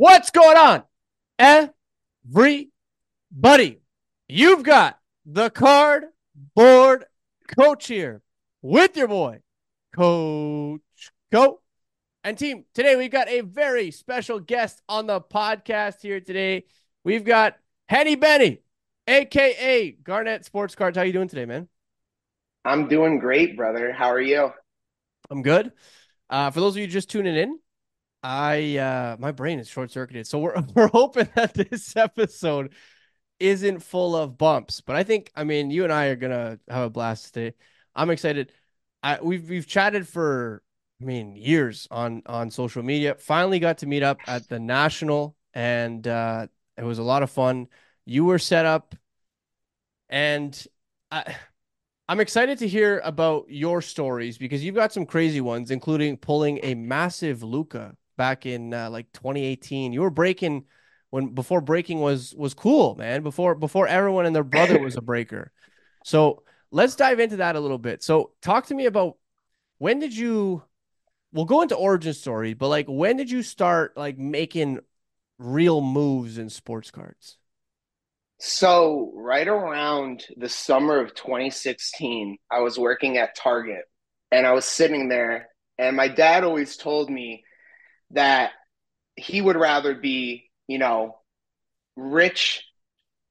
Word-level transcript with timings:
What's 0.00 0.30
going 0.30 0.56
on? 0.56 0.84
Everybody, 1.40 2.70
you've 4.28 4.62
got 4.62 4.96
the 5.26 5.50
cardboard 5.50 7.06
coach 7.58 7.88
here 7.88 8.22
with 8.62 8.96
your 8.96 9.08
boy, 9.08 9.40
Coach 9.96 10.80
Go. 11.32 11.62
And 12.22 12.38
team, 12.38 12.64
today 12.74 12.94
we've 12.94 13.10
got 13.10 13.28
a 13.28 13.40
very 13.40 13.90
special 13.90 14.38
guest 14.38 14.80
on 14.88 15.08
the 15.08 15.20
podcast 15.20 16.00
here 16.00 16.20
today. 16.20 16.66
We've 17.02 17.24
got 17.24 17.56
Henny 17.88 18.14
Benny, 18.14 18.62
aka 19.08 19.90
Garnet 19.90 20.44
Sports 20.44 20.76
Cards. 20.76 20.96
How 20.96 21.02
you 21.02 21.12
doing 21.12 21.26
today, 21.26 21.44
man? 21.44 21.66
I'm 22.64 22.86
doing 22.86 23.18
great, 23.18 23.56
brother. 23.56 23.92
How 23.92 24.12
are 24.12 24.20
you? 24.20 24.52
I'm 25.28 25.42
good. 25.42 25.72
Uh, 26.30 26.52
for 26.52 26.60
those 26.60 26.76
of 26.76 26.82
you 26.82 26.86
just 26.86 27.10
tuning 27.10 27.34
in, 27.34 27.58
I 28.22 28.76
uh 28.78 29.16
my 29.18 29.32
brain 29.32 29.58
is 29.58 29.68
short 29.68 29.90
circuited. 29.90 30.26
So 30.26 30.38
we're 30.38 30.54
we're 30.74 30.88
hoping 30.88 31.28
that 31.34 31.54
this 31.54 31.96
episode 31.96 32.74
isn't 33.38 33.80
full 33.80 34.16
of 34.16 34.38
bumps. 34.38 34.80
But 34.80 34.96
I 34.96 35.04
think 35.04 35.30
I 35.36 35.44
mean 35.44 35.70
you 35.70 35.84
and 35.84 35.92
I 35.92 36.06
are 36.06 36.16
gonna 36.16 36.58
have 36.68 36.84
a 36.84 36.90
blast 36.90 37.34
today. 37.34 37.54
I'm 37.94 38.10
excited. 38.10 38.52
I 39.02 39.20
we've 39.22 39.48
we've 39.48 39.66
chatted 39.66 40.08
for 40.08 40.62
I 41.00 41.04
mean 41.04 41.36
years 41.36 41.86
on 41.90 42.22
on 42.26 42.50
social 42.50 42.82
media. 42.82 43.14
Finally 43.14 43.60
got 43.60 43.78
to 43.78 43.86
meet 43.86 44.02
up 44.02 44.18
at 44.26 44.48
the 44.48 44.58
national 44.58 45.36
and 45.54 46.06
uh 46.06 46.46
it 46.76 46.84
was 46.84 46.98
a 46.98 47.02
lot 47.04 47.22
of 47.22 47.30
fun. 47.30 47.68
You 48.04 48.24
were 48.24 48.38
set 48.38 48.66
up 48.66 48.94
and 50.08 50.66
I 51.10 51.36
I'm 52.08 52.20
excited 52.20 52.58
to 52.60 52.68
hear 52.68 53.00
about 53.04 53.46
your 53.50 53.82
stories 53.82 54.38
because 54.38 54.64
you've 54.64 54.74
got 54.74 54.94
some 54.94 55.04
crazy 55.04 55.42
ones, 55.42 55.70
including 55.70 56.16
pulling 56.16 56.58
a 56.62 56.74
massive 56.74 57.42
Luka 57.42 57.96
back 58.18 58.44
in 58.44 58.74
uh, 58.74 58.90
like 58.90 59.10
2018. 59.12 59.94
You 59.94 60.02
were 60.02 60.10
breaking 60.10 60.66
when 61.08 61.28
before 61.34 61.62
breaking 61.62 62.00
was 62.00 62.34
was 62.36 62.52
cool, 62.52 62.94
man. 62.96 63.22
Before 63.22 63.54
before 63.54 63.88
everyone 63.88 64.26
and 64.26 64.36
their 64.36 64.44
brother 64.44 64.78
was 64.78 64.96
a 64.96 65.00
breaker. 65.00 65.50
So 66.04 66.42
let's 66.70 66.96
dive 66.96 67.20
into 67.20 67.36
that 67.36 67.56
a 67.56 67.60
little 67.60 67.78
bit. 67.78 68.02
So 68.02 68.32
talk 68.42 68.66
to 68.66 68.74
me 68.74 68.84
about 68.84 69.16
when 69.78 70.00
did 70.00 70.14
you 70.14 70.62
we'll 71.32 71.46
go 71.46 71.62
into 71.62 71.76
origin 71.76 72.12
story, 72.12 72.52
but 72.52 72.68
like 72.68 72.86
when 72.86 73.16
did 73.16 73.30
you 73.30 73.42
start 73.42 73.96
like 73.96 74.18
making 74.18 74.80
real 75.38 75.80
moves 75.80 76.36
in 76.36 76.50
sports 76.50 76.90
cards? 76.90 77.38
So, 78.40 79.10
right 79.16 79.48
around 79.48 80.24
the 80.36 80.48
summer 80.48 81.00
of 81.00 81.12
2016, 81.14 82.38
I 82.48 82.60
was 82.60 82.78
working 82.78 83.16
at 83.16 83.34
Target 83.34 83.82
and 84.30 84.46
I 84.46 84.52
was 84.52 84.64
sitting 84.64 85.08
there, 85.08 85.48
and 85.76 85.96
my 85.96 86.06
dad 86.06 86.44
always 86.44 86.76
told 86.76 87.10
me 87.10 87.42
that 88.10 88.52
he 89.16 89.40
would 89.40 89.56
rather 89.56 89.94
be, 89.94 90.50
you 90.66 90.78
know, 90.78 91.18
rich. 91.96 92.64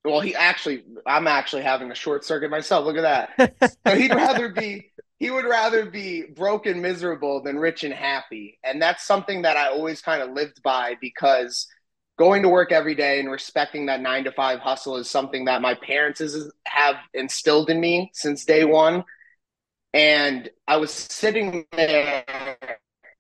Well, 0.03 0.19
he 0.19 0.35
actually, 0.35 0.83
I'm 1.05 1.27
actually 1.27 1.63
having 1.63 1.91
a 1.91 1.95
short 1.95 2.25
circuit 2.25 2.51
myself. 2.51 2.85
Look 2.85 2.97
at 2.97 3.35
that. 3.37 3.77
so 3.87 3.95
he'd 3.95 4.13
rather 4.13 4.49
be, 4.49 4.91
he 5.19 5.31
would 5.31 5.45
rather 5.45 5.85
be 5.85 6.23
broken, 6.23 6.81
miserable 6.81 7.41
than 7.41 7.57
rich 7.57 7.83
and 7.83 7.93
happy. 7.93 8.59
And 8.63 8.81
that's 8.81 9.05
something 9.05 9.41
that 9.41 9.57
I 9.57 9.69
always 9.69 10.01
kind 10.01 10.21
of 10.21 10.31
lived 10.31 10.61
by 10.61 10.95
because 11.01 11.67
going 12.17 12.41
to 12.41 12.49
work 12.49 12.71
every 12.71 12.95
day 12.95 13.19
and 13.19 13.29
respecting 13.29 13.85
that 13.87 14.01
nine 14.01 14.23
to 14.23 14.31
five 14.31 14.59
hustle 14.59 14.97
is 14.97 15.09
something 15.09 15.45
that 15.45 15.61
my 15.61 15.75
parents 15.75 16.19
is, 16.19 16.51
have 16.65 16.95
instilled 17.13 17.69
in 17.69 17.79
me 17.79 18.11
since 18.13 18.45
day 18.45 18.65
one. 18.65 19.03
And 19.93 20.49
I 20.67 20.77
was 20.77 20.91
sitting 20.91 21.65
there 21.71 22.25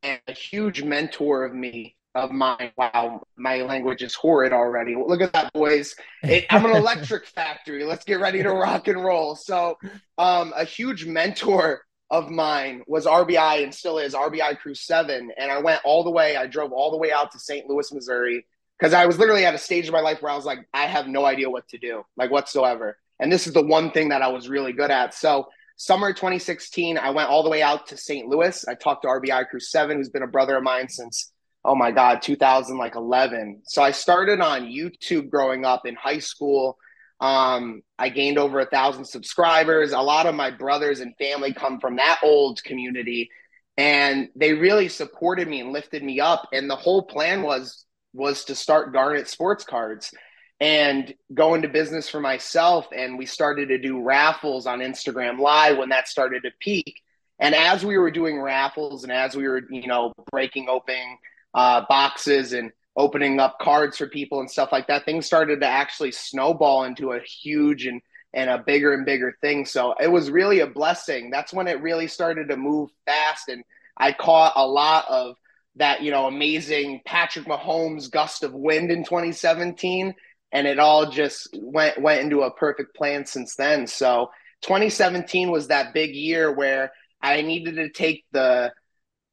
and 0.03 0.19
a 0.27 0.33
huge 0.33 0.83
mentor 0.83 1.45
of 1.45 1.53
me 1.53 1.95
of 2.15 2.31
mine. 2.31 2.71
Wow, 2.77 3.21
my 3.37 3.61
language 3.61 4.01
is 4.01 4.15
horrid 4.15 4.53
already. 4.53 4.95
Look 4.95 5.21
at 5.21 5.33
that, 5.33 5.53
boys. 5.53 5.95
It, 6.23 6.45
I'm 6.49 6.65
an 6.65 6.75
electric 6.75 7.25
factory. 7.35 7.83
Let's 7.83 8.05
get 8.05 8.19
ready 8.19 8.41
to 8.43 8.51
rock 8.51 8.87
and 8.87 9.03
roll. 9.03 9.35
So, 9.35 9.77
um, 10.17 10.53
a 10.55 10.63
huge 10.63 11.05
mentor 11.05 11.81
of 12.09 12.29
mine 12.29 12.83
was 12.87 13.05
RBI 13.05 13.63
and 13.63 13.73
still 13.73 13.97
is 13.97 14.13
RBI 14.13 14.57
Crew 14.59 14.75
7. 14.75 15.31
And 15.37 15.51
I 15.51 15.59
went 15.59 15.81
all 15.83 16.03
the 16.03 16.11
way, 16.11 16.37
I 16.37 16.47
drove 16.47 16.71
all 16.71 16.91
the 16.91 16.97
way 16.97 17.11
out 17.11 17.31
to 17.33 17.39
St. 17.39 17.67
Louis, 17.67 17.91
Missouri, 17.91 18.45
because 18.79 18.93
I 18.93 19.05
was 19.05 19.19
literally 19.19 19.45
at 19.45 19.53
a 19.53 19.59
stage 19.59 19.87
of 19.87 19.93
my 19.93 19.99
life 19.99 20.21
where 20.21 20.31
I 20.31 20.35
was 20.35 20.45
like, 20.45 20.59
I 20.73 20.85
have 20.85 21.07
no 21.07 21.25
idea 21.25 21.49
what 21.49 21.67
to 21.69 21.77
do, 21.77 22.03
like 22.15 22.31
whatsoever. 22.31 22.97
And 23.19 23.31
this 23.31 23.47
is 23.47 23.53
the 23.53 23.63
one 23.63 23.91
thing 23.91 24.09
that 24.09 24.21
I 24.21 24.29
was 24.29 24.47
really 24.47 24.73
good 24.73 24.91
at. 24.91 25.13
So, 25.13 25.47
summer 25.77 26.11
2016, 26.11 26.97
I 26.97 27.11
went 27.11 27.29
all 27.29 27.43
the 27.43 27.49
way 27.49 27.61
out 27.61 27.87
to 27.87 27.97
St. 27.97 28.27
Louis. 28.27 28.65
I 28.67 28.73
talked 28.73 29.03
to 29.03 29.07
RBI 29.07 29.47
Crew 29.47 29.59
7, 29.59 29.95
who's 29.95 30.09
been 30.09 30.23
a 30.23 30.27
brother 30.27 30.57
of 30.57 30.63
mine 30.63 30.89
since, 30.89 31.31
oh 31.63 31.75
my 31.75 31.91
God, 31.91 32.21
2011. 32.21 33.61
So 33.65 33.81
I 33.81 33.91
started 33.91 34.41
on 34.41 34.63
YouTube 34.63 35.29
growing 35.29 35.65
up 35.65 35.85
in 35.85 35.95
high 35.95 36.19
school. 36.19 36.77
Um, 37.19 37.81
I 37.97 38.09
gained 38.09 38.37
over 38.37 38.59
a 38.59 38.65
thousand 38.65 39.05
subscribers. 39.05 39.91
A 39.91 39.99
lot 39.99 40.25
of 40.25 40.35
my 40.35 40.51
brothers 40.51 40.99
and 40.99 41.15
family 41.17 41.53
come 41.53 41.79
from 41.79 41.95
that 41.95 42.19
old 42.23 42.63
community, 42.63 43.29
and 43.75 44.29
they 44.35 44.53
really 44.53 44.87
supported 44.87 45.47
me 45.47 45.61
and 45.61 45.71
lifted 45.71 46.03
me 46.03 46.19
up. 46.19 46.47
And 46.51 46.69
the 46.69 46.75
whole 46.75 47.03
plan 47.03 47.41
was 47.41 47.85
was 48.13 48.45
to 48.45 48.55
start 48.55 48.93
Garnet 48.93 49.27
Sports 49.27 49.63
Cards 49.63 50.11
and 50.59 51.13
go 51.33 51.53
into 51.53 51.67
business 51.67 52.09
for 52.09 52.19
myself. 52.19 52.87
And 52.95 53.17
we 53.17 53.25
started 53.25 53.69
to 53.69 53.77
do 53.77 54.01
raffles 54.01 54.65
on 54.65 54.79
Instagram 54.79 55.39
Live 55.39 55.77
when 55.77 55.89
that 55.89 56.07
started 56.07 56.43
to 56.43 56.51
peak. 56.59 57.01
And 57.39 57.53
as 57.53 57.85
we 57.85 57.97
were 57.97 58.11
doing 58.11 58.41
raffles 58.41 59.03
and 59.03 59.11
as 59.11 59.35
we 59.35 59.47
were, 59.47 59.61
you 59.69 59.87
know, 59.87 60.13
breaking 60.31 60.69
open 60.69 61.17
uh, 61.53 61.85
boxes 61.87 62.53
and 62.53 62.71
opening 62.95 63.39
up 63.39 63.59
cards 63.59 63.97
for 63.97 64.07
people 64.07 64.39
and 64.39 64.49
stuff 64.49 64.71
like 64.71 64.87
that, 64.87 65.05
things 65.05 65.27
started 65.27 65.61
to 65.61 65.67
actually 65.67 66.11
snowball 66.11 66.83
into 66.83 67.11
a 67.11 67.19
huge 67.19 67.85
and 67.85 68.01
and 68.33 68.49
a 68.49 68.57
bigger 68.57 68.93
and 68.93 69.05
bigger 69.05 69.35
thing. 69.41 69.65
So 69.65 69.95
it 69.99 70.11
was 70.11 70.29
really 70.29 70.59
a 70.59 70.67
blessing. 70.67 71.29
That's 71.29 71.53
when 71.53 71.67
it 71.67 71.81
really 71.81 72.07
started 72.07 72.49
to 72.49 72.57
move 72.57 72.89
fast, 73.05 73.47
and 73.49 73.63
I 73.95 74.11
caught 74.11 74.53
a 74.55 74.67
lot 74.67 75.05
of 75.09 75.35
that, 75.75 76.01
you 76.01 76.11
know, 76.11 76.25
amazing 76.25 77.01
Patrick 77.05 77.45
Mahomes 77.45 78.11
gust 78.11 78.43
of 78.43 78.53
wind 78.53 78.91
in 78.91 79.03
2017 79.03 80.13
and 80.51 80.67
it 80.67 80.79
all 80.79 81.09
just 81.09 81.49
went 81.61 82.01
went 82.01 82.21
into 82.21 82.41
a 82.41 82.53
perfect 82.53 82.95
plan 82.95 83.25
since 83.25 83.55
then. 83.55 83.87
So 83.87 84.29
2017 84.61 85.51
was 85.51 85.67
that 85.67 85.93
big 85.93 86.15
year 86.15 86.53
where 86.53 86.91
I 87.21 87.41
needed 87.41 87.75
to 87.75 87.89
take 87.89 88.25
the 88.31 88.71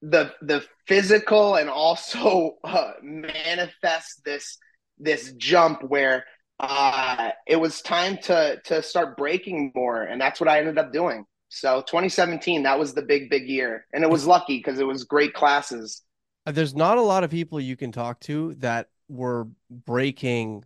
the 0.03 0.33
the 0.43 0.65
physical 0.87 1.57
and 1.57 1.71
also 1.71 2.57
uh, 2.65 2.93
manifest 3.03 4.25
this 4.25 4.59
this 4.99 5.33
jump 5.35 5.83
where 5.83 6.25
uh, 6.61 7.31
it 7.47 7.57
was 7.57 7.83
time 7.83 8.19
to 8.19 8.61
to 8.65 8.83
start 8.83 9.17
breaking 9.17 9.73
more, 9.75 10.03
and 10.03 10.21
that's 10.21 10.41
what 10.41 10.49
I 10.49 10.59
ended 10.59 10.79
up 10.79 10.93
doing. 10.93 11.25
So 11.49 11.83
2017, 11.83 12.65
that 12.65 12.79
was 12.79 12.95
the 12.95 13.03
big 13.03 13.31
big 13.31 13.49
year, 13.49 13.87
and 13.93 14.05
it 14.05 14.11
was 14.11 14.27
lucky 14.27 14.59
because 14.59 14.79
it 14.79 14.87
was 14.87 15.05
great 15.05 15.35
classes. 15.35 16.03
There's 16.47 16.75
not 16.75 16.99
a 16.99 17.03
lot 17.03 17.25
of 17.25 17.31
people 17.31 17.61
you 17.61 17.77
can 17.77 17.91
talk 17.91 18.21
to 18.21 18.55
that 18.57 18.89
were 19.09 19.49
breaking 19.71 20.65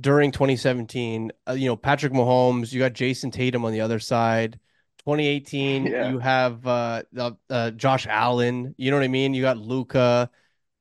during 0.00 0.32
2017, 0.32 1.32
uh, 1.48 1.52
you 1.52 1.66
know, 1.66 1.76
Patrick 1.76 2.12
Mahomes, 2.12 2.72
you 2.72 2.80
got 2.80 2.92
Jayson 2.92 3.30
Tatum 3.30 3.64
on 3.64 3.72
the 3.72 3.80
other 3.80 3.98
side. 3.98 4.58
2018, 5.00 5.86
yeah. 5.86 6.10
you 6.10 6.18
have 6.18 6.66
uh, 6.66 7.02
uh, 7.50 7.70
Josh 7.72 8.06
Allen. 8.06 8.74
You 8.76 8.90
know 8.90 8.96
what 8.96 9.04
I 9.04 9.08
mean? 9.08 9.34
You 9.34 9.42
got 9.42 9.58
Luka. 9.58 10.30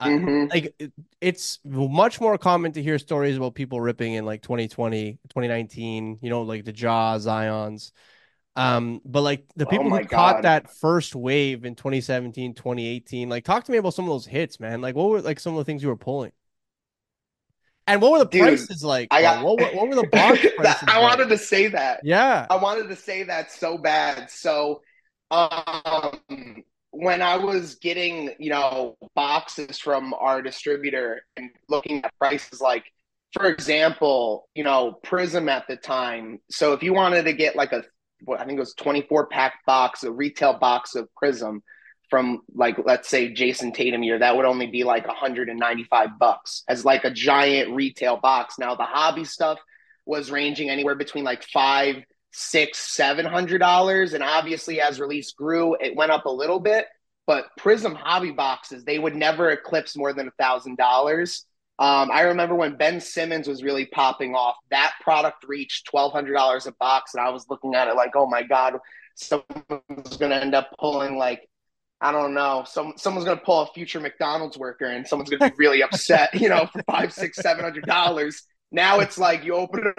Mm-hmm. 0.02 0.50
like 0.50 0.76
it, 0.80 0.92
it's 1.22 1.60
much 1.64 2.20
more 2.20 2.38
common 2.38 2.74
to 2.74 2.84
hear 2.84 3.00
stories 3.00 3.38
about 3.38 3.56
people 3.56 3.80
ripping 3.80 4.16
in 4.16 4.26
like 4.26 4.42
2020, 4.42 5.14
2019. 5.30 6.20
You 6.22 6.30
know, 6.30 6.42
like 6.42 6.66
the 6.66 6.76
Ja 6.76 7.18
Zions. 7.18 7.92
Um, 8.56 9.02
but 9.06 9.22
like 9.22 9.46
the 9.56 9.66
oh 9.66 9.70
people 9.70 9.88
oh 9.88 9.98
who 9.98 10.04
God. 10.04 10.10
caught 10.10 10.42
that 10.44 10.76
first 10.76 11.16
wave 11.16 11.66
in 11.66 11.76
2017, 11.76 12.54
2018, 12.54 13.30
like 13.30 13.46
talk 13.46 13.64
to 13.64 13.72
me 13.72 13.78
about 13.78 13.94
some 13.94 14.06
of 14.06 14.10
those 14.10 14.26
hits, 14.26 14.60
man. 14.60 14.82
Like 14.82 14.96
what 14.96 15.10
were 15.10 15.22
like 15.22 15.40
some 15.40 15.54
of 15.54 15.60
the 15.60 15.66
things 15.66 15.82
you 15.82 15.90
were 15.90 15.96
pulling? 15.96 16.32
And 17.88 18.02
what 18.02 18.12
were 18.12 18.20
the 18.20 18.26
Dude, 18.26 18.42
prices 18.42 18.84
like? 18.84 19.10
I 19.12 19.22
got, 19.22 19.44
what, 19.44 19.60
what, 19.60 19.76
what 19.76 19.90
were 19.90 19.96
the 19.96 20.08
box 20.12 20.40
prices? 20.56 20.84
I 20.88 21.00
like? 21.00 21.02
wanted 21.02 21.30
to 21.30 21.38
say 21.38 21.68
that. 21.68 22.02
Yeah. 22.04 22.48
I 22.50 22.56
wanted 22.56 22.88
to 22.90 22.96
say 22.96 23.24
that 23.24 23.52
so 23.52 23.78
bad. 23.78 24.30
So 24.32 24.82
um 25.32 26.64
when 26.92 27.24
I 27.24 27.38
was 27.38 27.76
getting, 27.76 28.36
you 28.38 28.52
know, 28.52 28.98
boxes 29.16 29.80
from 29.80 30.14
our 30.14 30.44
distributor 30.44 31.24
and 31.36 31.50
looking 31.68 32.04
at 32.06 32.14
prices 32.20 32.62
like 32.62 32.86
for 33.34 33.48
example, 33.48 34.48
you 34.54 34.64
know, 34.64 35.00
Prism 35.04 35.50
at 35.50 35.68
the 35.68 35.76
time. 35.76 36.40
So 36.52 36.74
if 36.74 36.84
you 36.84 36.94
wanted 36.94 37.26
to 37.26 37.34
get 37.34 37.56
like 37.56 37.74
a 37.74 37.84
I 38.32 38.46
think 38.46 38.58
it 38.58 38.60
was 38.62 38.76
24 38.76 39.28
pack 39.28 39.66
box, 39.66 40.04
a 40.04 40.12
retail 40.12 40.54
box 40.54 40.96
of 40.96 41.14
Prism, 41.16 41.62
from 42.14 42.44
like 42.54 42.78
let's 42.86 43.10
say 43.10 43.34
Jayson 43.34 43.74
Tatum 43.74 44.04
year, 44.04 44.20
that 44.20 44.38
would 44.38 44.46
only 44.46 44.68
be 44.68 44.84
like 44.84 45.08
195 45.08 46.20
bucks 46.20 46.64
as 46.68 46.86
like 46.86 47.06
a 47.06 47.10
giant 47.10 47.72
retail 47.72 48.18
box. 48.18 48.60
Now 48.60 48.76
the 48.76 48.84
hobby 48.84 49.26
stuff 49.26 49.58
was 50.06 50.30
ranging 50.30 50.70
anywhere 50.70 50.94
between 50.94 51.24
like 51.24 51.42
five, 51.42 52.04
six, 52.32 52.78
seven 52.78 53.26
hundred 53.26 53.58
dollars, 53.58 54.14
and 54.14 54.24
obviously 54.24 54.80
as 54.80 55.00
release 55.00 55.32
grew, 55.32 55.76
it 55.82 55.96
went 55.96 56.12
up 56.12 56.26
a 56.28 56.30
little 56.30 56.60
bit. 56.60 56.86
But 57.26 57.46
Prism 57.58 57.96
hobby 57.96 58.30
boxes, 58.30 58.84
they 58.84 59.00
would 59.00 59.16
never 59.16 59.50
eclipse 59.50 59.98
more 59.98 60.14
than 60.14 60.28
a 60.28 60.32
thousand 60.38 60.78
dollars. 60.78 61.48
Um, 61.80 62.12
I 62.12 62.22
remember 62.22 62.54
when 62.54 62.78
Ben 62.78 63.02
Simmons 63.02 63.48
was 63.48 63.64
really 63.64 63.88
popping 63.88 64.36
off, 64.36 64.58
that 64.70 64.94
product 65.02 65.46
reached 65.48 65.92
$1,200 65.92 66.68
a 66.68 66.72
box. 66.74 67.16
And 67.16 67.26
I 67.26 67.32
was 67.32 67.48
looking 67.50 67.74
at 67.74 67.88
it 67.88 67.96
like, 67.96 68.12
oh 68.16 68.28
my 68.28 68.44
God, 68.44 68.78
someone's 69.16 70.18
going 70.18 70.30
to 70.30 70.40
end 70.40 70.54
up 70.54 70.70
pulling 70.80 71.18
like, 71.18 71.50
I 72.04 72.12
don't 72.12 72.34
know, 72.34 72.66
some 72.68 72.94
someone's 72.98 73.26
to 73.26 73.38
pull 73.38 73.62
a 73.62 73.68
future 73.68 74.02
McDonald's 74.02 74.58
worker 74.58 74.86
and 74.88 75.08
someone's 75.08 75.30
to 75.30 75.38
be 75.38 75.52
really 75.58 75.82
upset, 75.82 76.34
you 76.34 76.50
know, 76.50 76.66
for 76.66 76.84
five, 76.84 77.14
six, 77.14 77.38
seven 77.38 77.64
hundred 77.64 77.86
dollars. 77.86 78.44
Now 78.74 79.00
it's 79.00 79.18
like 79.18 79.46
you 79.46 79.54
open 79.56 79.94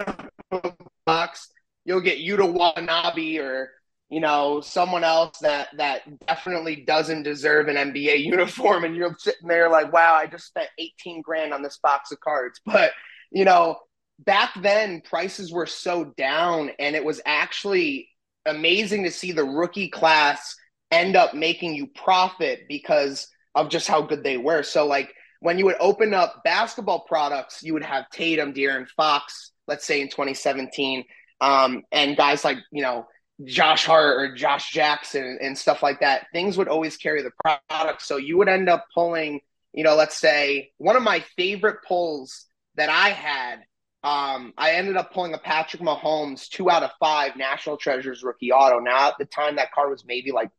a 0.51 0.71
box, 1.07 1.49
you'll 1.83 2.01
get 2.01 2.19
Yuta 2.19 2.53
Watanabe 2.53 3.39
or 3.39 3.71
you 4.09 4.19
know 4.19 4.61
someone 4.61 5.03
else 5.03 5.39
that 5.39 5.69
that 5.77 6.01
definitely 6.27 6.83
doesn't 6.85 7.23
deserve 7.23 7.69
an 7.69 7.75
NBA 7.75 8.19
uniform, 8.23 8.83
and 8.83 8.95
you're 8.95 9.15
sitting 9.17 9.47
there 9.47 9.67
like, 9.67 9.91
wow, 9.91 10.13
I 10.13 10.27
just 10.27 10.45
spent 10.45 10.69
18 10.77 11.23
grand 11.23 11.53
on 11.55 11.63
this 11.63 11.79
box 11.81 12.11
of 12.11 12.19
cards. 12.19 12.61
But 12.67 12.91
you 13.31 13.45
know, 13.45 13.77
back 14.19 14.51
then 14.61 15.01
prices 15.01 15.51
were 15.51 15.65
so 15.65 16.13
down, 16.17 16.69
and 16.77 16.95
it 16.95 17.03
was 17.03 17.19
actually 17.25 18.09
amazing 18.45 19.05
to 19.05 19.11
see 19.11 19.31
the 19.31 19.43
rookie 19.43 19.89
class 19.89 20.55
end 20.91 21.15
up 21.15 21.33
making 21.33 21.75
you 21.75 21.87
profit 21.87 22.61
because 22.67 23.27
of 23.53 23.69
just 23.69 23.87
how 23.87 24.01
good 24.01 24.23
they 24.23 24.37
were. 24.37 24.63
So 24.63 24.85
like 24.85 25.13
when 25.39 25.57
you 25.57 25.65
would 25.65 25.77
open 25.79 26.13
up 26.13 26.43
basketball 26.43 27.01
products, 27.01 27.63
you 27.63 27.73
would 27.73 27.83
have 27.83 28.09
Tatum, 28.09 28.53
De'Aaron 28.53 28.87
Fox, 28.87 29.51
let's 29.67 29.85
say 29.85 30.01
in 30.01 30.09
2017, 30.09 31.05
um, 31.41 31.83
and 31.91 32.17
guys 32.17 32.43
like 32.43 32.57
you 32.71 32.81
know 32.81 33.07
Josh 33.43 33.85
Hart 33.85 34.21
or 34.21 34.35
Josh 34.35 34.71
Jackson 34.71 35.37
and 35.41 35.57
stuff 35.57 35.83
like 35.83 35.99
that, 35.99 36.27
things 36.31 36.57
would 36.57 36.67
always 36.67 36.97
carry 36.97 37.21
the 37.21 37.31
product. 37.69 38.01
So 38.01 38.17
you 38.17 38.37
would 38.37 38.47
end 38.47 38.69
up 38.69 38.85
pulling, 38.93 39.41
you 39.73 39.83
know, 39.83 39.95
let's 39.95 40.17
say 40.17 40.71
one 40.77 40.95
of 40.95 41.03
my 41.03 41.23
favorite 41.35 41.79
pulls 41.87 42.45
that 42.75 42.89
I 42.89 43.09
had. 43.09 43.59
Um, 44.03 44.53
I 44.55 44.73
ended 44.73 44.97
up 44.97 45.13
pulling 45.13 45.33
a 45.33 45.39
Patrick 45.39 45.81
Mahomes 45.81 46.47
two 46.47 46.69
out 46.69 46.83
of 46.83 46.91
five 46.99 47.35
National 47.35 47.75
Treasures 47.75 48.23
rookie 48.23 48.51
auto. 48.51 48.79
Now 48.79 49.09
at 49.09 49.15
the 49.17 49.25
time 49.25 49.55
that 49.55 49.71
card 49.71 49.89
was 49.89 50.05
maybe 50.05 50.31
like 50.31 50.51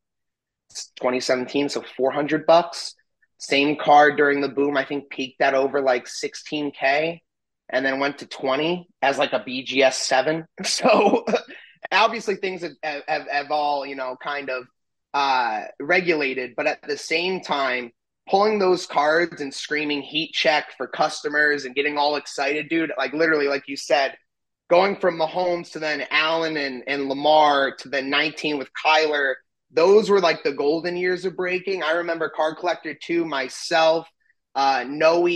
2017, 0.70 1.68
so 1.68 1.82
400 1.96 2.46
bucks. 2.46 2.94
Same 3.38 3.76
card 3.76 4.16
during 4.16 4.40
the 4.40 4.48
boom, 4.48 4.76
I 4.76 4.84
think 4.84 5.10
peaked 5.10 5.40
at 5.40 5.54
over 5.54 5.80
like 5.80 6.06
16k, 6.06 7.20
and 7.68 7.84
then 7.84 8.00
went 8.00 8.18
to 8.18 8.26
20 8.26 8.88
as 9.02 9.18
like 9.18 9.32
a 9.32 9.40
BGS 9.40 9.94
seven. 9.94 10.46
So 10.64 11.24
obviously 11.92 12.36
things 12.36 12.62
have, 12.62 13.02
have, 13.06 13.28
have 13.30 13.50
all 13.50 13.86
you 13.86 13.94
know 13.94 14.16
kind 14.22 14.50
of 14.50 14.64
uh, 15.14 15.62
regulated, 15.80 16.54
but 16.56 16.66
at 16.66 16.82
the 16.82 16.96
same 16.96 17.40
time, 17.40 17.92
pulling 18.28 18.58
those 18.58 18.86
cards 18.86 19.40
and 19.40 19.52
screaming 19.54 20.02
heat 20.02 20.32
check 20.32 20.72
for 20.76 20.86
customers 20.86 21.64
and 21.64 21.74
getting 21.74 21.96
all 21.96 22.16
excited, 22.16 22.68
dude. 22.68 22.92
Like 22.98 23.12
literally, 23.12 23.48
like 23.48 23.64
you 23.68 23.76
said, 23.76 24.16
going 24.68 24.96
from 24.96 25.18
Mahomes 25.18 25.72
to 25.72 25.78
then 25.78 26.04
Allen 26.10 26.56
and, 26.56 26.82
and 26.86 27.08
Lamar 27.08 27.74
to 27.76 27.88
then 27.88 28.10
19 28.10 28.58
with 28.58 28.68
Kyler. 28.84 29.34
Those 29.76 30.08
were 30.08 30.20
like 30.20 30.42
the 30.42 30.52
golden 30.52 30.96
years 30.96 31.24
of 31.26 31.36
breaking. 31.36 31.82
I 31.82 31.92
remember 31.92 32.32
Card 32.34 32.56
Collector 32.56 32.94
2, 32.94 33.26
myself, 33.26 34.08
uh, 34.54 34.84
Noe, 34.88 35.26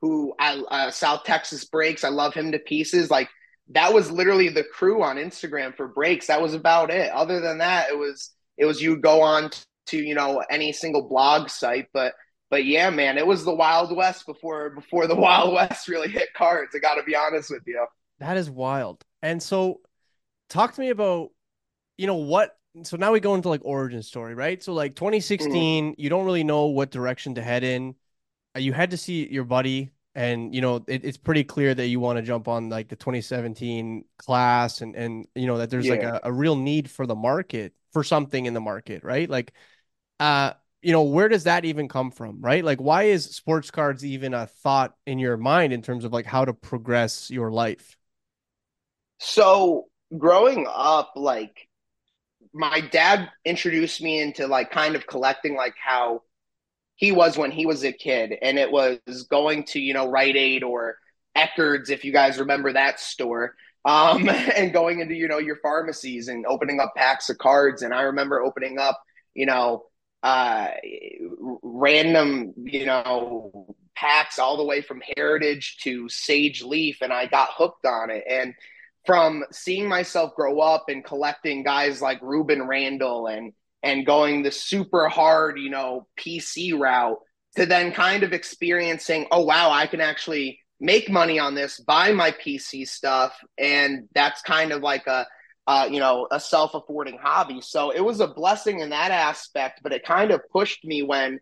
who 0.00 0.34
I, 0.40 0.56
uh, 0.70 0.90
South 0.90 1.24
Texas 1.24 1.66
breaks. 1.66 2.02
I 2.02 2.08
love 2.08 2.32
him 2.32 2.52
to 2.52 2.58
pieces. 2.58 3.10
Like 3.10 3.28
that 3.68 3.92
was 3.92 4.10
literally 4.10 4.48
the 4.48 4.64
crew 4.64 5.02
on 5.02 5.16
Instagram 5.16 5.76
for 5.76 5.86
breaks. 5.88 6.26
That 6.26 6.40
was 6.40 6.54
about 6.54 6.90
it. 6.90 7.12
Other 7.12 7.40
than 7.40 7.58
that, 7.58 7.90
it 7.90 7.98
was 7.98 8.30
it 8.56 8.64
was 8.64 8.80
you 8.82 8.96
go 8.96 9.20
on 9.20 9.50
to 9.86 9.98
you 9.98 10.14
know 10.14 10.42
any 10.50 10.72
single 10.72 11.08
blog 11.08 11.50
site, 11.50 11.88
but 11.92 12.14
but 12.50 12.64
yeah, 12.64 12.90
man, 12.90 13.18
it 13.18 13.26
was 13.26 13.44
the 13.44 13.54
Wild 13.54 13.94
West 13.94 14.26
before 14.26 14.70
before 14.70 15.06
the 15.06 15.14
Wild 15.16 15.54
West 15.54 15.88
really 15.88 16.08
hit 16.08 16.34
cards. 16.34 16.74
I 16.74 16.78
got 16.78 16.94
to 16.94 17.02
be 17.02 17.14
honest 17.14 17.50
with 17.50 17.62
you. 17.66 17.86
That 18.20 18.36
is 18.36 18.50
wild. 18.50 19.04
And 19.22 19.42
so, 19.42 19.80
talk 20.48 20.74
to 20.74 20.80
me 20.80 20.90
about 20.90 21.30
you 21.96 22.06
know 22.06 22.16
what. 22.16 22.56
So 22.82 22.96
now 22.96 23.12
we 23.12 23.20
go 23.20 23.34
into 23.34 23.48
like 23.48 23.60
origin 23.64 24.02
story, 24.02 24.34
right? 24.34 24.62
So 24.62 24.72
like 24.72 24.94
2016, 24.94 25.92
mm-hmm. 25.92 26.00
you 26.00 26.08
don't 26.08 26.24
really 26.24 26.44
know 26.44 26.66
what 26.66 26.90
direction 26.90 27.34
to 27.34 27.42
head 27.42 27.64
in. 27.64 27.94
Uh, 28.56 28.60
you 28.60 28.72
had 28.72 28.90
to 28.90 28.96
see 28.96 29.28
your 29.28 29.44
buddy 29.44 29.90
and 30.14 30.54
you 30.54 30.60
know 30.60 30.76
it, 30.86 31.04
it's 31.04 31.16
pretty 31.16 31.44
clear 31.44 31.74
that 31.74 31.86
you 31.86 31.98
want 32.00 32.18
to 32.18 32.22
jump 32.22 32.48
on 32.48 32.68
like 32.68 32.88
the 32.88 32.96
2017 32.96 34.04
class 34.18 34.80
and 34.80 34.94
and 34.94 35.26
you 35.34 35.46
know 35.46 35.58
that 35.58 35.70
there's 35.70 35.86
yeah. 35.86 35.92
like 35.92 36.02
a, 36.02 36.20
a 36.24 36.32
real 36.32 36.56
need 36.56 36.90
for 36.90 37.06
the 37.06 37.14
market 37.14 37.72
for 37.92 38.04
something 38.04 38.46
in 38.46 38.54
the 38.54 38.60
market 38.60 39.02
right 39.04 39.30
like 39.30 39.52
uh 40.20 40.52
you 40.82 40.92
know 40.92 41.02
where 41.02 41.28
does 41.28 41.44
that 41.44 41.64
even 41.64 41.88
come 41.88 42.10
from 42.10 42.40
right 42.40 42.64
like 42.64 42.80
why 42.80 43.04
is 43.04 43.24
sports 43.24 43.70
cards 43.70 44.04
even 44.04 44.34
a 44.34 44.46
thought 44.46 44.94
in 45.06 45.18
your 45.18 45.36
mind 45.36 45.72
in 45.72 45.80
terms 45.80 46.04
of 46.04 46.12
like 46.12 46.26
how 46.26 46.44
to 46.44 46.52
progress 46.52 47.30
your 47.30 47.50
life 47.50 47.96
so 49.18 49.86
growing 50.18 50.66
up 50.68 51.12
like 51.16 51.68
my 52.52 52.80
dad 52.80 53.30
introduced 53.44 54.02
me 54.02 54.20
into 54.20 54.46
like 54.46 54.70
kind 54.70 54.94
of 54.94 55.06
collecting 55.06 55.56
like 55.56 55.74
how 55.82 56.22
he 56.96 57.12
was 57.12 57.36
when 57.38 57.50
he 57.50 57.66
was 57.66 57.84
a 57.84 57.92
kid, 57.92 58.34
and 58.42 58.58
it 58.58 58.70
was 58.70 59.26
going 59.30 59.64
to 59.64 59.80
you 59.80 59.94
know 59.94 60.08
Rite 60.08 60.36
Aid 60.36 60.62
or 60.62 60.98
Eckerd's 61.36 61.90
if 61.90 62.04
you 62.04 62.12
guys 62.12 62.38
remember 62.38 62.72
that 62.72 63.00
store, 63.00 63.54
um, 63.84 64.28
and 64.56 64.72
going 64.72 65.00
into 65.00 65.14
you 65.14 65.28
know 65.28 65.38
your 65.38 65.56
pharmacies 65.56 66.28
and 66.28 66.46
opening 66.46 66.80
up 66.80 66.94
packs 66.96 67.30
of 67.30 67.38
cards. 67.38 67.82
And 67.82 67.94
I 67.94 68.02
remember 68.02 68.40
opening 68.40 68.78
up 68.78 69.02
you 69.34 69.46
know 69.46 69.86
uh, 70.22 70.68
random 71.62 72.54
you 72.56 72.86
know 72.86 73.74
packs 73.94 74.38
all 74.38 74.56
the 74.56 74.64
way 74.64 74.82
from 74.82 75.02
Heritage 75.16 75.78
to 75.82 76.08
Sage 76.08 76.62
Leaf, 76.62 76.98
and 77.00 77.12
I 77.12 77.26
got 77.26 77.50
hooked 77.56 77.86
on 77.86 78.10
it. 78.10 78.24
And 78.28 78.54
from 79.04 79.44
seeing 79.50 79.88
myself 79.88 80.34
grow 80.34 80.60
up 80.60 80.84
and 80.88 81.04
collecting 81.04 81.62
guys 81.62 82.00
like 82.00 82.20
Rueben 82.20 82.66
Randle 82.66 83.26
and 83.26 83.52
and 83.82 84.06
going 84.06 84.42
the 84.42 84.52
super 84.52 85.08
hard, 85.08 85.58
you 85.58 85.70
know, 85.70 86.06
PC 86.18 86.78
route 86.78 87.18
to 87.56 87.66
then 87.66 87.92
kind 87.92 88.22
of 88.22 88.32
experiencing, 88.32 89.26
oh, 89.30 89.44
wow, 89.44 89.70
I 89.70 89.86
can 89.86 90.00
actually 90.00 90.60
make 90.80 91.10
money 91.10 91.38
on 91.38 91.54
this, 91.54 91.80
buy 91.80 92.12
my 92.12 92.30
PC 92.30 92.88
stuff. 92.88 93.36
And 93.58 94.08
that's 94.14 94.42
kind 94.42 94.72
of 94.72 94.82
like 94.82 95.06
a, 95.06 95.26
uh, 95.66 95.88
you 95.90 96.00
know, 96.00 96.26
a 96.30 96.40
self 96.40 96.74
affording 96.74 97.18
hobby. 97.20 97.60
So 97.60 97.90
it 97.90 98.00
was 98.00 98.20
a 98.20 98.26
blessing 98.26 98.80
in 98.80 98.90
that 98.90 99.10
aspect, 99.10 99.80
but 99.82 99.92
it 99.92 100.04
kind 100.04 100.30
of 100.30 100.40
pushed 100.52 100.84
me 100.84 101.02
when, 101.02 101.40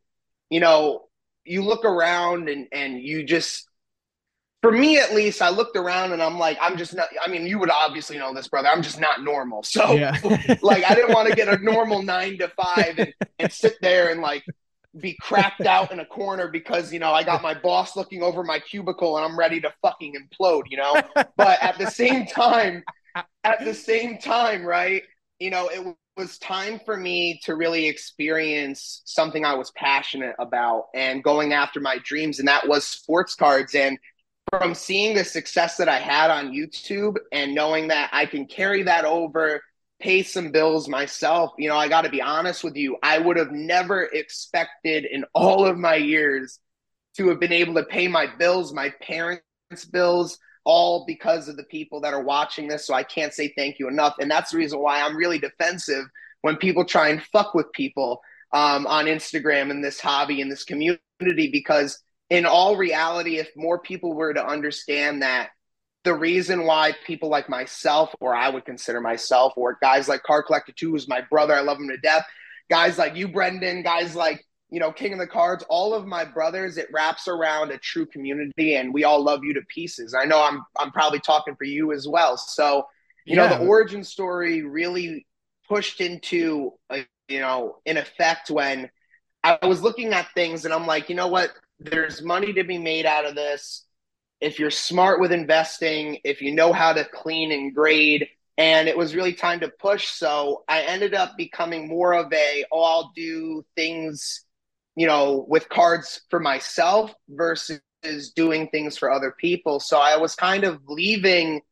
you 0.48 0.60
know, 0.60 1.08
you 1.44 1.62
look 1.62 1.84
around 1.84 2.48
and, 2.48 2.66
and 2.72 3.00
you 3.00 3.24
just 3.24 3.66
for 4.62 4.70
me 4.70 4.98
at 4.98 5.14
least, 5.14 5.40
I 5.40 5.48
looked 5.48 5.76
around 5.76 6.12
and 6.12 6.22
I'm 6.22 6.38
like, 6.38 6.58
I'm 6.60 6.76
just 6.76 6.94
not. 6.94 7.08
I 7.24 7.30
mean, 7.30 7.46
you 7.46 7.58
would 7.58 7.70
obviously 7.70 8.18
know 8.18 8.34
this, 8.34 8.48
brother. 8.48 8.68
I'm 8.68 8.82
just 8.82 9.00
not 9.00 9.22
normal. 9.22 9.62
So, 9.62 9.92
yeah. 9.92 10.18
like, 10.62 10.84
I 10.84 10.94
didn't 10.94 11.14
want 11.14 11.28
to 11.28 11.34
get 11.34 11.48
a 11.48 11.62
normal 11.62 12.02
nine 12.02 12.38
to 12.38 12.48
five 12.48 12.98
and, 12.98 13.14
and 13.38 13.52
sit 13.52 13.76
there 13.80 14.10
and 14.10 14.20
like 14.20 14.44
be 14.98 15.16
cracked 15.20 15.60
out 15.60 15.92
in 15.92 16.00
a 16.00 16.04
corner 16.04 16.48
because 16.48 16.92
you 16.92 16.98
know 16.98 17.12
I 17.12 17.22
got 17.22 17.40
my 17.40 17.54
boss 17.54 17.94
looking 17.94 18.22
over 18.22 18.42
my 18.42 18.58
cubicle 18.58 19.16
and 19.16 19.24
I'm 19.24 19.38
ready 19.38 19.60
to 19.60 19.72
fucking 19.80 20.14
implode. 20.14 20.64
You 20.68 20.78
know, 20.78 21.00
but 21.36 21.62
at 21.62 21.78
the 21.78 21.90
same 21.90 22.26
time, 22.26 22.82
at 23.44 23.64
the 23.64 23.74
same 23.74 24.18
time, 24.18 24.64
right? 24.64 25.02
You 25.38 25.50
know, 25.50 25.68
it 25.68 25.96
was 26.18 26.36
time 26.38 26.80
for 26.84 26.98
me 26.98 27.40
to 27.44 27.54
really 27.54 27.86
experience 27.86 29.00
something 29.06 29.44
I 29.44 29.54
was 29.54 29.70
passionate 29.70 30.34
about 30.38 30.88
and 30.94 31.24
going 31.24 31.54
after 31.54 31.80
my 31.80 31.98
dreams, 32.04 32.40
and 32.40 32.48
that 32.48 32.68
was 32.68 32.84
sports 32.84 33.34
cards 33.34 33.74
and 33.74 33.96
from 34.50 34.74
seeing 34.74 35.14
the 35.14 35.24
success 35.24 35.76
that 35.76 35.88
I 35.88 35.98
had 35.98 36.30
on 36.30 36.52
YouTube 36.52 37.16
and 37.32 37.54
knowing 37.54 37.88
that 37.88 38.10
I 38.12 38.26
can 38.26 38.46
carry 38.46 38.82
that 38.82 39.04
over, 39.04 39.62
pay 40.00 40.22
some 40.22 40.50
bills 40.50 40.88
myself, 40.88 41.52
you 41.58 41.68
know, 41.68 41.76
I 41.76 41.88
got 41.88 42.02
to 42.02 42.10
be 42.10 42.22
honest 42.22 42.64
with 42.64 42.76
you, 42.76 42.96
I 43.02 43.18
would 43.18 43.36
have 43.36 43.52
never 43.52 44.02
expected 44.02 45.04
in 45.04 45.24
all 45.34 45.66
of 45.66 45.78
my 45.78 45.94
years 45.94 46.58
to 47.16 47.28
have 47.28 47.40
been 47.40 47.52
able 47.52 47.74
to 47.74 47.84
pay 47.84 48.08
my 48.08 48.26
bills, 48.38 48.72
my 48.72 48.92
parents' 49.00 49.42
bills, 49.90 50.38
all 50.64 51.04
because 51.06 51.48
of 51.48 51.56
the 51.56 51.64
people 51.64 52.00
that 52.00 52.14
are 52.14 52.22
watching 52.22 52.68
this. 52.68 52.86
So 52.86 52.94
I 52.94 53.02
can't 53.02 53.32
say 53.32 53.52
thank 53.56 53.78
you 53.78 53.88
enough. 53.88 54.16
And 54.20 54.30
that's 54.30 54.50
the 54.50 54.58
reason 54.58 54.80
why 54.80 55.00
I'm 55.00 55.16
really 55.16 55.38
defensive 55.38 56.04
when 56.42 56.56
people 56.56 56.84
try 56.84 57.08
and 57.08 57.22
fuck 57.32 57.54
with 57.54 57.72
people 57.72 58.20
um, 58.52 58.86
on 58.86 59.06
Instagram 59.06 59.70
in 59.70 59.80
this 59.80 60.00
hobby 60.00 60.40
in 60.40 60.48
this 60.48 60.64
community 60.64 60.98
because 61.52 62.02
in 62.30 62.46
all 62.46 62.76
reality, 62.76 63.38
if 63.38 63.50
more 63.56 63.78
people 63.78 64.14
were 64.14 64.32
to 64.32 64.44
understand 64.44 65.22
that 65.22 65.50
the 66.04 66.14
reason 66.14 66.64
why 66.64 66.94
people 67.06 67.28
like 67.28 67.48
myself, 67.48 68.14
or 68.20 68.34
I 68.34 68.48
would 68.48 68.64
consider 68.64 69.00
myself, 69.00 69.52
or 69.56 69.78
guys 69.82 70.08
like 70.08 70.22
Card 70.22 70.46
Collector 70.46 70.72
2, 70.72 70.92
who's 70.92 71.08
my 71.08 71.20
brother, 71.20 71.54
I 71.54 71.60
love 71.60 71.78
him 71.78 71.88
to 71.88 71.98
death, 71.98 72.24
guys 72.70 72.96
like 72.96 73.16
you, 73.16 73.28
Brendan, 73.28 73.82
guys 73.82 74.14
like, 74.14 74.46
you 74.70 74.78
know, 74.78 74.92
King 74.92 75.12
of 75.12 75.18
the 75.18 75.26
Cards, 75.26 75.64
all 75.68 75.92
of 75.92 76.06
my 76.06 76.24
brothers, 76.24 76.78
it 76.78 76.88
wraps 76.92 77.26
around 77.26 77.72
a 77.72 77.78
true 77.78 78.06
community 78.06 78.76
and 78.76 78.94
we 78.94 79.02
all 79.02 79.22
love 79.22 79.40
you 79.42 79.52
to 79.54 79.62
pieces. 79.62 80.14
I 80.14 80.24
know 80.24 80.40
I'm 80.40 80.62
I'm 80.78 80.92
probably 80.92 81.18
talking 81.18 81.56
for 81.56 81.64
you 81.64 81.92
as 81.92 82.06
well. 82.06 82.36
So, 82.36 82.86
you 83.26 83.36
yeah. 83.36 83.48
know, 83.48 83.58
the 83.58 83.66
origin 83.66 84.04
story 84.04 84.62
really 84.62 85.26
pushed 85.68 86.00
into, 86.00 86.74
a, 86.88 87.04
you 87.28 87.40
know, 87.40 87.78
in 87.84 87.96
effect 87.96 88.48
when 88.48 88.88
I 89.42 89.58
was 89.66 89.82
looking 89.82 90.12
at 90.12 90.28
things 90.34 90.64
and 90.64 90.72
I'm 90.72 90.86
like, 90.86 91.08
you 91.08 91.16
know 91.16 91.28
what? 91.28 91.50
There's 91.80 92.22
money 92.22 92.52
to 92.52 92.64
be 92.64 92.78
made 92.78 93.06
out 93.06 93.24
of 93.24 93.34
this 93.34 93.86
if 94.40 94.58
you're 94.58 94.70
smart 94.70 95.20
with 95.20 95.32
investing, 95.32 96.18
if 96.24 96.40
you 96.40 96.52
know 96.52 96.72
how 96.72 96.92
to 96.92 97.04
clean 97.04 97.52
and 97.52 97.74
grade. 97.74 98.28
And 98.56 98.88
it 98.88 98.96
was 98.96 99.14
really 99.14 99.32
time 99.32 99.60
to 99.60 99.68
push. 99.68 100.08
So 100.08 100.64
I 100.68 100.82
ended 100.82 101.14
up 101.14 101.36
becoming 101.36 101.88
more 101.88 102.12
of 102.12 102.32
a, 102.32 102.64
oh, 102.72 102.82
I'll 102.82 103.12
do 103.14 103.64
things, 103.76 104.44
you 104.96 105.06
know, 105.06 105.44
with 105.48 105.68
cards 105.68 106.22
for 106.28 106.40
myself 106.40 107.14
versus 107.28 107.80
doing 108.34 108.68
things 108.68 108.98
for 108.98 109.10
other 109.10 109.34
people. 109.38 109.80
So 109.80 109.98
I 109.98 110.16
was 110.16 110.34
kind 110.34 110.64
of 110.64 110.80
leaving 110.86 111.62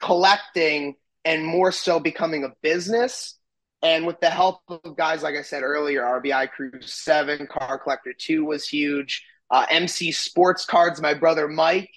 collecting 0.00 0.96
and 1.24 1.44
more 1.44 1.72
so 1.72 2.00
becoming 2.00 2.44
a 2.44 2.54
business. 2.62 3.36
And 3.82 4.06
with 4.06 4.20
the 4.20 4.30
help 4.30 4.60
of 4.68 4.96
guys, 4.96 5.22
like 5.22 5.36
I 5.36 5.42
said 5.42 5.62
earlier, 5.62 6.02
RBI 6.02 6.50
Crew 6.50 6.80
7, 6.80 7.46
Card 7.46 7.80
Collector 7.82 8.14
2 8.18 8.44
was 8.44 8.66
huge. 8.66 9.24
Uh, 9.50 9.66
MC 9.70 10.12
Sports 10.12 10.64
Cards, 10.64 11.00
my 11.00 11.14
brother 11.14 11.48
Mike, 11.48 11.90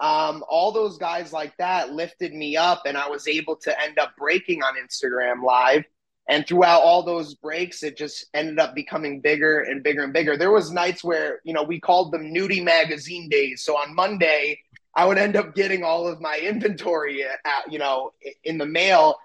um, 0.00 0.42
all 0.48 0.72
those 0.72 0.96
guys 0.96 1.32
like 1.32 1.54
that 1.58 1.92
lifted 1.92 2.32
me 2.32 2.56
up, 2.56 2.82
and 2.86 2.96
I 2.96 3.08
was 3.08 3.28
able 3.28 3.56
to 3.56 3.82
end 3.82 3.98
up 3.98 4.16
breaking 4.16 4.62
on 4.62 4.74
Instagram 4.74 5.44
Live. 5.44 5.84
And 6.26 6.46
throughout 6.46 6.82
all 6.82 7.02
those 7.02 7.34
breaks, 7.34 7.82
it 7.82 7.98
just 7.98 8.26
ended 8.32 8.58
up 8.58 8.74
becoming 8.74 9.20
bigger 9.20 9.60
and 9.60 9.82
bigger 9.82 10.04
and 10.04 10.12
bigger. 10.12 10.36
There 10.36 10.52
was 10.52 10.70
nights 10.70 11.04
where 11.04 11.40
you 11.44 11.52
know 11.52 11.62
we 11.62 11.80
called 11.80 12.12
them 12.12 12.32
nudie 12.32 12.64
magazine 12.64 13.28
days. 13.28 13.62
So 13.62 13.76
on 13.76 13.94
Monday, 13.94 14.58
I 14.94 15.04
would 15.04 15.18
end 15.18 15.36
up 15.36 15.54
getting 15.54 15.84
all 15.84 16.08
of 16.08 16.20
my 16.20 16.38
inventory, 16.42 17.22
at, 17.24 17.70
you 17.70 17.78
know, 17.78 18.12
in 18.44 18.56
the 18.56 18.66
mail, 18.66 19.16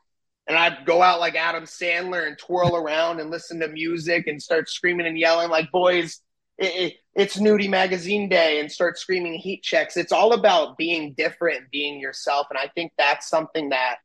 and 0.48 0.58
I'd 0.58 0.86
go 0.86 1.02
out 1.02 1.22
like 1.22 1.36
Adam 1.36 1.64
Sandler 1.64 2.28
and 2.28 2.38
twirl 2.38 2.76
around 2.76 3.22
and 3.22 3.30
listen 3.30 3.62
to 3.62 3.70
music 3.70 4.28
and 4.28 4.42
start 4.42 4.70
screaming 4.70 5.08
and 5.08 5.18
yelling 5.18 5.50
like, 5.50 5.72
"Boys, 5.72 6.20
it, 6.58 6.66
it, 6.66 6.94
it's 7.16 7.38
nudie 7.38 7.70
magazine 7.70 8.30
day!" 8.30 8.60
and 8.60 8.72
start 8.72 8.98
screaming 8.98 9.36
heat 9.36 9.64
checks. 9.64 9.98
It's 9.98 10.12
all 10.12 10.34
about 10.34 10.78
being 10.78 11.14
different, 11.14 11.72
being 11.72 12.00
yourself, 12.00 12.48
and 12.50 12.60
I 12.60 12.68
think 12.76 12.94
that's 12.98 13.28
something 13.30 13.70
that 13.70 13.98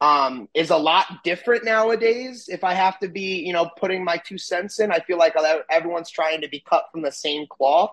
um, 0.00 0.48
is 0.54 0.70
a 0.70 0.76
lot 0.76 1.24
different 1.24 1.64
nowadays. 1.64 2.48
If 2.48 2.64
I 2.64 2.74
have 2.74 2.98
to 3.00 3.08
be, 3.08 3.38
you 3.46 3.52
know, 3.52 3.70
putting 3.78 4.04
my 4.04 4.18
two 4.18 4.38
cents 4.38 4.78
in, 4.78 4.92
I 4.92 5.00
feel 5.00 5.18
like 5.18 5.34
everyone's 5.70 6.10
trying 6.10 6.42
to 6.42 6.48
be 6.48 6.62
cut 6.68 6.86
from 6.92 7.02
the 7.02 7.12
same 7.12 7.46
cloth 7.48 7.92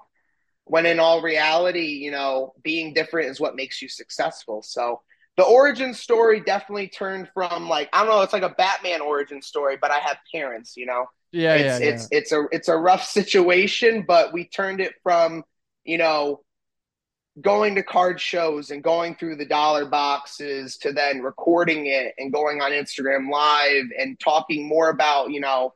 when 0.66 0.86
in 0.86 1.00
all 1.00 1.22
reality, 1.22 1.88
you 1.88 2.12
know, 2.12 2.54
being 2.64 2.94
different 2.94 3.30
is 3.30 3.40
what 3.40 3.56
makes 3.56 3.82
you 3.82 3.90
successful. 3.90 4.62
So 4.62 5.02
the 5.36 5.44
origin 5.44 5.94
story 5.94 6.42
definitely 6.42 6.88
turned 6.88 7.30
from 7.34 7.68
like 7.68 7.90
I 7.94 8.00
don't 8.00 8.10
know, 8.10 8.22
it's 8.22 8.34
like 8.34 8.44
a 8.44 8.50
Batman 8.50 9.02
origin 9.02 9.42
story, 9.42 9.78
but 9.80 9.92
I 9.92 10.00
have 10.00 10.18
parents, 10.32 10.76
you 10.78 10.86
know. 10.86 11.06
Yeah, 11.34 11.56
it's, 11.56 11.80
yeah, 11.80 11.86
yeah. 11.86 11.94
It's 11.94 12.08
it's 12.12 12.32
a 12.32 12.46
it's 12.52 12.68
a 12.70 12.78
rough 12.78 13.04
situation, 13.04 14.06
but 14.08 14.34
we 14.34 14.48
turned 14.48 14.80
it 14.80 14.94
from, 15.04 15.44
you 15.84 15.98
know, 15.98 16.42
going 17.42 17.75
to 17.75 17.84
card 17.84 18.22
shows 18.22 18.70
and 18.70 18.84
going 18.84 19.16
through 19.16 19.38
the 19.38 19.46
dollar 19.46 19.86
boxes 19.86 20.78
to 20.78 20.94
then 20.94 21.22
recording 21.22 21.88
it 21.88 22.13
and 22.20 22.32
going 22.32 22.62
on 22.62 22.72
Instagram 22.72 23.32
live 23.32 23.86
and 23.98 24.20
talking 24.20 24.68
more 24.68 24.90
about, 24.90 25.32
you 25.32 25.40
know, 25.40 25.74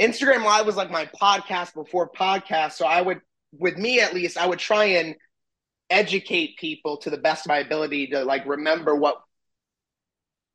Instagram 0.00 0.44
live 0.44 0.64
was 0.64 0.76
like 0.76 0.90
my 0.90 1.06
podcast 1.20 1.74
before 1.74 2.10
podcast. 2.10 2.72
So 2.72 2.86
I 2.86 3.02
would 3.02 3.20
with 3.52 3.76
me 3.76 4.00
at 4.00 4.14
least, 4.14 4.38
I 4.38 4.46
would 4.46 4.58
try 4.58 4.84
and 4.84 5.14
educate 5.90 6.56
people 6.56 6.96
to 6.96 7.10
the 7.10 7.18
best 7.18 7.44
of 7.44 7.50
my 7.50 7.58
ability 7.58 8.08
to 8.08 8.24
like 8.24 8.46
remember 8.46 8.94
what 8.94 9.20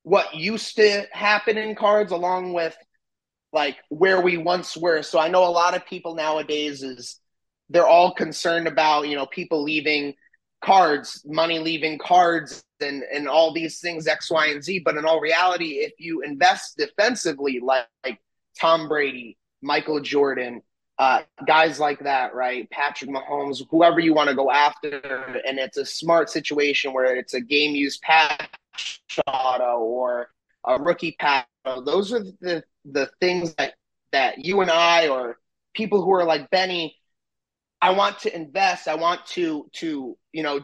what 0.03 0.33
used 0.33 0.77
to 0.77 1.05
happen 1.11 1.57
in 1.59 1.75
cards 1.75 2.11
along 2.11 2.53
with 2.53 2.75
like 3.51 3.77
where 3.89 4.21
we 4.21 4.37
once 4.37 4.77
were. 4.77 5.01
So 5.01 5.19
I 5.19 5.27
know 5.27 5.43
a 5.43 5.49
lot 5.49 5.75
of 5.75 5.85
people 5.85 6.15
nowadays 6.15 6.83
is 6.83 7.19
they're 7.69 7.87
all 7.87 8.13
concerned 8.13 8.67
about, 8.67 9.07
you 9.07 9.15
know, 9.15 9.25
people 9.25 9.63
leaving 9.63 10.13
cards, 10.63 11.23
money 11.25 11.59
leaving 11.59 11.97
cards 11.97 12.63
and 12.81 13.03
and 13.13 13.27
all 13.27 13.53
these 13.53 13.79
things 13.79 14.07
X, 14.07 14.31
Y, 14.31 14.47
and 14.47 14.63
Z. 14.63 14.79
But 14.79 14.97
in 14.97 15.05
all 15.05 15.19
reality, 15.19 15.79
if 15.79 15.93
you 15.99 16.21
invest 16.21 16.77
defensively 16.77 17.59
like, 17.59 17.87
like 18.03 18.19
Tom 18.59 18.87
Brady, 18.87 19.37
Michael 19.61 19.99
Jordan, 19.99 20.61
uh, 20.97 21.21
guys 21.47 21.79
like 21.79 21.99
that, 21.99 22.35
right? 22.35 22.69
Patrick 22.71 23.09
Mahomes, 23.09 23.61
whoever 23.69 23.99
you 23.99 24.13
want 24.13 24.29
to 24.29 24.35
go 24.35 24.51
after, 24.51 24.97
and 25.47 25.57
it's 25.57 25.77
a 25.77 25.85
smart 25.85 26.29
situation 26.29 26.91
where 26.91 27.15
it's 27.15 27.33
a 27.33 27.41
game 27.41 27.73
used 27.73 28.01
patch 28.01 28.49
auto 29.25 29.79
or 29.79 30.29
a 30.65 30.79
rookie 30.79 31.15
patch. 31.19 31.45
Those 31.85 32.11
are 32.11 32.19
the 32.41 32.63
the 32.93 33.09
things 33.19 33.53
that 33.55 33.73
that 34.11 34.43
you 34.43 34.61
and 34.61 34.71
I 34.71 35.07
or 35.07 35.37
people 35.73 36.03
who 36.03 36.11
are 36.13 36.25
like 36.25 36.49
Benny, 36.49 36.95
I 37.81 37.91
want 37.91 38.19
to 38.19 38.35
invest. 38.35 38.87
I 38.87 38.95
want 38.95 39.25
to 39.27 39.69
to 39.73 40.17
you 40.31 40.43
know 40.43 40.61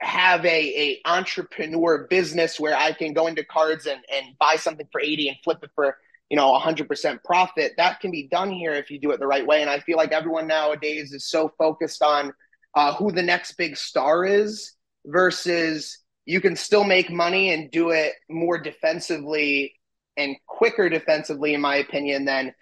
have 0.00 0.44
a, 0.44 0.48
a 0.48 1.00
entrepreneur 1.06 2.06
business 2.08 2.60
where 2.60 2.76
I 2.76 2.92
can 2.92 3.12
go 3.12 3.26
into 3.26 3.44
cards 3.44 3.86
and, 3.86 4.00
and 4.14 4.38
buy 4.38 4.54
something 4.56 4.86
for 4.92 5.00
80 5.00 5.28
and 5.28 5.38
flip 5.42 5.58
it 5.62 5.70
for 5.74 5.96
you 6.30 6.36
know 6.36 6.52
100% 6.58 7.24
profit 7.24 7.72
that 7.76 8.00
can 8.00 8.10
be 8.10 8.28
done 8.28 8.50
here 8.50 8.72
if 8.72 8.90
you 8.90 9.00
do 9.00 9.10
it 9.10 9.20
the 9.20 9.26
right 9.26 9.46
way 9.46 9.62
and 9.62 9.70
i 9.70 9.78
feel 9.80 9.96
like 9.96 10.12
everyone 10.12 10.46
nowadays 10.46 11.12
is 11.12 11.28
so 11.28 11.50
focused 11.58 12.02
on 12.02 12.32
uh, 12.74 12.94
who 12.94 13.10
the 13.10 13.22
next 13.22 13.52
big 13.52 13.76
star 13.76 14.24
is 14.24 14.74
versus 15.06 15.98
you 16.26 16.40
can 16.40 16.54
still 16.54 16.84
make 16.84 17.10
money 17.10 17.52
and 17.52 17.70
do 17.70 17.90
it 17.90 18.12
more 18.28 18.58
defensively 18.58 19.74
and 20.18 20.36
quicker 20.46 20.88
defensively 20.88 21.54
in 21.54 21.60
my 21.60 21.76
opinion 21.76 22.26
than 22.26 22.52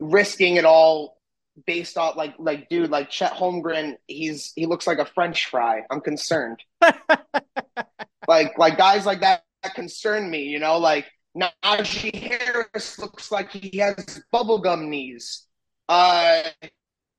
risking 0.00 0.56
it 0.56 0.64
all 0.64 1.18
based 1.66 1.96
off 1.98 2.16
like 2.16 2.34
like 2.38 2.68
dude 2.68 2.90
like 2.90 3.10
Chet 3.10 3.32
Holmgren 3.32 3.96
he's 4.06 4.52
he 4.56 4.66
looks 4.66 4.86
like 4.86 4.98
a 4.98 5.04
french 5.04 5.46
fry. 5.46 5.82
I'm 5.90 6.00
concerned. 6.00 6.62
Like 8.28 8.58
like 8.58 8.76
guys 8.76 9.06
like 9.06 9.20
that, 9.20 9.42
that 9.62 9.74
concern 9.74 10.30
me 10.30 10.42
you 10.42 10.58
know? 10.58 10.76
Like 10.78 11.06
Najee 11.36 12.14
Harris 12.14 12.98
looks 12.98 13.32
like 13.32 13.50
he 13.50 13.78
has 13.78 14.20
bubblegum 14.32 14.88
knees. 14.88 15.46
Uh, 15.88 16.42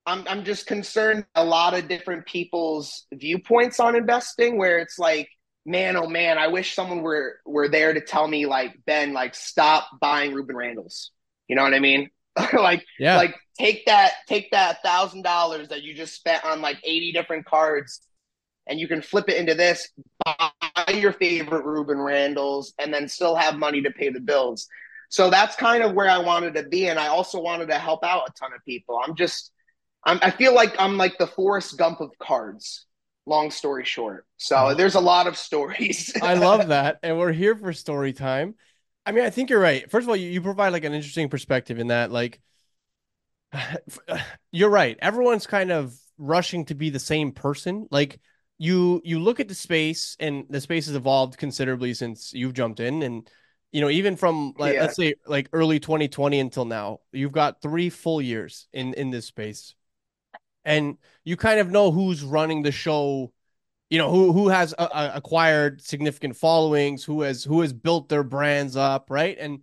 I'm 0.05 0.25
I'm 0.27 0.43
just 0.43 0.67
concerned 0.67 1.25
a 1.35 1.43
lot 1.43 1.73
of 1.73 1.88
different 1.88 2.25
people's 2.25 3.07
viewpoints 3.13 3.79
on 3.79 3.95
investing 3.95 4.57
where 4.57 4.79
it's 4.79 4.99
like, 4.99 5.29
man, 5.69 5.95
oh 5.95 6.07
man, 6.07 6.38
I 6.38 6.47
wish 6.47 6.73
someone 6.73 7.01
were 7.01 7.39
were 7.45 7.69
there 7.69 7.93
to 7.93 8.01
tell 8.01 8.27
me 8.27 8.45
like 8.45 8.73
Ben, 8.85 9.13
like 9.13 9.35
stop 9.35 9.88
buying 10.01 10.31
Rueben 10.33 10.55
Randle's. 10.55 11.11
You 11.47 11.55
know 11.55 11.63
what 11.63 11.73
I 11.73 11.79
mean? 11.79 12.09
like 12.53 12.83
yeah. 12.99 13.17
like 13.17 13.35
take 13.57 13.85
that 13.85 14.13
take 14.27 14.51
that 14.51 14.81
thousand 14.83 15.21
dollars 15.21 15.69
that 15.69 15.83
you 15.83 15.93
just 15.93 16.15
spent 16.15 16.43
on 16.43 16.61
like 16.61 16.77
80 16.83 17.11
different 17.11 17.45
cards 17.45 18.01
and 18.67 18.79
you 18.79 18.88
can 18.88 19.01
flip 19.01 19.29
it 19.29 19.38
into 19.38 19.55
this, 19.55 19.89
buy 20.23 20.51
your 20.93 21.11
favorite 21.13 21.65
Rueben 21.65 22.03
Randle's 22.03 22.73
and 22.79 22.93
then 22.93 23.07
still 23.07 23.35
have 23.35 23.57
money 23.57 23.81
to 23.81 23.91
pay 23.91 24.09
the 24.09 24.19
bills. 24.19 24.67
So 25.09 25.31
that's 25.31 25.55
kind 25.55 25.83
of 25.83 25.93
where 25.93 26.09
I 26.09 26.19
wanted 26.19 26.53
to 26.53 26.63
be, 26.63 26.88
and 26.88 26.99
I 26.99 27.07
also 27.07 27.41
wanted 27.41 27.69
to 27.69 27.79
help 27.79 28.03
out 28.03 28.29
a 28.29 28.31
ton 28.39 28.53
of 28.53 28.63
people. 28.63 28.99
I'm 29.03 29.15
just, 29.15 29.51
I'm, 30.05 30.19
I 30.21 30.29
feel 30.29 30.53
like 30.53 30.75
I'm 30.79 30.97
like 30.97 31.17
the 31.17 31.25
Forrest 31.25 31.79
Gump 31.79 31.99
of 31.99 32.11
cards. 32.19 32.85
Long 33.29 33.51
story 33.51 33.86
short, 33.86 34.25
so 34.38 34.55
mm-hmm. 34.55 34.77
there's 34.77 34.95
a 34.95 35.00
lot 35.00 35.27
of 35.27 35.38
stories. 35.38 36.12
I 36.21 36.33
love 36.33 36.69
that, 36.69 36.98
and 37.03 37.19
we're 37.19 37.31
here 37.31 37.55
for 37.55 37.71
story 37.74 38.12
time. 38.12 38.55
I 39.05 39.12
mean, 39.12 39.24
I 39.24 39.29
think 39.29 39.51
you're 39.51 39.59
right. 39.59 39.89
First 39.89 40.05
of 40.05 40.09
all, 40.09 40.15
you, 40.15 40.31
you 40.31 40.41
provide 40.41 40.74
like 40.74 40.83
an 40.83 40.93
interesting 40.93 41.29
perspective 41.29 41.77
in 41.77 41.88
that, 41.88 42.12
like, 42.12 42.41
you're 44.51 44.71
right. 44.71 44.98
Everyone's 45.00 45.45
kind 45.45 45.71
of 45.71 45.95
rushing 46.17 46.65
to 46.65 46.75
be 46.75 46.89
the 46.89 47.00
same 47.00 47.31
person. 47.31 47.88
Like, 47.91 48.19
you 48.57 49.00
you 49.05 49.19
look 49.19 49.39
at 49.39 49.48
the 49.48 49.55
space 49.55 50.17
and 50.19 50.45
the 50.50 50.59
space 50.59 50.88
has 50.88 50.95
evolved 50.95 51.38
considerably 51.38 51.93
since 51.93 52.33
you've 52.33 52.53
jumped 52.53 52.79
in 52.79 53.03
and 53.03 53.29
you 53.71 53.81
know 53.81 53.89
even 53.89 54.15
from 54.15 54.53
like 54.57 54.74
yeah. 54.74 54.81
let's 54.81 54.98
say 54.98 55.13
like 55.25 55.48
early 55.53 55.79
2020 55.79 56.39
until 56.39 56.65
now 56.65 57.00
you've 57.12 57.31
got 57.31 57.62
three 57.62 57.89
full 57.89 58.21
years 58.21 58.67
in 58.74 58.93
in 58.95 59.12
this 59.12 59.25
space 59.25 59.75
and 60.69 60.97
you 61.25 61.35
kind 61.35 61.59
of 61.59 61.69
know 61.69 61.91
who's 61.91 62.23
running 62.23 62.61
the 62.61 62.71
show 62.71 63.33
you 63.89 63.97
know 63.97 64.09
who 64.09 64.31
who 64.31 64.47
has 64.47 64.73
a, 64.77 64.83
a 64.83 65.11
acquired 65.15 65.81
significant 65.81 66.35
followings 66.35 67.03
who 67.03 67.21
has 67.21 67.43
who 67.43 67.61
has 67.61 67.73
built 67.73 68.07
their 68.07 68.23
brands 68.23 68.77
up 68.77 69.09
right 69.09 69.38
and 69.39 69.59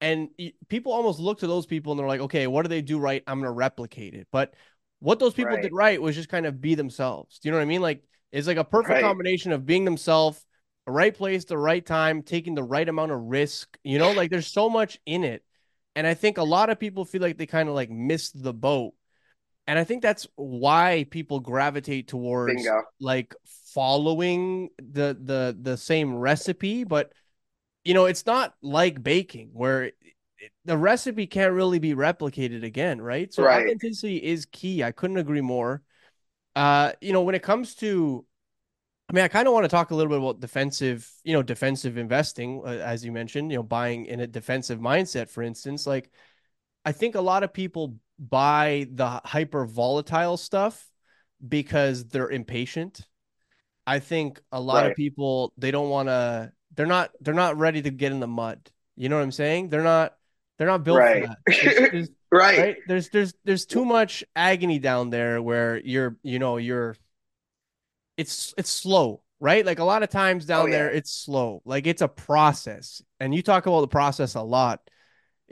and 0.00 0.28
people 0.68 0.92
almost 0.92 1.18
look 1.18 1.40
to 1.40 1.46
those 1.46 1.66
people 1.66 1.92
and 1.92 1.98
they're 1.98 2.06
like 2.06 2.20
okay 2.20 2.46
what 2.46 2.62
do 2.62 2.68
they 2.68 2.82
do 2.82 2.98
right 2.98 3.24
i'm 3.26 3.38
going 3.38 3.48
to 3.48 3.52
replicate 3.52 4.14
it 4.14 4.28
but 4.30 4.54
what 5.00 5.18
those 5.18 5.34
people 5.34 5.54
right. 5.54 5.62
did 5.62 5.72
right 5.72 6.00
was 6.00 6.14
just 6.14 6.28
kind 6.28 6.46
of 6.46 6.60
be 6.60 6.74
themselves 6.76 7.38
do 7.40 7.48
you 7.48 7.50
know 7.50 7.58
what 7.58 7.62
i 7.62 7.66
mean 7.66 7.82
like 7.82 8.02
it's 8.32 8.46
like 8.46 8.56
a 8.56 8.64
perfect 8.64 8.94
right. 8.94 9.02
combination 9.02 9.52
of 9.52 9.66
being 9.66 9.84
themselves, 9.84 10.44
the 10.86 10.92
right 10.92 11.14
place, 11.14 11.44
the 11.44 11.58
right 11.58 11.84
time, 11.84 12.22
taking 12.22 12.54
the 12.54 12.62
right 12.62 12.88
amount 12.88 13.12
of 13.12 13.20
risk. 13.20 13.78
You 13.84 13.98
know, 13.98 14.12
like 14.12 14.30
there's 14.30 14.46
so 14.46 14.70
much 14.70 14.98
in 15.04 15.22
it. 15.22 15.44
And 15.94 16.06
I 16.06 16.14
think 16.14 16.38
a 16.38 16.42
lot 16.42 16.70
of 16.70 16.80
people 16.80 17.04
feel 17.04 17.20
like 17.20 17.36
they 17.36 17.46
kind 17.46 17.68
of 17.68 17.74
like 17.74 17.90
missed 17.90 18.42
the 18.42 18.54
boat. 18.54 18.94
And 19.66 19.78
I 19.78 19.84
think 19.84 20.02
that's 20.02 20.26
why 20.34 21.06
people 21.10 21.40
gravitate 21.40 22.08
towards 22.08 22.54
Bingo. 22.54 22.82
like 23.00 23.34
following 23.72 24.70
the 24.78 25.16
the 25.20 25.56
the 25.60 25.76
same 25.76 26.14
recipe, 26.14 26.84
but 26.84 27.12
you 27.84 27.94
know, 27.94 28.06
it's 28.06 28.26
not 28.26 28.54
like 28.62 29.02
baking 29.02 29.50
where 29.52 29.84
it, 29.84 29.94
the 30.64 30.76
recipe 30.76 31.26
can't 31.26 31.52
really 31.52 31.78
be 31.78 31.94
replicated 31.94 32.64
again, 32.64 33.00
right? 33.00 33.32
So 33.32 33.44
right. 33.44 33.64
authenticity 33.64 34.16
is 34.16 34.46
key. 34.46 34.82
I 34.82 34.92
couldn't 34.92 35.16
agree 35.18 35.40
more. 35.40 35.82
Uh, 36.54 36.92
you 37.00 37.12
know, 37.12 37.22
when 37.22 37.34
it 37.34 37.42
comes 37.42 37.74
to, 37.76 38.24
I 39.08 39.12
mean, 39.12 39.24
I 39.24 39.28
kind 39.28 39.46
of 39.46 39.54
want 39.54 39.64
to 39.64 39.68
talk 39.68 39.90
a 39.90 39.94
little 39.94 40.10
bit 40.10 40.18
about 40.18 40.40
defensive, 40.40 41.08
you 41.24 41.32
know, 41.32 41.42
defensive 41.42 41.96
investing, 41.96 42.62
uh, 42.64 42.70
as 42.70 43.04
you 43.04 43.12
mentioned, 43.12 43.50
you 43.50 43.58
know, 43.58 43.62
buying 43.62 44.06
in 44.06 44.20
a 44.20 44.26
defensive 44.26 44.80
mindset, 44.80 45.28
for 45.28 45.42
instance. 45.42 45.86
Like, 45.86 46.10
I 46.84 46.92
think 46.92 47.14
a 47.14 47.20
lot 47.20 47.42
of 47.42 47.52
people 47.52 47.96
buy 48.30 48.86
the 48.92 49.20
hyper 49.24 49.66
volatile 49.66 50.36
stuff 50.36 50.88
because 51.46 52.04
they're 52.06 52.30
impatient. 52.30 53.06
I 53.86 53.98
think 53.98 54.40
a 54.52 54.60
lot 54.60 54.84
Right. 54.84 54.90
of 54.92 54.96
people 54.96 55.52
they 55.58 55.70
don't 55.70 55.90
want 55.90 56.08
to 56.08 56.52
they're 56.74 56.86
not 56.86 57.10
they're 57.20 57.34
not 57.34 57.58
ready 57.58 57.82
to 57.82 57.90
get 57.90 58.12
in 58.12 58.20
the 58.20 58.28
mud. 58.28 58.70
You 58.96 59.08
know 59.08 59.16
what 59.16 59.22
I'm 59.24 59.32
saying? 59.32 59.70
They're 59.70 59.82
not 59.82 60.16
they're 60.58 60.68
not 60.68 60.84
built 60.84 60.98
for 60.98 61.08
Right. 61.08 61.22
that. 61.22 61.38
There's, 61.60 61.90
there's, 61.90 62.08
right. 62.32 62.58
right? 62.58 62.76
There's 62.86 63.08
there's 63.10 63.34
there's 63.44 63.66
too 63.66 63.84
much 63.84 64.24
agony 64.36 64.78
down 64.78 65.10
there 65.10 65.42
where 65.42 65.78
you're 65.78 66.16
you 66.22 66.38
know 66.38 66.58
you're 66.58 66.96
it's 68.16 68.54
it's 68.56 68.70
slow, 68.70 69.22
right? 69.40 69.64
Like 69.64 69.78
a 69.78 69.84
lot 69.84 70.02
of 70.02 70.10
times 70.10 70.44
oh, 70.44 70.48
down 70.48 70.66
Oh, 70.68 70.70
there 70.70 70.90
it's 70.90 71.12
slow. 71.12 71.62
Like 71.64 71.86
it's 71.86 72.02
a 72.02 72.08
process. 72.08 73.02
And 73.20 73.34
you 73.34 73.42
talk 73.42 73.66
about 73.66 73.80
the 73.80 73.88
process 73.88 74.34
a 74.34 74.42
lot. 74.42 74.80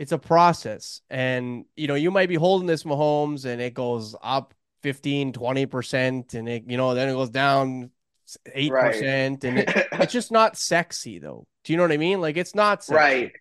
It's 0.01 0.13
a 0.13 0.19
process. 0.19 1.03
And 1.11 1.67
you 1.77 1.87
know, 1.87 1.95
you 1.95 2.11
might 2.11 2.29
be 2.31 2.37
holding 2.37 2.67
this 2.67 2.85
Mahomes 2.85 3.45
and 3.45 3.61
it 3.61 3.75
goes 3.75 4.17
up 4.23 4.55
15, 4.83 5.33
20% 5.33 6.35
and 6.35 6.49
it 6.49 6.65
you 6.69 6.77
know, 6.79 6.95
then 6.95 7.09
it 7.11 7.13
goes 7.13 7.31
down 7.31 7.91
8% 8.57 8.71
Right. 8.73 9.03
and 9.03 9.45
it, 9.45 9.89
it's 9.93 10.13
just 10.13 10.33
not 10.33 10.57
sexy 10.57 11.19
though. 11.19 11.47
Do 11.65 11.73
you 11.73 11.77
know 11.77 11.85
what 11.85 11.93
I 11.93 11.99
mean? 11.99 12.21
Like 12.21 12.37
it's 12.39 12.55
not 12.55 12.83
sexy. 12.85 12.97
right. 12.97 13.33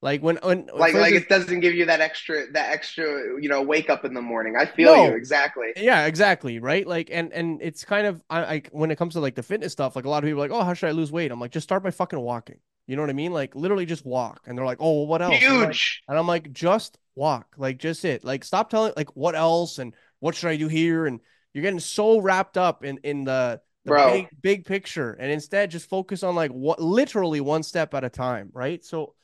Like 0.00 0.20
when 0.22 0.38
when 0.42 0.68
Like 0.74 0.94
like 0.94 1.14
it 1.14 1.28
doesn't 1.28 1.60
give 1.60 1.74
you 1.74 1.86
that 1.86 2.00
extra 2.00 2.50
that 2.52 2.70
extra, 2.72 3.40
you 3.40 3.48
know, 3.48 3.62
wake 3.62 3.88
up 3.90 4.04
in 4.04 4.14
the 4.14 4.22
morning. 4.22 4.56
I 4.58 4.66
feel 4.66 4.96
No. 4.96 5.04
you 5.06 5.14
exactly. 5.14 5.68
Yeah, 5.76 6.06
exactly. 6.06 6.58
Right. 6.58 6.86
Like, 6.86 7.10
and 7.12 7.32
and 7.32 7.62
it's 7.62 7.84
kind 7.84 8.06
of 8.08 8.24
I 8.28 8.40
like 8.44 8.68
when 8.72 8.90
it 8.90 8.98
comes 8.98 9.14
to 9.14 9.20
like 9.20 9.36
the 9.36 9.44
fitness 9.44 9.72
stuff, 9.72 9.94
like 9.94 10.04
a 10.04 10.08
lot 10.08 10.24
of 10.24 10.28
people 10.28 10.42
are 10.42 10.48
like, 10.48 10.56
oh, 10.58 10.64
how 10.64 10.74
should 10.74 10.88
I 10.88 10.92
lose 10.92 11.12
weight? 11.12 11.30
I'm 11.30 11.38
like, 11.38 11.52
just 11.52 11.64
start 11.64 11.84
by 11.84 11.92
fucking 11.92 12.18
walking. 12.18 12.58
You 12.86 12.96
know 12.96 13.02
what 13.02 13.10
I 13.10 13.14
mean? 13.14 13.32
Like, 13.32 13.54
literally 13.54 13.86
just 13.86 14.04
walk. 14.04 14.42
And 14.46 14.58
they're 14.58 14.64
like, 14.64 14.78
oh, 14.80 14.98
well, 14.98 15.06
what 15.06 15.22
else? 15.22 15.34
I'm 15.42 15.60
like- 15.60 15.68
Huge. 15.68 16.02
and 16.08 16.18
I'm 16.18 16.26
like, 16.26 16.52
just 16.52 16.98
walk. 17.14 17.54
Like, 17.56 17.78
just 17.78 18.04
it. 18.04 18.24
Like, 18.24 18.44
stop 18.44 18.70
telling 18.70 18.92
like 18.96 19.14
what 19.16 19.34
else 19.34 19.78
and 19.78 19.94
what 20.20 20.34
should 20.34 20.50
I 20.50 20.56
do 20.56 20.68
here? 20.68 21.06
And 21.06 21.20
you're 21.54 21.62
getting 21.62 21.80
so 21.80 22.18
wrapped 22.18 22.56
up 22.58 22.84
in 22.84 22.98
in 23.04 23.24
the 23.24 23.60
the 23.84 23.92
big 24.12 24.28
big 24.40 24.64
picture, 24.64 25.12
and 25.12 25.30
instead 25.30 25.70
just 25.70 25.88
focus 25.88 26.22
on 26.22 26.34
like 26.36 26.50
what 26.52 26.80
literally 26.80 27.40
one 27.40 27.62
step 27.64 27.94
at 27.94 28.04
a 28.04 28.08
time. 28.08 28.50
Right. 28.52 28.84
So, 28.84 29.14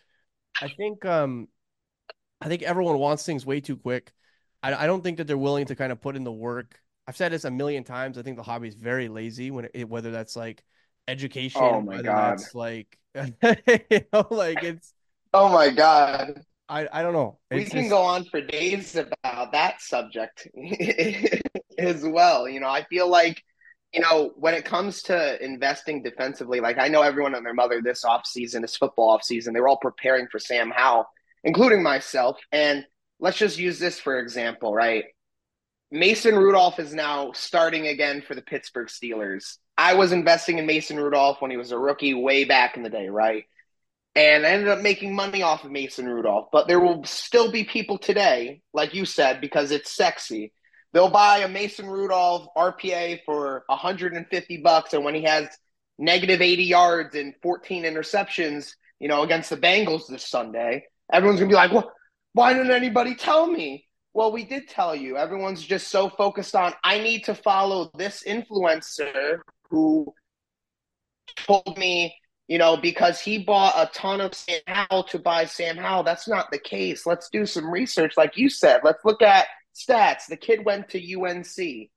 I 0.60 0.68
think 0.68 1.04
um, 1.04 1.48
I 2.40 2.48
think 2.48 2.62
everyone 2.62 2.98
wants 2.98 3.24
things 3.24 3.46
way 3.46 3.60
too 3.60 3.76
quick. 3.76 4.12
I, 4.62 4.74
I 4.74 4.86
don't 4.86 5.02
think 5.02 5.18
that 5.18 5.26
they're 5.28 5.38
willing 5.38 5.66
to 5.66 5.76
kind 5.76 5.92
of 5.92 6.00
put 6.00 6.16
in 6.16 6.24
the 6.24 6.32
work. 6.32 6.80
I've 7.06 7.16
said 7.16 7.32
this 7.32 7.44
a 7.44 7.50
million 7.50 7.84
times. 7.84 8.18
I 8.18 8.22
think 8.22 8.36
the 8.36 8.42
hobby 8.42 8.68
is 8.68 8.74
very 8.74 9.08
lazy 9.08 9.50
when 9.50 9.68
it, 9.72 9.88
whether 9.88 10.10
that's 10.10 10.36
like 10.36 10.64
education, 11.08 11.60
Oh 11.62 11.80
my 11.80 12.02
God. 12.02 12.38
that's 12.38 12.54
like 12.54 12.96
you 13.14 14.00
know, 14.12 14.26
like 14.30 14.62
it's 14.62 14.92
Oh 15.34 15.48
my 15.48 15.70
God. 15.70 16.40
I 16.68 16.88
I 16.92 17.02
don't 17.02 17.14
know. 17.14 17.38
We 17.50 17.64
can 17.64 17.88
go 17.88 18.02
on 18.02 18.24
for 18.24 18.40
days 18.40 18.94
about 18.94 19.52
that 19.52 19.80
subject 19.80 20.46
as 21.78 22.04
well. 22.04 22.48
You 22.48 22.60
know, 22.60 22.68
I 22.68 22.84
feel 22.84 23.08
like, 23.08 23.42
you 23.92 24.00
know, 24.00 24.32
when 24.36 24.54
it 24.54 24.64
comes 24.64 25.02
to 25.04 25.42
investing 25.42 26.02
defensively, 26.02 26.60
like 26.60 26.78
I 26.78 26.88
know 26.88 27.02
everyone 27.02 27.34
and 27.34 27.44
their 27.44 27.54
mother 27.54 27.80
this 27.82 28.04
offseason, 28.04 28.60
this 28.60 28.76
football 28.76 29.18
offseason, 29.18 29.54
they 29.54 29.60
were 29.60 29.68
all 29.68 29.78
preparing 29.78 30.28
for 30.28 30.38
Sam 30.38 30.70
Howell, 30.70 31.06
including 31.44 31.82
myself. 31.82 32.38
And 32.52 32.84
let's 33.18 33.38
just 33.38 33.58
use 33.58 33.78
this 33.78 33.98
for 33.98 34.18
example, 34.20 34.74
right? 34.74 35.04
Mason 35.90 36.34
Rudolph 36.36 36.78
is 36.78 36.92
now 36.92 37.32
starting 37.32 37.86
again 37.86 38.20
for 38.26 38.34
the 38.34 38.42
Pittsburgh 38.42 38.88
Steelers. 38.88 39.56
I 39.78 39.94
was 39.94 40.10
investing 40.10 40.58
in 40.58 40.66
Mason 40.66 40.98
Rudolph 40.98 41.40
when 41.40 41.52
he 41.52 41.56
was 41.56 41.70
a 41.70 41.78
rookie 41.78 42.12
way 42.12 42.44
back 42.44 42.76
in 42.76 42.82
the 42.82 42.90
day, 42.90 43.08
right? 43.08 43.44
And 44.16 44.44
I 44.44 44.50
ended 44.50 44.68
up 44.68 44.80
making 44.80 45.14
money 45.14 45.42
off 45.42 45.62
of 45.62 45.70
Mason 45.70 46.06
Rudolph. 46.06 46.48
But 46.50 46.66
there 46.66 46.80
will 46.80 47.04
still 47.04 47.52
be 47.52 47.62
people 47.62 47.96
today, 47.96 48.60
like 48.74 48.92
you 48.92 49.04
said, 49.04 49.40
because 49.40 49.70
it's 49.70 49.92
sexy. 49.92 50.52
They'll 50.92 51.10
buy 51.10 51.38
a 51.38 51.48
Mason 51.48 51.86
Rudolph 51.86 52.48
RPA 52.56 53.20
for 53.24 53.62
150 53.68 54.56
bucks, 54.62 54.94
and 54.94 55.04
when 55.04 55.14
he 55.14 55.22
has 55.22 55.46
negative 55.96 56.40
80 56.42 56.64
yards 56.64 57.14
and 57.14 57.34
14 57.40 57.84
interceptions, 57.84 58.72
you 58.98 59.06
know, 59.06 59.22
against 59.22 59.50
the 59.50 59.56
Bengals 59.56 60.08
this 60.08 60.26
Sunday, 60.26 60.86
everyone's 61.12 61.38
gonna 61.38 61.50
be 61.50 61.54
like, 61.54 61.70
"Well, 61.70 61.92
why 62.32 62.52
didn't 62.52 62.72
anybody 62.72 63.14
tell 63.14 63.46
me?" 63.46 63.86
Well, 64.12 64.32
we 64.32 64.44
did 64.44 64.66
tell 64.66 64.96
you. 64.96 65.16
Everyone's 65.16 65.64
just 65.64 65.88
so 65.88 66.08
focused 66.08 66.56
on 66.56 66.74
I 66.82 66.98
need 66.98 67.24
to 67.24 67.34
follow 67.34 67.90
this 67.94 68.24
influencer 68.26 69.40
who 69.70 70.12
told 71.36 71.76
me, 71.78 72.14
you 72.46 72.58
know, 72.58 72.76
because 72.76 73.20
he 73.20 73.38
bought 73.38 73.74
a 73.76 73.90
ton 73.92 74.20
of 74.20 74.34
Sam 74.34 74.60
Howell 74.66 75.04
to 75.04 75.18
buy 75.18 75.44
Sam 75.44 75.76
Howell. 75.76 76.04
That's 76.04 76.28
not 76.28 76.50
the 76.50 76.58
case. 76.58 77.06
Let's 77.06 77.28
do 77.28 77.44
some 77.46 77.70
research, 77.70 78.14
like 78.16 78.36
you 78.36 78.48
said. 78.48 78.80
Let's 78.84 79.04
look 79.04 79.22
at 79.22 79.46
stats. 79.74 80.26
The 80.28 80.36
kid 80.36 80.64
went 80.64 80.88
to 80.90 81.20
UNC. 81.20 81.90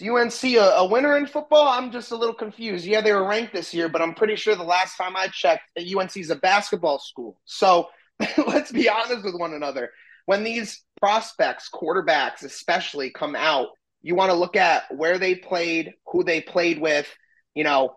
Is 0.00 0.08
UNC 0.08 0.44
a, 0.54 0.76
a 0.78 0.86
winner 0.86 1.16
in 1.16 1.26
football? 1.26 1.68
I'm 1.68 1.92
just 1.92 2.12
a 2.12 2.16
little 2.16 2.34
confused. 2.34 2.86
Yeah, 2.86 3.00
they 3.00 3.12
were 3.12 3.28
ranked 3.28 3.52
this 3.52 3.74
year, 3.74 3.88
but 3.88 4.02
I'm 4.02 4.14
pretty 4.14 4.36
sure 4.36 4.56
the 4.56 4.62
last 4.62 4.96
time 4.96 5.16
I 5.16 5.28
checked, 5.28 5.70
UNC 5.78 6.16
is 6.16 6.30
a 6.30 6.36
basketball 6.36 6.98
school. 6.98 7.38
So 7.44 7.88
let's 8.46 8.72
be 8.72 8.88
honest 8.88 9.24
with 9.24 9.34
one 9.34 9.54
another. 9.54 9.90
When 10.26 10.44
these 10.44 10.82
prospects, 11.00 11.68
quarterbacks 11.72 12.42
especially, 12.42 13.10
come 13.10 13.36
out, 13.36 13.68
you 14.02 14.14
want 14.14 14.30
to 14.30 14.36
look 14.36 14.56
at 14.56 14.94
where 14.94 15.18
they 15.18 15.34
played, 15.34 15.94
who 16.06 16.24
they 16.24 16.40
played 16.40 16.80
with, 16.80 17.08
you 17.54 17.64
know, 17.64 17.96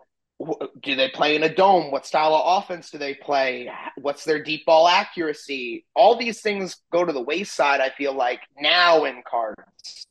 do 0.82 0.94
they 0.94 1.08
play 1.08 1.34
in 1.34 1.42
a 1.42 1.54
dome? 1.54 1.90
What 1.90 2.06
style 2.06 2.34
of 2.34 2.62
offense 2.62 2.90
do 2.90 2.98
they 2.98 3.14
play? 3.14 3.70
What's 3.96 4.24
their 4.24 4.42
deep 4.42 4.66
ball 4.66 4.86
accuracy? 4.86 5.86
All 5.94 6.16
these 6.16 6.40
things 6.40 6.76
go 6.92 7.04
to 7.04 7.12
the 7.12 7.22
wayside, 7.22 7.80
I 7.80 7.90
feel 7.90 8.14
like, 8.14 8.40
now 8.60 9.04
in 9.04 9.22
cards. 9.28 10.06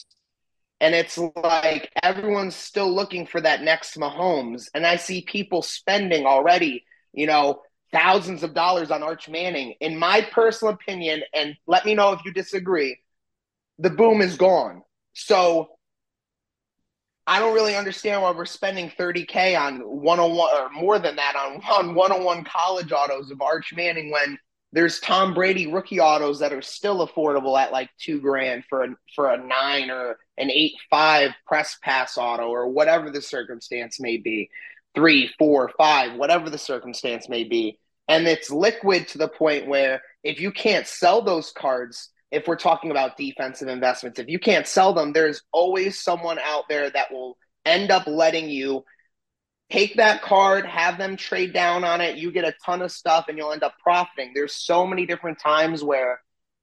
And 0.81 0.93
it's 0.93 1.17
like 1.17 1.91
everyone's 2.03 2.55
still 2.55 2.93
looking 2.93 3.27
for 3.27 3.39
that 3.39 3.61
next 3.61 3.97
Mahomes. 3.97 4.67
And 4.73 4.85
I 4.85 4.97
see 4.97 5.21
people 5.21 5.61
spending 5.61 6.25
already, 6.25 6.83
you 7.13 7.27
know, 7.27 7.61
thousands 7.93 8.43
of 8.43 8.53
dollars 8.53 8.91
on 8.91 9.03
Arch 9.03 9.29
Manning. 9.29 9.75
In 9.79 9.97
my 9.97 10.27
personal 10.31 10.73
opinion, 10.73 11.21
and 11.33 11.55
let 11.67 11.85
me 11.85 11.95
know 11.95 12.11
if 12.11 12.25
you 12.25 12.33
disagree, 12.33 12.99
the 13.77 13.89
boom 13.89 14.21
is 14.21 14.37
gone. 14.37 14.81
So 15.13 15.74
I 17.27 17.39
don't 17.39 17.55
really 17.55 17.75
understand 17.75 18.21
why 18.21 18.31
we're 18.31 18.45
spending 18.45 18.91
30K 18.99 19.59
on 19.59 19.79
101 19.79 20.49
or 20.55 20.69
more 20.69 20.99
than 20.99 21.15
that 21.15 21.35
on, 21.35 21.61
on 21.69 21.95
101 21.95 22.43
college 22.43 22.91
autos 22.91 23.31
of 23.31 23.41
Arch 23.41 23.73
Manning 23.75 24.11
when 24.11 24.37
there's 24.71 24.99
Tom 24.99 25.33
Brady 25.33 25.67
rookie 25.67 25.99
autos 25.99 26.39
that 26.39 26.53
are 26.53 26.61
still 26.61 27.07
affordable 27.07 27.59
at 27.59 27.71
like 27.71 27.89
two 27.97 28.19
grand 28.19 28.65
for 28.69 28.83
a 28.83 28.87
for 29.15 29.31
a 29.31 29.37
nine 29.37 29.89
or 29.89 30.17
an 30.37 30.51
eight 30.51 30.73
five 30.89 31.31
press 31.47 31.77
pass 31.81 32.17
auto 32.17 32.47
or 32.47 32.67
whatever 32.67 33.09
the 33.09 33.21
circumstance 33.21 33.99
may 33.99 34.17
be, 34.17 34.49
three, 34.93 35.31
four, 35.39 35.71
five, 35.77 36.15
whatever 36.15 36.49
the 36.49 36.57
circumstance 36.57 37.29
may 37.29 37.45
be. 37.45 37.79
And 38.07 38.27
it's 38.27 38.51
liquid 38.51 39.07
to 39.09 39.17
the 39.17 39.29
point 39.29 39.67
where 39.67 40.01
if 40.23 40.41
you 40.41 40.51
can't 40.51 40.85
sell 40.85 41.21
those 41.21 41.51
cards, 41.51 42.09
if 42.31 42.47
we're 42.47 42.55
talking 42.55 42.91
about 42.91 43.17
defensive 43.17 43.67
investments, 43.67 44.19
if 44.19 44.27
you 44.27 44.39
can't 44.39 44.67
sell 44.67 44.93
them, 44.93 45.13
there's 45.13 45.41
always 45.51 46.01
someone 46.01 46.39
out 46.39 46.63
there 46.69 46.89
that 46.89 47.11
will 47.11 47.37
end 47.65 47.91
up 47.91 48.07
letting 48.07 48.49
you 48.49 48.83
take 49.71 49.95
that 49.95 50.21
card, 50.21 50.65
have 50.65 50.97
them 50.97 51.17
trade 51.17 51.53
down 51.53 51.83
on 51.83 52.01
it. 52.01 52.17
You 52.17 52.31
get 52.31 52.45
a 52.45 52.53
ton 52.65 52.81
of 52.81 52.91
stuff 52.91 53.25
and 53.27 53.37
you'll 53.37 53.51
end 53.51 53.63
up 53.63 53.75
profiting. 53.81 54.31
There's 54.33 54.55
so 54.55 54.85
many 54.85 55.05
different 55.05 55.39
times 55.39 55.83
where 55.83 56.19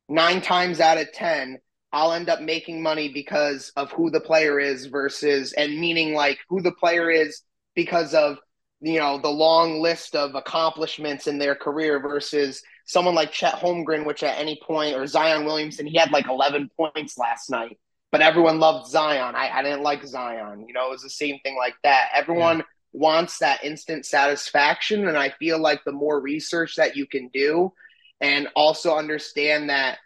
nine 0.08 0.40
times 0.40 0.80
out 0.80 0.98
of 0.98 1.12
10, 1.12 1.58
I'll 1.92 2.12
end 2.12 2.28
up 2.28 2.40
making 2.40 2.82
money 2.82 3.08
because 3.08 3.72
of 3.76 3.92
who 3.92 4.10
the 4.10 4.20
player 4.20 4.58
is 4.58 4.86
versus, 4.86 5.52
and 5.52 5.78
meaning 5.78 6.14
like 6.14 6.38
who 6.48 6.62
the 6.62 6.72
player 6.72 7.10
is 7.10 7.42
because 7.74 8.14
of, 8.14 8.38
you 8.80 8.98
know, 8.98 9.18
the 9.18 9.28
long 9.28 9.80
list 9.80 10.16
of 10.16 10.34
accomplishments 10.34 11.26
in 11.26 11.38
their 11.38 11.54
career 11.54 12.00
versus 12.00 12.62
someone 12.86 13.14
like 13.14 13.32
Chet 13.32 13.54
Holmgren, 13.54 14.06
which 14.06 14.22
at 14.22 14.38
any 14.38 14.60
point, 14.64 14.96
or 14.96 15.06
Zion 15.06 15.44
Williamson, 15.44 15.86
he 15.86 15.96
had 15.96 16.10
like 16.10 16.28
11 16.28 16.70
points 16.76 17.18
last 17.18 17.50
night, 17.50 17.78
but 18.10 18.20
everyone 18.20 18.60
loved 18.60 18.90
Zion. 18.90 19.34
I, 19.34 19.50
I 19.50 19.62
didn't 19.62 19.82
like 19.82 20.04
Zion. 20.04 20.66
You 20.66 20.74
know, 20.74 20.86
it 20.86 20.90
was 20.90 21.02
the 21.02 21.10
same 21.10 21.38
thing 21.40 21.56
like 21.56 21.74
that. 21.82 22.10
Everyone 22.14 22.58
yeah. 22.58 22.64
wants 22.92 23.38
that 23.38 23.64
instant 23.64 24.06
satisfaction. 24.06 25.08
And 25.08 25.16
I 25.16 25.30
feel 25.30 25.58
like 25.58 25.84
the 25.84 25.92
more 25.92 26.20
research 26.20 26.76
that 26.76 26.96
you 26.96 27.06
can 27.06 27.28
do, 27.32 27.72
and 28.20 28.48
also 28.54 28.96
understand 28.96 29.70
that 29.70 29.98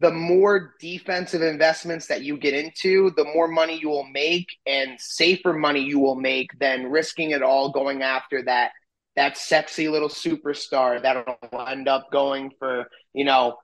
the 0.00 0.12
more 0.12 0.74
defensive 0.78 1.42
investments 1.42 2.06
that 2.08 2.22
you 2.22 2.36
get 2.36 2.54
into, 2.54 3.10
the 3.16 3.24
more 3.24 3.48
money 3.48 3.78
you 3.78 3.88
will 3.88 4.06
make 4.06 4.46
and 4.66 5.00
safer 5.00 5.52
money 5.52 5.80
you 5.80 5.98
will 5.98 6.16
make 6.16 6.50
than 6.58 6.90
risking 6.90 7.30
it 7.30 7.42
all 7.42 7.70
going 7.70 8.02
after 8.02 8.42
that 8.42 8.72
that 9.16 9.36
sexy 9.36 9.88
little 9.88 10.08
superstar 10.08 11.00
that'll 11.00 11.38
end 11.66 11.88
up 11.88 12.10
going 12.12 12.52
for, 12.58 12.86
you 13.14 13.24
know, 13.24 13.56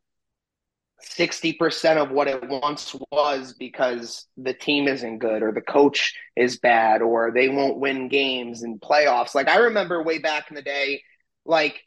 60% 1.16 1.96
of 1.96 2.10
what 2.10 2.28
it 2.28 2.48
once 2.48 2.94
was 3.10 3.54
because 3.58 4.26
the 4.36 4.54
team 4.54 4.88
isn't 4.88 5.18
good 5.18 5.42
or 5.42 5.52
the 5.52 5.60
coach 5.60 6.14
is 6.36 6.58
bad 6.58 7.02
or 7.02 7.32
they 7.32 7.48
won't 7.48 7.78
win 7.78 8.08
games 8.08 8.62
and 8.62 8.80
playoffs. 8.80 9.34
Like 9.34 9.48
I 9.48 9.58
remember 9.58 10.02
way 10.02 10.18
back 10.18 10.46
in 10.48 10.54
the 10.54 10.62
day, 10.62 11.02
like 11.44 11.82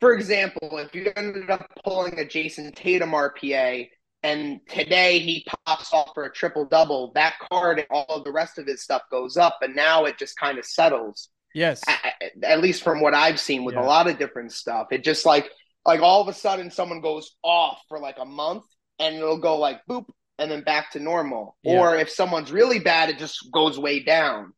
for 0.00 0.14
example, 0.14 0.78
if 0.78 0.94
you 0.94 1.12
ended 1.14 1.50
up 1.50 1.70
pulling 1.84 2.18
a 2.18 2.24
Jayson 2.24 2.72
Tatum 2.74 3.10
RPA 3.10 3.88
and 4.22 4.60
today 4.68 5.18
he 5.18 5.46
pops 5.66 5.92
off 5.92 6.12
for 6.14 6.24
a 6.24 6.32
triple 6.32 6.64
double, 6.64 7.12
that 7.14 7.34
card 7.50 7.78
and 7.78 7.88
all 7.90 8.06
of 8.08 8.24
the 8.24 8.32
rest 8.32 8.58
of 8.58 8.66
his 8.66 8.82
stuff 8.82 9.02
goes 9.10 9.36
up, 9.36 9.58
and 9.62 9.74
now 9.74 10.04
it 10.04 10.18
just 10.18 10.38
kind 10.38 10.58
of 10.58 10.64
settles. 10.64 11.28
Yes. 11.54 11.82
At, 11.88 12.30
at 12.42 12.60
least 12.60 12.82
from 12.82 13.00
what 13.00 13.14
I've 13.14 13.40
seen 13.40 13.64
with 13.64 13.74
Yeah. 13.74 13.82
a 13.82 13.86
lot 13.86 14.08
of 14.08 14.18
different 14.18 14.52
stuff. 14.52 14.88
It 14.90 15.04
just 15.04 15.26
like 15.26 15.50
like 15.86 16.00
all 16.00 16.20
of 16.20 16.28
a 16.28 16.32
sudden 16.34 16.70
someone 16.70 17.00
goes 17.00 17.34
off 17.42 17.80
for 17.88 17.98
like 17.98 18.16
a 18.18 18.24
month 18.24 18.64
and 18.98 19.14
it'll 19.16 19.38
go 19.38 19.56
like 19.58 19.80
boop 19.88 20.04
and 20.38 20.50
then 20.50 20.62
back 20.62 20.92
to 20.92 21.00
normal. 21.00 21.56
Yeah. 21.62 21.78
Or 21.80 21.96
if 21.96 22.10
someone's 22.10 22.52
really 22.52 22.78
bad, 22.78 23.08
it 23.10 23.18
just 23.18 23.50
goes 23.52 23.78
way 23.78 24.00
down. 24.00 24.52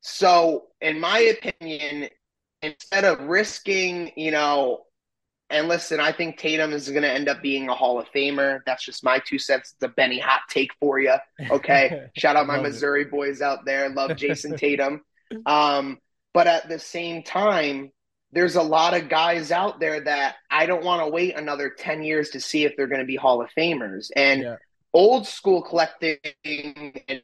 So, 0.00 0.66
in 0.80 1.00
my 1.00 1.18
opinion, 1.18 2.08
instead 2.62 3.04
of 3.04 3.20
risking, 3.20 4.12
you 4.16 4.30
know, 4.30 4.84
and 5.50 5.66
listen, 5.68 5.98
I 6.00 6.12
think 6.12 6.36
Tatum 6.38 6.72
is 6.72 6.88
going 6.90 7.02
to 7.02 7.10
end 7.10 7.28
up 7.28 7.40
being 7.42 7.68
a 7.70 7.74
Hall 7.74 7.98
of 7.98 8.06
Famer. 8.14 8.60
That's 8.66 8.84
just 8.84 9.02
my 9.02 9.18
two 9.18 9.38
cents. 9.38 9.72
It's 9.74 9.82
a 9.82 9.88
Benny 9.88 10.18
hot 10.18 10.40
take 10.50 10.70
for 10.78 11.00
you. 11.00 11.14
Okay. 11.50 12.08
Shout 12.16 12.36
out 12.36 12.46
my 12.46 12.56
Love 12.56 12.66
it. 12.66 12.68
Missouri 12.68 13.04
boys 13.06 13.40
out 13.40 13.64
there. 13.64 13.88
Love 13.88 14.10
Jayson 14.16 14.56
Tatum. 14.56 15.02
Um, 15.44 15.98
but 16.32 16.46
at 16.46 16.68
the 16.68 16.78
same 16.78 17.22
time, 17.22 17.90
there's 18.32 18.56
a 18.56 18.62
lot 18.62 18.94
of 18.94 19.08
guys 19.08 19.50
out 19.50 19.80
there 19.80 20.00
that 20.02 20.36
I 20.50 20.66
don't 20.66 20.84
want 20.84 21.02
to 21.02 21.08
wait 21.10 21.36
another 21.36 21.70
10 21.70 22.02
years 22.02 22.30
to 22.30 22.40
see 22.40 22.64
if 22.64 22.76
they're 22.76 22.86
going 22.86 23.00
to 23.00 23.06
be 23.06 23.16
Hall 23.16 23.40
of 23.40 23.48
Famers. 23.56 24.10
And 24.14 24.42
Yeah. 24.42 24.56
old 24.92 25.26
school 25.26 25.62
collecting 25.62 26.18
and 26.44 27.22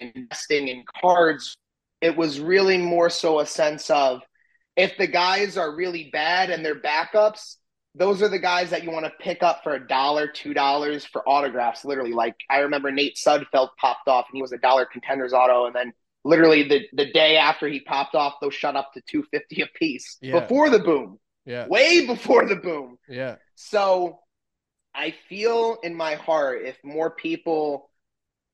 investing 0.00 0.68
in 0.68 0.84
cards, 1.00 1.56
it 2.00 2.16
was 2.16 2.38
really 2.38 2.78
more 2.78 3.10
so 3.10 3.40
a 3.40 3.46
sense 3.46 3.90
of 3.90 4.22
if 4.76 4.96
the 4.96 5.08
guys 5.08 5.56
are 5.56 5.74
really 5.74 6.10
bad 6.12 6.50
and 6.50 6.64
they're 6.64 6.80
backups, 6.80 7.56
those 7.96 8.22
are 8.22 8.28
the 8.28 8.38
guys 8.38 8.70
that 8.70 8.84
you 8.84 8.92
want 8.92 9.04
to 9.06 9.12
pick 9.18 9.42
up 9.42 9.64
for 9.64 9.74
a 9.74 9.88
dollar, 9.88 10.28
two 10.28 10.54
dollars 10.54 11.04
for 11.04 11.28
autographs. 11.28 11.84
Literally, 11.84 12.12
like 12.12 12.36
I 12.48 12.58
remember 12.58 12.92
Nate 12.92 13.16
Sudfeld 13.16 13.70
popped 13.80 14.06
off 14.06 14.26
and 14.28 14.36
he 14.36 14.42
was 14.42 14.52
a 14.52 14.58
dollar 14.58 14.86
contenders 14.86 15.32
auto, 15.32 15.66
and 15.66 15.74
then 15.74 15.92
literally 16.28 16.62
the 16.68 16.80
the 16.92 17.10
day 17.12 17.36
after 17.36 17.66
he 17.68 17.80
popped 17.80 18.14
off, 18.14 18.34
those 18.40 18.54
shut 18.54 18.76
up 18.76 18.92
to 18.94 19.00
two 19.10 19.24
fifty 19.32 19.62
a 19.62 19.66
piece 19.66 20.18
Yeah. 20.20 20.40
before 20.40 20.70
the 20.70 20.78
boom, 20.78 21.18
Yeah. 21.44 21.66
way 21.66 22.06
before 22.06 22.46
the 22.46 22.56
boom. 22.56 22.98
Yeah. 23.08 23.36
So 23.54 24.20
I 24.94 25.14
feel 25.28 25.78
in 25.82 25.94
my 25.94 26.14
heart 26.16 26.62
if 26.64 26.76
more 26.84 27.10
people 27.10 27.90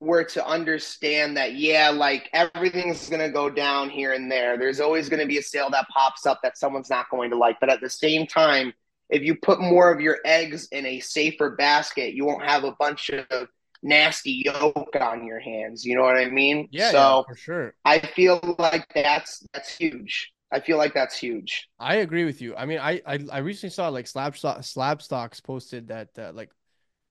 were 0.00 0.24
to 0.24 0.46
understand 0.46 1.36
that, 1.36 1.54
yeah, 1.54 1.88
like 1.90 2.28
everything's 2.32 3.08
going 3.08 3.22
to 3.22 3.30
go 3.30 3.48
down 3.48 3.88
here 3.88 4.12
and 4.12 4.30
there. 4.30 4.58
There's 4.58 4.80
always 4.80 5.08
going 5.08 5.20
to 5.20 5.26
be 5.26 5.38
a 5.38 5.42
sale 5.42 5.70
that 5.70 5.86
pops 5.88 6.26
up 6.26 6.40
that 6.42 6.58
someone's 6.58 6.90
not 6.90 7.10
going 7.10 7.30
to 7.30 7.36
like. 7.38 7.58
But 7.60 7.70
at 7.70 7.80
the 7.80 7.88
same 7.88 8.26
time, 8.26 8.74
if 9.08 9.22
you 9.22 9.36
put 9.36 9.60
more 9.60 9.92
of 9.92 10.00
your 10.00 10.18
eggs 10.24 10.68
in 10.72 10.84
a 10.86 11.00
safer 11.00 11.50
basket, 11.56 12.14
you 12.14 12.24
won't 12.26 12.44
have 12.44 12.64
a 12.64 12.72
bunch 12.78 13.10
of 13.10 13.48
nasty 13.84 14.42
yolk 14.46 14.96
on 15.00 15.24
your 15.24 15.38
hands. 15.38 15.84
You 15.84 15.96
know 15.96 16.02
what 16.02 16.16
I 16.16 16.28
mean? 16.30 16.68
Yeah. 16.72 16.90
So 16.90 16.98
yeah, 16.98 17.22
for 17.32 17.36
sure. 17.36 17.74
I 17.84 18.00
feel 18.00 18.56
like 18.58 18.92
that's 18.92 19.46
that's 19.52 19.76
huge. 19.76 20.32
I 20.50 20.60
feel 20.60 20.78
like 20.78 20.94
that's 20.94 21.16
huge. 21.16 21.68
I 21.78 21.96
agree 21.96 22.24
with 22.24 22.40
you. 22.40 22.56
I 22.56 22.66
mean, 22.66 22.78
I 22.78 23.00
I, 23.06 23.18
I 23.30 23.38
recently 23.38 23.70
saw 23.70 23.88
like 23.88 24.06
slab 24.06 24.36
slab 24.36 25.02
stocks 25.02 25.40
posted 25.40 25.88
that 25.88 26.08
uh, 26.18 26.32
like 26.34 26.50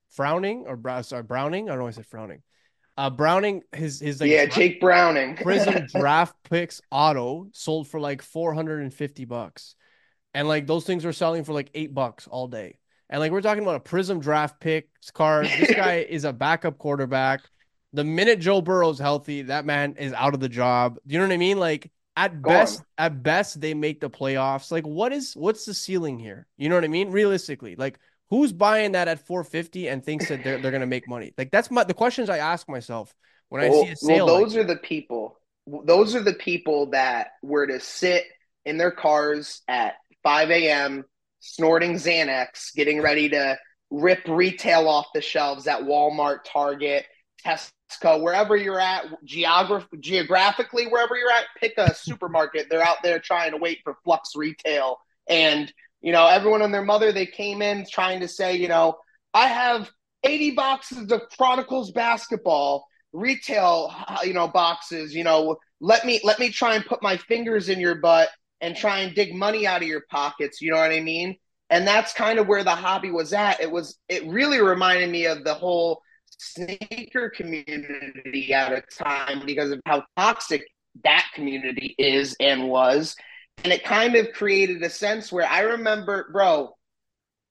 frowning 0.09 0.65
or 0.67 0.75
brow, 0.75 1.01
sorry, 1.01 1.23
Browning. 1.23 1.69
I 1.69 1.73
don't 1.73 1.79
know 1.79 1.83
why 1.85 1.89
I 1.89 1.93
said 1.93 2.07
frowning. 2.07 2.41
Uh, 2.95 3.09
Browning 3.09 3.63
his 3.71 3.99
his 3.99 4.19
like 4.19 4.29
yeah, 4.29 4.45
Jake 4.45 4.81
Browning. 4.81 5.35
Prism 5.41 5.85
draft 5.87 6.35
picks 6.49 6.81
auto 6.91 7.47
sold 7.53 7.87
for 7.87 7.99
like 7.99 8.21
450 8.21 9.25
bucks. 9.25 9.75
And 10.35 10.47
like 10.47 10.65
those 10.65 10.85
things 10.85 11.05
were 11.05 11.13
selling 11.13 11.43
for 11.43 11.53
like 11.53 11.69
eight 11.75 11.93
bucks 11.93 12.27
all 12.27 12.47
day. 12.47 12.79
And 13.09 13.19
like 13.19 13.31
we're 13.31 13.41
talking 13.41 13.63
about 13.63 13.75
a 13.75 13.81
Prism 13.81 14.19
draft 14.19 14.59
picks 14.59 15.11
card. 15.11 15.47
This 15.47 15.71
guy 15.75 16.05
is 16.07 16.23
a 16.23 16.33
backup 16.33 16.77
quarterback. 16.77 17.41
The 17.93 18.03
minute 18.03 18.39
Joe 18.39 18.61
Burrow's 18.61 18.99
healthy, 18.99 19.43
that 19.43 19.65
man 19.65 19.95
is 19.99 20.13
out 20.13 20.33
of 20.33 20.39
the 20.39 20.49
job. 20.49 20.97
Do 21.05 21.13
you 21.13 21.19
know 21.19 21.27
what 21.27 21.33
I 21.33 21.37
mean? 21.37 21.59
Like 21.59 21.91
at 22.15 22.41
Go 22.41 22.49
best, 22.49 22.79
on. 22.79 22.85
at 22.97 23.23
best, 23.23 23.59
they 23.59 23.73
make 23.73 23.99
the 23.99 24.09
playoffs. 24.09 24.71
Like, 24.71 24.85
what 24.85 25.13
is 25.13 25.33
what's 25.33 25.65
the 25.65 25.73
ceiling 25.73 26.19
here? 26.19 26.47
You 26.57 26.69
know 26.69 26.75
what 26.75 26.83
I 26.83 26.87
mean? 26.87 27.11
Realistically, 27.11 27.75
like 27.75 27.99
who's 28.29 28.51
buying 28.51 28.93
that 28.93 29.07
at 29.07 29.19
450 29.25 29.89
and 29.89 30.03
thinks 30.03 30.29
that 30.29 30.43
they're 30.43 30.59
they're 30.59 30.71
gonna 30.71 30.87
make 30.87 31.07
money? 31.07 31.33
Like 31.37 31.51
that's 31.51 31.69
my 31.69 31.83
the 31.83 31.93
questions 31.93 32.29
I 32.29 32.39
ask 32.39 32.67
myself 32.67 33.13
when 33.49 33.63
I 33.63 33.69
well, 33.69 33.85
see 33.85 33.91
a 33.91 33.95
sale. 33.95 34.25
well, 34.25 34.35
like 34.35 34.43
those 34.45 34.57
are 34.57 34.63
the 34.63 34.77
people. 34.77 35.39
Those 35.85 36.15
are 36.15 36.21
the 36.23 36.33
people 36.33 36.87
that 36.87 37.27
were 37.41 37.67
to 37.67 37.79
sit 37.79 38.25
in 38.65 38.77
their 38.77 38.91
cars 38.91 39.61
at 39.67 39.95
5 40.23 40.49
a.m. 40.51 41.05
snorting 41.43 41.93
Xanax, 41.95 42.73
getting 42.73 43.01
ready 43.01 43.29
to 43.29 43.57
rip 43.91 44.25
retail 44.27 44.87
off 44.87 45.07
the 45.13 45.21
shelves 45.21 45.67
at 45.67 45.81
Walmart, 45.81 46.39
Target, 46.45 47.05
Tesco, 47.45 48.21
wherever 48.21 48.55
you're 48.55 48.79
at, 48.79 49.05
geograph- 49.25 49.87
geographically, 49.99 50.87
wherever 50.87 51.17
you're 51.17 51.31
at, 51.31 51.45
pick 51.59 51.73
a 51.77 51.93
supermarket. 51.93 52.67
They're 52.69 52.81
out 52.81 53.03
there 53.03 53.19
trying 53.19 53.51
to 53.51 53.57
wait 53.57 53.79
for 53.83 53.97
Flux 54.03 54.35
Retail. 54.35 54.97
And, 55.27 55.71
you 56.01 56.13
know, 56.13 56.27
everyone 56.27 56.61
and 56.61 56.73
their 56.73 56.81
mother, 56.81 57.11
they 57.11 57.25
came 57.25 57.61
in 57.61 57.85
trying 57.91 58.21
to 58.21 58.27
say, 58.27 58.55
you 58.55 58.69
know, 58.69 58.95
I 59.33 59.47
have 59.47 59.91
80 60.23 60.51
boxes 60.51 61.11
of 61.11 61.21
Chronicles 61.37 61.91
basketball 61.91 62.87
retail 63.13 63.93
you 64.23 64.33
know 64.33 64.47
boxes 64.47 65.13
you 65.13 65.23
know 65.23 65.55
let 65.79 66.03
me 66.03 66.19
let 66.23 66.39
me 66.39 66.49
try 66.49 66.73
and 66.73 66.83
put 66.83 67.03
my 67.03 67.15
fingers 67.15 67.69
in 67.69 67.79
your 67.79 67.93
butt 67.95 68.29
and 68.63 68.75
try 68.75 68.99
and 68.99 69.13
dig 69.13 69.35
money 69.35 69.67
out 69.67 69.81
of 69.81 69.87
your 69.87 70.03
pockets 70.09 70.61
you 70.61 70.71
know 70.71 70.77
what 70.77 70.91
i 70.91 70.99
mean 70.99 71.35
and 71.69 71.85
that's 71.85 72.13
kind 72.13 72.39
of 72.39 72.47
where 72.47 72.63
the 72.63 72.71
hobby 72.71 73.11
was 73.11 73.33
at 73.33 73.61
it 73.61 73.69
was 73.69 73.99
it 74.09 74.25
really 74.27 74.61
reminded 74.61 75.09
me 75.09 75.25
of 75.25 75.43
the 75.43 75.53
whole 75.53 76.01
sneaker 76.37 77.29
community 77.29 78.53
at 78.53 78.71
a 78.71 78.81
time 79.03 79.45
because 79.45 79.71
of 79.71 79.79
how 79.85 80.03
toxic 80.17 80.63
that 81.03 81.27
community 81.35 81.93
is 81.97 82.35
and 82.39 82.67
was 82.67 83.15
and 83.63 83.73
it 83.73 83.83
kind 83.83 84.15
of 84.15 84.31
created 84.31 84.81
a 84.81 84.89
sense 84.89 85.31
where 85.31 85.47
i 85.47 85.59
remember 85.59 86.29
bro 86.31 86.73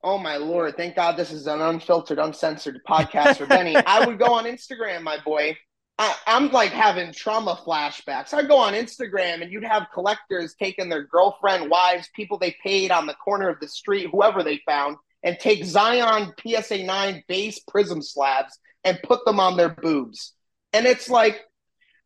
Oh 0.05 0.18
my 0.18 0.37
lord! 0.37 0.77
Thank 0.77 0.96
God 0.96 1.16
this 1.16 1.31
is 1.31 1.46
an 1.46 1.61
unfiltered, 1.61 2.18
uncensored 2.18 2.81
podcast 2.88 3.37
for 3.37 3.46
Benny. 3.46 3.77
I 3.87 4.05
would 4.05 4.18
go 4.18 4.35
on 4.35 4.46
Instagram, 4.46 5.03
my 5.03 5.18
boy. 5.25 5.57
I, 6.03 6.17
I'm 6.27 6.51
like 6.51 6.73
having 6.73 7.12
trauma 7.12 7.57
flashbacks. 7.65 8.35
I'd 8.35 8.49
go 8.49 8.57
on 8.57 8.73
Instagram 8.73 9.41
and 9.41 9.53
you'd 9.53 9.62
have 9.62 9.87
collectors 9.95 10.57
taking 10.59 10.88
their 10.88 11.05
girlfriend, 11.05 11.71
wives, 11.71 12.11
people 12.12 12.38
they 12.38 12.57
paid 12.61 12.91
on 12.91 13.07
the 13.07 13.15
corner 13.15 13.49
of 13.49 13.61
the 13.61 13.69
street, 13.69 14.09
whoever 14.11 14.43
they 14.43 14.61
found, 14.67 14.97
and 15.23 15.38
take 15.38 15.65
Zion 15.65 16.33
PSA 16.45 16.83
9 16.83 17.23
base 17.29 17.61
prism 17.61 18.03
slabs 18.03 18.59
and 18.83 18.99
put 19.05 19.25
them 19.25 19.38
on 19.38 19.57
their 19.57 19.69
boobs. 19.69 20.33
And 20.73 20.87
it's 20.87 21.09
like, 21.09 21.41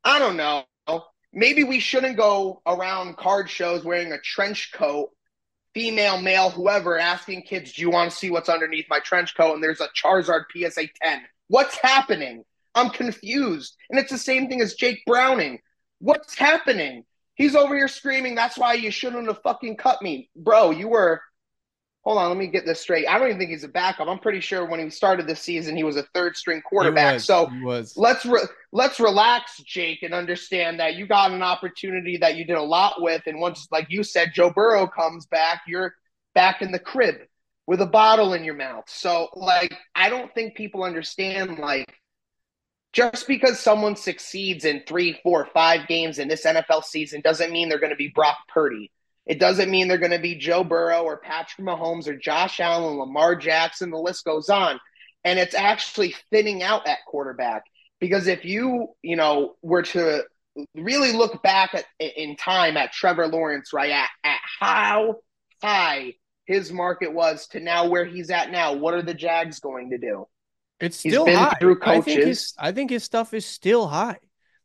I 0.05 0.19
don't 0.19 0.37
know. 0.37 0.65
Maybe 1.33 1.65
we 1.65 1.81
shouldn't 1.81 2.19
go 2.19 2.61
around 2.67 3.17
card 3.17 3.49
shows 3.49 3.83
wearing 3.83 4.13
a 4.13 4.21
trench 4.21 4.73
coat 4.75 5.09
female, 5.73 6.21
male, 6.21 6.51
whoever, 6.51 6.99
asking 6.99 7.43
kids, 7.43 7.73
Do 7.73 7.81
you 7.81 7.91
want 7.91 8.11
to 8.11 8.17
see 8.17 8.31
what's 8.31 8.51
underneath 8.51 8.87
my 8.91 9.01
trench 9.01 9.35
coat? 9.35 9.55
And 9.55 9.63
there's 9.63 9.81
a 9.81 9.89
Charizard 9.89 10.45
PSA 10.55 10.89
10. 11.03 11.23
What's 11.49 11.79
happening? 11.79 12.45
I'm 12.77 12.91
confused. 12.91 13.75
And 13.91 13.99
it's 13.99 14.13
the 14.13 14.19
same 14.19 14.49
thing 14.49 14.61
as 14.61 14.75
Jake 14.75 15.03
Browning. 15.07 15.59
What's 15.99 16.37
happening? 16.37 17.05
He's 17.35 17.57
over 17.57 17.75
here 17.75 17.89
screaming, 17.89 18.35
That's 18.35 18.57
why 18.59 18.75
you 18.75 18.91
shouldn't 18.91 19.27
have 19.27 19.43
fucking 19.43 19.77
cut 19.77 20.01
me. 20.03 20.31
Bro, 20.37 20.73
you 20.73 20.89
were. 20.89 21.21
Hold 22.05 22.19
on, 22.19 22.29
let 22.29 22.39
me 22.39 22.47
get 22.47 22.65
this 22.65 22.81
straight. 22.81 23.09
I 23.09 23.19
don't 23.19 23.27
even 23.27 23.39
think 23.39 23.51
he's 23.51 23.65
a 23.65 23.69
backup. 23.69 24.07
I'm 24.07 24.21
pretty 24.21 24.39
sure 24.39 24.65
when 24.65 24.79
he 24.79 24.91
started 24.91 25.27
this 25.27 25.41
season, 25.41 25.77
he 25.77 25.83
was 25.83 25.97
a 25.97 26.05
third 26.15 26.37
string 26.37 26.63
quarterback. 26.63 27.15
Was, 27.15 27.25
so 27.25 27.47
he 27.47 27.65
was. 27.65 27.95
let's 27.97 28.25
re- 28.25 28.47
let's 28.71 29.01
relax, 29.01 29.57
Jake, 29.65 30.05
and 30.05 30.15
understand 30.15 30.79
that 30.79 30.95
you 30.95 31.09
got 31.09 31.33
an 31.33 31.43
opportunity 31.43 32.17
that 32.19 32.37
you 32.37 32.45
did 32.45 32.59
a 32.59 32.63
lot 32.63 33.03
with, 33.03 33.23
and 33.27 33.41
once, 33.41 33.67
like 33.73 33.87
you 33.91 34.05
said, 34.05 34.31
Joe 34.33 34.51
Burrow 34.51 34.87
comes 34.87 35.27
back, 35.27 35.63
you're 35.67 35.97
back 36.33 36.63
in 36.63 36.71
the 36.71 36.79
crib 36.79 37.17
with 37.67 37.81
a 37.81 37.87
bottle 37.87 38.35
in 38.35 38.45
your 38.45 38.55
mouth. 38.55 38.85
So, 38.87 39.29
like, 39.35 39.77
I 39.95 40.09
don't 40.09 40.33
think 40.33 40.55
people 40.55 40.85
understand, 40.85 41.59
like, 41.59 41.93
just 42.97 43.29
because 43.29 43.61
someone 43.61 43.95
succeeds 43.95 44.65
in 44.65 44.83
three, 44.89 45.21
four, 45.23 45.47
five 45.53 45.87
games 45.87 46.19
in 46.19 46.29
this 46.29 46.47
NFL 46.47 46.83
season 46.83 47.21
doesn't 47.21 47.53
mean 47.53 47.69
they're 47.69 47.79
going 47.79 47.91
to 47.91 47.97
be 47.97 48.09
Brock 48.09 48.39
Purdy. 48.49 48.91
It 49.27 49.39
doesn't 49.39 49.71
mean 49.71 49.87
they're 49.87 49.99
going 49.99 50.13
to 50.13 50.19
be 50.19 50.37
Joe 50.37 50.65
Burrow 50.65 51.03
or 51.03 51.19
Patrick 51.19 51.67
Mahomes 51.67 52.09
or 52.09 52.17
Josh 52.17 52.59
Allen, 52.59 52.97
Lamar 52.97 53.37
Jackson. 53.37 53.91
The 53.91 53.99
list 53.99 54.25
goes 54.25 54.49
on. 54.49 54.81
And 55.25 55.39
it's 55.39 55.55
actually 55.55 56.15
thinning 56.31 56.63
out 56.63 56.89
at 56.89 57.05
quarterback 57.07 57.65
because 58.01 58.29
if 58.29 58.47
you, 58.47 58.95
you 59.03 59.17
know, 59.17 59.57
were 59.61 59.83
to 59.83 60.25
really 60.75 61.13
look 61.13 61.43
back 61.43 61.75
at, 61.75 61.85
in 62.01 62.35
time 62.37 62.79
at 62.79 62.93
Trevor 62.93 63.27
Lawrence, 63.27 63.75
right, 63.75 63.91
at, 63.91 64.09
at 64.25 64.39
how 64.59 65.17
high 65.63 66.15
his 66.47 66.73
market 66.73 67.13
was 67.13 67.47
to 67.49 67.61
now 67.61 67.89
where 67.89 68.07
he's 68.07 68.31
at 68.31 68.51
now. 68.51 68.73
What 68.73 68.95
are 68.95 69.03
the 69.03 69.13
Jags 69.13 69.61
going 69.61 69.91
to 69.91 69.99
do? 69.99 70.27
It's 70.81 71.01
He's 71.01 71.13
still 71.13 71.27
high. 71.27 71.57
through 71.59 71.79
I 71.83 72.01
think 72.01 72.23
his. 72.23 72.53
I 72.59 72.73
think 72.73 72.91
his 72.91 73.05
stuff 73.05 73.33
is 73.35 73.47
still 73.47 73.87
high. 73.87 74.19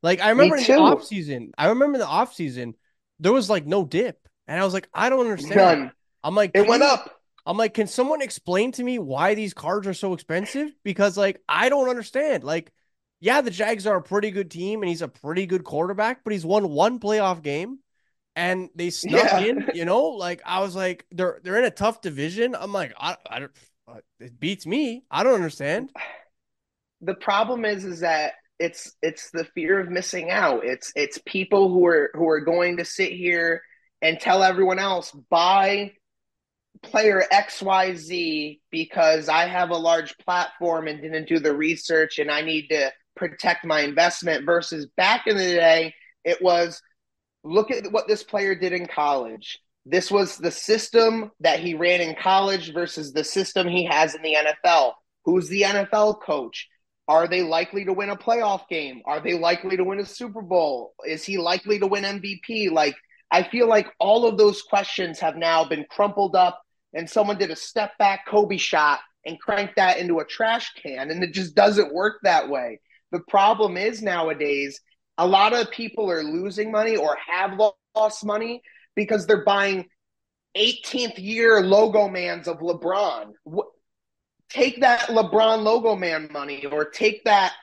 Like 0.03 0.19
I 0.19 0.29
remember 0.29 0.57
in 0.57 0.63
the 0.63 0.73
off 0.77 1.03
season, 1.05 1.51
I 1.57 1.67
remember 1.67 1.95
in 1.95 1.99
the 2.01 2.07
off 2.07 2.33
season, 2.33 2.75
there 3.19 3.31
was 3.31 3.49
like 3.49 3.65
no 3.65 3.85
dip. 3.85 4.17
And 4.47 4.59
I 4.59 4.65
was 4.65 4.73
like, 4.73 4.89
I 4.93 5.09
don't 5.09 5.21
understand. 5.21 5.55
None. 5.81 5.91
I'm 6.23 6.35
like, 6.35 6.51
It 6.53 6.67
went 6.67 6.83
you- 6.83 6.89
up. 6.89 7.17
I'm 7.45 7.57
like, 7.57 7.73
can 7.73 7.87
someone 7.87 8.21
explain 8.21 8.71
to 8.73 8.83
me 8.83 8.99
why 8.99 9.33
these 9.33 9.53
cards 9.53 9.87
are 9.87 9.93
so 9.95 10.13
expensive? 10.13 10.71
Because 10.83 11.17
like 11.17 11.41
I 11.49 11.69
don't 11.69 11.89
understand. 11.89 12.43
Like, 12.43 12.71
yeah, 13.19 13.41
the 13.41 13.49
Jags 13.51 13.87
are 13.87 13.97
a 13.97 14.01
pretty 14.01 14.31
good 14.31 14.51
team 14.51 14.81
and 14.81 14.89
he's 14.89 15.01
a 15.01 15.07
pretty 15.07 15.45
good 15.45 15.63
quarterback, 15.63 16.23
but 16.23 16.33
he's 16.33 16.45
won 16.45 16.69
one 16.69 16.99
playoff 16.99 17.41
game 17.41 17.79
and 18.35 18.69
they 18.75 18.89
snuck 18.89 19.23
Yeah. 19.23 19.39
in, 19.39 19.69
you 19.73 19.85
know, 19.85 20.03
like 20.09 20.41
I 20.45 20.59
was 20.61 20.75
like, 20.75 21.05
they're 21.11 21.39
they're 21.43 21.57
in 21.57 21.65
a 21.65 21.71
tough 21.71 22.01
division. 22.01 22.55
I'm 22.55 22.73
like, 22.73 22.93
I, 22.99 23.17
I 23.29 23.39
don't 23.39 23.51
Uh, 23.87 23.97
it 24.19 24.39
beats 24.39 24.65
me. 24.65 25.03
I 25.09 25.23
don't 25.23 25.35
understand. 25.35 25.91
the 27.01 27.15
problem 27.15 27.65
is 27.65 27.83
is 27.85 28.01
that 28.01 28.33
it's 28.59 28.95
it's 29.01 29.31
the 29.31 29.45
fear 29.55 29.79
of 29.79 29.89
missing 29.89 30.29
out. 30.29 30.63
It's 30.63 30.91
it's 30.95 31.19
people 31.25 31.69
who 31.69 31.85
are 31.87 32.11
who 32.13 32.29
are 32.29 32.41
going 32.41 32.77
to 32.77 32.85
sit 32.85 33.11
here 33.11 33.61
and 34.01 34.19
tell 34.19 34.43
everyone 34.43 34.79
else 34.79 35.11
buy 35.29 35.91
player 36.83 37.23
XYZ 37.31 38.59
because 38.71 39.29
I 39.29 39.45
have 39.45 39.69
a 39.69 39.77
large 39.77 40.17
platform 40.17 40.87
and 40.87 41.01
didn't 41.01 41.27
do 41.27 41.39
the 41.39 41.55
research 41.55 42.17
and 42.17 42.31
I 42.31 42.41
need 42.41 42.69
to 42.69 42.91
protect 43.15 43.65
my 43.65 43.81
investment 43.81 44.45
versus 44.45 44.87
back 44.97 45.27
in 45.27 45.37
the 45.37 45.43
day 45.43 45.93
it 46.23 46.41
was 46.41 46.81
look 47.43 47.71
at 47.71 47.91
what 47.91 48.07
this 48.07 48.23
player 48.23 48.55
did 48.55 48.73
in 48.73 48.87
college. 48.87 49.59
This 49.85 50.11
was 50.11 50.37
the 50.37 50.51
system 50.51 51.31
that 51.39 51.59
he 51.59 51.73
ran 51.73 52.01
in 52.01 52.15
college 52.15 52.73
versus 52.73 53.13
the 53.13 53.23
system 53.23 53.67
he 53.67 53.85
has 53.85 54.13
in 54.13 54.21
the 54.21 54.35
NFL. 54.35 54.93
Who's 55.25 55.49
the 55.49 55.63
NFL 55.63 56.21
coach? 56.21 56.67
Are 57.07 57.27
they 57.27 57.41
likely 57.41 57.83
to 57.85 57.93
win 57.93 58.09
a 58.09 58.15
playoff 58.15 58.67
game? 58.69 59.01
Are 59.05 59.19
they 59.19 59.33
likely 59.33 59.75
to 59.77 59.83
win 59.83 59.99
a 59.99 60.05
Super 60.05 60.41
Bowl? 60.41 60.93
Is 61.05 61.23
he 61.23 61.37
likely 61.37 61.79
to 61.79 61.87
win 61.87 62.03
MVP? 62.03 62.71
Like, 62.71 62.95
I 63.31 63.43
feel 63.43 63.67
like 63.67 63.87
all 63.99 64.25
of 64.25 64.37
those 64.37 64.61
questions 64.61 65.19
have 65.19 65.35
now 65.35 65.65
been 65.65 65.85
crumpled 65.89 66.35
up, 66.35 66.61
and 66.93 67.09
someone 67.09 67.37
did 67.37 67.49
a 67.49 67.55
step 67.55 67.97
back 67.97 68.27
Kobe 68.27 68.57
shot 68.57 68.99
and 69.25 69.39
cranked 69.39 69.75
that 69.77 69.97
into 69.97 70.19
a 70.19 70.25
trash 70.25 70.71
can, 70.81 71.09
and 71.09 71.23
it 71.23 71.33
just 71.33 71.55
doesn't 71.55 71.93
work 71.93 72.19
that 72.23 72.49
way. 72.49 72.79
The 73.11 73.21
problem 73.27 73.77
is 73.77 74.01
nowadays, 74.01 74.79
a 75.17 75.27
lot 75.27 75.53
of 75.53 75.71
people 75.71 76.09
are 76.09 76.23
losing 76.23 76.71
money 76.71 76.95
or 76.95 77.17
have 77.27 77.59
lost 77.95 78.25
money 78.25 78.61
because 78.95 79.25
they're 79.25 79.43
buying 79.43 79.85
18th 80.57 81.17
year 81.17 81.61
logo 81.61 82.07
mans 82.07 82.47
of 82.47 82.59
LeBron. 82.59 83.31
Take 84.49 84.81
that 84.81 85.01
LeBron 85.07 85.63
logo 85.63 85.95
man 85.95 86.29
money 86.31 86.65
or 86.65 86.85
take 86.85 87.23
that 87.23 87.53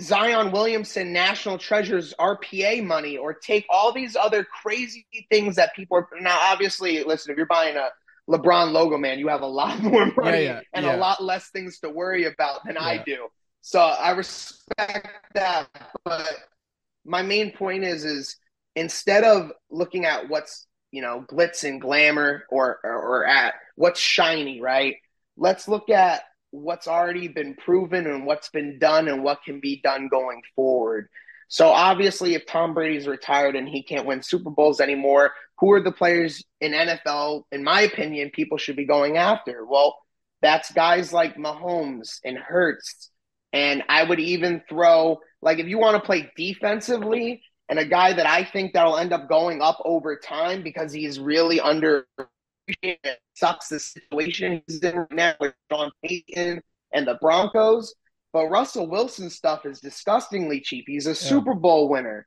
Zion 0.00 0.52
Williamson 0.52 1.12
National 1.12 1.58
Treasures 1.58 2.14
RPA 2.18 2.84
money 2.84 3.16
or 3.16 3.34
take 3.34 3.66
all 3.68 3.92
these 3.92 4.16
other 4.16 4.44
crazy 4.44 5.06
things 5.30 5.56
that 5.56 5.74
people 5.74 5.96
are 5.98 6.08
now 6.20 6.38
obviously 6.40 7.02
listen 7.04 7.32
if 7.32 7.36
you're 7.36 7.46
buying 7.46 7.76
a 7.76 7.88
LeBron 8.28 8.72
logo 8.72 8.98
man 8.98 9.18
you 9.18 9.28
have 9.28 9.42
a 9.42 9.46
lot 9.46 9.80
more 9.82 10.12
money 10.16 10.44
yeah, 10.44 10.60
and 10.74 10.84
yeah. 10.84 10.96
a 10.96 10.98
lot 10.98 11.22
less 11.22 11.48
things 11.50 11.78
to 11.80 11.88
worry 11.88 12.24
about 12.24 12.64
than 12.66 12.76
I 12.76 13.02
do. 13.04 13.28
So 13.60 13.80
I 13.80 14.10
respect 14.10 15.08
that 15.34 15.68
but 16.04 16.34
my 17.04 17.22
main 17.22 17.52
point 17.52 17.84
is 17.84 18.04
is 18.04 18.36
instead 18.76 19.24
of 19.24 19.50
looking 19.70 20.04
at 20.04 20.28
what's 20.28 20.66
you 20.92 21.02
know 21.02 21.24
glitz 21.28 21.64
and 21.64 21.80
glamour 21.80 22.44
or, 22.50 22.78
or 22.84 22.94
or 22.94 23.26
at 23.26 23.54
what's 23.74 23.98
shiny 23.98 24.60
right? 24.60 24.96
Let's 25.36 25.66
look 25.66 25.90
at 25.90 26.22
what's 26.50 26.86
already 26.86 27.28
been 27.28 27.54
proven 27.54 28.06
and 28.06 28.24
what's 28.24 28.50
been 28.50 28.78
done 28.78 29.08
and 29.08 29.24
what 29.24 29.42
can 29.44 29.60
be 29.60 29.80
done 29.82 30.08
going 30.08 30.42
forward. 30.54 31.08
So 31.48 31.68
obviously 31.68 32.34
if 32.34 32.46
tom 32.46 32.74
brady's 32.74 33.06
retired 33.08 33.56
and 33.56 33.68
he 33.68 33.82
can't 33.82 34.06
win 34.06 34.22
super 34.22 34.50
bowls 34.50 34.80
anymore 34.80 35.32
who 35.58 35.72
are 35.72 35.82
the 35.82 35.92
players 35.92 36.44
in 36.60 36.72
nfl 36.72 37.44
in 37.50 37.64
my 37.64 37.82
opinion 37.82 38.30
people 38.32 38.58
should 38.58 38.76
be 38.76 38.86
going 38.86 39.16
after? 39.16 39.64
Well 39.66 39.96
that's 40.42 40.70
guys 40.72 41.12
like 41.12 41.36
mahomes 41.36 42.18
and 42.24 42.36
Hurts 42.36 43.10
and 43.52 43.82
i 43.88 44.02
would 44.02 44.20
even 44.20 44.62
throw 44.68 45.18
like 45.40 45.58
if 45.58 45.66
you 45.66 45.78
want 45.78 45.96
to 45.96 46.06
play 46.06 46.30
defensively 46.36 47.42
and 47.68 47.78
a 47.78 47.84
guy 47.84 48.12
that 48.12 48.26
I 48.26 48.44
think 48.44 48.72
that'll 48.72 48.96
end 48.98 49.12
up 49.12 49.28
going 49.28 49.60
up 49.62 49.80
over 49.84 50.16
time 50.16 50.62
because 50.62 50.92
he's 50.92 51.18
really 51.18 51.60
under 51.60 52.06
sucks 53.34 53.68
the 53.68 53.78
situation 53.78 54.62
he's 54.66 54.80
in 54.80 54.96
right 54.96 55.12
now 55.12 55.34
with 55.40 55.54
Sean 55.70 55.90
Payton 56.04 56.60
and 56.92 57.06
the 57.06 57.14
Broncos. 57.20 57.94
But 58.32 58.48
Russell 58.48 58.88
Wilson 58.88 59.30
stuff 59.30 59.64
is 59.64 59.80
disgustingly 59.80 60.60
cheap. 60.60 60.84
He's 60.86 61.06
a 61.06 61.14
Super 61.14 61.54
Bowl 61.54 61.88
winner. 61.88 62.26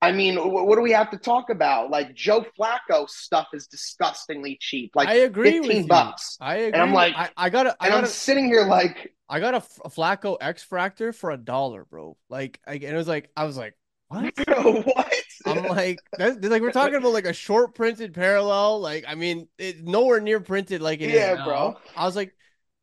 I 0.00 0.12
mean, 0.12 0.36
wh- 0.36 0.64
what 0.64 0.76
do 0.76 0.82
we 0.82 0.92
have 0.92 1.10
to 1.10 1.16
talk 1.18 1.50
about? 1.50 1.90
Like 1.90 2.14
Joe 2.14 2.44
Flacco 2.58 3.08
stuff 3.08 3.48
is 3.52 3.66
disgustingly 3.66 4.58
cheap. 4.60 4.92
Like 4.94 5.08
I 5.08 5.14
agree 5.14 5.52
15 5.52 5.68
with 5.68 5.76
you. 5.82 5.86
bucks. 5.88 6.36
I 6.40 6.54
agree. 6.56 6.72
And 6.72 6.82
I'm 6.82 6.92
like- 6.92 7.14
I, 7.16 7.30
I 7.36 7.50
got 7.50 7.66
a, 7.66 7.76
I 7.80 7.86
And 7.86 7.92
got 7.94 8.04
I'm 8.04 8.06
sitting 8.10 8.46
here 8.46 8.64
like, 8.66 9.12
I 9.28 9.40
got 9.40 9.54
a, 9.54 9.58
F- 9.58 9.80
a 9.84 9.88
Flacco 9.90 10.36
X 10.40 10.64
Fractor 10.70 11.14
for 11.14 11.30
a 11.30 11.36
dollar, 11.36 11.84
bro. 11.84 12.16
Like, 12.28 12.60
I, 12.66 12.74
and 12.74 12.84
it 12.84 12.94
was 12.94 13.08
like, 13.08 13.30
I 13.36 13.44
was 13.44 13.56
like, 13.56 13.74
what? 14.08 14.34
what? 14.86 15.14
I'm 15.46 15.66
like, 15.66 16.02
that's, 16.16 16.38
like 16.46 16.62
we're 16.62 16.72
talking 16.72 16.96
about 16.96 17.12
like 17.12 17.26
a 17.26 17.32
short 17.32 17.74
printed 17.74 18.14
parallel. 18.14 18.80
Like, 18.80 19.04
I 19.06 19.14
mean, 19.14 19.48
it's 19.58 19.80
nowhere 19.80 20.20
near 20.20 20.40
printed 20.40 20.82
like 20.82 21.00
it 21.00 21.10
is 21.10 21.14
Yeah, 21.14 21.34
now. 21.34 21.44
bro. 21.44 21.76
I 21.94 22.04
was 22.04 22.16
like, 22.16 22.34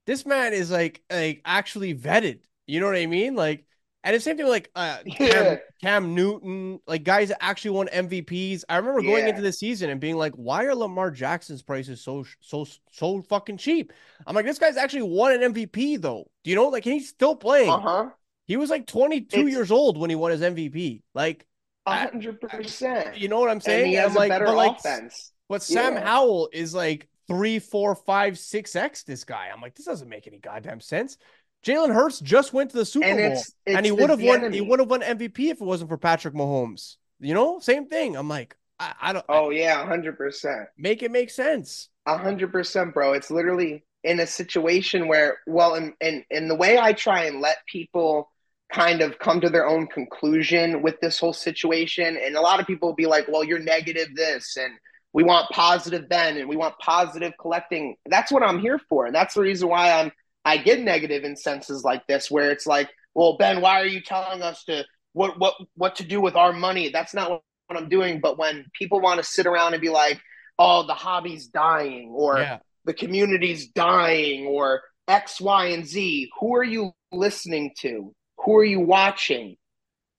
this 0.05 0.25
man 0.25 0.53
is 0.53 0.71
like, 0.71 1.01
like 1.09 1.41
actually 1.45 1.93
vetted. 1.95 2.39
You 2.67 2.79
know 2.79 2.87
what 2.87 2.95
I 2.95 3.05
mean? 3.05 3.35
Like, 3.35 3.65
and 4.03 4.15
the 4.15 4.19
same 4.19 4.37
thing 4.37 4.45
with 4.45 4.51
like 4.53 4.71
uh, 4.75 4.99
Cam, 5.17 5.19
Yeah. 5.29 5.55
Cam 5.81 6.13
Newton, 6.15 6.79
like 6.87 7.03
guys 7.03 7.29
that 7.29 7.43
actually 7.43 7.71
won 7.71 7.87
MVPs. 7.87 8.63
I 8.69 8.77
remember 8.77 9.01
going 9.01 9.25
Yeah. 9.25 9.29
into 9.29 9.41
the 9.41 9.51
season 9.51 9.89
and 9.89 9.99
being 9.99 10.15
like, 10.17 10.33
why 10.35 10.65
are 10.65 10.75
Lamar 10.75 11.11
Jackson's 11.11 11.63
prices 11.63 12.01
so 12.01 12.23
so 12.39 12.65
so 12.91 13.21
fucking 13.23 13.57
cheap? 13.57 13.93
I'm 14.27 14.35
like, 14.35 14.45
this 14.45 14.59
guy's 14.59 14.77
actually 14.77 15.03
won 15.03 15.31
an 15.33 15.41
MVP 15.43 15.97
though. 15.97 16.25
Do 16.43 16.49
you 16.51 16.55
know? 16.55 16.67
Like, 16.67 16.83
he's 16.83 17.09
still 17.09 17.35
playing. 17.35 17.69
Uh 17.69 17.79
huh. 17.79 18.09
He 18.45 18.57
was 18.57 18.69
like 18.69 18.85
22 18.87 19.39
It's- 19.39 19.51
years 19.51 19.71
old 19.71 19.97
when 19.97 20.09
he 20.09 20.15
won 20.15 20.31
his 20.31 20.41
MVP. 20.41 21.01
Like, 21.13 21.45
A 21.85 21.95
hundred 22.09 22.39
percent. 22.41 23.17
you 23.17 23.27
know 23.27 23.39
what 23.39 23.49
I'm 23.49 23.55
And 23.57 23.63
saying? 23.63 23.87
he 23.87 23.93
has 23.95 24.11
I'm 24.11 24.15
a 24.15 24.19
like, 24.19 24.29
better 24.29 24.45
but 24.45 24.55
like, 24.55 24.77
offense. 24.79 25.31
but 25.49 25.61
Sam 25.63 25.93
Yeah. 25.93 26.03
Howell 26.05 26.49
is 26.53 26.73
like 26.73 27.07
three, 27.27 27.59
four, 27.59 27.95
five, 27.95 28.37
six 28.39 28.75
X 28.75 29.03
this 29.03 29.23
guy. 29.23 29.49
I'm 29.53 29.61
like, 29.61 29.75
this 29.75 29.85
doesn't 29.85 30.09
make 30.09 30.27
any 30.27 30.37
goddamn 30.39 30.79
sense. 30.81 31.17
Jalen 31.65 31.93
Hurts 31.93 32.19
just 32.19 32.53
went 32.53 32.69
to 32.71 32.77
the 32.77 32.85
Super 32.85 33.05
And 33.07 33.17
Bowl 33.17 33.31
it's, 33.31 33.51
it's 33.65 33.75
and 33.75 33.85
he 33.85 33.91
would 33.91 34.09
have 34.11 34.21
won. 34.21 34.39
enemy. 34.41 34.57
He 34.57 34.61
would 34.61 34.79
have 34.79 34.89
won 34.89 35.01
MVP 35.01 35.49
if 35.49 35.59
it 35.61 35.65
wasn't 35.65 35.89
for 35.89 35.97
Patrick 35.97 36.35
Mahomes. 36.35 36.97
You 37.19 37.33
know, 37.33 37.57
same 37.59 37.87
thing. 37.87 38.15
I'm 38.15 38.29
like, 38.29 38.55
I, 38.79 38.93
I 39.01 39.13
don't 39.13 39.25
Oh 39.29 39.49
yeah, 39.49 39.83
hundred 39.85 40.17
percent. 40.17 40.67
make 40.77 41.01
it 41.01 41.09
make 41.11 41.29
sense. 41.31 41.89
Hundred 42.07 42.51
percent, 42.51 42.93
bro. 42.93 43.13
It's 43.13 43.31
literally 43.31 43.83
in 44.03 44.19
a 44.19 44.27
situation 44.27 45.07
where, 45.07 45.39
well, 45.47 45.73
and 45.73 45.93
and 46.01 46.23
and 46.29 46.47
the 46.49 46.55
way 46.55 46.77
I 46.77 46.93
try 46.93 47.23
and 47.23 47.41
let 47.41 47.57
people 47.65 48.31
kind 48.75 49.01
of 49.01 49.17
come 49.19 49.39
to 49.39 49.49
their 49.49 49.65
own 49.65 49.87
conclusion 49.87 50.81
with 50.81 50.99
this 50.99 51.17
whole 51.17 51.33
situation, 51.33 52.17
and 52.21 52.35
a 52.35 52.41
lot 52.41 52.59
of 52.59 52.67
people 52.67 52.89
will 52.89 52.95
be 52.95 53.05
like, 53.05 53.25
"Well, 53.29 53.43
you're 53.43 53.59
negative 53.59 54.09
this, 54.15 54.57
and 54.57 54.73
we 55.13 55.23
want 55.23 55.49
positive 55.49 56.09
then, 56.09 56.37
and 56.37 56.49
we 56.49 56.57
want 56.57 56.77
positive 56.79 57.33
collecting." 57.39 57.95
That's 58.05 58.31
what 58.33 58.43
I'm 58.43 58.59
here 58.59 58.79
for, 58.89 59.05
and 59.05 59.15
that's 59.15 59.35
the 59.35 59.41
reason 59.41 59.69
why 59.69 59.91
I'm 59.91 60.11
I 60.43 60.57
get 60.57 60.79
negative 60.81 61.23
in 61.23 61.37
senses 61.37 61.83
like 61.83 62.05
this, 62.07 62.29
where 62.29 62.51
it's 62.51 62.67
like, 62.67 62.89
"Well, 63.13 63.37
Ben, 63.37 63.61
why 63.61 63.79
are 63.79 63.87
you 63.87 64.01
telling 64.01 64.41
us 64.41 64.65
to 64.65 64.85
what 65.13 65.39
what 65.39 65.55
what 65.75 65.95
to 65.95 66.03
do 66.03 66.19
with 66.19 66.35
our 66.35 66.51
money?" 66.51 66.89
That's 66.89 67.13
not 67.13 67.29
what 67.31 67.79
I'm 67.79 67.89
doing. 67.89 68.19
But 68.19 68.37
when 68.37 68.65
people 68.73 68.99
want 68.99 69.19
to 69.19 69.23
sit 69.23 69.47
around 69.47 69.73
and 69.73 69.81
be 69.81 69.89
like, 69.89 70.19
"Oh, 70.59 70.85
the 70.85 70.93
hobby's 70.93 71.47
dying," 71.47 72.09
or 72.13 72.39
yeah, 72.39 72.59
the 72.83 72.93
community's 72.93 73.67
dying 73.69 74.47
or 74.47 74.83
X, 75.07 75.39
Y, 75.39 75.67
and 75.67 75.87
Z. 75.87 76.29
Who 76.39 76.55
are 76.55 76.63
you 76.63 76.91
listening 77.13 77.71
to? 77.79 78.13
Who 78.45 78.57
are 78.57 78.63
you 78.63 78.79
watching? 78.79 79.57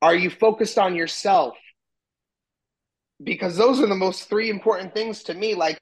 Are 0.03 0.15
you 0.15 0.31
focused 0.31 0.79
on 0.79 0.95
yourself? 0.95 1.57
Because 3.23 3.57
those 3.57 3.81
are 3.81 3.87
the 3.87 3.95
most 3.95 4.29
three 4.29 4.51
important 4.51 4.93
things 4.93 5.23
to 5.25 5.35
me. 5.35 5.55
Like, 5.55 5.81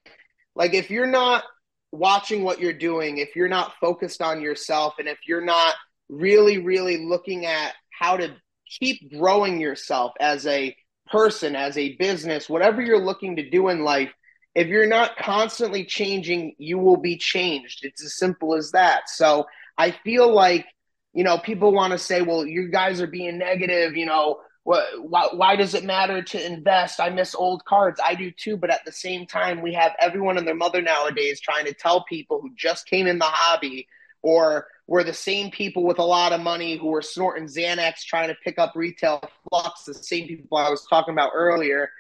like 0.55 0.75
if 0.75 0.91
you're 0.91 1.07
not 1.07 1.43
watching 1.91 2.45
what 2.45 2.61
you're 2.61 2.73
doing, 2.73 3.19
if 3.19 3.35
you're 3.35 3.49
not 3.49 3.75
focused 3.81 4.23
on 4.23 4.41
yourself, 4.41 4.95
and 4.99 5.09
if 5.09 5.19
you're 5.27 5.45
not 5.45 5.75
really, 6.09 6.59
really 6.59 7.05
looking 7.05 7.47
at 7.47 7.73
how 7.99 8.17
to 8.17 8.35
keep 8.79 9.11
growing 9.11 9.61
yourself 9.61 10.13
as 10.21 10.47
a 10.47 10.77
person, 11.11 11.57
as 11.57 11.77
a 11.77 11.97
business, 11.97 12.49
whatever 12.49 12.83
you're 12.83 13.05
looking 13.05 13.37
to 13.37 13.51
do 13.51 13.69
in 13.69 13.85
life, 13.85 14.13
if 14.55 14.69
you're 14.69 14.87
not 14.87 15.17
constantly 15.17 15.85
changing, 15.85 16.55
you 16.59 16.79
will 16.79 16.97
be 16.97 17.17
changed. 17.17 17.85
It's 17.85 18.05
as 18.05 18.17
simple 18.17 18.55
as 18.55 18.71
that. 18.73 19.09
So 19.09 19.47
I 19.77 19.91
feel 19.91 20.33
like, 20.33 20.67
you 21.15 21.25
know, 21.25 21.39
people 21.39 21.73
want 21.73 21.93
to 21.93 21.99
say, 21.99 22.23
well, 22.23 22.45
you 22.45 22.69
guys 22.69 23.01
are 23.01 23.07
being 23.07 23.39
negative, 23.39 23.97
you 23.97 24.07
know, 24.07 24.41
why, 24.65 25.29
why 25.33 25.57
does 25.57 25.75
it 25.75 25.85
matter 25.85 26.23
to 26.23 26.47
invest? 26.47 26.99
I 26.99 27.11
miss 27.11 27.35
old 27.35 27.65
cards. 27.67 28.01
I 28.05 28.15
do 28.15 28.31
too. 28.31 28.57
But 28.57 28.71
at 28.71 28.85
the 28.85 28.93
same 28.93 29.27
time, 29.27 29.61
we 29.61 29.75
have 29.75 29.93
everyone 30.01 30.39
and 30.39 30.47
their 30.47 30.55
mother 30.55 30.81
nowadays 30.81 31.41
trying 31.41 31.67
to 31.67 31.75
tell 31.75 32.05
people 32.05 32.41
who 32.41 32.51
just 32.57 32.87
came 32.87 33.07
in 33.07 33.19
the 33.19 33.27
hobby 33.27 33.87
or 34.23 34.67
were 34.87 35.05
the 35.05 35.13
same 35.13 35.51
people 35.51 35.85
with 35.85 35.99
a 35.99 36.05
lot 36.05 36.33
of 36.33 36.41
money 36.41 36.77
who 36.79 36.89
were 36.89 37.03
snorting 37.03 37.47
Xanax 37.47 38.05
trying 38.05 38.29
to 38.29 38.37
pick 38.43 38.59
up 38.59 38.73
retail 38.75 39.23
flux, 39.49 39.85
the 39.85 39.95
same 39.95 40.27
people 40.27 40.57
I 40.57 40.71
was 40.71 40.87
talking 40.89 41.13
about 41.13 41.33
earlier, 41.35 41.91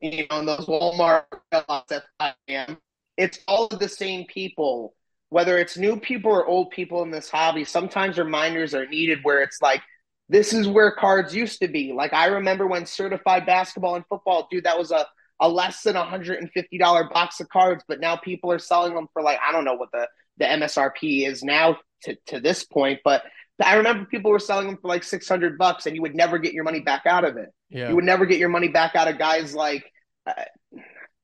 you 0.00 0.26
know, 0.30 0.38
in 0.38 0.46
those 0.46 0.66
Walmart 0.66 1.24
at 1.52 1.66
5 1.66 2.34
a.m. 2.48 2.78
It's 3.16 3.40
all 3.48 3.66
of 3.66 3.78
the 3.80 3.88
same 3.88 4.26
people, 4.26 4.94
whether 5.28 5.58
it's 5.58 5.76
new 5.76 5.98
people 5.98 6.30
or 6.30 6.46
old 6.46 6.70
people 6.70 7.02
in 7.02 7.10
this 7.10 7.28
hobby. 7.28 7.64
Sometimes 7.64 8.18
reminders 8.18 8.74
are 8.74 8.86
needed 8.86 9.18
where 9.22 9.42
it's 9.42 9.60
like, 9.60 9.82
this 10.28 10.52
is 10.52 10.68
where 10.68 10.90
cards 10.90 11.34
used 11.34 11.60
to 11.60 11.68
be. 11.68 11.92
Like 11.92 12.12
I 12.12 12.26
remember 12.26 12.66
when 12.66 12.86
certified 12.86 13.46
basketball 13.46 13.94
and 13.94 14.04
football, 14.08 14.48
dude, 14.50 14.64
that 14.64 14.78
was 14.78 14.90
a, 14.90 15.06
a 15.40 15.48
less 15.48 15.82
than 15.82 15.94
$150 15.94 17.12
box 17.12 17.40
of 17.40 17.48
cards, 17.48 17.84
but 17.86 18.00
now 18.00 18.16
people 18.16 18.50
are 18.50 18.58
selling 18.58 18.94
them 18.94 19.08
for 19.12 19.22
like, 19.22 19.38
I 19.46 19.52
don't 19.52 19.64
know 19.64 19.74
what 19.74 19.90
the, 19.92 20.08
the 20.38 20.44
MSRP 20.44 21.26
is 21.26 21.42
now 21.42 21.78
to, 22.04 22.16
to 22.26 22.40
this 22.40 22.64
point, 22.64 23.00
but 23.04 23.22
I 23.62 23.76
remember 23.76 24.04
people 24.04 24.30
were 24.30 24.38
selling 24.38 24.66
them 24.66 24.78
for 24.80 24.88
like 24.88 25.02
600 25.02 25.56
bucks 25.56 25.86
and 25.86 25.94
you 25.94 26.02
would 26.02 26.14
never 26.14 26.38
get 26.38 26.52
your 26.52 26.64
money 26.64 26.80
back 26.80 27.06
out 27.06 27.24
of 27.24 27.36
it. 27.36 27.52
Yeah. 27.70 27.88
You 27.88 27.94
would 27.96 28.04
never 28.04 28.26
get 28.26 28.38
your 28.38 28.48
money 28.48 28.68
back 28.68 28.94
out 28.94 29.08
of 29.08 29.18
guys 29.18 29.54
like 29.54 29.84
uh, 30.26 30.44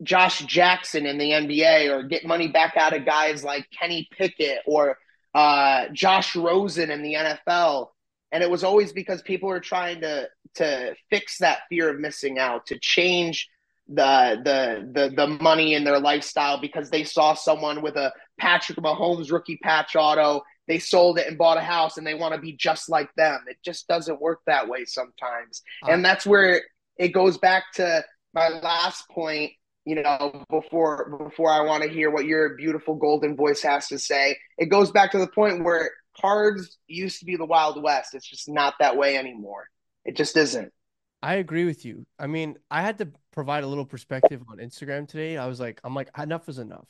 Josh 0.03 0.41
Jackson 0.41 1.07
in 1.07 1.19
the 1.19 1.31
NBA 1.31 1.91
or 1.91 2.03
get 2.03 2.27
money 2.27 2.49
back 2.49 2.77
out 2.77 2.97
of 2.97 3.05
guys 3.05 3.45
like 3.45 3.67
Kenny 3.79 4.09
Pickett 4.13 4.59
or 4.67 4.99
uh, 5.35 5.87
Josh 5.93 6.35
Rosen 6.37 6.91
in 6.91 7.03
the 7.03 7.15
NFL. 7.15 7.89
And 8.33 8.43
it 8.43 8.51
was 8.51 8.65
always 8.65 8.93
because 8.93 9.23
people 9.23 9.49
were 9.49 9.61
trying 9.61 10.01
to 10.01 10.29
to 10.55 10.95
fix 11.11 11.39
that 11.39 11.61
fear 11.69 11.91
of 11.91 12.01
missing 12.01 12.39
out, 12.39 12.67
to 12.67 12.79
change 12.79 13.49
the 13.89 14.41
the 14.45 14.91
the 14.93 15.15
the 15.15 15.27
money 15.27 15.75
in 15.75 15.85
their 15.85 15.99
lifestyle 15.99 16.61
because 16.61 16.91
they 16.91 17.05
saw 17.05 17.35
someone 17.35 17.83
with 17.83 17.97
a 17.97 18.13
Patrick 18.39 18.79
Mahomes 18.79 19.31
rookie 19.31 19.59
patch 19.63 19.97
auto. 19.97 20.43
They 20.69 20.79
sold 20.79 21.19
it 21.19 21.27
and 21.27 21.37
bought 21.37 21.59
a 21.59 21.63
house 21.63 21.99
and 21.99 22.07
they 22.07 22.15
want 22.15 22.35
to 22.35 22.41
be 22.41 22.53
just 22.53 22.89
like 22.89 23.13
them. 23.17 23.41
It 23.49 23.57
just 23.65 23.89
doesn't 23.89 24.21
work 24.21 24.41
that 24.47 24.69
way 24.69 24.85
sometimes. 24.85 25.63
Uh, 25.85 25.91
and 25.91 26.05
that's 26.05 26.25
where 26.25 26.63
it 26.97 27.09
goes 27.09 27.37
back 27.39 27.65
to 27.75 28.05
my 28.35 28.49
last 28.49 29.09
point, 29.11 29.53
you 29.85 30.03
know, 30.03 30.45
before 30.49 31.19
before 31.25 31.51
I 31.51 31.61
want 31.63 31.83
to 31.83 31.89
hear 31.89 32.11
what 32.11 32.25
your 32.25 32.57
beautiful 32.57 32.95
golden 32.95 33.37
voice 33.37 33.63
has 33.63 33.89
to 33.89 33.99
say. 33.99 34.37
It 34.59 34.67
goes 34.67 34.91
back 34.91 35.11
to 35.13 35.19
the 35.19 35.27
point 35.27 35.65
where 35.65 35.91
cards 36.21 36.79
used 36.87 37.19
to 37.21 37.25
be 37.25 37.37
the 37.37 37.45
Wild 37.45 37.83
West. 37.83 38.15
It's 38.15 38.29
just 38.29 38.49
not 38.49 38.75
that 38.81 38.97
way 38.97 39.17
anymore. 39.17 39.67
It 40.05 40.17
just 40.17 40.37
isn't. 40.37 40.73
I 41.23 41.35
agree 41.35 41.65
with 41.65 41.85
you. 41.85 42.05
I 42.19 42.27
mean, 42.27 42.57
I 42.71 42.83
had 42.83 42.99
to 42.99 43.09
provide 43.33 43.63
a 43.65 43.67
little 43.67 43.85
perspective 43.85 44.43
on 44.49 44.59
Instagram 44.59 45.07
today. 45.07 45.37
I 45.37 45.47
was 45.47 45.61
like, 45.61 45.81
I'm 45.85 45.95
like, 45.95 46.11
enough 46.19 46.49
is 46.49 46.59
enough. 46.59 46.87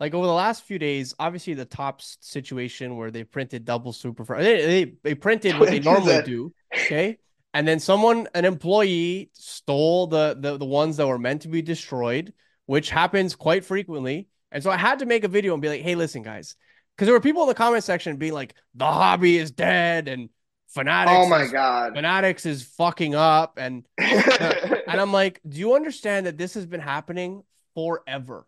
Like 0.00 0.12
over 0.12 0.26
the 0.26 0.32
last 0.32 0.64
few 0.64 0.78
days, 0.78 1.14
obviously 1.18 1.54
the 1.54 1.64
Topps 1.64 2.18
situation 2.20 2.96
where 2.96 3.10
they 3.10 3.24
printed 3.24 3.64
double 3.64 3.92
super, 3.92 4.24
they, 4.42 4.66
they, 4.66 4.92
they 5.02 5.14
printed 5.14 5.58
what 5.58 5.70
they 5.70 5.78
normally 5.80 6.22
do. 6.22 6.52
Okay. 6.74 7.18
And 7.56 7.66
then 7.66 7.80
someone, 7.80 8.28
an 8.34 8.44
employee, 8.44 9.30
stole 9.32 10.08
the, 10.08 10.36
the 10.38 10.58
the 10.58 10.66
ones 10.66 10.98
that 10.98 11.06
were 11.06 11.18
meant 11.18 11.40
to 11.42 11.48
be 11.48 11.62
destroyed, 11.62 12.34
which 12.66 12.90
happens 12.90 13.34
quite 13.34 13.64
frequently. 13.64 14.28
And 14.52 14.62
so 14.62 14.70
I 14.70 14.76
had 14.76 14.98
to 14.98 15.06
make 15.06 15.24
a 15.24 15.28
video 15.28 15.54
and 15.54 15.62
be 15.62 15.70
like, 15.70 15.80
"Hey, 15.80 15.94
listen, 15.94 16.22
guys," 16.22 16.54
because 16.94 17.06
there 17.06 17.14
were 17.14 17.20
people 17.20 17.40
in 17.44 17.48
the 17.48 17.54
comment 17.54 17.82
section 17.82 18.18
being 18.18 18.34
like, 18.34 18.52
"The 18.74 18.84
hobby 18.84 19.38
is 19.38 19.52
dead," 19.52 20.06
and 20.06 20.28
Fanatics. 20.68 21.16
Oh 21.16 21.26
my 21.26 21.44
is, 21.44 21.50
god, 21.50 21.94
Fanatics 21.94 22.44
is 22.44 22.62
fucking 22.62 23.14
up, 23.14 23.56
and 23.56 23.86
and 23.98 25.00
I'm 25.00 25.10
like, 25.14 25.40
do 25.48 25.58
you 25.58 25.76
understand 25.76 26.26
that 26.26 26.36
this 26.36 26.52
has 26.52 26.66
been 26.66 26.82
happening 26.82 27.42
forever? 27.74 28.46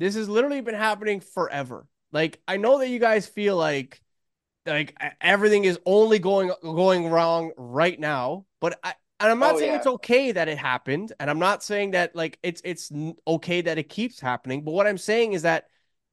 This 0.00 0.16
has 0.16 0.28
literally 0.28 0.60
been 0.60 0.74
happening 0.74 1.20
forever. 1.20 1.86
Like 2.10 2.40
I 2.48 2.56
know 2.56 2.78
that 2.78 2.88
you 2.88 2.98
guys 2.98 3.28
feel 3.28 3.56
like 3.56 4.02
like 4.66 4.96
everything 5.20 5.64
is 5.64 5.78
only 5.86 6.18
going 6.18 6.52
going 6.62 7.08
wrong 7.08 7.52
right 7.56 7.98
now, 7.98 8.46
but 8.60 8.78
I 8.82 8.94
and 9.20 9.30
I'm 9.30 9.38
not 9.38 9.56
oh, 9.56 9.58
saying 9.58 9.72
yeah. 9.72 9.76
it's 9.76 9.86
okay 9.86 10.32
that 10.32 10.48
it 10.48 10.58
happened, 10.58 11.12
and 11.20 11.28
I'm 11.28 11.38
not 11.38 11.62
saying 11.62 11.92
that 11.92 12.16
like 12.16 12.38
it's 12.42 12.62
it's 12.64 12.90
okay 13.26 13.60
that 13.62 13.78
it 13.78 13.88
keeps 13.88 14.20
happening. 14.20 14.64
But 14.64 14.72
what 14.72 14.86
I'm 14.86 14.98
saying 14.98 15.34
is 15.34 15.42
that 15.42 15.66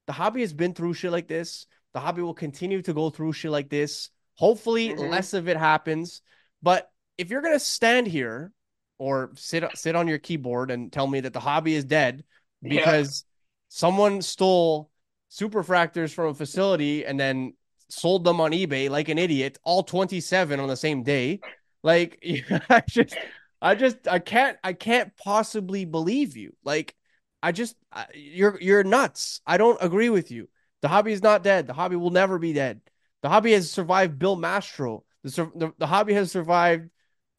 the 0.08 0.14
hobby 0.14 0.42
has 0.42 0.54
been 0.54 0.74
through 0.74 0.94
shit 0.94 1.12
like 1.12 1.28
this. 1.28 1.68
The 1.94 2.00
hobby 2.00 2.22
will 2.22 2.34
continue 2.34 2.82
to 2.82 2.94
go 2.94 3.10
through 3.10 3.34
shit 3.34 3.52
like 3.52 3.70
this. 3.70 4.10
Hopefully, 4.36 4.90
mm-hmm. 4.90 5.10
less 5.10 5.34
of 5.34 5.48
it 5.48 5.58
happens. 5.58 6.22
But 6.62 6.90
if 7.18 7.30
you're 7.30 7.42
gonna 7.42 7.60
stand 7.60 8.08
here 8.08 8.52
or 8.98 9.32
sit 9.36 9.64
sit 9.76 9.96
on 9.96 10.08
your 10.08 10.20
keyboard 10.20 10.72
and 10.72 10.92
tell 10.92 11.08
me 11.08 11.22
that 11.22 11.34
the 11.34 11.40
hobby 11.40 11.76
is 11.76 11.86
dead 11.86 12.24
because 12.62 13.24
yeah. 13.26 13.34
someone 13.70 14.22
stole 14.22 14.90
superfractors 15.32 16.14
from 16.14 16.28
a 16.28 16.34
facility 16.34 17.06
and 17.06 17.20
then 17.20 17.54
sold 17.90 18.24
them 18.24 18.42
on 18.42 18.52
eBay 18.52 18.90
like 18.90 19.10
an 19.10 19.18
idiot, 19.18 19.58
all 19.64 19.84
27 19.84 20.60
on 20.60 20.68
the 20.68 20.76
same 20.76 21.04
day. 21.04 21.40
Like 21.84 22.20
I 22.70 22.84
just 22.88 23.18
I 23.62 23.76
just 23.76 24.08
I 24.08 24.20
can't 24.20 24.58
I 24.64 24.74
can't 24.74 25.16
possibly 25.18 25.86
believe 25.86 26.38
you. 26.38 26.56
Like 26.64 26.96
I 27.42 27.52
just 27.52 27.76
I, 27.92 28.06
you're 28.14 28.60
you're 28.62 28.84
nuts. 28.84 29.42
I 29.46 29.58
don't 29.58 29.78
agree 29.82 30.10
with 30.10 30.32
you. 30.32 30.50
The 30.82 30.88
hobby 30.88 31.12
is 31.12 31.24
not 31.24 31.44
dead. 31.44 31.68
The 31.68 31.74
hobby 31.74 31.96
will 31.96 32.12
never 32.12 32.38
be 32.40 32.54
dead. 32.54 32.82
The 33.24 33.30
hobby 33.30 33.54
has 33.54 33.72
survived 33.72 34.20
Bill 34.20 34.36
Mastro. 34.36 35.04
The 35.24 35.30
the, 35.56 35.74
the 35.78 35.88
hobby 35.88 36.14
has 36.14 36.32
survived 36.32 36.90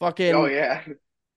fucking 0.01 0.35
Oh 0.35 0.47
yeah. 0.47 0.83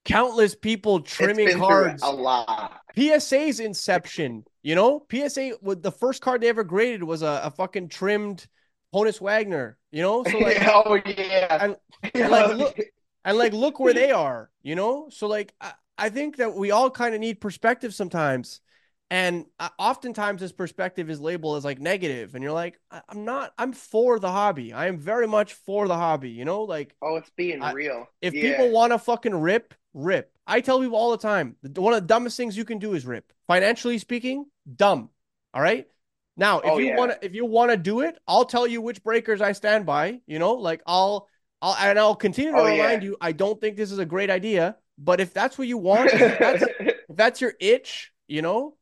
Countless 0.04 0.56
people 0.56 1.02
trimming 1.02 1.60
cards. 1.60 2.02
A 2.02 2.12
lot. 2.12 2.82
PSA's 2.97 3.60
inception, 3.60 4.43
you 4.63 4.74
know, 4.74 5.06
PSA 5.12 5.52
with 5.62 5.84
the 5.84 5.91
first 5.91 6.21
card 6.21 6.41
they 6.41 6.50
ever 6.50 6.63
graded 6.63 7.04
was 7.04 7.21
a, 7.21 7.41
a 7.43 7.52
fucking 7.52 7.89
trimmed 7.89 8.47
Honus 8.93 9.21
Wagner, 9.21 9.77
you 9.91 10.01
know? 10.01 10.23
So 10.23 10.38
like 10.39 10.58
oh 10.62 10.99
yeah. 11.06 11.58
And, 11.63 11.75
and 12.13 12.32
like 12.32 12.56
look 12.56 12.80
and 13.25 13.38
like 13.38 13.54
look 13.54 13.80
where 13.80 13.93
they 13.93 14.12
are, 14.12 14.49
you 14.62 14.75
know? 14.75 15.08
So 15.10 15.27
like 15.27 15.54
I, 15.60 15.73
I 15.97 16.10
think 16.10 16.38
that 16.38 16.56
we 16.56 16.71
all 16.71 16.89
kind 16.89 17.13
of 17.15 17.21
need 17.21 17.41
perspective 17.41 17.93
sometimes. 17.93 18.62
And 19.10 19.45
uh, 19.60 19.67
oftentimes 19.77 20.39
this 20.39 20.54
perspective 20.54 21.10
is 21.10 21.19
labeled 21.19 21.58
as 21.58 21.65
like 21.65 21.82
negative 21.82 22.34
and 22.34 22.41
you're 22.41 22.54
like 22.54 22.80
I, 22.89 23.01
am 23.12 23.25
not 23.25 23.54
I'm 23.58 23.73
for 23.73 24.19
the 24.19 24.32
hobby. 24.32 24.73
I 24.73 24.88
am 24.88 24.97
very 24.97 25.27
much 25.27 25.54
for 25.54 25.88
the 25.88 25.97
hobby, 25.97 26.30
you 26.30 26.45
know? 26.45 26.63
Like 26.63 26.95
Oh, 27.01 27.17
it's 27.17 27.32
being 27.32 27.62
I, 27.62 27.73
real. 27.73 28.08
If 28.21 28.34
yeah. 28.34 28.51
people 28.51 28.71
want 28.71 28.93
to 28.93 28.99
fucking 28.99 29.36
rip, 29.36 29.73
rip. 29.93 30.32
I 30.47 30.62
tell 30.62 30.82
people 30.82 30.97
all 30.97 31.12
the 31.12 31.17
time, 31.17 31.56
one 31.75 31.93
of 31.93 32.01
the 32.01 32.08
dumbest 32.08 32.36
things 32.36 32.58
you 32.58 32.65
can 32.65 32.80
do 32.80 32.93
is 32.93 33.06
rip. 33.06 33.32
Financially 33.47 33.97
speaking, 33.97 34.45
dumb. 34.75 35.10
All 35.54 35.62
right? 35.62 35.88
Now, 36.38 36.60
if 36.60 36.72
oh, 36.72 36.78
you 36.78 36.88
yeah. 36.88 36.98
want 36.98 37.12
to, 37.12 37.26
if 37.26 37.36
you 37.36 37.46
want 37.46 37.72
to 37.72 37.78
do 37.78 38.02
it, 38.02 38.17
I'll 38.28 38.46
tell 38.46 38.65
you 38.65 38.82
which 38.82 39.04
breakers 39.04 39.41
I 39.41 39.52
stand 39.52 39.86
by. 39.86 40.22
You 40.28 40.39
know, 40.39 40.54
like 40.54 40.82
I'll, 40.86 41.28
I'll, 41.62 41.76
and 41.76 42.00
I'll 42.00 42.15
continue 42.15 42.52
to 42.52 42.58
oh, 42.58 42.65
remind 42.65 43.04
yeah. 43.04 43.10
you. 43.10 43.17
I 43.20 43.32
don't 43.32 43.60
think 43.60 43.78
this 43.78 43.91
is 43.91 44.00
a 44.00 44.06
great 44.06 44.30
idea, 44.30 44.78
but 44.98 45.20
if 45.20 45.34
that's 45.34 45.58
what 45.58 45.67
you 45.67 45.78
want, 45.78 46.12
if 46.13 46.39
that's, 46.39 46.63
if 46.80 47.15
that's 47.15 47.41
your 47.41 47.54
itch, 47.60 48.12
you 48.28 48.41
know, 48.41 48.78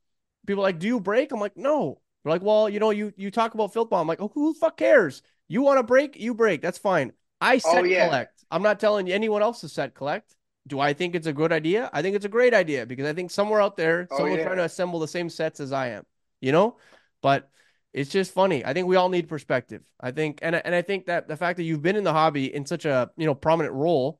people 0.45 0.63
like, 0.63 0.79
do 0.79 0.87
you 0.87 0.99
break? 0.99 1.31
I'm 1.31 1.39
like, 1.39 1.57
no. 1.57 1.99
They're 2.23 2.31
like, 2.31 2.41
well, 2.41 2.69
you 2.69 2.79
know, 2.79 2.91
you 2.91 3.13
you 3.17 3.31
talk 3.31 3.53
about 3.53 3.73
filth 3.73 3.89
bomb. 3.89 4.01
I'm 4.01 4.07
like, 4.07 4.21
oh, 4.21 4.31
who 4.33 4.53
the 4.53 4.59
fuck 4.59 4.77
cares? 4.77 5.21
You 5.47 5.61
want 5.61 5.79
to 5.79 5.83
break, 5.83 6.17
you 6.17 6.33
break. 6.33 6.61
That's 6.61 6.77
fine. 6.77 7.13
I 7.41 7.55
oh, 7.55 7.73
set 7.73 7.83
oh, 7.83 7.85
yeah. 7.85 8.05
collect. 8.07 8.45
I'm 8.51 8.61
not 8.61 8.79
telling 8.79 9.11
anyone 9.11 9.41
else 9.41 9.61
to 9.61 9.69
set 9.69 9.95
collect. 9.95 10.35
Do 10.67 10.79
I 10.79 10.93
think 10.93 11.15
it's 11.15 11.27
a 11.27 11.33
good 11.33 11.51
idea? 11.51 11.89
I 11.93 12.01
think 12.01 12.15
it's 12.15 12.25
a 12.25 12.29
great 12.29 12.53
idea 12.53 12.85
because 12.85 13.07
I 13.07 13.13
think 13.13 13.31
somewhere 13.31 13.61
out 13.61 13.77
there, 13.77 14.07
oh, 14.11 14.17
someone's 14.17 14.43
trying 14.43 14.57
to 14.57 14.65
assemble 14.65 14.99
the 14.99 15.07
same 15.07 15.29
sets 15.29 15.59
as 15.59 15.71
I 15.71 15.89
am. 15.89 16.03
You 16.41 16.51
know, 16.51 16.77
but 17.21 17.49
it's 17.93 18.11
just 18.11 18.33
funny. 18.33 18.63
I 18.63 18.73
think 18.73 18.87
we 18.87 18.95
all 18.95 19.09
need 19.09 19.27
perspective. 19.27 19.81
I 19.99 20.11
think, 20.11 20.39
and 20.41 20.55
and 20.55 20.75
I 20.75 20.81
think 20.81 21.07
that 21.07 21.27
the 21.27 21.37
fact 21.37 21.57
that 21.57 21.63
you've 21.63 21.81
been 21.81 21.95
in 21.95 22.03
the 22.03 22.13
hobby 22.13 22.53
in 22.53 22.65
such 22.65 22.85
a 22.85 23.09
you 23.17 23.25
know 23.25 23.35
prominent 23.35 23.73
role, 23.73 24.19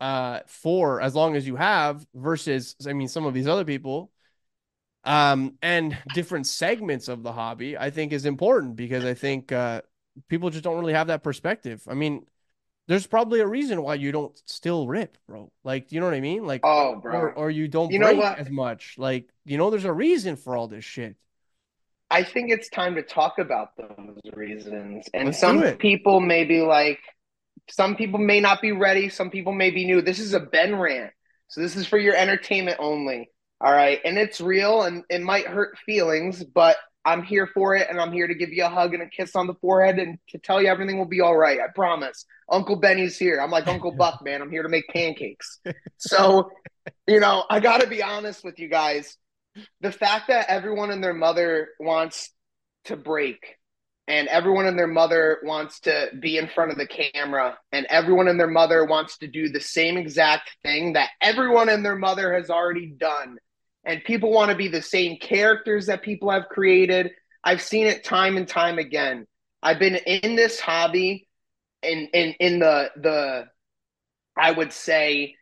uh, 0.00 0.40
for 0.46 1.00
as 1.00 1.14
long 1.14 1.36
as 1.36 1.46
you 1.46 1.56
have, 1.56 2.06
versus 2.14 2.76
I 2.86 2.92
mean 2.92 3.08
some 3.08 3.26
of 3.26 3.34
these 3.34 3.46
other 3.46 3.64
people, 3.64 4.10
um, 5.04 5.54
and 5.62 5.96
different 6.14 6.46
segments 6.46 7.08
of 7.08 7.22
the 7.22 7.32
hobby, 7.32 7.76
I 7.76 7.90
think 7.90 8.12
is 8.12 8.24
important 8.24 8.76
because 8.76 9.04
I 9.04 9.14
think 9.14 9.52
uh, 9.52 9.82
people 10.28 10.50
just 10.50 10.64
don't 10.64 10.78
really 10.78 10.94
have 10.94 11.08
that 11.08 11.22
perspective. 11.22 11.82
I 11.88 11.94
mean, 11.94 12.26
there's 12.88 13.06
probably 13.06 13.40
a 13.40 13.46
reason 13.46 13.82
why 13.82 13.94
you 13.94 14.12
don't 14.12 14.40
still 14.46 14.86
rip, 14.86 15.18
bro. 15.28 15.52
Like, 15.62 15.92
you 15.92 16.00
know 16.00 16.06
what 16.06 16.14
I 16.14 16.20
mean? 16.20 16.46
Like, 16.46 16.62
oh, 16.64 16.96
bro, 16.96 17.18
or, 17.18 17.32
or 17.34 17.50
you 17.50 17.68
don't 17.68 17.92
you 17.92 18.00
break 18.00 18.18
as 18.18 18.48
much. 18.50 18.94
Like, 18.96 19.28
you 19.44 19.58
know, 19.58 19.68
there's 19.68 19.84
a 19.84 19.92
reason 19.92 20.36
for 20.36 20.56
all 20.56 20.68
this 20.68 20.84
shit. 20.84 21.16
I 22.10 22.22
think 22.22 22.50
it's 22.50 22.68
time 22.68 22.94
to 22.94 23.02
talk 23.02 23.38
about 23.38 23.76
those 23.76 24.18
reasons. 24.32 25.06
And 25.12 25.26
Let's 25.26 25.40
some 25.40 25.62
people 25.76 26.20
may 26.20 26.44
be 26.44 26.62
like, 26.62 27.00
some 27.70 27.96
people 27.96 28.18
may 28.18 28.40
not 28.40 28.62
be 28.62 28.72
ready. 28.72 29.08
Some 29.08 29.30
people 29.30 29.52
may 29.52 29.70
be 29.70 29.84
new. 29.84 30.00
This 30.00 30.18
is 30.18 30.32
a 30.32 30.40
Ben 30.40 30.76
rant. 30.76 31.12
So 31.48 31.60
this 31.60 31.76
is 31.76 31.86
for 31.86 31.98
your 31.98 32.14
entertainment 32.14 32.78
only. 32.80 33.30
All 33.60 33.72
right. 33.72 34.00
And 34.04 34.16
it's 34.16 34.40
real 34.40 34.82
and 34.82 35.04
it 35.10 35.20
might 35.20 35.46
hurt 35.46 35.76
feelings, 35.84 36.42
but 36.44 36.76
I'm 37.04 37.22
here 37.22 37.46
for 37.46 37.74
it, 37.74 37.86
and 37.88 37.98
I'm 37.98 38.12
here 38.12 38.26
to 38.26 38.34
give 38.34 38.50
you 38.50 38.66
a 38.66 38.68
hug 38.68 38.92
and 38.92 39.02
a 39.02 39.08
kiss 39.08 39.34
on 39.34 39.46
the 39.46 39.54
forehead 39.54 39.98
and 39.98 40.18
to 40.28 40.38
tell 40.38 40.60
you 40.60 40.68
everything 40.68 40.98
will 40.98 41.06
be 41.06 41.22
all 41.22 41.36
right. 41.36 41.58
I 41.58 41.68
promise. 41.74 42.26
Uncle 42.50 42.76
Benny's 42.76 43.16
here. 43.16 43.40
I'm 43.40 43.50
like 43.50 43.66
Uncle 43.68 43.92
Buck, 43.92 44.22
man. 44.22 44.42
I'm 44.42 44.50
here 44.50 44.62
to 44.62 44.68
make 44.68 44.86
pancakes. 44.88 45.58
So, 45.96 46.50
you 47.06 47.20
know, 47.20 47.44
I 47.48 47.60
got 47.60 47.80
to 47.80 47.86
be 47.86 48.02
honest 48.02 48.44
with 48.44 48.58
you 48.58 48.68
guys. 48.68 49.16
The 49.80 49.92
fact 49.92 50.28
that 50.28 50.46
everyone 50.48 50.90
and 50.90 51.02
their 51.02 51.14
mother 51.14 51.68
wants 51.80 52.30
to 52.84 52.96
break 52.96 53.56
and 54.06 54.28
everyone 54.28 54.66
and 54.66 54.78
their 54.78 54.86
mother 54.86 55.38
wants 55.42 55.80
to 55.80 56.08
be 56.18 56.38
in 56.38 56.48
front 56.48 56.72
of 56.72 56.78
the 56.78 56.86
camera 56.86 57.58
and 57.72 57.86
everyone 57.90 58.28
and 58.28 58.40
their 58.40 58.46
mother 58.46 58.84
wants 58.84 59.18
to 59.18 59.26
do 59.26 59.48
the 59.48 59.60
same 59.60 59.96
exact 59.96 60.56
thing 60.62 60.94
that 60.94 61.10
everyone 61.20 61.68
and 61.68 61.84
their 61.84 61.96
mother 61.96 62.34
has 62.34 62.48
already 62.48 62.86
done 62.86 63.38
and 63.88 64.04
people 64.04 64.30
want 64.30 64.50
to 64.50 64.56
be 64.56 64.68
the 64.68 64.82
same 64.82 65.18
characters 65.18 65.86
that 65.86 66.02
people 66.02 66.30
have 66.30 66.48
created. 66.50 67.10
I've 67.42 67.62
seen 67.62 67.86
it 67.86 68.04
time 68.04 68.36
and 68.36 68.46
time 68.46 68.78
again. 68.78 69.26
I've 69.62 69.78
been 69.78 69.96
in 69.96 70.36
this 70.36 70.60
hobby 70.60 71.26
in 71.82 72.08
in 72.12 72.34
in 72.38 72.58
the 72.58 72.90
the 72.96 73.46
I 74.36 74.50
would 74.50 74.74
say 74.74 75.36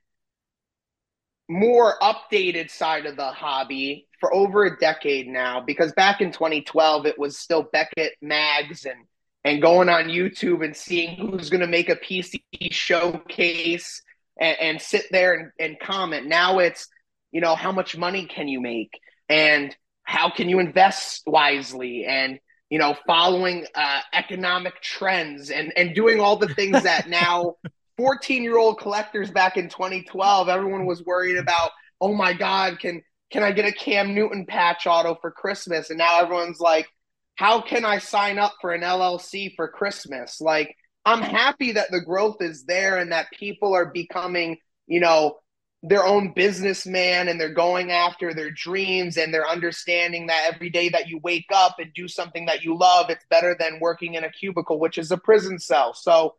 more 1.49 1.95
updated 2.01 2.71
side 2.71 3.07
of 3.07 3.17
the 3.17 3.31
hobby 3.31 4.07
for 4.21 4.35
over 4.35 4.65
a 4.65 4.79
decade 4.79 5.29
now 5.29 5.61
because 5.61 5.93
back 5.93 6.21
in 6.21 6.33
2012 6.33 7.07
it 7.07 7.19
was 7.19 7.39
still 7.39 7.63
Beckett 7.63 8.13
mags 8.21 8.85
and 8.85 9.05
and 9.45 9.63
going 9.63 9.89
on 9.89 10.05
YouTube 10.07 10.65
and 10.65 10.77
seeing 10.77 11.17
who's 11.17 11.51
going 11.51 11.61
to 11.61 11.69
make 11.69 11.89
a 11.89 11.95
PC 11.95 12.43
showcase 12.73 14.03
and, 14.41 14.57
and 14.59 14.83
sit 14.83 15.05
there 15.13 15.35
and, 15.35 15.53
and 15.61 15.79
comment. 15.79 16.27
Now 16.27 16.59
it's 16.59 16.89
you 17.33 17.41
know, 17.41 17.55
how 17.55 17.71
much 17.71 17.97
money 17.97 18.27
can 18.27 18.49
you 18.49 18.61
make 18.61 18.99
and 19.29 19.77
how 20.05 20.31
can 20.31 20.49
you 20.49 20.59
invest 20.59 21.23
wisely 21.27 22.05
and 22.05 22.41
you 22.71 22.81
know, 22.81 22.97
following 23.07 23.65
uh, 23.77 24.01
economic 24.13 24.81
trends 24.83 25.51
and 25.51 25.73
and 25.77 25.95
doing 25.95 26.19
all 26.19 26.37
the 26.37 26.53
things 26.53 26.83
that 26.83 27.09
now 27.09 27.55
14 27.97 28.43
year 28.43 28.59
old 28.59 28.79
collectors 28.79 29.31
back 29.31 29.57
in 29.57 29.69
2012 29.69 30.49
everyone 30.49 30.87
was 30.87 31.05
worried 31.05 31.39
about 31.39 31.71
oh 32.01 32.15
my 32.15 32.33
god 32.33 32.79
can 32.79 33.03
can 33.31 33.43
i 33.43 33.53
get 33.53 33.67
a 33.67 33.73
cam 33.73 34.15
newton 34.15 34.47
patch 34.47 34.87
auto 34.87 35.17
for 35.21 35.31
christmas? 35.31 35.91
And 35.91 35.99
now 35.99 36.21
everyone's 36.21 36.61
like 36.61 36.89
how 37.37 37.61
can 37.61 37.85
i 37.85 37.99
sign 37.99 38.39
up 38.39 38.55
for 38.61 38.73
an 38.73 38.83
llc 38.83 39.55
for 39.57 39.69
christmas? 39.69 40.41
Like 40.41 40.75
i'm 41.05 41.23
happy 41.23 41.73
that 41.73 41.91
the 41.91 42.01
growth 42.01 42.37
is 42.41 42.65
there 42.65 42.99
and 42.99 43.13
that 43.13 43.31
people 43.39 43.75
are 43.75 43.87
becoming 43.87 44.59
you 44.87 45.01
know 45.01 45.39
their 45.83 46.05
own 46.05 46.33
businessman 46.35 47.29
and 47.29 47.41
they're 47.41 47.53
going 47.53 47.93
after 47.93 48.35
their 48.35 48.51
dreams 48.51 49.17
and 49.17 49.33
they're 49.33 49.49
understanding 49.49 50.27
that 50.27 50.51
every 50.53 50.71
day 50.71 50.89
that 50.89 51.09
you 51.09 51.21
wake 51.23 51.47
up 51.55 51.77
and 51.79 51.93
do 51.95 52.09
something 52.09 52.47
that 52.47 52.65
you 52.65 52.77
love, 52.77 53.09
it's 53.09 53.25
better 53.31 53.55
than 53.59 53.79
working 53.79 54.15
in 54.15 54.25
a 54.25 54.31
cubicle, 54.31 54.81
which 54.81 54.99
is 54.99 55.13
a 55.13 55.17
prison 55.17 55.59
cell. 55.59 55.95
So 55.95 56.35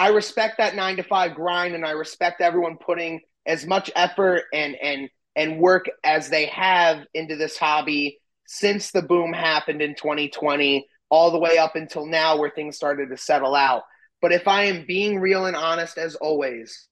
I 0.00 0.08
respect 0.08 0.56
that 0.56 0.74
nine 0.74 0.96
to 0.96 1.02
five 1.02 1.34
grind 1.34 1.74
and 1.74 1.84
I 1.84 1.90
respect 1.90 2.40
everyone 2.40 2.78
putting 2.78 3.20
as 3.44 3.66
much 3.66 3.90
effort 3.94 4.44
and 4.50 4.74
and 4.74 5.10
and 5.36 5.60
work 5.60 5.90
as 6.02 6.30
they 6.30 6.46
have 6.46 7.04
into 7.12 7.36
this 7.36 7.58
hobby 7.58 8.18
since 8.46 8.92
the 8.92 9.02
boom 9.02 9.34
happened 9.34 9.82
in 9.82 9.94
2020 9.94 10.88
all 11.10 11.30
the 11.30 11.38
way 11.38 11.58
up 11.58 11.76
until 11.76 12.06
now 12.06 12.38
where 12.38 12.48
things 12.48 12.76
started 12.76 13.10
to 13.10 13.18
settle 13.18 13.54
out. 13.54 13.82
But 14.22 14.32
if 14.32 14.48
I 14.48 14.64
am 14.64 14.86
being 14.86 15.20
real 15.20 15.44
and 15.44 15.54
honest 15.54 15.98
as 15.98 16.14
always, 16.14 16.88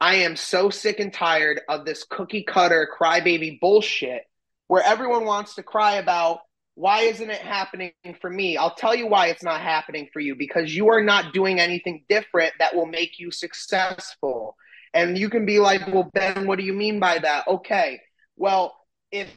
I 0.00 0.16
am 0.16 0.34
so 0.34 0.70
sick 0.70 0.98
and 0.98 1.12
tired 1.12 1.60
of 1.68 1.84
this 1.84 2.06
cookie 2.08 2.44
cutter 2.44 2.88
crybaby 2.98 3.60
bullshit 3.60 4.22
where 4.66 4.82
everyone 4.82 5.26
wants 5.26 5.56
to 5.56 5.62
cry 5.62 5.96
about 5.96 6.38
why 6.76 7.00
isn't 7.00 7.30
it 7.30 7.40
happening 7.40 7.92
for 8.20 8.28
me? 8.28 8.58
I'll 8.58 8.74
tell 8.74 8.94
you 8.94 9.06
why 9.06 9.28
it's 9.28 9.42
not 9.42 9.62
happening 9.62 10.08
for 10.12 10.20
you 10.20 10.36
because 10.36 10.76
you 10.76 10.90
are 10.90 11.02
not 11.02 11.32
doing 11.32 11.58
anything 11.58 12.04
different 12.06 12.52
that 12.58 12.76
will 12.76 12.84
make 12.84 13.18
you 13.18 13.30
successful. 13.30 14.56
And 14.92 15.16
you 15.16 15.30
can 15.30 15.46
be 15.46 15.58
like, 15.58 15.86
"Well, 15.88 16.10
Ben, 16.12 16.46
what 16.46 16.58
do 16.58 16.64
you 16.64 16.74
mean 16.74 17.00
by 17.00 17.18
that?" 17.18 17.48
Okay. 17.48 18.02
Well, 18.36 18.76
if 19.10 19.34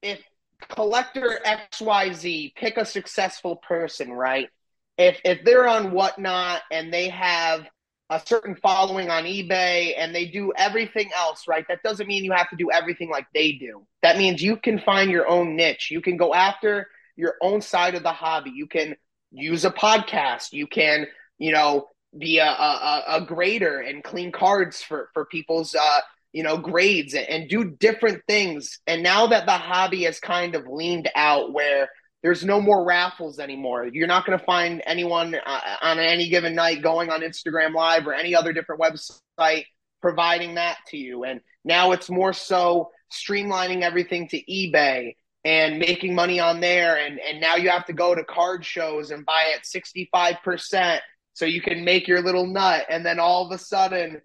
if 0.00 0.22
collector 0.68 1.38
XYZ 1.44 2.54
pick 2.56 2.78
a 2.78 2.86
successful 2.86 3.56
person, 3.56 4.10
right? 4.10 4.48
If 4.96 5.20
if 5.22 5.44
they're 5.44 5.68
on 5.68 5.92
whatnot 5.92 6.62
and 6.72 6.92
they 6.92 7.10
have 7.10 7.66
a 8.10 8.20
certain 8.24 8.54
following 8.56 9.10
on 9.10 9.24
eBay 9.24 9.94
and 9.96 10.14
they 10.14 10.26
do 10.26 10.52
everything 10.56 11.10
else, 11.16 11.48
right? 11.48 11.64
That 11.68 11.82
doesn't 11.82 12.06
mean 12.06 12.24
you 12.24 12.32
have 12.32 12.50
to 12.50 12.56
do 12.56 12.70
everything 12.70 13.10
like 13.10 13.26
they 13.34 13.52
do. 13.52 13.86
That 14.02 14.18
means 14.18 14.42
you 14.42 14.56
can 14.56 14.78
find 14.78 15.10
your 15.10 15.26
own 15.28 15.56
niche. 15.56 15.90
You 15.90 16.00
can 16.00 16.16
go 16.16 16.34
after 16.34 16.88
your 17.16 17.34
own 17.40 17.62
side 17.62 17.94
of 17.94 18.02
the 18.02 18.12
hobby. 18.12 18.50
You 18.54 18.66
can 18.66 18.96
use 19.32 19.64
a 19.64 19.70
podcast. 19.70 20.52
You 20.52 20.66
can, 20.66 21.06
you 21.38 21.52
know, 21.52 21.88
be 22.16 22.38
a, 22.38 22.46
a, 22.46 23.04
a 23.08 23.20
grader 23.22 23.80
and 23.80 24.04
clean 24.04 24.32
cards 24.32 24.82
for, 24.82 25.08
for 25.14 25.24
people's, 25.24 25.74
uh, 25.74 26.00
you 26.32 26.42
know, 26.42 26.58
grades 26.58 27.14
and, 27.14 27.26
and 27.28 27.48
do 27.48 27.64
different 27.64 28.22
things. 28.28 28.80
And 28.86 29.02
now 29.02 29.28
that 29.28 29.46
the 29.46 29.52
hobby 29.52 30.04
has 30.04 30.20
kind 30.20 30.54
of 30.54 30.66
leaned 30.66 31.10
out 31.14 31.52
where– 31.52 31.88
there's 32.24 32.42
no 32.42 32.58
more 32.58 32.86
raffles 32.86 33.38
anymore. 33.38 33.86
You're 33.92 34.08
not 34.08 34.24
going 34.24 34.38
to 34.38 34.44
find 34.46 34.82
anyone 34.86 35.34
uh, 35.34 35.60
on 35.82 35.98
any 35.98 36.30
given 36.30 36.54
night 36.54 36.82
going 36.82 37.10
on 37.10 37.20
Instagram 37.20 37.74
Live 37.74 38.06
or 38.06 38.14
any 38.14 38.34
other 38.34 38.54
different 38.54 38.80
website 38.80 39.66
providing 40.00 40.54
that 40.54 40.78
to 40.88 40.96
you. 40.96 41.24
And 41.24 41.40
now 41.66 41.92
it's 41.92 42.08
more 42.08 42.32
so 42.32 42.90
streamlining 43.12 43.82
everything 43.82 44.26
to 44.28 44.42
eBay 44.50 45.16
and 45.44 45.78
making 45.78 46.14
money 46.14 46.40
on 46.40 46.60
there. 46.60 46.96
And, 46.96 47.20
and 47.20 47.42
now 47.42 47.56
you 47.56 47.68
have 47.68 47.84
to 47.86 47.92
go 47.92 48.14
to 48.14 48.24
card 48.24 48.64
shows 48.64 49.10
and 49.10 49.26
buy 49.26 49.52
at 49.54 49.64
65% 49.64 51.00
so 51.34 51.44
you 51.44 51.60
can 51.60 51.84
make 51.84 52.08
your 52.08 52.22
little 52.22 52.46
nut. 52.46 52.86
And 52.88 53.04
then 53.04 53.18
all 53.18 53.44
of 53.44 53.52
a 53.52 53.58
sudden, 53.58 54.22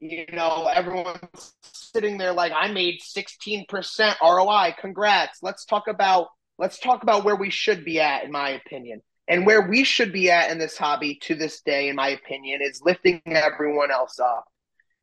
you 0.00 0.24
know, 0.32 0.70
everyone's 0.74 1.52
sitting 1.62 2.16
there 2.16 2.32
like, 2.32 2.52
I 2.58 2.72
made 2.72 3.00
16% 3.00 3.66
ROI. 4.22 4.76
Congrats. 4.80 5.40
Let's 5.42 5.66
talk 5.66 5.88
about 5.88 6.28
let's 6.58 6.78
talk 6.78 7.02
about 7.02 7.24
where 7.24 7.36
we 7.36 7.50
should 7.50 7.84
be 7.84 8.00
at, 8.00 8.24
in 8.24 8.30
my 8.30 8.50
opinion. 8.50 9.02
And 9.26 9.46
where 9.46 9.68
we 9.68 9.84
should 9.84 10.12
be 10.12 10.30
at 10.30 10.50
in 10.50 10.58
this 10.58 10.76
hobby 10.76 11.18
to 11.22 11.34
this 11.34 11.62
day, 11.62 11.88
in 11.88 11.96
my 11.96 12.08
opinion, 12.08 12.60
is 12.62 12.82
lifting 12.84 13.22
everyone 13.26 13.90
else 13.90 14.18
up 14.18 14.44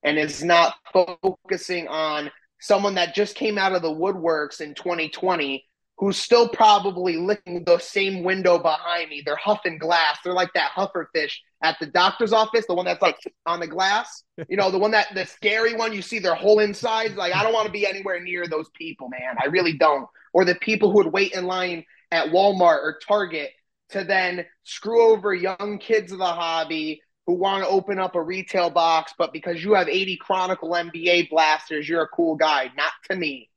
and 0.03 0.17
is 0.17 0.43
not 0.43 0.75
focusing 0.93 1.87
on 1.87 2.29
someone 2.59 2.95
that 2.95 3.15
just 3.15 3.35
came 3.35 3.57
out 3.57 3.73
of 3.73 3.81
the 3.81 3.89
woodworks 3.89 4.61
in 4.61 4.75
2020 4.75 5.65
who's 6.01 6.17
still 6.17 6.49
probably 6.49 7.15
licking 7.17 7.63
the 7.63 7.77
same 7.77 8.23
window 8.23 8.57
behind 8.57 9.07
me. 9.09 9.21
They're 9.23 9.35
huffing 9.35 9.77
glass. 9.77 10.17
They're 10.23 10.33
like 10.33 10.51
that 10.55 10.71
huffer 10.71 11.05
fish 11.13 11.39
at 11.61 11.77
the 11.79 11.85
doctor's 11.85 12.33
office, 12.33 12.65
the 12.65 12.73
one 12.73 12.85
that's 12.85 13.03
like 13.03 13.17
on 13.45 13.59
the 13.59 13.67
glass. 13.67 14.23
You 14.49 14.57
know, 14.57 14.71
the 14.71 14.79
one 14.79 14.89
that 14.91 15.13
the 15.13 15.27
scary 15.27 15.75
one 15.75 15.93
you 15.93 16.01
see 16.01 16.17
their 16.17 16.33
whole 16.33 16.59
insides. 16.59 17.15
Like, 17.15 17.35
I 17.35 17.43
don't 17.43 17.53
want 17.53 17.67
to 17.67 17.71
be 17.71 17.85
anywhere 17.85 18.19
near 18.19 18.47
those 18.47 18.67
people, 18.73 19.09
man. 19.09 19.35
I 19.39 19.45
really 19.47 19.77
don't. 19.77 20.07
Or 20.33 20.45
the 20.45 20.55
people 20.55 20.91
who 20.91 20.97
would 20.97 21.13
wait 21.13 21.33
in 21.33 21.45
line 21.45 21.85
at 22.11 22.27
Walmart 22.27 22.83
or 22.83 22.99
Target 23.05 23.51
to 23.89 24.03
then 24.03 24.45
screw 24.63 25.11
over 25.11 25.33
young 25.33 25.79
kids 25.79 26.11
of 26.11 26.19
the 26.19 26.25
hobby 26.25 27.01
who 27.27 27.33
want 27.33 27.63
to 27.63 27.69
open 27.69 27.99
up 27.99 28.15
a 28.15 28.21
retail 28.21 28.69
box, 28.69 29.13
but 29.17 29.33
because 29.33 29.63
you 29.63 29.73
have 29.73 29.87
80 29.87 30.17
Chronicle 30.17 30.69
NBA 30.69 31.29
blasters, 31.29 31.87
you're 31.87 32.03
a 32.03 32.07
cool 32.07 32.35
guy. 32.35 32.71
Not 32.75 32.93
to 33.09 33.15
me 33.15 33.51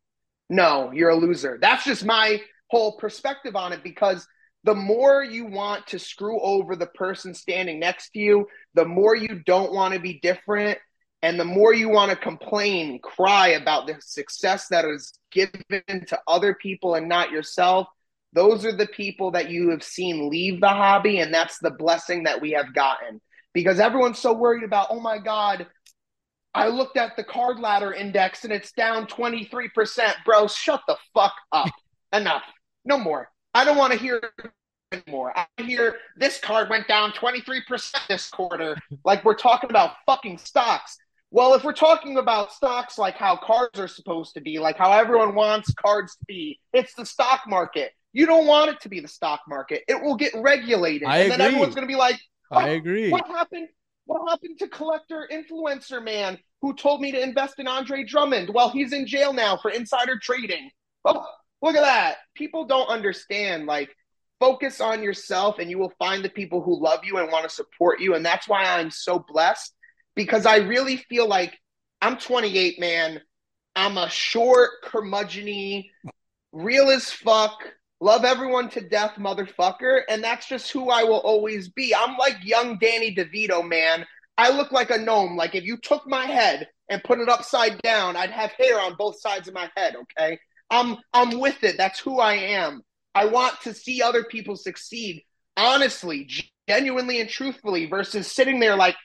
no, 0.50 0.92
you're 0.92 1.10
a 1.10 1.16
loser. 1.16 1.58
That's 1.60 1.84
just 1.84 2.04
my 2.04 2.40
whole 2.68 2.96
perspective 2.96 3.56
on 3.56 3.72
it 3.72 3.82
because 3.82 4.26
the 4.64 4.74
more 4.74 5.22
you 5.22 5.46
want 5.46 5.86
to 5.88 5.98
screw 5.98 6.40
over 6.40 6.76
the 6.76 6.86
person 6.86 7.34
standing 7.34 7.78
next 7.78 8.10
to 8.10 8.18
you, 8.18 8.46
the 8.74 8.84
more 8.84 9.14
you 9.14 9.42
don't 9.46 9.72
want 9.72 9.94
to 9.94 10.00
be 10.00 10.20
different, 10.20 10.78
and 11.24 11.40
the 11.40 11.44
more 11.44 11.72
you 11.72 11.88
want 11.88 12.10
to 12.10 12.16
complain, 12.18 12.98
cry 12.98 13.48
about 13.48 13.86
the 13.86 13.96
success 13.98 14.68
that 14.68 14.84
is 14.84 15.10
given 15.32 16.04
to 16.06 16.20
other 16.28 16.54
people 16.54 16.96
and 16.96 17.08
not 17.08 17.30
yourself. 17.30 17.88
Those 18.34 18.66
are 18.66 18.76
the 18.76 18.88
people 18.88 19.30
that 19.30 19.48
you 19.48 19.70
have 19.70 19.82
seen 19.82 20.28
leave 20.28 20.60
the 20.60 20.68
hobby, 20.68 21.20
and 21.20 21.32
that's 21.32 21.58
the 21.60 21.70
blessing 21.70 22.24
that 22.24 22.42
we 22.42 22.50
have 22.50 22.74
gotten. 22.74 23.22
Because 23.54 23.80
everyone's 23.80 24.18
so 24.18 24.34
worried 24.34 24.64
about, 24.64 24.88
oh 24.90 25.00
my 25.00 25.16
God, 25.16 25.66
I 26.52 26.68
looked 26.68 26.98
at 26.98 27.16
the 27.16 27.24
card 27.24 27.58
ladder 27.58 27.94
index 27.94 28.44
and 28.44 28.52
it's 28.52 28.72
down 28.72 29.06
23%. 29.06 30.12
Bro, 30.26 30.48
shut 30.48 30.82
the 30.86 30.98
fuck 31.14 31.32
up. 31.52 31.70
Enough. 32.12 32.42
No 32.84 32.98
more. 32.98 33.30
I 33.54 33.64
don't 33.64 33.78
want 33.78 33.94
to 33.94 33.98
hear 33.98 34.20
anymore. 34.92 35.32
I 35.34 35.46
hear 35.62 35.96
this 36.18 36.38
card 36.38 36.68
went 36.68 36.86
down 36.86 37.12
23% 37.12 37.94
this 38.08 38.28
quarter. 38.28 38.76
like 39.06 39.24
we're 39.24 39.34
talking 39.34 39.70
about 39.70 39.94
fucking 40.04 40.36
stocks. 40.36 40.98
Well, 41.34 41.54
if 41.54 41.64
we're 41.64 41.72
talking 41.72 42.16
about 42.18 42.52
stocks 42.52 42.96
like 42.96 43.16
how 43.16 43.36
cards 43.36 43.80
are 43.80 43.88
supposed 43.88 44.34
to 44.34 44.40
be, 44.40 44.60
like 44.60 44.76
how 44.76 44.92
everyone 44.92 45.34
wants 45.34 45.74
cards 45.74 46.14
to 46.14 46.24
be, 46.26 46.60
it's 46.72 46.94
the 46.94 47.04
stock 47.04 47.40
market. 47.48 47.90
You 48.12 48.24
don't 48.24 48.46
want 48.46 48.70
it 48.70 48.80
to 48.82 48.88
be 48.88 49.00
the 49.00 49.08
stock 49.08 49.40
market. 49.48 49.82
It 49.88 50.00
will 50.00 50.14
get 50.14 50.32
regulated. 50.36 51.08
I 51.08 51.16
and 51.16 51.32
agree. 51.32 51.36
then 51.36 51.40
everyone's 51.40 51.74
going 51.74 51.88
to 51.88 51.92
be 51.92 51.98
like, 51.98 52.20
I 52.52 52.68
agree. 52.68 53.10
What 53.10 53.26
happened? 53.26 53.66
What 54.04 54.30
happened 54.30 54.60
to 54.60 54.68
collector 54.68 55.28
influencer 55.28 56.00
man 56.00 56.38
who 56.62 56.72
told 56.72 57.00
me 57.00 57.10
to 57.10 57.20
invest 57.20 57.58
in 57.58 57.66
Andre 57.66 58.04
Drummond? 58.04 58.50
Well, 58.54 58.70
he's 58.70 58.92
in 58.92 59.04
jail 59.04 59.32
now 59.32 59.56
for 59.56 59.72
insider 59.72 60.16
trading. 60.22 60.70
Oh, 61.04 61.26
Look 61.62 61.74
at 61.74 61.82
that. 61.82 62.18
People 62.36 62.64
don't 62.66 62.88
understand. 62.88 63.66
Like, 63.66 63.90
focus 64.38 64.80
on 64.80 65.02
yourself 65.02 65.58
and 65.58 65.68
you 65.68 65.78
will 65.78 65.92
find 65.98 66.24
the 66.24 66.28
people 66.28 66.62
who 66.62 66.80
love 66.80 67.00
you 67.02 67.18
and 67.18 67.32
want 67.32 67.48
to 67.48 67.52
support 67.52 68.00
you. 68.00 68.14
And 68.14 68.24
that's 68.24 68.46
why 68.46 68.62
I'm 68.62 68.90
so 68.90 69.18
blessed 69.18 69.73
because 70.14 70.46
I 70.46 70.56
really 70.58 70.96
feel 70.96 71.28
like 71.28 71.58
I'm 72.00 72.16
28, 72.16 72.78
man. 72.78 73.20
I'm 73.76 73.98
a 73.98 74.08
short, 74.08 74.70
curmudgeony, 74.84 75.90
real 76.52 76.90
as 76.90 77.10
fuck, 77.10 77.58
love 78.00 78.24
everyone 78.24 78.68
to 78.70 78.80
death 78.80 79.14
motherfucker. 79.18 80.02
And 80.08 80.22
that's 80.22 80.48
just 80.48 80.70
who 80.70 80.90
I 80.90 81.02
will 81.02 81.20
always 81.20 81.68
be. 81.68 81.94
I'm 81.94 82.16
like 82.16 82.36
young 82.42 82.78
Danny 82.78 83.14
DeVito, 83.14 83.66
man. 83.66 84.06
I 84.36 84.50
look 84.50 84.72
like 84.72 84.90
a 84.90 84.98
gnome. 84.98 85.36
Like 85.36 85.54
if 85.54 85.64
you 85.64 85.76
took 85.76 86.06
my 86.06 86.26
head 86.26 86.68
and 86.88 87.02
put 87.02 87.20
it 87.20 87.28
upside 87.28 87.80
down, 87.82 88.16
I'd 88.16 88.30
have 88.30 88.52
hair 88.52 88.80
on 88.80 88.96
both 88.96 89.20
sides 89.20 89.48
of 89.48 89.54
my 89.54 89.70
head, 89.76 89.96
okay? 89.96 90.38
I'm 90.70 90.98
I'm 91.12 91.38
with 91.38 91.62
it. 91.62 91.76
That's 91.76 92.00
who 92.00 92.20
I 92.20 92.34
am. 92.34 92.82
I 93.14 93.26
want 93.26 93.60
to 93.62 93.74
see 93.74 94.02
other 94.02 94.24
people 94.24 94.56
succeed 94.56 95.22
honestly, 95.56 96.28
genuinely 96.68 97.20
and 97.20 97.30
truthfully 97.30 97.86
versus 97.86 98.30
sitting 98.30 98.60
there 98.60 98.76
like 98.76 98.96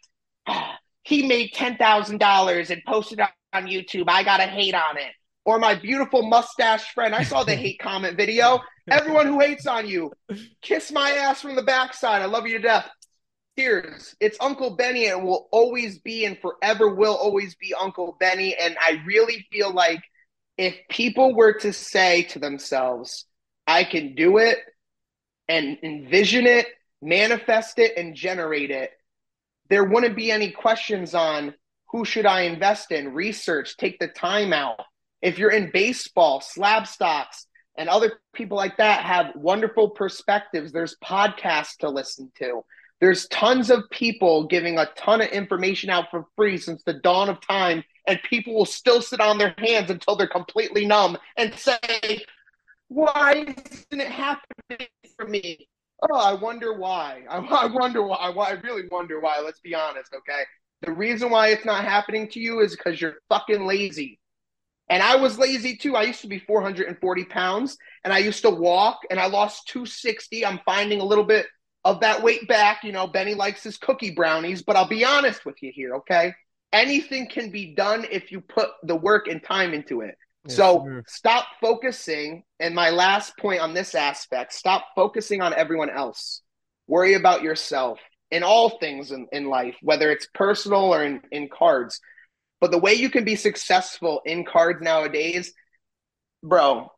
ah, 0.48 0.78
he 1.10 1.26
made 1.26 1.52
$10,000 1.54 2.70
and 2.70 2.84
posted 2.86 3.20
on 3.20 3.66
YouTube. 3.66 4.06
I 4.08 4.22
got 4.22 4.38
to 4.38 4.44
hate 4.44 4.76
on 4.76 4.96
it. 4.98 5.12
Or 5.44 5.58
my 5.58 5.74
beautiful 5.74 6.22
mustache 6.22 6.94
friend. 6.94 7.16
I 7.16 7.24
saw 7.24 7.44
the 7.44 7.56
hate 7.64 7.80
comment 7.80 8.16
video. 8.16 8.60
Everyone 8.88 9.26
who 9.26 9.40
hates 9.40 9.66
on 9.66 9.88
you, 9.88 10.12
kiss 10.62 10.92
my 10.92 11.10
ass 11.10 11.42
from 11.42 11.56
the 11.56 11.64
backside. 11.64 12.22
I 12.22 12.26
love 12.26 12.46
you 12.46 12.58
to 12.58 12.64
death. 12.64 12.88
Cheers. 13.58 14.16
It's 14.20 14.38
Uncle 14.40 14.76
Benny 14.76 15.08
and 15.08 15.24
will 15.24 15.50
always 15.52 15.98
be 15.98 16.26
and 16.26 16.38
forever 16.38 16.94
will 16.94 17.16
always 17.16 17.56
be 17.56 17.74
Uncle 17.74 18.16
Benny. 18.20 18.56
And 18.56 18.78
I 18.80 19.02
really 19.04 19.48
feel 19.52 19.74
like 19.74 20.04
if 20.60 20.76
people 20.90 21.34
were 21.34 21.54
to 21.54 21.74
say 21.74 22.24
to 22.24 22.40
themselves, 22.40 23.26
I 23.66 23.84
can 23.84 24.14
do 24.14 24.38
it 24.38 24.60
and 25.48 25.80
envision 25.82 26.46
it, 26.46 26.68
manifest 27.02 27.80
it, 27.80 27.98
and 27.98 28.14
generate 28.14 28.70
it, 28.70 28.92
there 29.70 29.84
wouldn't 29.84 30.16
be 30.16 30.32
any 30.32 30.52
questions 30.52 31.14
on 31.14 31.54
who 31.92 32.06
should 32.06 32.26
I 32.26 32.42
invest 32.42 32.92
in, 32.92 33.14
research, 33.14 33.78
take 33.78 34.00
the 34.00 34.08
time 34.08 34.54
out. 34.54 34.80
If 35.22 35.38
you're 35.38 35.52
in 35.52 35.72
baseball, 35.72 36.40
Slabstox, 36.40 37.46
and 37.78 37.90
other 37.90 38.20
people 38.34 38.58
like 38.58 38.78
that 38.78 39.04
have 39.04 39.36
wonderful 39.36 39.92
perspectives, 39.92 40.72
there's 40.72 40.98
podcasts 41.04 41.78
to 41.78 41.90
listen 41.90 42.32
to. 42.40 42.64
There's 43.00 43.28
tons 43.30 43.70
of 43.70 43.90
people 43.90 44.48
giving 44.48 44.78
a 44.78 44.90
ton 44.98 45.22
of 45.22 45.30
information 45.30 45.90
out 45.90 46.12
for 46.12 46.26
free 46.36 46.58
since 46.58 46.84
the 46.84 46.94
dawn 46.94 47.30
of 47.30 47.40
time, 47.40 47.84
and 48.06 48.20
people 48.30 48.54
will 48.54 48.66
still 48.66 49.02
sit 49.02 49.22
on 49.22 49.38
their 49.38 49.56
hands 49.58 49.90
until 49.90 50.16
they're 50.16 50.28
completely 50.28 50.86
numb 50.86 51.18
and 51.38 51.54
say, 51.56 52.22
Why 52.90 53.56
isn't 53.56 54.02
it 54.02 54.12
happening 54.12 54.88
for 55.16 55.26
me? 55.26 55.70
Oh, 56.02 56.18
I 56.18 56.34
wonder 56.34 56.74
why. 56.74 57.24
I, 57.30 57.38
I 57.38 57.66
wonder 57.68 58.04
why. 58.04 58.18
I 58.18 58.52
really 58.52 58.84
wonder 58.92 59.20
why. 59.20 59.42
Let's 59.44 59.60
be 59.60 59.76
honest, 59.76 60.14
okay? 60.14 60.44
The 60.82 60.92
reason 60.92 61.30
why 61.30 61.50
it's 61.50 61.66
not 61.66 61.84
happening 61.84 62.30
to 62.30 62.40
you 62.40 62.62
is 62.62 62.76
because 62.76 63.02
you're 63.02 63.16
fucking 63.30 63.66
lazy. 63.66 64.20
And 64.90 65.04
I 65.04 65.18
was 65.18 65.38
lazy 65.38 65.76
too. 65.76 65.96
I 65.96 66.04
used 66.04 66.22
to 66.22 66.28
be 66.28 66.40
440 66.40 67.26
pounds 67.26 67.78
and 68.04 68.14
I 68.14 68.20
used 68.20 68.42
to 68.42 68.50
walk 68.50 69.00
and 69.12 69.20
I 69.20 69.28
lost 69.28 69.68
260. 69.68 70.46
I'm 70.46 70.60
finding 70.66 71.00
a 71.00 71.06
little 71.06 71.26
bit 71.26 71.46
of 71.86 72.00
that 72.00 72.24
weight 72.24 72.48
back. 72.48 72.84
You 72.84 72.92
know, 72.92 73.06
Benny 73.06 73.36
likes 73.36 73.62
his 73.62 73.78
cookie 73.78 74.12
brownies, 74.12 74.64
but 74.64 74.76
I'll 74.76 74.88
be 74.88 75.06
honest 75.06 75.46
with 75.46 75.62
you 75.62 75.72
here, 75.74 75.96
okay? 75.96 76.34
Anything 76.74 77.28
can 77.28 77.52
be 77.52 77.76
done 77.76 78.06
if 78.10 78.32
you 78.32 78.42
put 78.42 78.70
the 78.84 78.96
work 78.96 79.28
and 79.28 79.44
time 79.44 79.74
into 79.74 80.02
it. 80.02 80.16
Yes, 80.50 80.58
so 80.58 80.84
sir. 80.86 81.04
stop 81.08 81.46
focusing. 81.62 82.44
And 82.60 82.76
my 82.76 82.90
last 82.90 83.38
point 83.38 83.62
on 83.62 83.74
this 83.74 83.96
aspect 83.96 84.54
stop 84.54 84.88
focusing 84.96 85.42
on 85.42 85.54
everyone 85.54 85.90
else. 85.90 86.42
Worry 86.88 87.14
about 87.14 87.44
yourself 87.44 88.00
in 88.32 88.44
all 88.44 88.78
things 88.80 89.12
in, 89.12 89.28
in 89.32 89.46
life, 89.46 89.76
whether 89.82 90.12
it's 90.12 90.28
personal 90.34 90.94
or 90.94 91.04
in, 91.04 91.22
in 91.32 91.50
cards. 91.50 92.00
But 92.62 92.72
the 92.72 92.78
way 92.78 92.94
you 92.94 93.10
can 93.10 93.24
be 93.24 93.36
successful 93.36 94.22
in 94.26 94.44
cards 94.46 94.82
nowadays, 94.82 95.54
bro, 96.44 96.92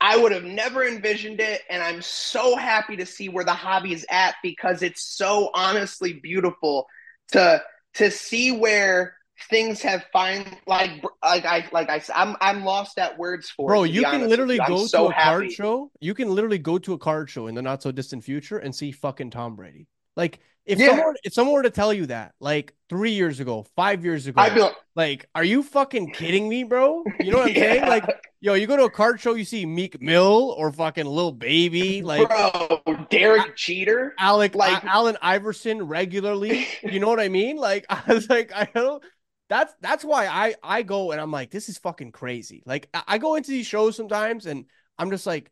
I 0.00 0.16
would 0.16 0.32
have 0.32 0.44
never 0.44 0.84
envisioned 0.84 1.40
it. 1.40 1.62
And 1.70 1.82
I'm 1.82 2.02
so 2.02 2.56
happy 2.56 2.96
to 2.96 3.06
see 3.06 3.28
where 3.28 3.44
the 3.44 3.54
hobby 3.54 3.92
is 3.92 4.04
at 4.10 4.34
because 4.42 4.82
it's 4.82 5.02
so 5.02 5.50
honestly 5.54 6.14
beautiful 6.14 6.86
to 7.32 7.62
to 7.94 8.10
see 8.10 8.50
where 8.50 9.16
things 9.50 9.82
have 9.82 10.04
find 10.12 10.46
like 10.66 11.02
like 11.22 11.44
I 11.44 11.66
like 11.72 11.90
I 11.90 12.02
I'm 12.14 12.36
I'm 12.40 12.64
lost 12.64 12.98
at 12.98 13.18
words 13.18 13.50
for 13.50 13.68
bro. 13.68 13.82
You 13.84 14.02
can 14.02 14.28
literally 14.28 14.58
go 14.66 14.86
so 14.86 15.04
to 15.04 15.10
a 15.10 15.12
happy. 15.12 15.24
card 15.24 15.52
show. 15.52 15.90
You 16.00 16.14
can 16.14 16.28
literally 16.28 16.58
go 16.58 16.78
to 16.78 16.92
a 16.92 16.98
card 16.98 17.30
show 17.30 17.46
in 17.46 17.54
the 17.54 17.62
not 17.62 17.82
so 17.82 17.92
distant 17.92 18.24
future 18.24 18.58
and 18.58 18.74
see 18.74 18.92
fucking 18.92 19.30
Tom 19.30 19.56
Brady. 19.56 19.88
Like 20.16 20.40
if 20.66 20.78
yeah. 20.78 20.88
someone 20.88 21.14
if 21.24 21.32
someone 21.32 21.54
were 21.54 21.62
to 21.62 21.70
tell 21.70 21.92
you 21.92 22.06
that 22.06 22.34
like 22.40 22.74
three 22.88 23.12
years 23.12 23.40
ago, 23.40 23.66
five 23.76 24.04
years 24.04 24.26
ago, 24.26 24.40
I'd 24.40 24.54
be 24.54 24.60
like, 24.60 24.74
like, 24.96 25.28
are 25.34 25.44
you 25.44 25.62
fucking 25.62 26.12
kidding 26.12 26.48
me, 26.48 26.64
bro? 26.64 27.04
You 27.20 27.32
know 27.32 27.38
what 27.38 27.50
I'm 27.50 27.54
yeah. 27.54 27.60
saying? 27.72 27.88
Like, 27.88 28.04
yo, 28.40 28.54
you 28.54 28.66
go 28.66 28.76
to 28.76 28.84
a 28.84 28.90
card 28.90 29.20
show, 29.20 29.34
you 29.34 29.44
see 29.44 29.66
Meek 29.66 30.00
Mill 30.00 30.54
or 30.56 30.72
fucking 30.72 31.04
Lil 31.04 31.32
Baby, 31.32 32.02
like 32.02 32.28
bro, 32.28 32.80
Derek 33.10 33.56
Jeter, 33.56 34.14
Alec, 34.18 34.54
like 34.54 34.84
Allen 34.84 35.16
Iverson 35.20 35.82
regularly. 35.82 36.66
You 36.82 37.00
know 37.00 37.08
what 37.08 37.20
I 37.20 37.28
mean? 37.28 37.56
Like, 37.56 37.84
I 37.90 38.02
was 38.14 38.30
like, 38.30 38.52
I 38.54 38.68
don't 38.74 39.02
that's 39.48 39.74
that's 39.80 40.04
why 40.04 40.26
I 40.26 40.54
I 40.62 40.82
go 40.82 41.12
and 41.12 41.20
I'm 41.20 41.30
like, 41.30 41.50
this 41.50 41.68
is 41.68 41.78
fucking 41.78 42.12
crazy. 42.12 42.62
Like 42.66 42.88
I 43.06 43.18
go 43.18 43.34
into 43.34 43.50
these 43.50 43.66
shows 43.66 43.96
sometimes 43.96 44.46
and 44.46 44.66
I'm 44.98 45.10
just 45.10 45.26
like, 45.26 45.50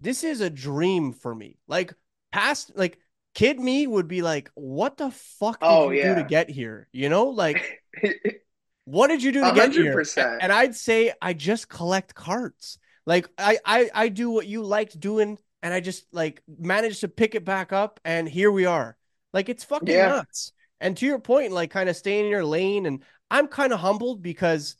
this 0.00 0.24
is 0.24 0.40
a 0.40 0.50
dream 0.50 1.12
for 1.12 1.34
me. 1.34 1.58
Like 1.66 1.94
past 2.32 2.72
like 2.76 2.98
kid 3.34 3.58
me 3.58 3.86
would 3.86 4.08
be 4.08 4.22
like, 4.22 4.50
what 4.54 4.96
the 4.96 5.10
fuck 5.10 5.60
did 5.60 5.66
oh, 5.66 5.90
you 5.90 5.98
yeah. 5.98 6.14
do 6.14 6.22
to 6.22 6.28
get 6.28 6.48
here? 6.48 6.88
You 6.92 7.08
know, 7.08 7.26
like 7.26 7.82
what 8.84 9.08
did 9.08 9.22
you 9.22 9.32
do 9.32 9.40
to 9.40 9.50
100%. 9.50 9.54
get 9.54 9.72
here? 9.72 10.38
And 10.40 10.52
I'd 10.52 10.76
say 10.76 11.12
I 11.20 11.32
just 11.32 11.68
collect 11.68 12.14
cards. 12.14 12.78
Like 13.06 13.28
I 13.36 13.58
I 13.64 13.90
I 13.94 14.08
do 14.08 14.30
what 14.30 14.46
you 14.46 14.62
liked 14.62 14.98
doing 14.98 15.38
and 15.62 15.74
I 15.74 15.80
just 15.80 16.06
like 16.12 16.42
managed 16.46 17.00
to 17.00 17.08
pick 17.08 17.34
it 17.34 17.44
back 17.44 17.72
up 17.72 17.98
and 18.04 18.28
here 18.28 18.52
we 18.52 18.66
are. 18.66 18.96
Like 19.32 19.48
it's 19.48 19.64
fucking 19.64 19.88
yeah. 19.88 20.08
nuts. 20.08 20.52
And 20.80 20.96
to 20.98 21.06
your 21.06 21.18
point, 21.18 21.52
like 21.52 21.70
kind 21.70 21.88
of 21.88 21.96
staying 21.96 22.26
in 22.26 22.30
your 22.30 22.44
lane 22.44 22.84
and 22.84 23.02
I'm 23.30 23.48
kind 23.48 23.72
of 23.72 23.80
humbled 23.80 24.22
because 24.22 24.76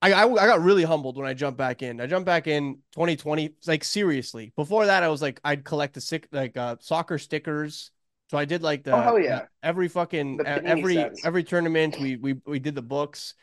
I, 0.00 0.12
I, 0.12 0.30
I 0.30 0.46
got 0.46 0.60
really 0.62 0.84
humbled 0.84 1.16
when 1.16 1.26
I 1.26 1.34
jumped 1.34 1.58
back 1.58 1.82
in. 1.82 2.00
I 2.00 2.06
jumped 2.06 2.26
back 2.26 2.46
in 2.46 2.78
2020, 2.92 3.54
like 3.66 3.82
seriously. 3.82 4.52
Before 4.54 4.86
that, 4.86 5.02
I 5.02 5.08
was 5.08 5.20
like, 5.20 5.40
I'd 5.44 5.64
collect 5.64 5.94
the 5.94 6.00
sick 6.00 6.28
like 6.30 6.56
uh, 6.56 6.76
soccer 6.80 7.18
stickers. 7.18 7.90
So 8.30 8.38
I 8.38 8.44
did 8.44 8.62
like 8.62 8.84
the 8.84 8.94
oh 8.94 9.16
yeah 9.16 9.46
every 9.62 9.88
fucking 9.88 10.40
every 10.44 10.94
sets. 10.94 11.24
every 11.24 11.42
tournament 11.42 11.98
we 11.98 12.16
we 12.16 12.34
we 12.46 12.58
did 12.58 12.74
the 12.74 12.82
books, 12.82 13.34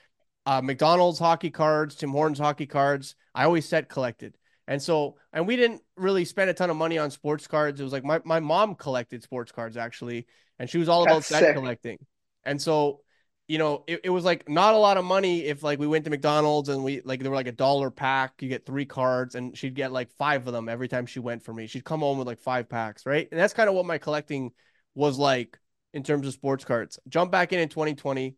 uh, 0.46 0.62
McDonald's 0.62 1.18
hockey 1.18 1.50
cards, 1.50 1.96
Tim 1.96 2.12
Hortons 2.12 2.38
hockey 2.38 2.68
cards. 2.68 3.16
I 3.34 3.46
always 3.46 3.68
set 3.68 3.90
collected, 3.90 4.38
and 4.68 4.80
so 4.80 5.16
and 5.34 5.48
we 5.48 5.56
didn't 5.56 5.82
really 5.98 6.24
spend 6.24 6.52
a 6.52 6.54
ton 6.54 6.70
of 6.70 6.78
money 6.78 7.00
on 7.00 7.10
sports 7.10 7.48
cards. 7.48 7.82
It 7.82 7.84
was 7.84 7.94
like 7.94 8.06
my 8.06 8.22
my 8.26 8.40
mom 8.40 8.76
collected 8.76 9.24
sports 9.24 9.52
cards 9.52 9.76
actually, 9.76 10.28
and 10.60 10.70
she 10.70 10.78
was 10.78 10.88
all 10.88 11.04
That's 11.06 11.32
about 11.32 11.42
set 11.42 11.56
collecting, 11.56 11.98
and 12.44 12.62
so 12.62 13.02
you 13.48 13.60
know, 13.60 13.84
it, 13.86 14.02
it 14.06 14.10
was 14.10 14.26
like 14.26 14.50
not 14.50 14.74
a 14.74 14.78
lot 14.78 14.98
of 14.98 15.06
money 15.06 15.46
if 15.46 15.62
like 15.62 15.78
we 15.78 15.86
went 15.86 16.04
to 16.06 16.10
McDonald's 16.10 16.70
and 16.70 16.84
we 16.84 17.02
like 17.02 17.22
they 17.22 17.30
were 17.30 17.36
like 17.36 17.48
a 17.48 17.52
dollar 17.52 17.92
pack. 17.92 18.42
You 18.42 18.50
get 18.50 18.66
three 18.66 18.86
cards 18.86 19.36
and 19.36 19.56
she'd 19.56 19.76
get 19.76 19.92
like 19.92 20.12
five 20.12 20.48
of 20.48 20.54
them 20.54 20.68
every 20.68 20.88
time 20.88 21.06
she 21.06 21.20
went 21.20 21.44
for 21.44 21.54
me. 21.54 21.68
She'd 21.68 21.86
come 21.86 22.00
home 22.00 22.18
with 22.18 22.28
like 22.28 22.40
five 22.40 22.68
packs, 22.68 23.06
right? 23.06 23.28
And 23.32 23.40
that's 23.40 23.54
kind 23.54 23.70
of 23.70 23.76
what 23.76 23.86
my 23.86 24.00
collecting 24.00 24.52
was 24.96 25.20
like 25.20 25.60
in 25.94 26.02
terms 26.02 26.26
of 26.26 26.34
sports 26.34 26.66
cards. 26.66 26.98
Jump 27.08 27.32
back 27.32 27.54
in 27.54 27.60
in 27.60 27.70
2020. 27.70 28.36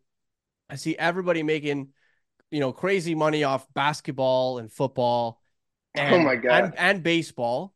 I 0.68 0.76
see 0.76 0.96
everybody 0.96 1.42
making, 1.42 1.88
you 2.50 2.60
know, 2.60 2.72
crazy 2.72 3.14
money 3.14 3.44
off 3.44 3.66
basketball 3.72 4.58
and 4.58 4.70
football. 4.70 5.40
Oh 5.96 6.00
and, 6.02 6.14
oh 6.16 6.22
my 6.22 6.36
god. 6.36 6.64
And, 6.64 6.78
and 6.78 7.02
baseball. 7.02 7.72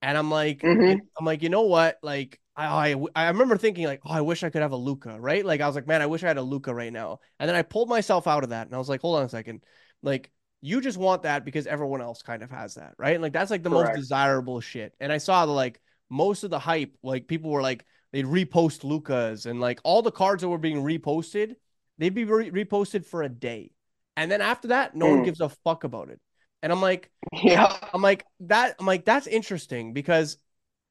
And 0.00 0.18
I'm 0.18 0.32
like, 0.32 0.62
mm-hmm. 0.62 0.98
I'm 1.16 1.24
like, 1.24 1.42
you 1.42 1.48
know 1.48 1.62
what? 1.62 1.98
Like 2.02 2.40
I, 2.54 2.92
I, 2.92 3.04
I 3.16 3.28
remember 3.28 3.56
thinking 3.56 3.86
like, 3.86 4.00
oh, 4.04 4.12
I 4.12 4.20
wish 4.20 4.42
I 4.42 4.50
could 4.50 4.62
have 4.62 4.72
a 4.72 4.76
Luka, 4.76 5.18
right? 5.18 5.44
Like 5.44 5.60
I 5.60 5.66
was 5.66 5.74
like, 5.74 5.86
man, 5.86 6.02
I 6.02 6.06
wish 6.06 6.22
I 6.22 6.28
had 6.28 6.36
a 6.36 6.42
Luka 6.42 6.74
right 6.74 6.92
now. 6.92 7.20
And 7.38 7.48
then 7.48 7.56
I 7.56 7.62
pulled 7.62 7.88
myself 7.88 8.26
out 8.26 8.44
of 8.44 8.50
that, 8.50 8.66
and 8.66 8.74
I 8.74 8.78
was 8.78 8.88
like, 8.88 9.00
hold 9.00 9.18
on 9.18 9.24
a 9.24 9.28
second, 9.28 9.64
like 10.02 10.30
you 10.62 10.80
just 10.80 10.96
want 10.96 11.22
that 11.22 11.44
because 11.44 11.66
everyone 11.66 12.00
else 12.00 12.22
kind 12.22 12.42
of 12.42 12.50
has 12.50 12.74
that, 12.74 12.94
right? 12.96 13.14
And 13.14 13.22
like 13.22 13.32
that's 13.32 13.50
like 13.50 13.62
the 13.62 13.70
Correct. 13.70 13.90
most 13.90 14.00
desirable 14.00 14.60
shit. 14.60 14.94
And 15.00 15.12
I 15.12 15.18
saw 15.18 15.44
the 15.44 15.52
like 15.52 15.80
most 16.08 16.44
of 16.44 16.50
the 16.50 16.58
hype, 16.58 16.96
like 17.02 17.26
people 17.26 17.50
were 17.50 17.62
like 17.62 17.84
they'd 18.12 18.24
repost 18.24 18.84
Luka's 18.84 19.46
and 19.46 19.60
like 19.60 19.80
all 19.82 20.02
the 20.02 20.12
cards 20.12 20.42
that 20.42 20.48
were 20.48 20.58
being 20.58 20.82
reposted, 20.82 21.56
they'd 21.98 22.14
be 22.14 22.24
re- 22.24 22.50
reposted 22.50 23.04
for 23.04 23.22
a 23.22 23.28
day, 23.28 23.72
and 24.16 24.30
then 24.30 24.40
after 24.40 24.68
that, 24.68 24.94
no 24.94 25.06
mm. 25.06 25.16
one 25.16 25.24
gives 25.24 25.40
a 25.40 25.48
fuck 25.48 25.84
about 25.84 26.10
it. 26.10 26.20
And 26.62 26.70
I'm 26.70 26.80
like, 26.80 27.10
yeah, 27.32 27.76
I'm 27.92 28.02
like 28.02 28.24
that. 28.40 28.76
I'm 28.78 28.86
like 28.86 29.04
that's 29.04 29.26
interesting 29.26 29.92
because 29.92 30.36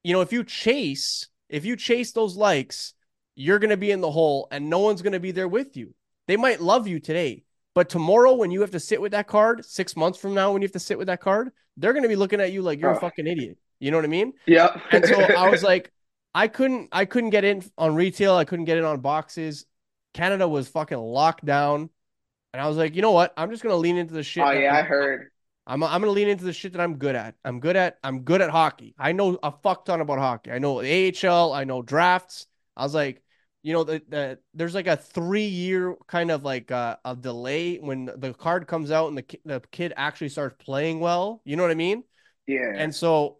you 0.03 0.11
know 0.13 0.21
if 0.21 0.33
you 0.33 0.43
chase 0.43 1.29
if 1.51 1.65
you 1.65 1.75
chase 1.75 2.13
those 2.13 2.35
likes, 2.35 2.93
you're 3.35 3.59
going 3.59 3.69
to 3.69 3.77
be 3.77 3.91
in 3.91 4.01
the 4.01 4.09
hole 4.09 4.47
and 4.51 4.69
no 4.69 4.79
one's 4.79 5.01
going 5.01 5.13
to 5.13 5.19
be 5.19 5.31
there 5.31 5.47
with 5.47 5.77
you. 5.77 5.93
They 6.27 6.37
might 6.37 6.61
love 6.61 6.87
you 6.87 6.99
today, 6.99 7.43
But 7.75 7.89
tomorrow, 7.89 8.33
when 8.33 8.51
you 8.51 8.61
have 8.61 8.71
to 8.71 8.79
sit 8.79 9.01
with 9.01 9.11
that 9.11 9.27
card, 9.27 9.65
six 9.65 9.95
months 9.95 10.17
from 10.17 10.33
now, 10.33 10.51
when 10.51 10.61
you 10.61 10.65
have 10.65 10.73
to 10.73 10.79
sit 10.79 10.97
with 10.97 11.07
that 11.07 11.21
card, 11.21 11.51
they're 11.77 11.93
going 11.93 12.03
to 12.03 12.09
be 12.09 12.15
looking 12.15 12.41
at 12.41 12.51
you 12.51 12.61
like 12.61 12.79
you're 12.79 12.89
oh. 12.89 12.93
a 12.93 12.97
uh, 12.97 13.01
fucking 13.01 13.27
idiot. 13.27 13.57
You 13.79 13.91
know 13.91 13.97
what 13.97 14.05
I 14.05 14.09
mean? 14.09 14.33
Yeah. 14.45 14.79
and 14.91 15.05
so 15.05 15.19
I 15.21 15.49
was 15.49 15.63
like, 15.71 15.91
I 16.33 16.47
couldn't, 16.47 16.89
I 16.91 17.05
couldn't 17.05 17.31
get 17.31 17.43
in 17.43 17.63
on 17.77 17.95
retail. 17.95 18.35
I 18.35 18.45
couldn't 18.45 18.65
get 18.65 18.77
in 18.77 18.85
on 18.85 19.01
boxes. 19.01 19.65
Canada 20.13 20.47
was 20.47 20.67
fucking 20.69 20.97
locked 20.97 21.43
down. 21.45 21.89
And 22.53 22.61
I 22.61 22.67
was 22.67 22.77
like, 22.77 22.95
you 22.95 23.01
know 23.01 23.11
what? 23.11 23.33
I'm 23.35 23.49
just 23.49 23.63
going 23.63 23.73
to 23.73 23.77
lean 23.77 23.97
into 23.97 24.13
the 24.13 24.23
shit. 24.23 24.43
Oh, 24.43 24.51
yeah, 24.51 24.75
I 24.75 24.81
heard. 24.81 25.31
I'm, 25.67 25.83
I'm 25.83 26.01
going 26.01 26.03
to 26.03 26.11
lean 26.11 26.27
into 26.27 26.43
the 26.43 26.53
shit 26.53 26.73
that 26.73 26.81
I'm 26.81 26.97
good 26.97 27.15
at. 27.15 27.35
I'm 27.45 27.59
good 27.59 27.75
at, 27.75 27.97
I'm 28.03 28.21
good 28.21 28.41
at 28.41 28.49
hockey. 28.49 28.95
I 28.97 29.11
know 29.11 29.37
a 29.41 29.51
fuck 29.51 29.85
ton 29.85 30.01
about 30.01 30.19
hockey. 30.19 30.51
I 30.51 30.59
know 30.59 30.79
AHL. 30.79 31.53
I 31.53 31.63
know 31.63 31.81
drafts. 31.81 32.47
I 32.75 32.83
was 32.83 32.95
like, 32.95 33.21
you 33.63 33.73
know, 33.73 33.83
the, 33.83 34.01
the 34.09 34.39
there's 34.53 34.73
like 34.73 34.87
a 34.87 34.97
three 34.97 35.45
year 35.45 35.95
kind 36.07 36.31
of 36.31 36.43
like 36.43 36.71
uh, 36.71 36.97
a 37.05 37.15
delay 37.15 37.77
when 37.77 38.09
the 38.17 38.33
card 38.33 38.67
comes 38.67 38.91
out 38.91 39.09
and 39.09 39.17
the 39.17 39.39
the 39.45 39.61
kid 39.71 39.93
actually 39.95 40.29
starts 40.29 40.55
playing 40.63 40.99
well. 40.99 41.41
You 41.45 41.55
know 41.55 41.63
what 41.63 41.71
I 41.71 41.75
mean? 41.75 42.03
Yeah. 42.47 42.71
And 42.75 42.93
so 42.93 43.37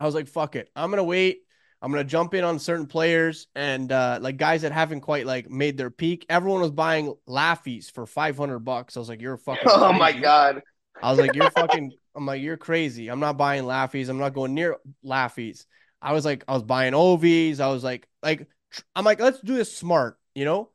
I 0.00 0.06
was 0.06 0.14
like, 0.14 0.26
fuck 0.26 0.56
it, 0.56 0.70
I'm 0.74 0.90
gonna 0.90 1.04
wait. 1.04 1.42
I'm 1.80 1.92
gonna 1.92 2.02
jump 2.02 2.34
in 2.34 2.42
on 2.42 2.58
certain 2.58 2.86
players 2.86 3.46
and 3.54 3.92
uh, 3.92 4.18
like 4.20 4.36
guys 4.36 4.62
that 4.62 4.72
haven't 4.72 5.02
quite 5.02 5.24
like 5.26 5.48
made 5.48 5.76
their 5.76 5.90
peak. 5.90 6.26
Everyone 6.28 6.60
was 6.60 6.72
buying 6.72 7.14
Laffys 7.28 7.92
for 7.92 8.06
500 8.06 8.58
bucks. 8.58 8.96
I 8.96 9.00
was 9.00 9.08
like, 9.08 9.20
you're 9.20 9.36
fucking. 9.36 9.62
Oh 9.68 9.92
my 9.92 10.12
god. 10.12 10.62
I 11.02 11.10
was 11.10 11.18
like, 11.18 11.34
you're 11.34 11.50
fucking. 11.50 11.92
I'm 12.14 12.26
like, 12.26 12.42
you're 12.42 12.56
crazy. 12.56 13.08
I'm 13.08 13.20
not 13.20 13.36
buying 13.36 13.64
Laffys. 13.64 14.08
I'm 14.08 14.18
not 14.18 14.34
going 14.34 14.54
near 14.54 14.76
Laffys. 15.04 15.66
I 16.02 16.12
was 16.12 16.24
like, 16.24 16.44
I 16.48 16.54
was 16.54 16.62
buying 16.62 16.92
Ovies. 16.92 17.60
I 17.60 17.68
was 17.68 17.84
like, 17.84 18.08
like 18.22 18.48
I'm 18.94 19.04
like, 19.04 19.20
let's 19.20 19.40
do 19.40 19.54
this 19.54 19.74
smart, 19.76 20.18
you 20.34 20.44
know? 20.44 20.70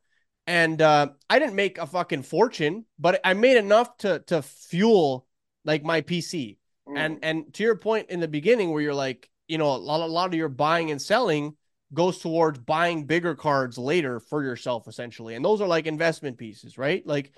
And 0.46 0.80
uh, 0.80 1.08
I 1.30 1.38
didn't 1.38 1.54
make 1.54 1.78
a 1.78 1.86
fucking 1.86 2.22
fortune, 2.22 2.84
but 2.98 3.20
I 3.24 3.34
made 3.34 3.56
enough 3.56 3.96
to 3.98 4.20
to 4.26 4.42
fuel 4.42 5.26
like 5.64 5.84
my 5.84 6.02
PC. 6.02 6.58
Mm. 6.88 6.98
And 6.98 7.18
and 7.22 7.54
to 7.54 7.62
your 7.62 7.76
point 7.76 8.10
in 8.10 8.20
the 8.20 8.28
beginning, 8.28 8.70
where 8.70 8.82
you're 8.82 8.94
like, 8.94 9.30
you 9.48 9.58
know, 9.58 9.74
a 9.74 9.76
lot, 9.76 10.00
a 10.00 10.06
lot 10.06 10.28
of 10.28 10.34
your 10.34 10.48
buying 10.48 10.90
and 10.90 11.00
selling 11.00 11.56
goes 11.94 12.18
towards 12.18 12.58
buying 12.58 13.04
bigger 13.04 13.34
cards 13.34 13.78
later 13.78 14.20
for 14.20 14.42
yourself, 14.42 14.88
essentially. 14.88 15.34
And 15.34 15.44
those 15.44 15.60
are 15.60 15.68
like 15.68 15.86
investment 15.86 16.36
pieces, 16.36 16.76
right? 16.76 17.06
Like, 17.06 17.32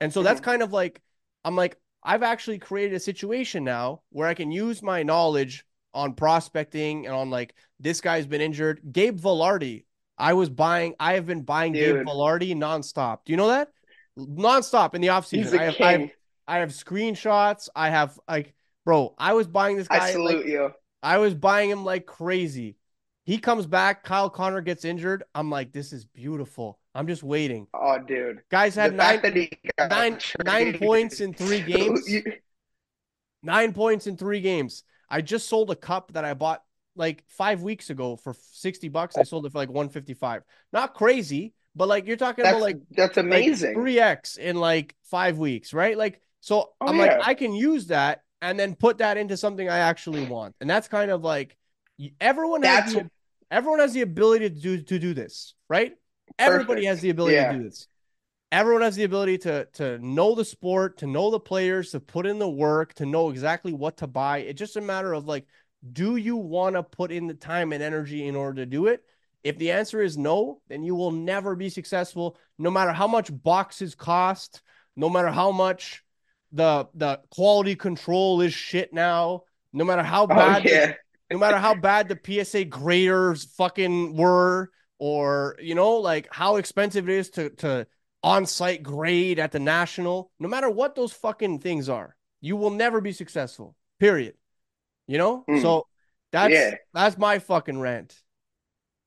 and 0.00 0.12
so 0.12 0.22
that's 0.22 0.40
mm-hmm. 0.40 0.50
kind 0.50 0.62
of 0.62 0.72
like, 0.72 1.00
I'm 1.44 1.56
like, 1.56 1.76
I've 2.02 2.22
actually 2.22 2.58
created 2.58 2.94
a 2.94 3.00
situation 3.00 3.64
now 3.64 4.02
where 4.10 4.28
I 4.28 4.34
can 4.34 4.50
use 4.50 4.82
my 4.82 5.02
knowledge 5.02 5.64
on 5.94 6.14
prospecting 6.14 7.06
and 7.06 7.14
on 7.14 7.30
like 7.30 7.54
this 7.78 8.00
guy's 8.00 8.26
been 8.26 8.40
injured. 8.40 8.80
Gabe 8.92 9.18
Vilardi 9.18 9.84
I 10.22 10.34
was 10.34 10.50
buying, 10.50 10.94
I 11.00 11.14
have 11.14 11.26
been 11.26 11.42
buying 11.42 11.72
Dude. 11.72 11.96
Gabe 11.96 12.06
Vilardi 12.06 12.54
nonstop. 12.54 13.20
Do 13.24 13.32
you 13.32 13.36
know 13.36 13.48
that? 13.48 13.68
Nonstop 14.16 14.94
in 14.94 15.00
the 15.00 15.08
offseason. 15.08 15.58
I 15.58 15.64
have, 15.64 15.80
I 15.80 15.92
have 15.92 16.10
I 16.46 16.58
have 16.58 16.68
screenshots. 16.70 17.68
I 17.74 17.88
have 17.88 18.18
like, 18.28 18.54
bro, 18.84 19.14
I 19.18 19.32
was 19.32 19.46
buying 19.46 19.76
this 19.76 19.88
guy. 19.88 20.08
I 20.08 20.12
salute 20.12 20.38
like, 20.38 20.46
you. 20.46 20.70
I 21.02 21.18
was 21.18 21.34
buying 21.34 21.70
him 21.70 21.84
like 21.84 22.06
crazy. 22.06 22.76
He 23.24 23.38
comes 23.38 23.66
back. 23.66 24.04
Kyle 24.04 24.30
Connor 24.30 24.60
gets 24.60 24.84
injured. 24.84 25.24
I'm 25.34 25.50
like, 25.50 25.72
this 25.72 25.92
is 25.92 26.04
beautiful. 26.04 26.78
I'm 26.94 27.06
just 27.06 27.22
waiting. 27.22 27.66
Oh, 27.72 27.98
dude. 27.98 28.42
Guys 28.50 28.74
had 28.74 28.94
nine, 28.94 29.20
nine, 29.78 30.18
nine 30.44 30.78
points 30.78 31.20
in 31.20 31.32
three 31.32 31.60
games. 31.66 32.08
nine 33.42 33.72
points 33.72 34.06
in 34.06 34.16
three 34.16 34.40
games. 34.40 34.84
I 35.08 35.20
just 35.22 35.48
sold 35.48 35.70
a 35.70 35.76
cup 35.76 36.12
that 36.12 36.24
I 36.24 36.34
bought 36.34 36.62
like 36.94 37.24
five 37.28 37.62
weeks 37.62 37.90
ago 37.90 38.16
for 38.16 38.34
60 38.52 38.88
bucks. 38.88 39.16
I 39.16 39.22
sold 39.22 39.46
it 39.46 39.52
for 39.52 39.58
like 39.58 39.70
155. 39.70 40.42
Not 40.72 40.94
crazy, 40.94 41.54
but 41.74 41.88
like 41.88 42.06
you're 42.06 42.16
talking 42.16 42.44
that's, 42.44 42.56
about 42.56 42.62
like 42.62 42.78
that's 42.90 43.16
amazing. 43.16 43.74
Like 43.74 43.94
3x 43.94 44.38
in 44.38 44.56
like 44.56 44.94
five 45.04 45.38
weeks, 45.38 45.72
right? 45.72 45.96
Like, 45.96 46.20
so 46.40 46.72
oh, 46.80 46.86
I'm 46.86 46.96
yeah. 46.96 47.02
like, 47.02 47.28
I 47.28 47.34
can 47.34 47.54
use 47.54 47.86
that 47.86 48.22
and 48.42 48.58
then 48.58 48.74
put 48.74 48.98
that 48.98 49.16
into 49.16 49.36
something 49.36 49.68
I 49.68 49.78
actually 49.78 50.24
want. 50.24 50.54
And 50.60 50.68
that's 50.68 50.88
kind 50.88 51.10
of 51.10 51.22
like 51.22 51.56
everyone 52.20 52.60
that's 52.60 52.92
has 52.92 53.02
the, 53.02 53.10
everyone 53.50 53.78
has 53.78 53.92
the 53.94 54.02
ability 54.02 54.50
to 54.50 54.54
do 54.54 54.82
to 54.82 54.98
do 54.98 55.14
this, 55.14 55.54
right? 55.68 55.92
Perfect. 56.38 56.54
Everybody 56.54 56.84
has 56.86 57.00
the 57.00 57.10
ability 57.10 57.34
yeah. 57.34 57.52
to 57.52 57.58
do 57.58 57.64
this. 57.64 57.88
Everyone 58.50 58.82
has 58.82 58.96
the 58.96 59.04
ability 59.04 59.38
to 59.38 59.66
to 59.74 59.98
know 59.98 60.34
the 60.34 60.44
sport, 60.44 60.98
to 60.98 61.06
know 61.06 61.30
the 61.30 61.40
players, 61.40 61.90
to 61.92 62.00
put 62.00 62.26
in 62.26 62.38
the 62.38 62.48
work, 62.48 62.94
to 62.94 63.06
know 63.06 63.30
exactly 63.30 63.72
what 63.72 63.98
to 63.98 64.06
buy. 64.06 64.38
It's 64.38 64.58
just 64.58 64.76
a 64.76 64.80
matter 64.80 65.12
of 65.12 65.26
like 65.26 65.46
do 65.90 66.16
you 66.16 66.36
want 66.36 66.76
to 66.76 66.82
put 66.82 67.10
in 67.10 67.26
the 67.26 67.34
time 67.34 67.72
and 67.72 67.82
energy 67.82 68.26
in 68.26 68.36
order 68.36 68.62
to 68.62 68.66
do 68.66 68.86
it? 68.86 69.02
If 69.42 69.58
the 69.58 69.72
answer 69.72 70.00
is 70.00 70.16
no, 70.16 70.60
then 70.68 70.84
you 70.84 70.94
will 70.94 71.10
never 71.10 71.56
be 71.56 71.68
successful, 71.68 72.36
no 72.58 72.70
matter 72.70 72.92
how 72.92 73.08
much 73.08 73.30
boxes 73.42 73.94
cost, 73.94 74.62
no 74.94 75.10
matter 75.10 75.30
how 75.30 75.50
much 75.50 76.04
the 76.52 76.86
the 76.94 77.20
quality 77.30 77.74
control 77.74 78.40
is 78.40 78.54
shit 78.54 78.92
now, 78.92 79.42
no 79.72 79.84
matter 79.84 80.02
how 80.02 80.24
oh, 80.24 80.28
bad, 80.28 80.62
oh, 80.66 80.70
yeah. 80.70 80.86
the, 80.86 80.96
no 81.32 81.38
matter 81.38 81.58
how 81.58 81.74
bad 81.74 82.08
the 82.08 82.44
PSA 82.44 82.66
graders 82.66 83.44
fucking 83.56 84.16
were, 84.16 84.70
or 85.02 85.56
you 85.60 85.74
know, 85.74 85.94
like 85.94 86.28
how 86.30 86.56
expensive 86.56 87.08
it 87.08 87.16
is 87.16 87.30
to 87.30 87.50
to 87.50 87.88
on-site 88.22 88.84
grade 88.84 89.40
at 89.40 89.50
the 89.50 89.58
national, 89.58 90.30
no 90.38 90.48
matter 90.48 90.70
what 90.70 90.94
those 90.94 91.12
fucking 91.12 91.58
things 91.58 91.88
are, 91.88 92.14
you 92.40 92.54
will 92.54 92.70
never 92.70 93.00
be 93.00 93.10
successful. 93.10 93.74
Period. 93.98 94.34
You 95.08 95.18
know, 95.18 95.44
mm. 95.50 95.60
so 95.60 95.88
that's 96.30 96.54
yeah. 96.54 96.76
that's 96.94 97.18
my 97.18 97.40
fucking 97.40 97.80
rant. 97.80 98.14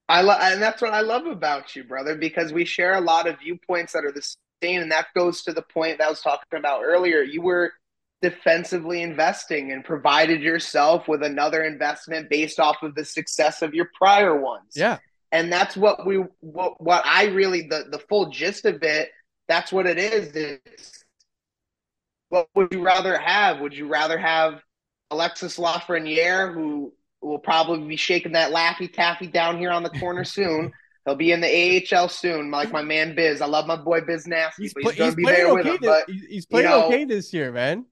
I 0.10 0.22
love, 0.22 0.39
and 0.41 0.62
that's 0.62 0.82
what 0.82 0.93
I 0.93 1.00
love 1.00 1.28
about 1.28 1.78
you, 1.78 1.86
brother, 1.86 2.16
because 2.16 2.52
we 2.52 2.66
share 2.66 2.96
a 2.96 3.02
lot 3.02 3.26
of 3.26 3.39
viewpoints 3.39 3.93
that 3.93 4.04
are 4.04 4.12
the 4.12 4.36
same, 4.62 4.82
and 4.82 4.91
that 4.91 5.08
goes 5.16 5.43
to 5.43 5.54
the 5.54 5.62
point 5.62 6.00
that 6.00 6.08
I 6.08 6.10
was 6.10 6.20
talking 6.20 6.60
about 6.60 6.82
earlier. 6.84 7.22
You 7.22 7.41
were 7.41 7.72
defensively 8.22 9.02
investing 9.02 9.72
and 9.72 9.86
provided 9.86 10.41
yourself 10.41 11.08
with 11.08 11.24
another 11.24 11.64
investment 11.64 12.30
based 12.30 12.60
off 12.60 12.84
of 12.84 12.96
the 12.96 13.06
success 13.06 13.62
of 13.62 13.74
your 13.74 13.89
prior 13.98 14.38
ones. 14.38 14.74
Yeah. 14.76 14.98
And 15.36 15.52
that's 15.52 15.76
what 15.76 16.06
we 16.06 16.24
what, 16.40 16.82
what 16.82 17.06
I 17.06 17.26
really 17.26 17.64
the 17.64 17.86
the 17.92 18.00
full 18.00 18.30
gist 18.30 18.64
of 18.64 18.82
it, 18.84 19.10
that's 19.50 19.72
what 19.72 19.86
it 19.86 19.98
is. 19.98 20.34
It's 20.34 21.04
what 22.30 22.48
would 22.56 22.72
you 22.72 22.82
rather 22.82 23.18
have? 23.18 23.60
Would 23.60 23.74
you 23.74 23.88
rather 23.88 24.18
have 24.18 24.62
Alexis 25.12 25.58
Lafreniere, 25.58 26.54
who 26.54 26.94
will 27.22 27.40
probably 27.40 27.86
be 27.86 27.98
shaking 27.98 28.32
that 28.32 28.52
Laffy 28.52 28.92
Taffy 28.92 29.28
down 29.28 29.58
here 29.58 29.72
on 29.72 29.84
the 29.84 29.90
corner 29.90 30.24
soon. 30.24 30.72
He'll 31.06 31.16
be 31.16 31.32
in 31.32 31.42
the 31.42 31.86
AHL 31.94 32.08
soon, 32.08 32.50
like 32.50 32.72
my 32.72 32.82
man 32.82 33.14
Biz. 33.14 33.42
I 33.42 33.46
love 33.46 33.68
my 33.68 33.76
boy 33.76 34.02
Biz 34.02 34.26
Nasty, 34.26 34.64
he's, 34.64 34.74
he's 34.76 34.96
going 34.96 35.12
to 35.12 35.16
be 35.16 35.26
there 35.26 35.48
okay 35.48 35.54
with 35.54 35.66
him. 35.66 35.78
This, 35.82 35.90
but, 35.90 36.10
he's 36.10 36.46
playing 36.46 36.66
you 36.66 36.72
know, 36.72 36.88
okay 36.88 37.06
this 37.06 37.32
year, 37.32 37.52
man. 37.52 37.86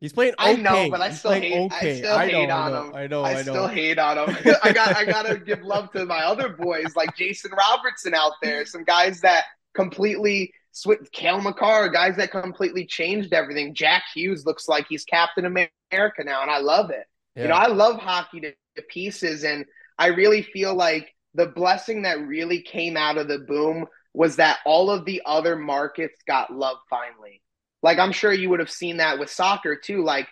He's 0.00 0.14
playing 0.14 0.32
okay. 0.40 0.52
I 0.52 0.56
know, 0.56 0.90
but 0.90 1.02
I 1.02 1.10
still 1.10 1.32
hate. 1.32 1.52
Okay. 1.72 1.92
I 1.92 1.96
still 1.96 2.16
I 2.16 2.28
hate 2.28 2.50
on 2.50 2.72
him. 2.72 2.94
I 2.94 3.06
know. 3.06 3.22
I, 3.22 3.34
I 3.36 3.42
still 3.42 3.68
hate 3.68 3.98
on 3.98 4.16
him. 4.16 4.36
I 4.62 4.72
got. 4.72 4.96
I 4.96 5.04
got 5.04 5.26
to 5.26 5.38
give 5.38 5.62
love 5.62 5.92
to 5.92 6.06
my 6.06 6.24
other 6.24 6.48
boys 6.48 6.96
like 6.96 7.14
Jason 7.16 7.50
Robertson 7.52 8.14
out 8.14 8.32
there. 8.42 8.64
Some 8.64 8.84
guys 8.84 9.20
that 9.20 9.44
completely 9.74 10.54
switch 10.72 11.00
Cale 11.12 11.42
Makar, 11.42 11.90
guys 11.90 12.16
that 12.16 12.30
completely 12.30 12.86
changed 12.86 13.34
everything. 13.34 13.74
Jack 13.74 14.04
Hughes 14.14 14.46
looks 14.46 14.68
like 14.68 14.86
he's 14.88 15.04
Captain 15.04 15.44
America 15.44 16.24
now, 16.24 16.40
and 16.40 16.50
I 16.50 16.58
love 16.58 16.90
it. 16.90 17.04
Yeah. 17.36 17.42
You 17.42 17.48
know, 17.48 17.56
I 17.56 17.66
love 17.66 17.96
hockey 17.96 18.40
to, 18.40 18.52
to 18.76 18.82
pieces, 18.88 19.44
and 19.44 19.66
I 19.98 20.06
really 20.06 20.42
feel 20.42 20.74
like 20.74 21.14
the 21.34 21.46
blessing 21.46 22.02
that 22.02 22.26
really 22.26 22.62
came 22.62 22.96
out 22.96 23.18
of 23.18 23.28
the 23.28 23.38
boom 23.38 23.86
was 24.14 24.36
that 24.36 24.58
all 24.64 24.90
of 24.90 25.04
the 25.04 25.22
other 25.26 25.56
markets 25.56 26.20
got 26.26 26.52
love 26.52 26.78
finally. 26.88 27.42
Like 27.82 27.98
I'm 27.98 28.12
sure 28.12 28.32
you 28.32 28.50
would 28.50 28.60
have 28.60 28.70
seen 28.70 28.98
that 28.98 29.18
with 29.18 29.30
soccer 29.30 29.76
too. 29.76 30.04
Like, 30.04 30.28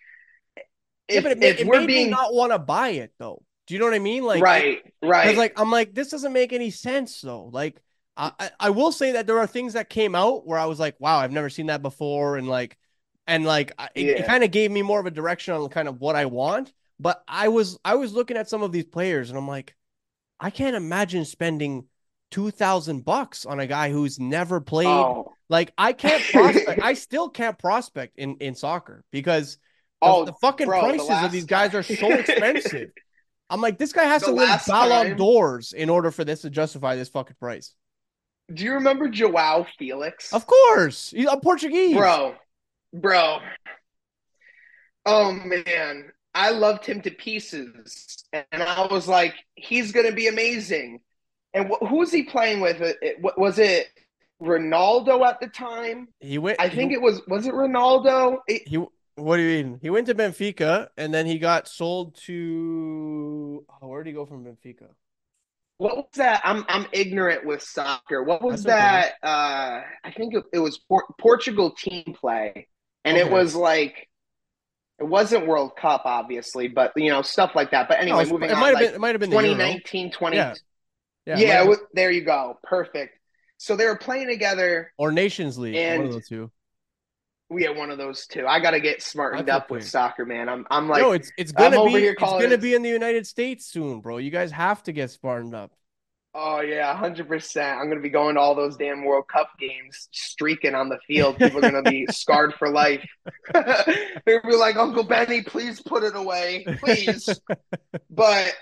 if, 1.09 1.25
yeah, 1.25 1.31
it, 1.31 1.43
if 1.43 1.61
it 1.61 1.67
we're 1.67 1.87
being... 1.87 2.11
not 2.11 2.35
want 2.35 2.53
to 2.53 2.59
buy 2.59 2.91
it 2.91 3.13
though. 3.19 3.43
Do 3.67 3.75
you 3.75 3.81
know 3.81 3.87
what 3.87 3.95
I 3.95 3.99
mean? 3.99 4.25
Like, 4.25 4.43
right, 4.43 4.81
right. 5.03 5.37
Like 5.37 5.61
I'm 5.61 5.71
like, 5.71 5.95
this 5.95 6.09
doesn't 6.09 6.33
make 6.33 6.53
any 6.53 6.71
sense 6.71 7.21
though. 7.21 7.51
Like, 7.53 7.81
I, 8.19 8.51
I 8.59 8.71
will 8.71 8.91
say 8.91 9.13
that 9.13 9.27
there 9.27 9.39
are 9.39 9.47
things 9.47 9.75
that 9.75 9.89
came 9.89 10.15
out 10.15 10.47
where 10.47 10.59
I 10.59 10.67
was 10.67 10.81
like, 10.81 10.97
wow, 10.99 11.19
I've 11.19 11.33
never 11.33 11.49
seen 11.49 11.67
that 11.67 11.83
before. 11.83 12.37
And 12.37 12.49
like, 12.49 12.77
and 13.29 13.45
like, 13.45 13.73
it, 13.95 14.07
yeah. 14.07 14.13
it 14.15 14.27
kind 14.27 14.43
of 14.43 14.51
gave 14.51 14.71
me 14.73 14.83
more 14.83 14.99
of 14.99 15.07
a 15.07 15.11
direction 15.11 15.55
on 15.55 15.69
kind 15.69 15.87
of 15.87 16.01
what 16.01 16.17
I 16.17 16.27
want. 16.27 16.73
But 16.99 17.23
I 17.29 17.49
was, 17.49 17.79
I 17.85 17.95
was 17.95 18.13
looking 18.13 18.37
at 18.37 18.49
some 18.49 18.63
of 18.63 18.73
these 18.73 18.87
players 18.87 19.29
and 19.29 19.39
I'm 19.39 19.47
like, 19.47 19.77
I 20.41 20.51
can't 20.51 20.75
imagine 20.75 21.25
spending 21.25 21.85
2000 22.33 23.05
bucks 23.05 23.47
on 23.47 23.61
a 23.61 23.69
guy 23.69 23.91
who's 23.91 24.19
never 24.19 24.61
played. 24.61 24.89
Oh. 24.89 25.33
Like 25.49 25.73
I 25.79 25.93
can't 25.93 26.23
prospect. 26.33 26.83
I 26.83 26.95
still 26.95 27.29
can't 27.29 27.59
prospect 27.59 28.19
in, 28.19 28.37
in 28.37 28.55
soccer 28.55 29.05
because 29.11 29.57
the, 30.01 30.09
oh, 30.09 30.25
the 30.25 30.33
fucking 30.35 30.67
bro, 30.67 30.81
prices 30.81 31.07
the 31.07 31.13
last... 31.13 31.27
of 31.27 31.33
these 31.33 31.47
guys 31.47 31.75
are 31.75 31.83
so 31.83 32.11
expensive. 32.13 32.91
I'm 33.51 33.61
like, 33.61 33.79
this 33.79 33.93
guy 33.93 34.05
has 34.05 34.23
the 34.23 34.29
to 34.29 34.35
win 34.35 34.49
Ballon 34.67 35.17
d'Ors 35.17 35.73
in 35.73 35.89
order 35.89 36.11
for 36.11 36.25
this 36.25 36.43
to 36.43 36.51
justify 36.51 36.97
this 36.97 37.09
fucking 37.09 37.37
price. 37.41 37.75
Do 38.53 38.65
you 38.65 38.75
remember 38.75 39.09
Joao 39.09 39.67
Felix? 39.79 40.33
Of 40.33 40.47
course. 40.47 41.11
He's 41.11 41.27
a 41.27 41.37
Portuguese. 41.39 41.97
Bro. 41.97 42.35
Bro. 42.93 43.39
Oh 45.07 45.33
man. 45.33 46.11
I 46.35 46.51
loved 46.51 46.85
him 46.85 47.01
to 47.03 47.11
pieces. 47.11 48.25
And 48.33 48.63
I 48.63 48.87
was 48.87 49.09
like, 49.09 49.35
he's 49.55 49.93
going 49.93 50.07
to 50.07 50.15
be 50.15 50.29
amazing. 50.29 51.01
And 51.55 51.69
wh- 51.69 51.87
who 51.89 51.97
was 51.97 52.13
he 52.13 52.25
playing 52.25 52.61
with? 52.61 52.81
Uh, 52.81 52.93
it, 53.03 53.19
it, 53.23 53.39
was 53.39 53.59
it 53.59 53.89
Ronaldo 54.43 55.27
at 55.27 55.41
the 55.41 55.49
time. 55.49 56.09
He 56.21 56.39
went. 56.39 56.61
I 56.61 56.69
think 56.69 56.91
he, 56.91 56.97
it 56.97 57.03
was 57.03 57.21
was 57.27 57.47
it 57.47 57.55
Ronaldo? 57.55 58.39
It, 58.47 58.69
he. 58.69 58.79
What 59.17 59.37
do 59.37 59.43
you 59.43 59.65
mean? 59.65 59.79
He 59.83 59.91
went 59.91 60.07
to 60.07 60.15
Benfica 60.15 60.89
and 60.97 61.13
then 61.13 61.27
he 61.27 61.39
got 61.39 61.67
sold 61.67 62.15
to. 62.27 63.65
Oh, 63.83 63.89
where 63.89 64.05
did 64.05 64.11
he 64.11 64.15
go 64.15 64.27
from 64.27 64.45
Benfica? 64.45 64.87
What 65.79 65.97
was 65.97 66.07
that? 66.15 66.41
I'm 66.45 66.65
I'm 66.69 66.87
ignorant 66.93 67.45
with 67.45 67.63
soccer. 67.63 68.23
What 68.23 68.43
was 68.43 68.63
That's 68.63 69.15
that? 69.23 69.29
Uh, 69.29 69.83
I 70.05 70.13
think 70.17 70.35
it, 70.35 70.45
it 70.53 70.59
was 70.59 70.79
Por- 70.79 71.07
Portugal 71.21 71.73
team 71.73 72.15
play, 72.15 72.69
and 73.05 73.17
it 73.17 73.31
was 73.31 73.55
like 73.57 74.09
it 75.01 75.05
wasn't 75.05 75.47
World 75.47 75.77
Cup, 75.77 76.03
obviously, 76.05 76.69
but 76.69 76.93
you 76.97 77.11
know 77.11 77.23
stuff 77.23 77.53
like 77.57 77.73
that. 77.73 77.89
But 77.89 77.99
anyway, 77.99 78.23
it's- 78.23 78.33
moving 78.33 78.51
it 78.51 78.55
on. 78.55 78.61
might 78.61 78.69
have 78.69 78.75
like, 78.75 78.87
been. 78.87 78.95
It 78.95 79.01
might 79.01 79.15
have 79.15 79.21
been 79.21 79.31
2019, 79.31 80.11
20. 80.13 80.37
Yeah. 80.37 80.55
Yeah, 81.27 81.37
Yeah, 81.37 81.39
it 81.39 81.39
might 81.39 81.39
have 81.39 81.49
it 81.49 81.63
been- 81.63 81.69
was- 81.71 81.79
there 81.95 82.11
you 82.11 82.25
go. 82.25 82.59
Perfect. 82.63 83.18
So 83.59 83.77
they 83.77 83.87
were 83.87 83.97
playing 83.97 84.29
together. 84.29 84.93
or 84.97 85.13
Nations 85.13 85.59
League. 85.59 85.75
one 85.99 86.07
of 86.07 86.13
those 86.13 86.29
two. 86.29 86.51
We 87.51 87.65
had 87.65 87.77
one 87.77 87.91
of 87.91 87.99
those 87.99 88.27
too. 88.27 88.47
I 88.47 88.61
got 88.61 88.73
to 88.73 88.81
get 88.81 89.03
smartened 89.03 89.49
up 89.49 89.71
with 89.71 89.87
soccer, 89.87 90.25
man. 90.27 90.49
I'm 90.49 90.67
I'm 90.71 90.89
like 90.89 91.03
no, 91.03 91.13
it's 91.13 91.33
it's 91.39 91.51
gonna 91.51 91.79
over 91.79 91.99
be 91.99 92.07
it's 92.07 92.21
gonna 92.21 92.45
it- 92.45 92.61
be 92.61 92.75
in 92.75 92.83
the 92.83 92.91
United 92.91 93.27
States 93.27 93.67
soon, 93.67 94.01
bro. 94.01 94.19
You 94.19 94.31
guys 94.31 94.51
have 94.53 94.83
to 94.85 94.93
get 94.93 95.11
smartened 95.11 95.55
up. 95.55 95.73
Oh 96.35 96.61
yeah, 96.61 96.95
hundred 96.95 97.27
percent. 97.27 97.81
I'm 97.81 97.89
gonna 97.89 98.03
be 98.03 98.11
going 98.11 98.35
to 98.35 98.41
all 98.41 98.55
those 98.55 98.77
damn 98.77 99.03
World 99.03 99.25
Cup 99.33 99.49
games, 99.59 100.09
streaking 100.13 100.75
on 100.75 100.91
the 100.91 100.99
field. 101.07 101.39
People 101.39 101.65
are 101.65 101.71
gonna 101.71 101.91
be 101.91 102.07
scarred 102.11 102.53
for 102.55 102.69
life. 102.69 103.09
They're 103.55 104.41
gonna 104.43 104.43
be 104.47 104.55
like, 104.55 104.77
Uncle 104.77 105.05
Benny, 105.05 105.43
please 105.43 105.81
put 105.81 106.05
it 106.05 106.15
away, 106.15 106.67
please. 106.81 107.29
but 108.11 108.55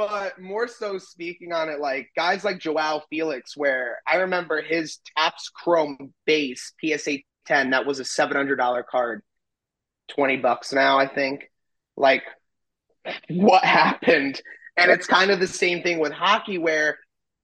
but 0.00 0.40
more 0.40 0.66
so 0.66 0.96
speaking 0.96 1.52
on 1.52 1.68
it, 1.68 1.78
like 1.78 2.08
guys 2.16 2.42
like 2.42 2.58
Joao 2.58 3.02
Felix, 3.10 3.54
where 3.54 3.98
I 4.06 4.16
remember 4.16 4.62
his 4.62 4.98
Topps 5.14 5.50
Chrome 5.50 6.14
base 6.24 6.72
PSA 6.82 7.18
10, 7.44 7.68
that 7.70 7.84
was 7.84 8.00
a 8.00 8.04
seven 8.06 8.34
hundred 8.34 8.56
dollar 8.56 8.82
card, 8.82 9.20
twenty 10.08 10.38
bucks 10.38 10.72
now, 10.72 10.98
I 10.98 11.06
think. 11.06 11.50
Like, 11.98 12.22
what 13.28 13.62
happened? 13.62 14.40
And 14.74 14.90
it's 14.90 15.06
kind 15.06 15.30
of 15.30 15.38
the 15.38 15.46
same 15.46 15.82
thing 15.82 15.98
with 15.98 16.12
hockey, 16.12 16.56
where 16.56 16.98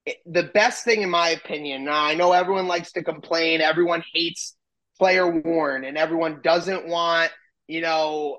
it, 0.06 0.16
the 0.24 0.44
best 0.44 0.82
thing, 0.82 1.02
in 1.02 1.10
my 1.10 1.28
opinion, 1.28 1.84
now 1.84 2.04
I 2.04 2.14
know 2.14 2.32
everyone 2.32 2.68
likes 2.68 2.92
to 2.92 3.04
complain, 3.04 3.60
everyone 3.60 4.02
hates 4.14 4.56
player 4.98 5.28
worn, 5.28 5.84
and 5.84 5.98
everyone 5.98 6.40
doesn't 6.42 6.88
want, 6.88 7.32
you 7.68 7.82
know, 7.82 8.38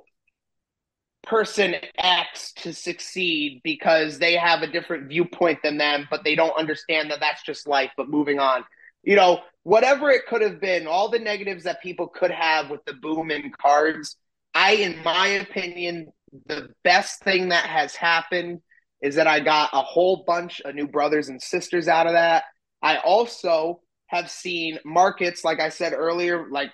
person 1.28 1.76
X 1.98 2.54
to 2.54 2.74
succeed 2.74 3.62
because 3.64 4.20
they 4.20 4.36
have 4.36 4.62
a 4.62 4.72
different 4.72 5.08
viewpoint 5.08 5.60
than 5.64 5.78
them, 5.78 6.08
but 6.10 6.24
they 6.24 6.36
don't 6.36 6.58
understand 6.58 7.12
that 7.12 7.20
that's 7.20 7.44
just 7.44 7.68
life. 7.68 7.92
But 7.98 8.10
moving 8.10 8.40
on, 8.40 8.64
you 9.04 9.16
know, 9.16 9.42
whatever 9.64 10.10
it 10.10 10.26
could 10.28 10.42
have 10.42 10.62
been, 10.62 10.88
all 10.88 11.10
the 11.10 11.20
negatives 11.20 11.66
that 11.66 11.82
people 11.82 12.08
could 12.08 12.32
have 12.32 12.70
with 12.70 12.84
the 12.86 12.94
boom 12.94 13.32
in 13.32 13.52
cards, 13.52 14.16
I, 14.54 14.74
in 14.74 15.04
my 15.04 15.28
opinion, 15.28 16.08
the 16.46 16.70
best 16.84 17.22
thing 17.24 17.50
that 17.50 17.66
has 17.66 17.96
happened 17.96 18.62
is 19.02 19.16
that 19.16 19.28
I 19.28 19.40
got 19.40 19.70
a 19.74 19.82
whole 19.82 20.24
bunch 20.26 20.62
of 20.62 20.74
new 20.74 20.88
brothers 20.88 21.30
and 21.30 21.42
sisters 21.42 21.88
out 21.88 22.08
of 22.08 22.14
that. 22.14 22.46
I 22.82 22.98
also 22.98 23.82
have 24.08 24.32
seen 24.32 24.80
markets, 24.86 25.44
like 25.44 25.60
I 25.60 25.70
said 25.70 25.94
earlier, 25.94 26.48
like 26.50 26.72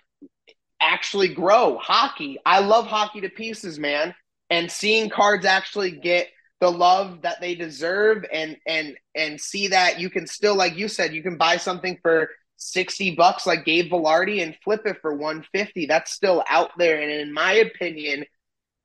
actually 0.80 1.30
grow. 1.30 1.78
Hockey, 1.78 2.38
I 2.46 2.60
love 2.60 2.86
hockey 2.86 3.22
to 3.22 3.30
pieces, 3.30 3.80
man. 3.80 4.14
And 4.50 4.72
seeing 4.72 5.10
cards 5.10 5.46
actually 5.46 5.92
get 5.92 6.28
the 6.60 6.72
love 6.72 7.24
that 7.24 7.42
they 7.42 7.56
deserve 7.56 8.26
and 8.32 8.58
and 8.66 8.96
and 9.16 9.40
see 9.40 9.68
that 9.70 10.00
you 10.00 10.10
can 10.10 10.28
still, 10.28 10.56
like 10.56 10.78
you 10.78 10.88
said, 10.88 11.14
you 11.14 11.24
can 11.24 11.38
buy 11.38 11.58
something 11.58 11.98
for 12.02 12.30
60 12.58 13.16
bucks 13.16 13.46
like 13.46 13.66
Gabe 13.66 13.92
Vilardi 13.92 14.42
and 14.42 14.56
flip 14.64 14.86
it 14.86 14.98
for 15.02 15.14
150. 15.14 15.86
That's 15.88 16.14
still 16.14 16.44
out 16.48 16.72
there. 16.78 17.02
And 17.02 17.12
in 17.12 17.34
my 17.34 17.54
opinion, 17.54 18.26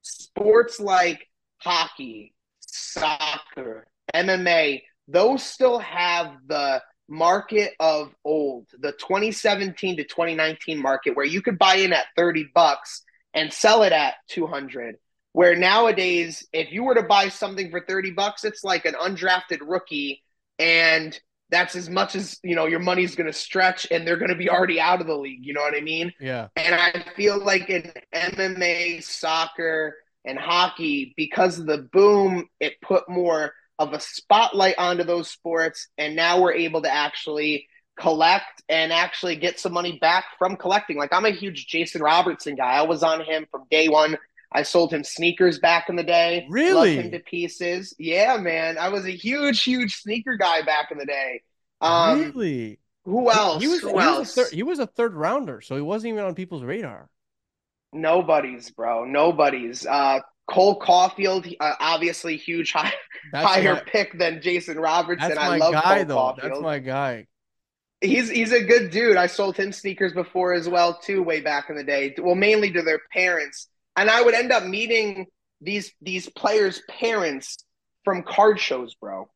sports 0.02 0.80
like 0.80 1.26
hockey, 1.58 2.34
soccer, 2.60 3.86
MMA, 4.14 4.82
those 5.06 5.42
still 5.42 5.78
have 5.78 6.32
the 6.46 6.82
market 7.08 7.72
of 7.80 8.12
old, 8.24 8.66
the 8.78 8.92
2017 8.92 9.96
to 9.96 10.04
2019 10.04 10.80
market 10.80 11.16
where 11.16 11.24
you 11.24 11.40
could 11.40 11.58
buy 11.58 11.76
in 11.76 11.92
at 11.92 12.06
30 12.16 12.50
bucks 12.54 13.02
and 13.34 13.52
sell 13.52 13.82
it 13.82 13.92
at 13.92 14.14
200. 14.28 14.96
Where 15.32 15.54
nowadays, 15.54 16.46
if 16.52 16.72
you 16.72 16.84
were 16.84 16.94
to 16.94 17.02
buy 17.02 17.28
something 17.28 17.70
for 17.70 17.84
30 17.86 18.12
bucks, 18.12 18.44
it's 18.44 18.64
like 18.64 18.84
an 18.84 18.94
undrafted 18.94 19.58
rookie 19.62 20.22
and 20.58 21.18
that's 21.50 21.76
as 21.76 21.88
much 21.88 22.14
as, 22.14 22.38
you 22.42 22.54
know, 22.54 22.66
your 22.66 22.80
money's 22.80 23.14
going 23.14 23.26
to 23.26 23.32
stretch 23.32 23.86
and 23.90 24.06
they're 24.06 24.18
going 24.18 24.30
to 24.30 24.36
be 24.36 24.50
already 24.50 24.80
out 24.80 25.00
of 25.00 25.06
the 25.06 25.16
league, 25.16 25.44
you 25.44 25.54
know 25.54 25.62
what 25.62 25.74
I 25.74 25.80
mean? 25.80 26.12
Yeah. 26.20 26.48
And 26.56 26.74
I 26.74 27.04
feel 27.16 27.42
like 27.42 27.70
in 27.70 27.90
MMA, 28.14 29.02
soccer, 29.02 29.96
and 30.24 30.38
hockey, 30.38 31.14
because 31.16 31.58
of 31.58 31.66
the 31.66 31.88
boom, 31.90 32.46
it 32.60 32.74
put 32.82 33.08
more 33.08 33.52
of 33.78 33.92
a 33.92 34.00
spotlight 34.00 34.74
onto 34.76 35.04
those 35.04 35.30
sports. 35.30 35.88
And 35.96 36.16
now 36.16 36.40
we're 36.40 36.52
able 36.52 36.82
to 36.82 36.92
actually 36.92 37.66
collect 37.98 38.62
and 38.68 38.92
actually 38.92 39.36
get 39.36 39.58
some 39.58 39.72
money 39.72 39.98
back 40.00 40.26
from 40.38 40.56
collecting. 40.56 40.98
Like 40.98 41.12
I'm 41.12 41.24
a 41.24 41.30
huge 41.30 41.66
Jason 41.66 42.02
Robertson 42.02 42.56
guy. 42.56 42.74
I 42.74 42.82
was 42.82 43.02
on 43.02 43.24
him 43.24 43.46
from 43.50 43.64
day 43.70 43.88
one. 43.88 44.18
I 44.50 44.62
sold 44.62 44.92
him 44.92 45.04
sneakers 45.04 45.58
back 45.58 45.88
in 45.88 45.96
the 45.96 46.02
day. 46.02 46.46
Really? 46.48 46.96
Love 46.96 47.04
him 47.04 47.10
to 47.12 47.18
pieces. 47.20 47.94
Yeah, 47.98 48.38
man. 48.38 48.78
I 48.78 48.88
was 48.88 49.04
a 49.04 49.10
huge, 49.10 49.62
huge 49.62 49.96
sneaker 49.96 50.36
guy 50.36 50.62
back 50.62 50.90
in 50.90 50.98
the 50.98 51.06
day. 51.06 51.42
Um, 51.80 52.20
really? 52.20 52.78
Who 53.04 53.30
else? 53.30 53.62
He 53.62 53.68
was 53.68 53.80
Who 53.80 53.88
he 53.88 53.94
was, 53.94 54.04
else? 54.04 54.36
a 54.36 54.44
third, 54.44 54.52
he 54.52 54.62
was 54.62 54.78
a 54.78 54.86
third 54.86 55.14
rounder, 55.14 55.60
so 55.60 55.76
he 55.76 55.82
wasn't 55.82 56.12
even 56.12 56.24
on 56.24 56.34
people's 56.34 56.62
radar. 56.62 57.08
Nobody's, 57.92 58.70
bro. 58.70 59.04
Nobody's. 59.04 59.86
Uh, 59.86 60.20
Cole 60.46 60.78
Caufield, 60.80 61.54
uh, 61.60 61.74
obviously 61.78 62.36
huge 62.36 62.72
high, 62.72 62.92
higher 63.34 63.74
my, 63.74 63.80
pick 63.80 64.18
than 64.18 64.40
Jason 64.40 64.78
Robertson. 64.78 65.36
I 65.36 65.58
love 65.58 65.74
guy 65.74 66.04
Cole 66.04 66.04
though. 66.04 66.16
Caufield. 66.16 66.42
That's 66.42 66.60
my 66.60 66.78
guy. 66.78 67.26
He's 68.00 68.30
he's 68.30 68.52
a 68.52 68.62
good 68.62 68.90
dude. 68.90 69.16
I 69.16 69.26
sold 69.26 69.56
him 69.56 69.72
sneakers 69.72 70.12
before 70.12 70.54
as 70.54 70.68
well 70.68 70.98
too, 70.98 71.22
way 71.22 71.40
back 71.40 71.68
in 71.68 71.76
the 71.76 71.84
day. 71.84 72.14
Well, 72.18 72.34
mainly 72.34 72.70
to 72.72 72.82
their 72.82 73.00
parents, 73.12 73.68
and 74.00 74.10
I 74.10 74.22
would 74.22 74.34
end 74.34 74.52
up 74.52 74.64
meeting 74.64 75.26
these 75.60 75.92
these 76.00 76.28
players' 76.28 76.80
parents 76.88 77.58
from 78.04 78.22
card 78.22 78.60
shows, 78.60 78.94
bro. 78.94 79.28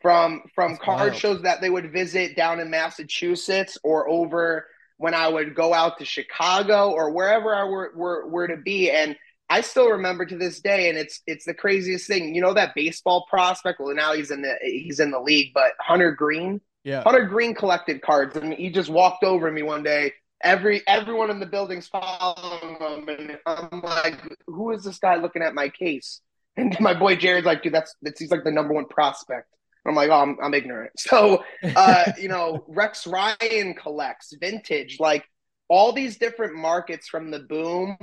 From 0.00 0.42
from 0.54 0.72
That's 0.72 0.84
card 0.84 1.10
wild. 1.10 1.16
shows 1.16 1.42
that 1.42 1.60
they 1.60 1.70
would 1.70 1.92
visit 1.92 2.36
down 2.36 2.60
in 2.60 2.70
Massachusetts 2.70 3.76
or 3.82 4.08
over 4.08 4.66
when 4.96 5.14
I 5.14 5.28
would 5.28 5.54
go 5.54 5.74
out 5.74 5.98
to 5.98 6.04
Chicago 6.04 6.90
or 6.90 7.12
wherever 7.12 7.54
I 7.54 7.64
were 7.64 7.92
were, 7.94 8.28
were 8.28 8.48
to 8.48 8.56
be, 8.56 8.90
and 8.90 9.16
I 9.50 9.62
still 9.62 9.90
remember 9.90 10.26
to 10.26 10.36
this 10.36 10.60
day, 10.60 10.88
and 10.88 10.98
it's 10.98 11.20
it's 11.26 11.44
the 11.44 11.54
craziest 11.54 12.06
thing. 12.06 12.34
You 12.34 12.42
know 12.42 12.54
that 12.54 12.74
baseball 12.74 13.26
prospect? 13.28 13.80
Well, 13.80 13.94
now 13.94 14.12
he's 14.12 14.30
in 14.30 14.42
the 14.42 14.54
he's 14.62 15.00
in 15.00 15.10
the 15.10 15.20
league, 15.20 15.52
but 15.54 15.72
Hunter 15.80 16.12
Greene. 16.12 16.60
Yeah. 16.84 17.02
Hunter 17.02 17.26
Greene 17.26 17.54
collected 17.54 18.00
cards, 18.00 18.36
and 18.36 18.54
he 18.54 18.70
just 18.70 18.88
walked 18.88 19.24
over 19.24 19.50
me 19.50 19.62
one 19.62 19.82
day. 19.82 20.12
Every 20.42 20.86
everyone 20.86 21.30
in 21.30 21.40
the 21.40 21.46
building's 21.46 21.88
following 21.88 22.77
him, 22.98 23.08
and 23.08 23.38
I'm 23.46 23.80
like, 23.80 24.20
"Who 24.46 24.72
is 24.72 24.84
this 24.84 24.98
guy 24.98 25.16
looking 25.16 25.42
at 25.42 25.54
my 25.54 25.68
case?" 25.68 26.20
And 26.56 26.78
my 26.80 26.92
boy 26.94 27.16
Jared's 27.16 27.46
like, 27.46 27.62
"Dude, 27.62 27.72
that's 27.72 27.94
that's 28.02 28.20
he's 28.20 28.30
like 28.30 28.44
the 28.44 28.50
number 28.50 28.74
one 28.74 28.86
prospect." 28.86 29.48
I'm 29.86 29.94
like, 29.94 30.10
"Oh, 30.10 30.20
I'm, 30.20 30.36
I'm 30.42 30.54
ignorant." 30.54 30.92
So, 30.98 31.44
uh, 31.76 32.12
you 32.18 32.28
know, 32.28 32.64
Rex 32.68 33.06
Ryan 33.06 33.74
collects 33.74 34.34
vintage, 34.40 34.98
like 35.00 35.24
all 35.68 35.92
these 35.92 36.18
different 36.18 36.54
markets 36.54 37.08
from 37.08 37.30
the 37.30 37.40
boom. 37.40 37.96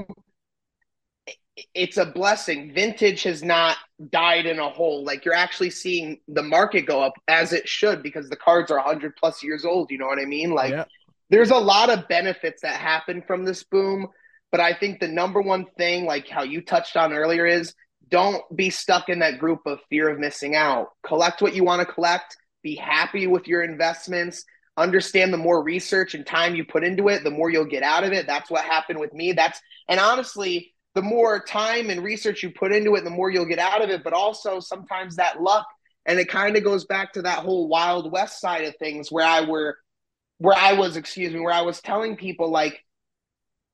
It's 1.73 1.97
a 1.97 2.05
blessing. 2.05 2.73
Vintage 2.73 3.23
has 3.23 3.41
not 3.43 3.77
died 4.09 4.45
in 4.45 4.59
a 4.59 4.69
hole. 4.69 5.03
Like 5.03 5.23
you're 5.25 5.33
actually 5.33 5.69
seeing 5.69 6.19
the 6.27 6.43
market 6.43 6.81
go 6.81 7.01
up 7.01 7.13
as 7.27 7.53
it 7.53 7.67
should 7.67 8.03
because 8.03 8.29
the 8.29 8.35
cards 8.35 8.71
are 8.71 8.77
100 8.77 9.15
plus 9.15 9.41
years 9.41 9.63
old. 9.63 9.89
You 9.89 9.97
know 9.97 10.07
what 10.07 10.19
I 10.19 10.25
mean? 10.25 10.51
Like 10.51 10.71
yeah. 10.71 10.85
there's 11.29 11.51
a 11.51 11.57
lot 11.57 11.89
of 11.89 12.07
benefits 12.07 12.61
that 12.61 12.75
happen 12.75 13.23
from 13.25 13.45
this 13.45 13.63
boom. 13.63 14.09
But 14.55 14.63
I 14.63 14.73
think 14.73 15.01
the 15.01 15.09
number 15.09 15.41
one 15.41 15.65
thing, 15.77 16.05
like 16.05 16.29
how 16.29 16.43
you 16.43 16.61
touched 16.61 16.95
on 16.95 17.11
earlier, 17.11 17.45
is 17.45 17.73
don't 18.07 18.41
be 18.55 18.69
stuck 18.69 19.09
in 19.09 19.19
that 19.19 19.37
group 19.37 19.59
of 19.65 19.81
fear 19.89 20.07
of 20.07 20.17
missing 20.17 20.55
out. 20.55 20.91
Collect 21.05 21.41
what 21.41 21.53
you 21.53 21.65
want 21.65 21.85
to 21.85 21.93
collect, 21.93 22.37
be 22.63 22.73
happy 22.73 23.27
with 23.27 23.49
your 23.49 23.63
investments, 23.63 24.45
understand 24.77 25.33
the 25.33 25.37
more 25.37 25.61
research 25.61 26.15
and 26.15 26.25
time 26.25 26.55
you 26.55 26.63
put 26.63 26.85
into 26.85 27.09
it, 27.09 27.25
the 27.25 27.31
more 27.31 27.49
you'll 27.49 27.65
get 27.65 27.83
out 27.83 28.05
of 28.05 28.13
it. 28.13 28.27
That's 28.27 28.49
what 28.49 28.63
happened 28.63 28.97
with 28.97 29.11
me. 29.11 29.33
That's 29.33 29.59
and 29.89 29.99
honestly, 29.99 30.73
the 30.93 31.01
more 31.01 31.43
time 31.43 31.89
and 31.89 32.01
research 32.01 32.41
you 32.41 32.49
put 32.49 32.71
into 32.71 32.95
it, 32.95 33.03
the 33.03 33.09
more 33.09 33.29
you'll 33.29 33.43
get 33.43 33.59
out 33.59 33.83
of 33.83 33.89
it. 33.89 34.05
But 34.05 34.13
also 34.13 34.61
sometimes 34.61 35.17
that 35.17 35.41
luck. 35.41 35.67
And 36.05 36.17
it 36.17 36.29
kind 36.29 36.55
of 36.55 36.63
goes 36.63 36.85
back 36.85 37.11
to 37.11 37.23
that 37.23 37.39
whole 37.39 37.67
Wild 37.67 38.09
West 38.09 38.39
side 38.39 38.63
of 38.63 38.77
things 38.77 39.11
where 39.11 39.27
I 39.27 39.41
were 39.41 39.75
where 40.37 40.57
I 40.57 40.71
was, 40.71 40.95
excuse 40.95 41.33
me, 41.33 41.41
where 41.41 41.53
I 41.53 41.63
was 41.63 41.81
telling 41.81 42.15
people 42.15 42.49
like 42.49 42.84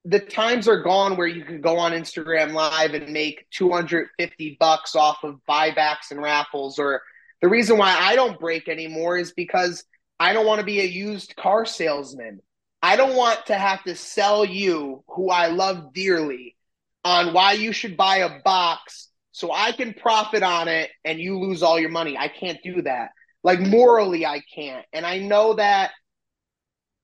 the 0.06 0.20
times 0.20 0.68
are 0.68 0.82
gone 0.82 1.16
where 1.16 1.28
you 1.28 1.44
could 1.44 1.62
go 1.62 1.78
on 1.78 1.92
Instagram 1.92 2.54
live 2.54 2.94
and 2.94 3.14
make 3.14 3.46
250 3.52 4.58
bucks 4.60 4.96
off 4.96 5.24
of 5.24 5.40
buybacks 5.48 6.10
and 6.10 6.22
raffles 6.22 6.80
or 6.80 7.02
the 7.42 7.50
reason 7.50 7.78
why 7.78 7.96
I 7.98 8.16
don't 8.16 8.40
break 8.40 8.68
anymore 8.68 9.18
is 9.18 9.32
because 9.32 9.84
I 10.20 10.34
don't 10.34 10.46
want 10.46 10.60
to 10.60 10.66
be 10.66 10.82
a 10.82 10.86
used 10.86 11.36
car 11.36 11.66
salesman. 11.66 12.42
I 12.84 12.96
don't 12.96 13.16
want 13.16 13.48
to 13.48 13.56
have 13.56 13.84
to 13.84 13.96
sell 13.96 14.46
you, 14.46 15.04
who 15.08 15.30
I 15.30 15.48
love 15.48 15.94
dearly, 15.94 16.56
on 17.04 17.34
why 17.34 17.54
you 17.54 17.74
should 17.74 17.98
buy 17.98 18.18
a 18.18 18.42
box 18.44 19.10
so 19.32 19.52
I 19.52 19.72
can 19.72 19.94
profit 19.94 20.44
on 20.44 20.68
it 20.68 20.92
and 21.04 21.20
you 21.20 21.40
lose 21.40 21.64
all 21.64 21.80
your 21.80 21.90
money. 21.90 22.18
I 22.18 22.28
can't 22.28 22.60
do 22.64 22.84
that. 22.84 23.10
Like 23.44 23.60
morally, 23.60 24.26
I 24.26 24.42
can't. 24.54 24.86
And 24.94 25.06
I 25.06 25.18
know 25.20 25.56
that 25.56 25.92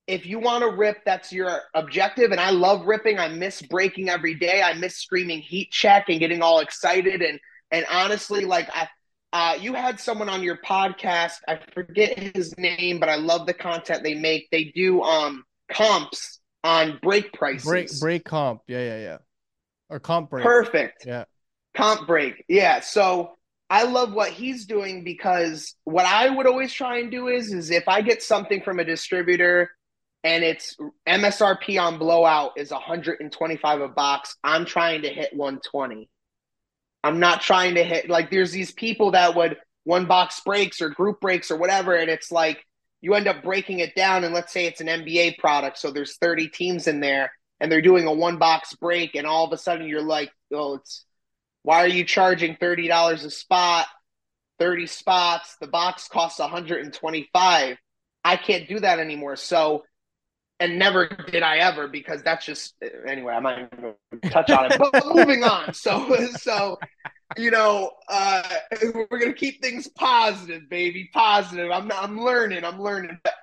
if 0.08 0.26
you 0.26 0.40
want 0.40 0.64
to 0.64 0.70
rip, 0.70 1.04
that's 1.06 1.34
your 1.34 1.62
objective. 1.74 2.32
And 2.32 2.40
I 2.40 2.50
love 2.50 2.86
ripping. 2.86 3.20
I 3.20 3.28
miss 3.28 3.62
breaking 3.62 4.10
every 4.10 4.36
day. 4.36 4.62
I 4.62 4.74
miss 4.74 4.98
screaming 4.98 5.42
heat 5.42 5.70
check 5.72 6.06
and 6.08 6.20
getting 6.20 6.42
all 6.42 6.60
excited. 6.60 7.22
And 7.22 7.40
and 7.72 7.86
honestly, 7.92 8.46
like 8.46 8.70
I 8.74 8.88
uh, 9.34 9.56
you 9.60 9.74
had 9.74 10.00
someone 10.00 10.30
on 10.30 10.42
your 10.42 10.58
podcast. 10.66 11.36
I 11.48 11.60
forget 11.74 12.18
his 12.18 12.58
name, 12.58 13.00
but 13.00 13.10
I 13.10 13.16
love 13.16 13.46
the 13.46 13.54
content 13.54 14.02
they 14.02 14.16
make. 14.16 14.48
They 14.50 14.72
do 14.76 15.02
um 15.02 15.44
comps 15.70 16.40
on 16.64 17.00
break 17.04 17.34
prices. 17.34 17.66
Break 17.66 18.00
break 18.00 18.26
comp. 18.26 18.62
Yeah, 18.68 18.84
yeah, 18.84 19.00
yeah. 19.00 19.18
Or 19.90 20.00
comp 20.00 20.30
break. 20.30 20.46
Perfect. 20.46 21.06
Yeah. 21.06 21.26
Comp 21.76 22.08
break. 22.08 22.46
Yeah. 22.48 22.80
So 22.80 23.34
I 23.70 23.84
love 23.84 24.14
what 24.14 24.32
he's 24.32 24.66
doing 24.66 25.04
because 25.04 25.76
what 25.84 26.06
I 26.06 26.30
would 26.30 26.48
always 26.48 26.72
try 26.72 27.00
and 27.00 27.12
do 27.12 27.28
is 27.28 27.52
is 27.52 27.70
if 27.72 27.90
I 27.90 28.02
get 28.02 28.24
something 28.24 28.62
from 28.62 28.80
a 28.80 28.86
distributor 28.86 29.70
and 30.28 30.44
it's 30.44 30.76
MSRP 31.08 31.82
on 31.82 31.98
blowout 31.98 32.52
is 32.58 32.70
125 32.70 33.80
a 33.80 33.88
box, 33.88 34.36
I'm 34.44 34.66
trying 34.66 35.04
to 35.04 35.10
hit 35.10 35.34
120. 35.34 36.10
I'm 37.02 37.22
not 37.22 37.40
trying 37.40 37.76
to 37.76 37.84
hit 37.84 38.10
like 38.10 38.30
there's 38.30 38.52
these 38.52 38.74
people 38.74 39.12
that 39.12 39.38
would 39.38 39.56
one 39.86 40.06
box 40.06 40.42
breaks 40.46 40.82
or 40.82 40.90
group 40.90 41.22
breaks 41.22 41.50
or 41.50 41.56
whatever 41.56 41.96
and 41.96 42.10
it's 42.10 42.30
like 42.30 42.66
you 43.00 43.14
end 43.14 43.30
up 43.30 43.42
breaking 43.42 43.80
it 43.80 43.96
down 43.96 44.26
and 44.26 44.34
let's 44.34 44.52
say 44.52 44.66
it's 44.66 44.82
an 44.82 44.88
NBA 44.88 45.38
product 45.38 45.78
so 45.78 45.92
there's 45.92 46.18
30 46.18 46.50
teams 46.50 46.88
in 46.88 47.00
there 47.00 47.32
and 47.62 47.72
they're 47.72 47.82
doing 47.82 48.06
a 48.06 48.12
one 48.12 48.38
box 48.38 48.74
break 48.74 49.16
and 49.16 49.26
all 49.26 49.46
of 49.46 49.54
a 49.54 49.58
sudden 49.58 49.88
you're 49.88 50.02
like 50.02 50.30
oh 50.52 50.74
it's 50.74 51.06
why 51.64 51.86
are 51.86 51.88
you 51.88 52.04
charging 52.04 52.58
$30 52.58 53.24
a 53.24 53.30
spot 53.30 53.88
30 54.60 54.88
spots? 54.88 55.56
The 55.62 55.68
box 55.68 56.10
costs 56.10 56.40
125 56.40 57.78
I 58.26 58.36
can't 58.36 58.68
do 58.68 58.82
that 58.82 59.00
anymore. 59.00 59.38
So 59.38 59.86
and 60.60 60.80
never 60.80 61.08
did 61.08 61.44
I 61.44 61.58
ever 61.58 61.88
because 61.88 62.24
that's 62.24 62.46
just 62.46 62.76
anyway. 63.08 63.34
I 63.34 63.40
might 63.40 63.70
even 63.78 63.94
touch 64.30 64.50
on 64.50 64.72
it, 64.72 64.80
but 64.80 65.06
moving 65.14 65.44
on. 65.44 65.74
So, 65.74 66.28
so 66.38 66.80
you 67.38 67.52
know, 67.52 67.92
uh, 68.10 68.44
we're 68.94 69.20
gonna 69.20 69.34
keep 69.34 69.62
things 69.62 69.88
positive, 69.88 70.70
baby, 70.70 71.10
positive. 71.14 71.70
I'm 71.72 71.92
I'm 71.92 72.20
learning, 72.20 72.64
I'm 72.64 72.82
learning. 72.82 73.20
But 73.24 73.34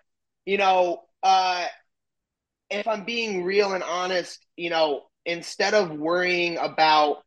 you 0.44 0.58
know, 0.58 1.02
uh, 1.22 1.66
if 2.70 2.88
I'm 2.88 3.04
being 3.04 3.44
real 3.44 3.72
and 3.72 3.84
honest, 3.84 4.44
you 4.56 4.70
know, 4.70 5.02
instead 5.24 5.74
of 5.74 5.92
worrying 5.92 6.56
about 6.58 7.18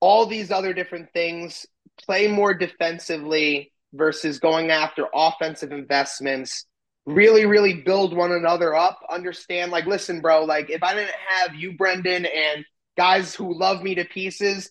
all 0.00 0.26
these 0.26 0.50
other 0.50 0.72
different 0.72 1.12
things, 1.12 1.66
play 2.06 2.28
more 2.28 2.54
defensively 2.54 3.72
versus 3.92 4.38
going 4.38 4.70
after 4.70 5.06
offensive 5.14 5.72
investments 5.72 6.66
really, 7.08 7.46
really 7.46 7.72
build 7.72 8.14
one 8.14 8.32
another 8.32 8.74
up. 8.74 9.00
Understand, 9.10 9.72
like, 9.72 9.86
listen, 9.86 10.20
bro, 10.20 10.44
like, 10.44 10.68
if 10.68 10.82
I 10.82 10.94
didn't 10.94 11.14
have 11.40 11.54
you, 11.54 11.72
Brendan, 11.72 12.26
and 12.26 12.64
guys 12.98 13.34
who 13.34 13.58
love 13.58 13.82
me 13.82 13.94
to 13.94 14.04
pieces, 14.04 14.70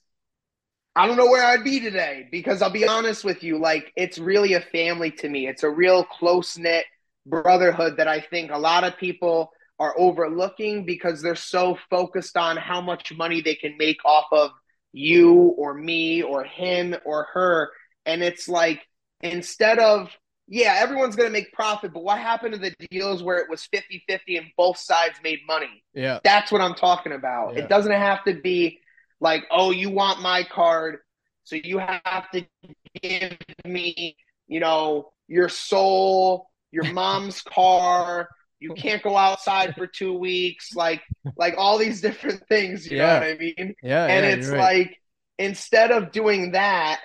I 0.96 1.08
don't 1.08 1.18
know 1.18 1.26
where 1.26 1.44
I'd 1.44 1.64
be 1.64 1.80
today 1.80 2.28
because 2.32 2.62
I'll 2.62 2.70
be 2.70 2.88
honest 2.88 3.24
with 3.24 3.44
you, 3.44 3.58
like, 3.60 3.92
it's 3.96 4.20
really 4.20 4.54
a 4.54 4.62
family 4.62 5.12
to 5.12 5.28
me. 5.28 5.48
It's 5.48 5.64
a 5.64 5.70
real 5.70 6.04
close 6.04 6.58
knit 6.58 6.86
brotherhood 7.26 7.98
that 7.98 8.08
I 8.08 8.22
think 8.22 8.52
a 8.52 8.58
lot 8.58 8.84
of 8.84 8.98
people 8.98 9.52
are 9.80 9.96
overlooking 9.98 10.86
because 10.86 11.22
they're 11.22 11.36
so 11.36 11.78
focused 11.90 12.38
on 12.38 12.56
how 12.58 12.82
much 12.82 13.16
money 13.16 13.42
they 13.42 13.56
can 13.56 13.78
make 13.78 14.04
off 14.06 14.26
of 14.32 14.52
you 14.94 15.56
or 15.58 15.74
me 15.74 16.22
or 16.22 16.44
him 16.44 16.96
or 17.04 17.28
her. 17.34 17.72
And 18.06 18.24
it's 18.24 18.48
like, 18.48 18.82
instead 19.22 19.80
of 19.80 20.10
yeah, 20.48 20.78
everyone's 20.80 21.16
going 21.16 21.28
to 21.28 21.34
make 21.34 21.52
profit, 21.52 21.94
but 21.94 22.04
what 22.04 22.20
happened 22.20 22.54
to 22.54 22.60
the 22.60 22.74
deals 22.90 23.22
where 23.22 23.38
it 23.38 23.50
was 23.50 23.66
50 23.66 24.04
50 24.08 24.38
and 24.38 24.48
both 24.56 24.78
sides 24.78 25.20
made 25.24 25.40
money? 25.46 25.84
Yeah. 25.94 26.20
That's 26.24 26.52
what 26.52 26.62
I'm 26.62 26.74
talking 26.74 27.12
about. 27.12 27.54
Yeah. 27.54 27.64
It 27.64 27.70
doesn't 27.70 27.92
have 27.92 28.24
to 28.26 28.34
be 28.34 28.80
like, 29.20 29.44
oh, 29.52 29.72
you 29.72 29.90
want 29.90 30.22
my 30.22 30.44
card, 30.44 31.00
so 31.44 31.56
you 31.56 31.80
have 31.80 32.30
to 32.32 32.46
give 33.02 33.38
me, 33.66 34.16
you 34.48 34.60
know, 34.60 35.12
your 35.28 35.50
soul, 35.50 36.50
your 36.72 36.84
mom's 36.94 37.42
car. 37.42 38.30
You 38.60 38.74
can't 38.74 39.04
go 39.04 39.16
outside 39.16 39.76
for 39.76 39.86
two 39.86 40.14
weeks, 40.14 40.74
like 40.76 41.04
like 41.36 41.56
all 41.58 41.78
these 41.78 42.02
different 42.02 42.48
things. 42.48 42.90
You 42.90 42.98
yeah. 42.98 43.06
know 43.06 43.20
what 43.20 43.24
I 43.24 43.38
mean? 43.38 43.76
Yeah. 43.84 44.06
And 44.06 44.26
yeah, 44.26 44.32
it's 44.32 44.48
right. 44.48 44.60
like 44.60 44.98
instead 45.38 45.92
of 45.92 46.12
doing 46.12 46.54
that, 46.54 47.02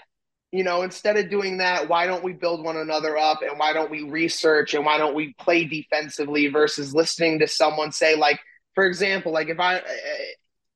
you 0.52 0.62
know, 0.62 0.82
instead 0.82 1.16
of 1.16 1.30
doing 1.30 1.56
that, 1.58 1.88
why 1.88 2.06
don't 2.06 2.22
we 2.22 2.34
build 2.34 2.62
one 2.62 2.76
another 2.76 3.16
up 3.16 3.40
and 3.40 3.58
why 3.58 3.72
don't 3.72 3.90
we 3.90 4.02
research 4.02 4.74
and 4.74 4.84
why 4.84 4.98
don't 4.98 5.14
we 5.14 5.34
play 5.38 5.64
defensively 5.64 6.48
versus 6.48 6.94
listening 6.94 7.38
to 7.38 7.48
someone 7.48 7.90
say, 7.90 8.14
like, 8.14 8.38
for 8.74 8.84
example, 8.84 9.32
like 9.32 9.48
if 9.48 9.58
I, 9.58 9.80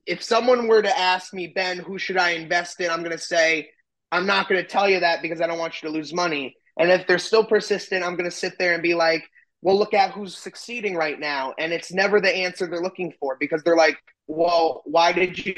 if 0.06 0.22
someone 0.22 0.66
were 0.66 0.80
to 0.80 0.98
ask 0.98 1.34
me, 1.34 1.48
Ben, 1.48 1.78
who 1.78 1.98
should 1.98 2.16
I 2.16 2.30
invest 2.30 2.80
in? 2.80 2.90
I'm 2.90 3.00
going 3.00 3.16
to 3.16 3.18
say, 3.18 3.68
I'm 4.10 4.24
not 4.24 4.48
going 4.48 4.62
to 4.62 4.66
tell 4.66 4.88
you 4.88 5.00
that 5.00 5.20
because 5.20 5.42
I 5.42 5.46
don't 5.46 5.58
want 5.58 5.82
you 5.82 5.90
to 5.90 5.94
lose 5.94 6.14
money. 6.14 6.56
And 6.78 6.90
if 6.90 7.06
they're 7.06 7.18
still 7.18 7.44
persistent, 7.44 8.02
I'm 8.02 8.16
going 8.16 8.30
to 8.30 8.36
sit 8.36 8.54
there 8.58 8.72
and 8.72 8.82
be 8.82 8.94
like, 8.94 9.24
well, 9.60 9.76
look 9.76 9.92
at 9.92 10.12
who's 10.12 10.36
succeeding 10.36 10.94
right 10.94 11.18
now. 11.20 11.52
And 11.58 11.72
it's 11.72 11.92
never 11.92 12.20
the 12.20 12.34
answer 12.34 12.66
they're 12.66 12.80
looking 12.80 13.12
for 13.20 13.36
because 13.38 13.62
they're 13.62 13.76
like, 13.76 13.98
well, 14.26 14.82
why 14.86 15.12
did 15.12 15.44
you 15.44 15.54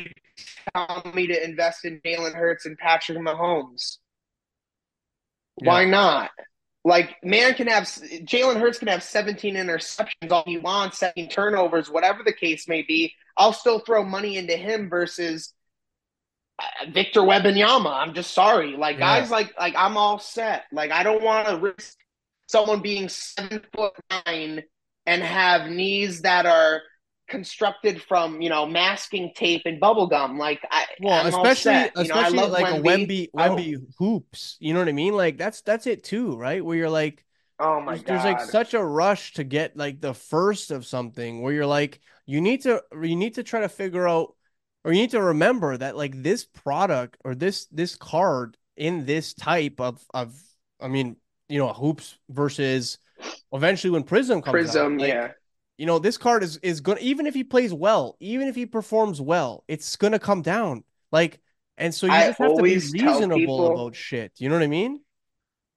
tell 0.74 1.12
me 1.14 1.26
to 1.28 1.44
invest 1.44 1.84
in 1.84 2.00
Jalen 2.04 2.34
Hurts 2.34 2.66
and 2.66 2.76
Patrick 2.78 3.18
Mahomes? 3.18 3.98
Why 5.62 5.82
yeah. 5.82 5.90
not? 5.90 6.30
Like, 6.84 7.16
man 7.22 7.54
can 7.54 7.66
have 7.66 7.84
Jalen 7.84 8.60
Hurts 8.60 8.78
can 8.78 8.88
have 8.88 9.02
17 9.02 9.54
interceptions 9.54 10.30
all 10.30 10.44
he 10.46 10.58
wants, 10.58 10.98
17 10.98 11.28
turnovers, 11.28 11.90
whatever 11.90 12.22
the 12.24 12.32
case 12.32 12.68
may 12.68 12.82
be. 12.82 13.12
I'll 13.36 13.52
still 13.52 13.80
throw 13.80 14.04
money 14.04 14.36
into 14.36 14.56
him 14.56 14.88
versus 14.88 15.52
uh, 16.58 16.90
Victor 16.90 17.20
Wembanyama. 17.20 17.92
I'm 17.92 18.14
just 18.14 18.32
sorry. 18.32 18.76
Like 18.76 18.98
yeah. 18.98 19.20
guys 19.20 19.30
like 19.30 19.52
like 19.58 19.74
I'm 19.76 19.96
all 19.96 20.18
set. 20.18 20.64
Like 20.72 20.90
I 20.90 21.02
don't 21.02 21.22
want 21.22 21.48
to 21.48 21.56
risk 21.56 21.96
someone 22.46 22.80
being 22.80 23.08
seven 23.08 23.60
foot 23.74 23.92
nine 24.26 24.62
and 25.06 25.22
have 25.22 25.70
knees 25.70 26.22
that 26.22 26.46
are 26.46 26.82
constructed 27.28 28.02
from 28.02 28.40
you 28.40 28.48
know 28.48 28.66
masking 28.66 29.32
tape 29.34 29.62
and 29.66 29.78
bubble 29.78 30.06
gum. 30.06 30.38
Like 30.38 30.66
I, 30.70 30.84
well, 31.00 31.20
I'm 31.20 31.26
especially 31.26 31.90
especially 31.94 32.36
know, 32.36 32.46
like 32.46 32.66
Wemby. 32.66 33.28
a 33.28 33.30
Wemby 33.30 33.30
Wemby 33.32 33.86
hoops. 33.98 34.56
You 34.60 34.74
know 34.74 34.80
what 34.80 34.88
I 34.88 34.92
mean? 34.92 35.14
Like 35.14 35.38
that's 35.38 35.60
that's 35.60 35.86
it 35.86 36.04
too, 36.04 36.36
right? 36.36 36.64
Where 36.64 36.76
you're 36.76 36.90
like, 36.90 37.24
oh 37.60 37.80
my 37.80 37.92
there's, 37.92 38.02
god, 38.02 38.06
there's 38.06 38.24
like 38.24 38.40
such 38.40 38.74
a 38.74 38.84
rush 38.84 39.34
to 39.34 39.44
get 39.44 39.76
like 39.76 40.00
the 40.00 40.14
first 40.14 40.70
of 40.70 40.86
something 40.86 41.42
where 41.42 41.52
you're 41.52 41.66
like, 41.66 42.00
you 42.26 42.40
need 42.40 42.62
to 42.62 42.82
you 43.02 43.16
need 43.16 43.34
to 43.34 43.42
try 43.42 43.60
to 43.60 43.68
figure 43.68 44.08
out 44.08 44.34
or 44.84 44.92
you 44.92 45.00
need 45.00 45.10
to 45.10 45.22
remember 45.22 45.76
that 45.76 45.96
like 45.96 46.22
this 46.22 46.44
product 46.44 47.18
or 47.24 47.34
this 47.34 47.66
this 47.66 47.94
card 47.94 48.56
in 48.76 49.04
this 49.04 49.34
type 49.34 49.80
of 49.80 50.02
of 50.14 50.34
I 50.80 50.88
mean 50.88 51.16
you 51.48 51.58
know 51.58 51.72
hoops 51.72 52.18
versus 52.28 52.98
eventually 53.52 53.90
when 53.90 54.04
Prizm 54.04 54.42
comes 54.42 54.70
Prizm, 54.70 54.94
out, 54.94 55.00
like, 55.00 55.08
yeah 55.08 55.28
you 55.78 55.86
know, 55.86 55.98
this 55.98 56.18
card 56.18 56.42
is 56.42 56.58
is 56.58 56.80
going 56.80 56.98
even 56.98 57.26
if 57.26 57.34
he 57.34 57.44
plays 57.44 57.72
well, 57.72 58.16
even 58.20 58.48
if 58.48 58.56
he 58.56 58.66
performs 58.66 59.20
well, 59.20 59.64
it's 59.68 59.96
gonna 59.96 60.18
come 60.18 60.42
down. 60.42 60.84
Like, 61.12 61.40
and 61.78 61.94
so 61.94 62.06
you 62.06 62.12
I 62.12 62.26
just 62.26 62.38
have 62.40 62.54
to 62.56 62.62
be 62.62 62.74
reasonable 62.74 63.36
people, 63.36 63.72
about 63.72 63.94
shit. 63.96 64.32
You 64.38 64.48
know 64.48 64.56
what 64.56 64.64
I 64.64 64.68
mean? 64.68 65.00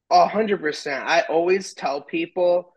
A 0.10 0.28
hundred 0.28 0.60
percent. 0.60 1.06
I 1.06 1.22
always 1.22 1.74
tell 1.74 2.02
people 2.02 2.74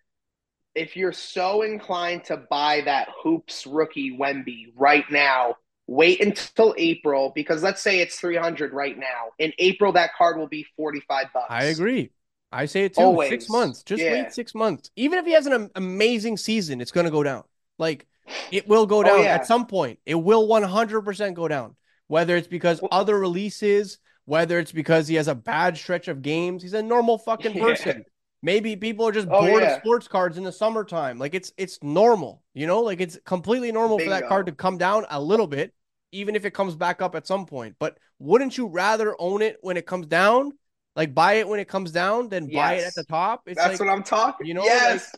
if 0.75 0.97
you're 0.97 1.13
so 1.13 1.63
inclined 1.63 2.25
to 2.25 2.37
buy 2.37 2.83
that 2.85 3.09
hoops 3.23 3.67
rookie 3.67 4.17
Wemby 4.19 4.73
right 4.77 5.05
now, 5.11 5.57
wait 5.87 6.21
until 6.21 6.75
April 6.77 7.33
because 7.35 7.63
let's 7.63 7.81
say 7.81 8.01
it's 8.01 8.21
300 8.21 8.73
right 8.73 8.99
now. 8.99 9.31
In 9.39 9.53
April, 9.59 9.93
that 9.93 10.11
card 10.17 10.37
will 10.37 10.49
be 10.49 10.67
45 10.77 11.27
bucks. 11.33 11.47
I 11.49 11.65
agree. 11.65 12.11
I 12.55 12.67
say 12.67 12.85
it 12.85 12.95
too. 12.95 13.03
Always. 13.03 13.31
Six 13.31 13.49
months. 13.49 13.83
Just 13.83 14.03
yeah. 14.03 14.13
wait 14.13 14.33
six 14.33 14.55
months. 14.55 14.91
Even 14.97 15.19
if 15.19 15.27
he 15.27 15.33
has 15.33 15.47
an 15.47 15.71
amazing 15.75 16.37
season, 16.37 16.81
it's 16.81 16.93
going 16.93 17.05
to 17.05 17.11
go 17.11 17.23
down. 17.23 17.43
Like 17.79 18.07
it 18.51 18.69
will 18.69 18.87
go 18.87 18.99
oh, 18.99 19.03
down 19.03 19.19
oh, 19.19 19.23
yeah. 19.23 19.35
at 19.35 19.47
some 19.47 19.67
point. 19.67 19.99
It 20.07 20.15
will 20.15 20.47
100% 20.47 21.35
go 21.35 21.49
down. 21.49 21.77
Whether 22.07 22.37
it's 22.37 22.49
because 22.49 22.81
well, 22.81 22.91
other 22.93 23.19
releases, 23.19 23.99
whether 24.25 24.59
it's 24.59 24.73
because 24.73 25.09
he 25.09 25.17
has 25.17 25.27
a 25.27 25.35
bad 25.35 25.77
stretch 25.77 26.09
of 26.09 26.23
games, 26.23 26.63
he's 26.63 26.75
a 26.75 26.83
normal 26.83 27.19
fucking 27.19 27.55
person. 27.61 27.99
Yeah. 27.99 28.05
Maybe 28.43 28.77
people 28.77 29.09
are 29.09 29.13
just 29.13 29.27
oh, 29.31 29.41
bored 29.41 29.63
of 29.63 29.79
sports 29.79 30.07
cards 30.07 30.37
in 30.37 30.45
the 30.45 30.53
summertime. 30.53 31.19
Like 31.19 31.35
it's 31.35 31.53
it's 31.57 31.79
normal, 31.83 32.43
you 32.53 32.67
know, 32.67 32.81
like 32.81 33.01
it's 33.01 33.19
completely 33.25 33.73
normal 33.73 33.97
Bingo. 33.97 34.13
for 34.13 34.21
that 34.21 34.29
card 34.29 34.47
to 34.47 34.53
come 34.53 34.77
down 34.77 35.07
a 35.09 35.21
little 35.21 35.47
bit, 35.47 35.73
even 36.13 36.37
if 36.37 36.45
it 36.45 36.53
comes 36.53 36.77
back 36.77 37.01
up 37.01 37.15
at 37.15 37.27
some 37.27 37.47
point. 37.47 37.77
But 37.79 37.99
wouldn't 38.19 38.59
you 38.59 38.67
rather 38.67 39.17
own 39.19 39.41
it 39.41 39.57
when 39.63 39.79
it 39.79 39.87
comes 39.87 40.07
down 40.07 40.53
Like 40.97 41.15
buy 41.15 41.35
it 41.35 41.49
when 41.49 41.59
it 41.61 41.67
comes 41.69 41.91
down, 41.91 42.29
then 42.29 42.47
buy 42.53 42.75
it 42.75 42.85
at 42.85 42.95
the 42.95 43.05
top. 43.05 43.43
It's 43.47 43.59
That's 43.59 43.81
like 43.81 43.89
what 43.89 43.89
I'm 43.89 44.05
talking. 44.05 44.47
you 44.47 44.55
know, 44.55 44.65
yes, 44.65 45.11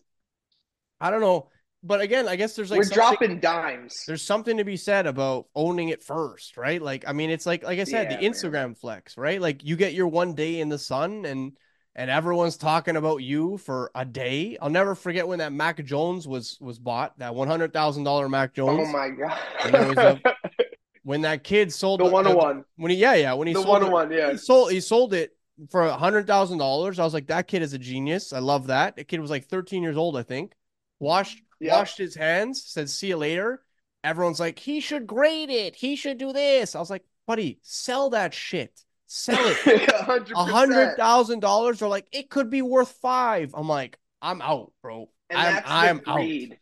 I 1.01 1.11
don't 1.11 1.20
know. 1.20 1.51
But 1.83 2.01
again, 2.01 2.27
I 2.27 2.37
guess 2.37 2.57
there's 2.57 2.70
like 2.70 2.79
we're 2.79 2.85
dropping 2.89 3.39
dimes. 3.39 4.05
there's 4.07 4.22
something 4.22 4.57
to 4.57 4.64
be 4.64 4.77
said 4.77 5.07
about 5.07 5.47
owning 5.55 5.91
it 5.91 6.03
first, 6.03 6.57
right? 6.57 6.81
Like, 6.83 7.05
I 7.07 7.12
mean, 7.12 7.31
it's 7.31 7.47
like 7.47 7.62
like 7.62 7.79
I 7.79 7.85
said, 7.85 8.11
Yeah, 8.11 8.16
the 8.16 8.22
man. 8.22 8.33
Instagram 8.33 8.77
flex, 8.79 9.16
right? 9.16 9.41
Like 9.41 9.62
you 9.64 9.77
get 9.77 9.93
your 9.93 10.09
one 10.09 10.35
day 10.35 10.61
in 10.61 10.68
the 10.68 10.79
sun 10.79 11.24
and 11.27 11.53
and 11.95 12.11
everyone's 12.11 12.57
talking 12.57 12.97
about 12.97 13.18
you 13.22 13.57
for 13.59 13.91
a 13.95 14.05
day. 14.05 14.57
I'll 14.61 14.68
never 14.70 14.95
forget 14.95 15.29
when 15.29 15.39
that 15.39 15.53
Mac 15.53 15.85
Jones 15.85 16.27
was 16.27 16.59
was 16.61 16.79
bought, 16.79 17.18
that 17.18 17.35
one 17.35 17.47
hundred 17.49 17.72
thousand 17.72 18.05
dollar 18.05 18.29
Mac 18.29 18.51
oh 18.53 18.55
Jones. 18.55 18.89
Oh 18.89 18.93
my 18.93 19.11
god, 19.11 19.39
And 19.64 19.74
there 19.74 19.89
was 19.89 19.99
a- 19.99 20.20
when 21.05 21.20
that 21.20 21.45
kid 21.45 21.72
sold 21.72 22.01
the 22.01 22.05
one 22.07 22.27
on 22.27 22.37
one, 22.37 22.64
When 22.77 22.91
he 22.91 22.97
yeah, 22.97 23.14
yeah, 23.14 23.35
when 23.35 23.47
he 23.47 23.55
the 23.55 23.62
sold 23.62 23.68
one 23.68 23.85
on 23.85 23.93
one, 23.93 24.11
yeah. 24.12 24.33
he 24.33 24.39
sold 24.39 24.72
he 24.72 24.81
sold 24.81 25.14
it 25.14 25.31
for 25.71 25.83
a 25.83 25.97
hundred 25.97 26.27
thousand 26.27 26.59
dollars. 26.59 26.99
I 26.99 27.05
was 27.05 27.15
like, 27.15 27.29
that 27.29 27.49
kid 27.49 27.63
is 27.63 27.73
a 27.73 27.79
genius. 27.79 28.33
I 28.33 28.39
love 28.41 28.67
that. 28.69 28.97
The 28.97 29.05
kid 29.05 29.21
was 29.21 29.31
like 29.31 29.47
13 29.47 29.83
years 29.83 29.97
old, 29.97 30.17
I 30.17 30.23
think. 30.23 30.55
Washed 30.99 31.43
washed 31.61 31.99
his 31.99 32.15
hands, 32.15 32.63
said 32.65 32.89
see 32.91 33.09
you 33.09 33.17
later. 33.17 33.63
Everyone's 34.05 34.41
like, 34.41 34.59
he 34.59 34.81
should 34.81 35.07
grade 35.07 35.51
it. 35.51 35.75
He 35.75 35.97
should 35.97 36.19
do 36.19 36.33
this. 36.33 36.75
I 36.75 36.79
was 36.79 36.91
like, 36.91 37.05
buddy, 37.27 37.59
sell 37.63 38.11
that 38.11 38.33
shit. 38.35 38.73
Sell 39.07 39.39
it. 39.41 39.89
A 39.93 40.03
hundred 40.05 40.33
A 40.37 40.45
hundred 40.45 40.75
percent. 40.75 40.97
thousand 40.99 41.41
dollars 41.41 41.83
or 41.83 41.89
like 41.89 42.07
it 42.13 42.31
could 42.31 42.51
be 42.51 42.63
worth 42.63 42.91
five. 42.93 43.55
I'm 43.55 43.69
like, 43.69 43.99
I'm 44.23 44.41
out, 44.43 44.73
bro. 44.83 45.09
And 45.31 45.39
I'm 45.39 45.55
that's 45.55 45.67
I'm 45.71 46.01
out. 46.07 46.57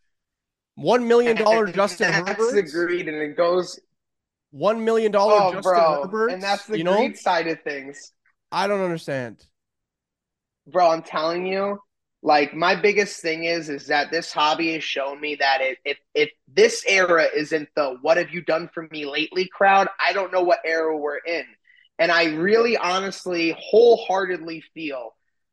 One 0.77 1.07
million 1.07 1.37
dollar 1.45 1.67
Justin 1.67 2.11
that's 2.13 2.29
Herbert. 2.29 2.53
the 2.55 2.63
greed, 2.63 3.09
and 3.09 3.17
it 3.17 3.37
goes, 3.37 3.79
One 4.51 4.85
million 4.85 5.13
dollar 5.13 5.35
oh, 5.41 5.53
Justin 5.53 5.63
bro, 5.63 6.03
Herbert. 6.03 6.29
and 6.33 6.43
that's 6.43 6.67
the 6.67 6.79
you 6.79 6.85
know, 6.85 6.97
greed 6.97 7.17
side 7.19 7.47
of 7.47 7.63
things. 7.63 8.13
I 8.55 8.69
don't 8.69 8.81
understand. 8.83 9.45
bro 10.67 10.91
i'm 10.91 11.03
telling 11.03 11.47
you 11.47 11.79
like 12.23 12.55
my 12.55 12.75
biggest 12.75 13.21
thing 13.21 13.45
is 13.45 13.69
is 13.69 13.89
that 13.89 14.11
this 14.11 14.33
hobby 14.33 14.73
has 14.75 14.85
shown 14.85 15.21
me 15.21 15.37
that 15.37 15.61
it, 15.61 15.79
if 15.85 15.99
if 16.15 16.31
this 16.49 16.85
era 16.89 17.27
isn't 17.35 17.69
the 17.77 17.97
what 18.03 18.17
have 18.17 18.31
you 18.31 18.43
done 18.43 18.69
for 18.73 18.89
me 18.91 19.07
lately 19.07 19.49
crowd 19.53 19.89
i 20.01 20.13
don't 20.13 20.33
know 20.33 20.43
what 20.43 20.61
era 20.65 20.97
we're 20.97 21.19
in 21.19 21.45
and 21.99 22.11
i 22.11 22.25
really 22.27 22.77
honestly 22.77 23.55
wholeheartedly 23.59 24.63
feel 24.75 25.11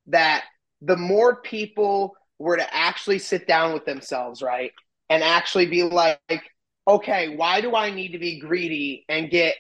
that 0.08 0.46
the 0.82 0.98
more 0.98 1.42
people 1.42 2.16
were 2.40 2.58
to 2.58 2.76
actually 2.76 3.20
sit 3.20 3.48
down 3.48 3.74
with 3.74 3.86
themselves 3.86 4.42
right 4.42 4.72
and 5.10 5.24
actually 5.24 5.66
be 5.68 5.84
like 5.84 6.20
okay 6.88 7.36
why 7.36 7.62
do 7.62 7.76
i 7.76 7.92
need 7.92 8.14
to 8.14 8.20
be 8.20 8.40
greedy 8.40 9.06
and 9.10 9.30
get 9.30 9.56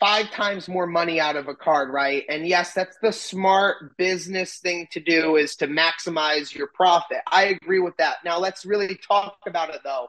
five 0.00 0.30
times 0.30 0.66
more 0.66 0.86
money 0.86 1.20
out 1.20 1.36
of 1.36 1.46
a 1.46 1.54
card, 1.54 1.90
right? 1.90 2.24
And 2.28 2.46
yes, 2.46 2.72
that's 2.72 2.96
the 3.02 3.12
smart 3.12 3.96
business 3.98 4.58
thing 4.58 4.88
to 4.92 5.00
do 5.00 5.36
is 5.36 5.56
to 5.56 5.68
maximize 5.68 6.54
your 6.54 6.68
profit. 6.68 7.18
I 7.30 7.44
agree 7.44 7.80
with 7.80 7.96
that. 7.98 8.16
Now 8.24 8.38
let's 8.38 8.64
really 8.64 8.98
talk 9.06 9.36
about 9.46 9.74
it 9.74 9.82
though. 9.84 10.08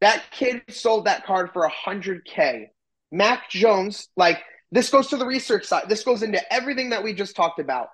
That 0.00 0.22
kid 0.30 0.62
sold 0.70 1.06
that 1.06 1.26
card 1.26 1.52
for 1.52 1.68
100k. 1.68 2.68
Mac 3.10 3.50
Jones, 3.50 4.08
like 4.16 4.38
this 4.70 4.88
goes 4.88 5.08
to 5.08 5.16
the 5.16 5.26
research 5.26 5.66
side. 5.66 5.88
This 5.88 6.04
goes 6.04 6.22
into 6.22 6.40
everything 6.52 6.90
that 6.90 7.02
we 7.02 7.12
just 7.12 7.36
talked 7.36 7.58
about. 7.58 7.88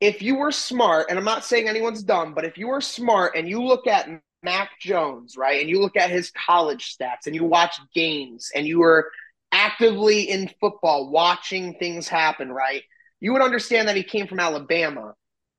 If 0.00 0.22
you 0.22 0.36
were 0.36 0.52
smart, 0.52 1.06
and 1.10 1.18
I'm 1.18 1.24
not 1.24 1.44
saying 1.44 1.68
anyone's 1.68 2.02
dumb, 2.02 2.34
but 2.34 2.44
if 2.44 2.56
you 2.56 2.68
were 2.68 2.80
smart 2.80 3.36
and 3.36 3.48
you 3.48 3.62
look 3.62 3.86
at 3.86 4.08
Mac 4.42 4.70
Jones, 4.80 5.36
right, 5.36 5.60
and 5.60 5.68
you 5.68 5.80
look 5.80 5.96
at 5.96 6.10
his 6.10 6.30
college 6.46 6.96
stats 6.96 7.26
and 7.26 7.34
you 7.34 7.44
watch 7.44 7.78
games 7.94 8.50
and 8.54 8.66
you 8.66 8.80
were 8.80 9.10
actively 9.54 10.22
in 10.22 10.50
football 10.60 11.10
watching 11.10 11.74
things 11.74 12.08
happen, 12.08 12.50
right? 12.50 12.82
You 13.20 13.32
would 13.32 13.40
understand 13.40 13.86
that 13.88 13.96
he 13.96 14.02
came 14.02 14.26
from 14.26 14.40
Alabama. 14.40 15.14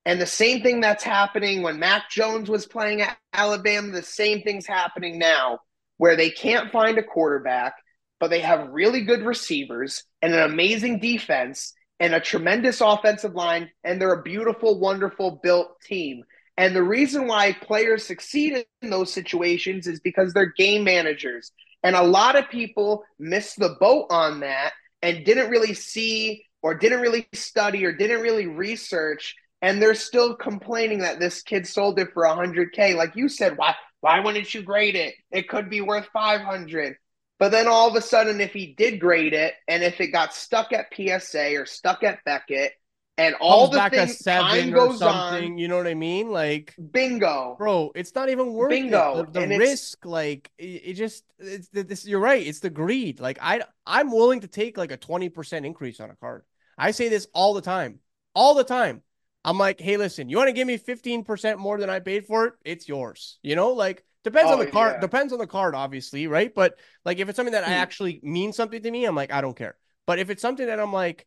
And 0.06 0.20
the 0.20 0.26
same 0.26 0.62
thing 0.62 0.82
that's 0.82 1.04
happening 1.04 1.64
when 1.64 1.80
Mac 1.80 2.12
Jones 2.12 2.50
was 2.50 2.68
playing 2.68 3.02
at 3.02 3.18
Alabama, 3.34 3.94
the 3.94 4.04
same 4.04 4.42
thing's 4.42 4.68
happening 4.68 5.18
now, 5.18 5.60
where 5.98 6.18
they 6.18 6.30
can't 6.30 6.74
find 6.74 6.98
a 6.98 7.04
quarterback, 7.04 7.74
but 8.20 8.30
they 8.30 8.42
have 8.42 8.70
really 8.70 9.02
good 9.02 9.24
receivers 9.24 10.04
and 10.22 10.34
an 10.34 10.42
amazing 10.42 11.00
defense 11.00 11.74
and 12.02 12.14
a 12.14 12.20
tremendous 12.20 12.82
offensive 12.82 13.34
line, 13.34 13.70
and 13.86 14.00
they're 14.00 14.20
a 14.20 14.22
beautiful, 14.22 14.78
wonderful 14.78 15.40
built 15.42 15.80
team. 15.82 16.24
And 16.58 16.76
the 16.76 16.84
reason 16.84 17.28
why 17.28 17.54
players 17.54 18.06
succeed 18.06 18.66
in 18.82 18.90
those 18.90 19.14
situations 19.14 19.88
is 19.88 20.02
because 20.02 20.34
they're 20.34 20.54
game 20.58 20.84
managers. 20.84 21.52
And 21.86 21.96
a 21.96 22.02
lot 22.02 22.36
of 22.36 22.50
people 22.50 23.04
missed 23.20 23.60
the 23.60 23.78
boat 23.80 24.08
on 24.10 24.40
that 24.40 24.74
and 25.04 25.24
didn't 25.24 25.52
really 25.52 25.76
see 25.76 26.44
or 26.64 26.74
didn't 26.74 27.02
really 27.02 27.28
study 27.32 27.86
or 27.86 27.92
didn't 27.92 28.22
really 28.22 28.48
research. 28.48 29.36
And 29.62 29.80
they're 29.80 29.94
still 29.94 30.36
complaining 30.36 31.00
that 31.00 31.20
this 31.20 31.44
kid 31.44 31.68
sold 31.68 32.00
it 32.00 32.08
for 32.12 32.24
100K. 32.24 32.96
Like 32.96 33.16
you 33.16 33.30
said, 33.30 33.56
why, 33.56 33.76
why 34.02 34.20
wouldn't 34.20 34.52
you 34.52 34.64
grade 34.64 34.96
it? 34.96 35.14
It 35.30 35.48
could 35.48 35.70
be 35.70 35.82
worth 35.82 36.08
500. 36.12 36.96
But 37.38 37.52
then 37.52 37.68
all 37.68 37.88
of 37.88 37.96
a 37.96 38.02
sudden, 38.02 38.42
if 38.42 38.52
he 38.52 38.74
did 38.74 39.00
grade 39.00 39.34
it 39.34 39.54
and 39.68 39.84
if 39.84 40.02
it 40.02 40.08
got 40.08 40.34
stuck 40.34 40.74
at 40.74 40.88
PSA 40.92 41.56
or 41.56 41.68
stuck 41.68 42.02
at 42.02 42.24
Beckett 42.26 42.72
and 43.18 43.36
all 43.40 43.68
the 43.70 43.78
back 43.78 43.94
a 43.98 44.08
things 44.08 44.20
seven 44.20 44.46
time 44.48 44.74
or 44.74 44.88
goes 44.88 45.00
something. 45.00 45.54
on, 45.54 45.58
You 45.58 45.68
know 45.68 45.78
what 45.78 45.88
I 45.88 45.94
mean? 45.94 46.32
Like 46.32 46.76
bingo. 46.92 47.56
bro 47.58 47.92
it's 47.96 48.14
not 48.16 48.30
even 48.30 48.54
worth 48.54 48.70
Bingo. 48.70 49.20
it 49.22 49.34
the, 49.34 49.40
the 49.42 49.58
risk 49.58 50.06
like 50.06 50.52
it, 50.58 50.64
it 50.86 50.94
just 50.96 51.24
it's 51.40 51.70
this 51.70 52.06
you're 52.06 52.20
right 52.20 52.46
it's 52.46 52.60
the 52.60 52.70
greed 52.70 53.20
like 53.22 53.38
i 53.42 53.62
i'm 53.86 54.12
willing 54.12 54.42
to 54.42 54.48
take 54.48 54.78
like 54.78 54.92
a 54.92 54.98
20% 54.98 55.66
increase 55.66 56.00
on 56.02 56.10
a 56.12 56.16
card 56.16 56.44
i 56.78 56.92
say 56.92 57.08
this 57.10 57.28
all 57.34 57.54
the 57.54 57.62
time 57.62 58.00
all 58.34 58.54
the 58.56 58.64
time 58.64 59.02
i'm 59.46 59.58
like 59.58 59.80
hey 59.80 59.96
listen 59.98 60.28
you 60.28 60.36
want 60.38 60.50
to 60.50 60.54
give 60.54 60.68
me 60.68 60.78
15% 60.78 61.58
more 61.58 61.78
than 61.78 61.90
i 61.90 62.00
paid 62.00 62.26
for 62.26 62.46
it 62.48 62.54
it's 62.66 62.88
yours 62.90 63.40
you 63.42 63.56
know 63.56 63.72
like 63.72 64.04
depends 64.26 64.52
on 64.52 64.60
Oh, 64.60 64.64
the 64.66 64.68
card 64.68 64.96
yeah. 64.96 65.00
depends 65.00 65.32
on 65.32 65.40
the 65.40 65.48
card 65.48 65.76
obviously 65.76 66.28
right 66.28 66.54
but 66.54 66.76
like 67.06 67.20
if 67.20 67.30
it's 67.30 67.36
something 67.38 67.54
that 67.54 67.64
i 67.64 67.68
Hmm. 67.68 67.74
actually 67.74 68.20
means 68.24 68.56
something 68.58 68.82
to 68.82 68.92
me 68.92 69.06
i'm 69.06 69.16
like 69.16 69.32
i 69.32 69.40
don't 69.42 69.56
care 69.56 69.78
but 70.06 70.20
if 70.20 70.30
it's 70.30 70.42
something 70.42 70.68
that 70.68 70.80
i'm 70.80 70.92
like 70.94 71.26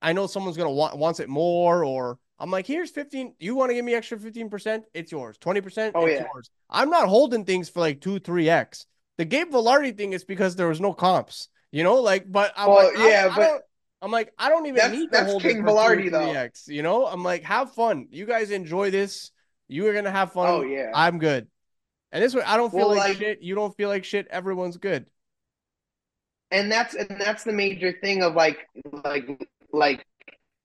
I 0.00 0.12
know 0.12 0.26
someone's 0.26 0.56
gonna 0.56 0.70
want 0.70 0.96
wants 0.96 1.20
it 1.20 1.28
more, 1.28 1.84
or 1.84 2.18
I'm 2.38 2.50
like, 2.50 2.66
here's 2.66 2.90
15. 2.90 3.34
You 3.40 3.54
want 3.56 3.70
to 3.70 3.74
give 3.74 3.84
me 3.84 3.94
extra 3.94 4.16
15%? 4.16 4.82
It's 4.94 5.10
yours. 5.10 5.36
20%? 5.38 5.92
Oh, 5.94 6.06
it's 6.06 6.20
yeah. 6.20 6.26
yours. 6.32 6.50
I'm 6.70 6.88
not 6.90 7.08
holding 7.08 7.44
things 7.44 7.68
for 7.68 7.80
like 7.80 8.00
two, 8.00 8.20
three 8.20 8.48
X. 8.48 8.86
The 9.16 9.24
Gabe 9.24 9.50
Vilardi 9.50 9.96
thing 9.96 10.12
is 10.12 10.24
because 10.24 10.54
there 10.54 10.68
was 10.68 10.80
no 10.80 10.92
comps, 10.92 11.48
you 11.72 11.82
know, 11.82 11.96
like, 11.96 12.30
but 12.30 12.52
I'm 12.56 12.68
Well, 12.68 12.86
like, 12.94 12.96
yeah, 12.98 13.28
I 13.32 13.34
but- 13.36 13.42
don't- 13.42 13.62
I'm 14.00 14.12
like, 14.12 14.32
I 14.38 14.48
don't 14.48 14.66
even 14.66 14.76
That's- 14.76 14.92
need 14.96 15.06
to 15.06 15.10
that's 15.10 15.30
hold 15.30 15.42
King 15.42 15.56
it 15.58 15.60
for 15.62 15.66
two 15.66 15.72
or 15.72 15.74
Vilardi, 15.96 16.10
though. 16.12 16.20
3X, 16.32 16.68
you 16.68 16.82
know? 16.84 17.04
I'm 17.06 17.24
like, 17.24 17.42
have 17.42 17.72
fun. 17.72 18.06
You 18.12 18.26
guys 18.26 18.52
enjoy 18.52 18.92
this. 18.92 19.32
You 19.66 19.88
are 19.88 19.92
gonna 19.92 20.12
have 20.12 20.30
fun. 20.32 20.48
Oh, 20.48 20.62
yeah. 20.62 20.92
I'm 20.94 21.18
good. 21.18 21.48
And 22.12 22.22
this 22.22 22.32
way, 22.32 22.42
I 22.46 22.56
don't 22.56 22.70
feel 22.70 22.88
Well, 22.88 22.96
like, 22.96 23.08
like- 23.08 23.16
shit. 23.18 23.42
You 23.42 23.56
don't 23.56 23.76
feel 23.76 23.88
like 23.88 24.04
shit. 24.04 24.28
Everyone's 24.28 24.76
good. 24.76 25.06
and 26.52 26.70
that's 26.72 26.94
and 26.94 27.20
that's 27.20 27.42
the 27.44 27.52
major 27.52 27.92
thing 28.00 28.22
of 28.22 28.34
like 28.34 28.66
like 29.04 29.28
like 29.72 30.06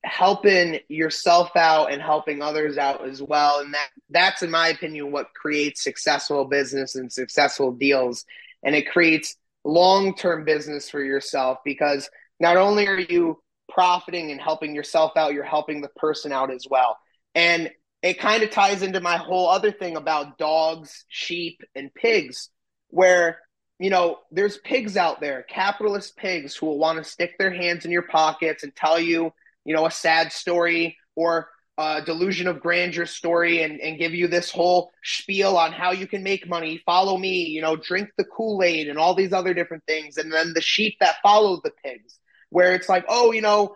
helping 0.03 0.79
yourself 0.89 1.55
out 1.55 1.91
and 1.91 2.01
helping 2.01 2.41
others 2.41 2.77
out 2.77 3.07
as 3.07 3.21
well. 3.21 3.59
And 3.59 3.73
that 3.73 3.87
that's 4.09 4.43
in 4.43 4.51
my 4.51 4.67
opinion 4.69 5.11
what 5.11 5.33
creates 5.33 5.83
successful 5.83 6.45
business 6.45 6.95
and 6.95 7.11
successful 7.11 7.71
deals. 7.71 8.25
And 8.63 8.75
it 8.75 8.89
creates 8.89 9.35
long-term 9.63 10.43
business 10.43 10.89
for 10.89 11.01
yourself 11.01 11.59
because 11.63 12.09
not 12.39 12.57
only 12.57 12.87
are 12.87 12.99
you 12.99 13.41
profiting 13.69 14.31
and 14.31 14.41
helping 14.41 14.75
yourself 14.75 15.13
out 15.15 15.33
you're 15.33 15.43
helping 15.43 15.81
the 15.81 15.89
person 15.89 16.33
out 16.33 16.51
as 16.51 16.67
well. 16.69 16.97
And 17.33 17.71
it 18.01 18.19
kind 18.19 18.43
of 18.43 18.51
ties 18.51 18.81
into 18.81 18.99
my 18.99 19.15
whole 19.15 19.47
other 19.49 19.71
thing 19.71 19.95
about 19.95 20.37
dogs 20.37 21.05
sheep 21.07 21.61
and 21.73 21.93
pigs 21.93 22.49
where 22.89 23.39
you 23.79 23.89
know, 23.89 24.19
there's 24.31 24.57
pigs 24.57 24.97
out 24.97 25.19
there, 25.19 25.43
capitalist 25.43 26.15
pigs 26.15 26.55
who 26.55 26.67
will 26.67 26.79
want 26.79 26.97
to 26.97 27.03
stick 27.03 27.37
their 27.37 27.51
hands 27.51 27.85
in 27.85 27.91
your 27.91 28.03
pockets 28.03 28.63
and 28.63 28.75
tell 28.75 28.99
you, 28.99 29.33
you 29.65 29.75
know, 29.75 29.85
a 29.85 29.91
sad 29.91 30.31
story 30.31 30.97
or 31.15 31.49
a 31.77 32.01
delusion 32.05 32.47
of 32.47 32.59
grandeur 32.59 33.05
story 33.05 33.63
and, 33.63 33.79
and 33.81 33.97
give 33.97 34.13
you 34.13 34.27
this 34.27 34.51
whole 34.51 34.91
spiel 35.03 35.57
on 35.57 35.71
how 35.71 35.91
you 35.91 36.05
can 36.05 36.21
make 36.21 36.47
money. 36.47 36.81
Follow 36.85 37.17
me, 37.17 37.45
you 37.45 37.61
know, 37.61 37.75
drink 37.75 38.09
the 38.17 38.23
Kool 38.23 38.61
Aid 38.61 38.87
and 38.89 38.99
all 38.99 39.15
these 39.15 39.33
other 39.33 39.53
different 39.53 39.83
things. 39.87 40.17
And 40.17 40.31
then 40.31 40.53
the 40.53 40.61
sheep 40.61 40.97
that 40.99 41.15
follow 41.23 41.59
the 41.63 41.71
pigs, 41.83 42.19
where 42.51 42.75
it's 42.75 42.89
like, 42.89 43.05
oh, 43.09 43.31
you 43.31 43.41
know, 43.41 43.75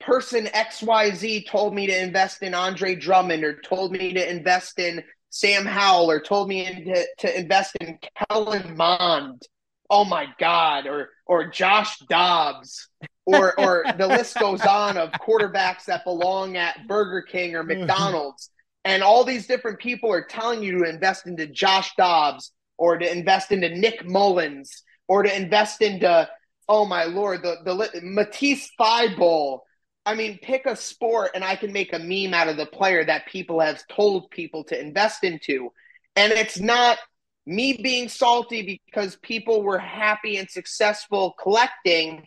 person 0.00 0.44
XYZ 0.46 1.48
told 1.48 1.74
me 1.74 1.86
to 1.86 2.02
invest 2.02 2.42
in 2.42 2.54
Andre 2.54 2.94
Drummond 2.94 3.44
or 3.44 3.60
told 3.60 3.92
me 3.92 4.12
to 4.12 4.30
invest 4.30 4.78
in 4.78 5.02
Sam 5.30 5.66
Howell 5.66 6.10
or 6.10 6.20
told 6.20 6.48
me 6.48 6.64
to, 6.64 7.06
to 7.18 7.38
invest 7.38 7.76
in 7.80 7.98
Kellen 8.28 8.76
Mond. 8.76 9.42
Oh 9.88 10.04
my 10.04 10.26
God, 10.38 10.86
or 10.86 11.10
or 11.26 11.48
Josh 11.48 11.98
Dobbs, 12.08 12.88
or 13.24 13.58
or 13.60 13.84
the 13.96 14.08
list 14.08 14.38
goes 14.38 14.62
on 14.62 14.96
of 14.96 15.12
quarterbacks 15.12 15.84
that 15.84 16.04
belong 16.04 16.56
at 16.56 16.88
Burger 16.88 17.22
King 17.22 17.54
or 17.54 17.62
McDonald's, 17.64 18.50
and 18.84 19.02
all 19.02 19.24
these 19.24 19.46
different 19.46 19.78
people 19.78 20.10
are 20.10 20.24
telling 20.24 20.62
you 20.62 20.78
to 20.78 20.90
invest 20.90 21.26
into 21.26 21.46
Josh 21.46 21.94
Dobbs 21.96 22.52
or 22.78 22.98
to 22.98 23.10
invest 23.10 23.52
into 23.52 23.68
Nick 23.68 24.04
Mullens 24.06 24.82
or 25.08 25.22
to 25.22 25.34
invest 25.34 25.82
into 25.82 26.28
oh 26.68 26.84
my 26.84 27.04
lord 27.04 27.42
the 27.42 27.56
the 27.64 28.00
Matisse 28.02 28.70
Bowl 28.78 29.64
I 30.06 30.14
mean, 30.14 30.38
pick 30.40 30.66
a 30.66 30.76
sport 30.76 31.32
and 31.34 31.42
I 31.42 31.56
can 31.56 31.72
make 31.72 31.92
a 31.92 31.98
meme 31.98 32.32
out 32.32 32.46
of 32.46 32.56
the 32.56 32.64
player 32.64 33.04
that 33.04 33.26
people 33.26 33.58
have 33.60 33.86
told 33.88 34.30
people 34.30 34.62
to 34.64 34.80
invest 34.80 35.24
into. 35.24 35.72
And 36.14 36.32
it's 36.32 36.60
not 36.60 36.98
me 37.44 37.74
being 37.82 38.08
salty 38.08 38.80
because 38.86 39.16
people 39.16 39.64
were 39.64 39.78
happy 39.78 40.36
and 40.36 40.48
successful 40.48 41.34
collecting. 41.42 42.26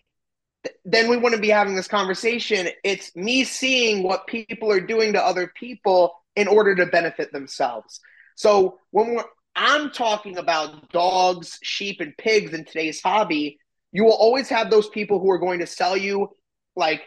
Then 0.84 1.10
we 1.10 1.16
wouldn't 1.16 1.42
be 1.42 1.50
having 1.50 1.76
this 1.76 1.88
conversation. 1.88 2.68
It's 2.84 3.16
me 3.16 3.46
seeing 3.46 4.04
what 4.04 4.28
people 4.28 4.70
are 4.70 4.82
doing 4.82 5.14
to 5.14 5.26
other 5.26 5.52
people 5.56 6.14
in 6.36 6.50
order 6.50 6.76
to 6.76 6.86
benefit 6.86 7.32
themselves. 7.32 8.02
So 8.36 8.78
when 8.92 9.16
we're, 9.16 9.24
I'm 9.56 9.90
talking 9.92 10.38
about 10.38 10.92
dogs, 10.92 11.58
sheep, 11.64 12.02
and 12.02 12.16
pigs 12.18 12.54
in 12.54 12.66
today's 12.66 13.02
hobby, 13.02 13.58
you 13.94 14.04
will 14.04 14.14
always 14.14 14.50
have 14.50 14.70
those 14.70 14.90
people 14.90 15.20
who 15.20 15.32
are 15.32 15.40
going 15.40 15.60
to 15.60 15.66
sell 15.66 15.96
you 15.96 16.36
like 16.76 17.04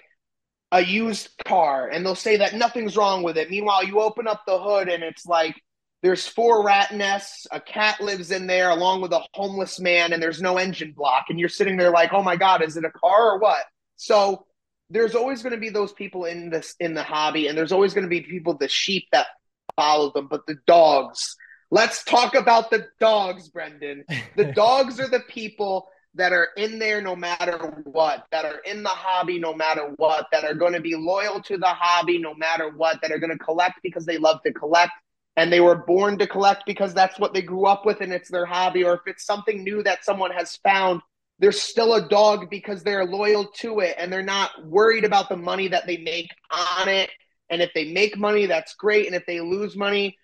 a 0.73 0.81
used 0.81 1.29
car 1.47 1.89
and 1.89 2.05
they'll 2.05 2.15
say 2.15 2.39
that 2.39 2.55
nothing's 2.55 2.97
wrong 2.97 3.23
with 3.23 3.37
it. 3.37 3.51
Meanwhile, 3.51 3.85
you 3.85 4.01
open 4.01 4.27
up 4.27 4.43
the 4.47 4.59
hood 4.59 4.89
and 4.89 5.03
it's 5.03 5.27
like 5.27 5.55
there's 6.03 6.27
four 6.27 6.65
rat 6.65 6.93
nests, 6.93 7.47
a 7.53 7.61
cat 7.61 8.01
lives 8.01 8.33
in 8.33 8.49
there 8.49 8.71
along 8.71 9.03
with 9.03 9.13
a 9.13 9.25
homeless 9.35 9.79
man, 9.79 10.13
and 10.13 10.21
there's 10.21 10.43
no 10.43 10.57
engine 10.57 10.93
block. 10.97 11.27
And 11.29 11.39
you're 11.39 11.49
sitting 11.49 11.77
there 11.77 11.93
like, 11.93 12.13
oh 12.13 12.23
my 12.23 12.35
God, 12.35 12.63
is 12.63 12.77
it 12.77 12.85
a 12.85 12.91
car 12.91 13.35
or 13.35 13.39
what? 13.39 13.65
So 13.97 14.47
there's 14.91 15.15
always 15.15 15.43
going 15.43 15.55
to 15.55 15.61
be 15.61 15.69
those 15.69 15.93
people 15.93 16.25
in 16.25 16.51
this 16.51 16.75
in 16.81 16.95
the 16.95 17.05
hobby, 17.05 17.47
and 17.47 17.57
there's 17.57 17.71
always 17.71 17.95
going 17.95 18.03
to 18.03 18.11
be 18.11 18.23
people, 18.23 18.55
the 18.55 18.67
sheep 18.67 19.05
that 19.13 19.29
follow 19.77 20.11
them, 20.11 20.27
but 20.29 20.47
the 20.47 20.57
dogs. 20.67 21.37
Let's 21.71 22.03
talk 22.03 22.35
about 22.35 22.71
the 22.71 22.89
dogs, 22.99 23.49
Brendan. 23.49 24.05
The 24.37 24.45
dogs 24.57 24.99
are 24.99 25.09
the 25.09 25.21
people 25.21 25.89
that 26.15 26.33
are 26.33 26.49
in 26.57 26.79
there 26.79 27.01
no 27.01 27.17
matter 27.17 27.59
what, 27.85 28.27
that 28.33 28.45
are 28.45 28.59
in 28.59 28.83
the 28.83 28.89
hobby 28.89 29.39
no 29.39 29.55
matter 29.55 29.93
what, 29.97 30.27
that 30.33 30.45
are 30.45 30.55
going 30.55 30.75
to 30.75 30.81
be 30.81 30.95
loyal 30.95 31.41
to 31.43 31.57
the 31.57 31.67
hobby 31.67 32.19
no 32.19 32.35
matter 32.35 32.71
what, 32.71 33.01
that 33.01 33.13
are 33.13 33.19
going 33.19 33.31
to 33.31 33.39
collect 33.39 33.81
because 33.83 34.05
they 34.05 34.19
love 34.19 34.43
to 34.45 34.53
collect 34.53 34.93
and 35.37 35.53
they 35.53 35.61
were 35.61 35.77
born 35.77 36.19
to 36.19 36.27
collect 36.27 36.65
because 36.67 36.93
that's 36.93 37.19
what 37.19 37.33
they 37.33 37.41
grew 37.41 37.67
up 37.67 37.87
with 37.87 38.01
and 38.01 38.13
it's 38.13 38.31
their 38.31 38.45
hobby, 38.45 38.85
or 38.85 38.95
if 38.95 39.01
it's 39.07 39.25
something 39.25 39.65
new 39.65 39.83
that 39.83 40.05
someone 40.05 40.31
has 40.31 40.57
found, 40.57 41.01
they're 41.39 41.53
still 41.53 41.95
a 41.95 42.09
dog 42.09 42.51
because 42.51 42.83
they're 42.83 43.07
loyal 43.07 43.47
to 43.47 43.81
it 43.81 43.97
and 43.99 44.13
they're 44.13 44.23
not 44.23 44.51
worried 44.67 45.05
about 45.05 45.29
the 45.29 45.37
money 45.37 45.69
that 45.69 45.87
they 45.87 45.97
make 45.97 46.29
on 46.51 46.89
it. 46.89 47.11
And 47.49 47.63
if 47.63 47.71
they 47.75 47.93
make 47.93 48.17
money, 48.19 48.47
that's 48.47 48.75
great. 48.75 49.07
And 49.07 49.17
if 49.17 49.25
they 49.27 49.41
lose 49.41 49.77
money, 49.77 50.19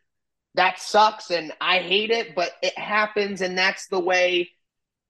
that 0.54 0.78
sucks 0.78 1.30
and 1.30 1.52
I 1.60 1.78
hate 1.78 2.10
it, 2.10 2.34
but 2.34 2.52
it 2.62 2.78
happens 2.78 3.40
and 3.40 3.56
that's 3.56 3.88
the 3.88 4.00
way 4.00 4.50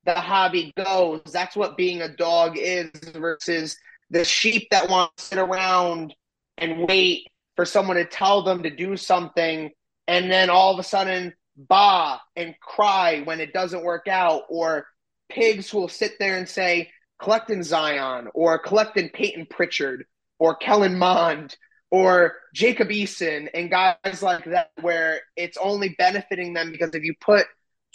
the 0.09 0.15
hobby 0.15 0.73
goes. 0.75 1.21
That's 1.31 1.55
what 1.55 1.77
being 1.77 2.01
a 2.01 2.09
dog 2.09 2.57
is 2.57 2.91
versus 3.15 3.77
the 4.09 4.25
sheep 4.25 4.69
that 4.71 4.89
want 4.89 5.15
to 5.17 5.23
sit 5.23 5.39
around 5.39 6.15
and 6.57 6.89
wait 6.89 7.27
for 7.57 7.67
someone 7.67 7.97
to 7.97 8.07
tell 8.07 8.43
them 8.43 8.63
to 8.63 8.71
do 8.71 8.97
something 8.97 9.71
and 10.07 10.31
then 10.31 10.49
all 10.49 10.73
of 10.73 10.79
a 10.79 10.83
sudden 10.83 11.35
bah 11.57 12.19
and 12.37 12.55
cry 12.61 13.21
when 13.25 13.41
it 13.41 13.53
doesn't 13.53 13.85
work 13.85 14.09
out 14.09 14.45
or 14.49 14.87
pigs 15.29 15.75
will 15.75 15.89
sit 15.89 16.13
there 16.19 16.39
and 16.39 16.49
say 16.49 16.89
collecting 17.21 17.63
Zion 17.63 18.29
or 18.33 18.59
collecting 18.59 19.11
Payton 19.11 19.47
Pritchard 19.51 20.07
or 20.39 20.55
Kellen 20.55 20.99
Mond 20.99 21.55
or 21.91 22.37
Jacob 22.55 22.89
Eason 22.89 23.49
and 23.53 23.71
guys 23.71 24.23
like 24.23 24.45
that 24.47 24.71
where 24.81 25.21
it's 25.37 25.59
only 25.59 25.95
benefiting 25.99 26.55
them 26.55 26.73
because 26.73 26.95
if 26.95 27.03
you 27.03 27.15
put 27.21 27.47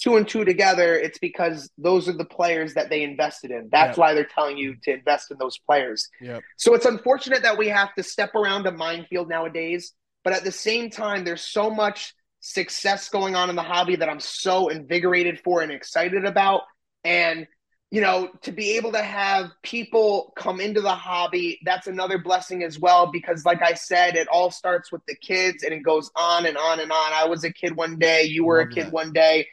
two 0.03 0.17
and 0.17 0.27
two 0.27 0.43
together, 0.43 0.95
it's 0.95 1.17
because 1.17 1.69
those 1.77 2.09
are 2.09 2.17
the 2.17 2.25
players 2.25 2.73
that 2.73 2.89
they 2.89 3.03
invested 3.03 3.51
in. 3.51 3.69
That's 3.71 3.91
yep. 3.91 3.97
why 3.97 4.13
they're 4.13 4.25
telling 4.25 4.57
you 4.57 4.75
to 4.83 4.93
invest 4.93 5.31
in 5.31 5.37
those 5.37 5.57
players. 5.57 6.09
Yep. 6.19 6.43
So 6.57 6.73
it's 6.73 6.85
unfortunate 6.85 7.43
that 7.43 7.57
we 7.57 7.69
have 7.69 7.93
to 7.95 8.03
step 8.03 8.35
around 8.35 8.67
a 8.67 8.71
minefield 8.71 9.29
nowadays, 9.29 9.93
but 10.25 10.33
at 10.33 10.43
the 10.43 10.51
same 10.51 10.89
time, 10.89 11.23
there's 11.23 11.41
so 11.41 11.69
much 11.69 12.13
success 12.41 13.07
going 13.07 13.35
on 13.35 13.49
in 13.49 13.55
the 13.55 13.63
hobby 13.63 13.95
that 13.95 14.09
I'm 14.09 14.19
so 14.19 14.67
invigorated 14.67 15.39
for 15.39 15.61
and 15.61 15.71
excited 15.71 16.25
about. 16.25 16.63
And 17.05 17.47
you 17.89 18.01
know, 18.01 18.31
to 18.41 18.51
be 18.51 18.71
able 18.71 18.91
to 18.93 19.03
have 19.03 19.51
people 19.61 20.33
come 20.35 20.59
into 20.59 20.81
the 20.81 20.95
hobby, 20.95 21.59
that's 21.63 21.85
another 21.85 22.17
blessing 22.17 22.63
as 22.63 22.79
well. 22.79 23.11
Because, 23.11 23.45
like 23.45 23.61
I 23.61 23.75
said, 23.75 24.15
it 24.15 24.27
all 24.29 24.49
starts 24.49 24.91
with 24.91 25.03
the 25.07 25.15
kids 25.15 25.61
and 25.61 25.71
it 25.71 25.83
goes 25.83 26.09
on 26.15 26.47
and 26.47 26.57
on 26.57 26.79
and 26.79 26.91
on. 26.91 27.13
I 27.13 27.27
was 27.27 27.43
a 27.43 27.53
kid 27.53 27.75
one 27.75 27.99
day, 27.99 28.23
you 28.23 28.45
were 28.45 28.61
a 28.61 28.67
kid 28.67 28.87
that. 28.87 28.93
one 28.93 29.13
day 29.13 29.45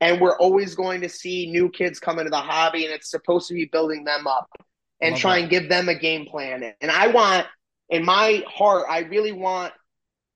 and 0.00 0.20
we're 0.20 0.36
always 0.38 0.74
going 0.74 1.02
to 1.02 1.08
see 1.08 1.50
new 1.50 1.68
kids 1.68 1.98
come 2.00 2.18
into 2.18 2.30
the 2.30 2.36
hobby 2.36 2.84
and 2.84 2.94
it's 2.94 3.10
supposed 3.10 3.48
to 3.48 3.54
be 3.54 3.66
building 3.66 4.04
them 4.04 4.26
up 4.26 4.48
and 5.00 5.12
Love 5.12 5.20
try 5.20 5.34
that. 5.36 5.40
and 5.42 5.50
give 5.50 5.68
them 5.68 5.88
a 5.88 5.94
game 5.94 6.26
plan 6.26 6.72
and 6.80 6.90
i 6.90 7.06
want 7.08 7.46
in 7.88 8.04
my 8.04 8.42
heart 8.48 8.84
i 8.88 9.00
really 9.00 9.32
want 9.32 9.72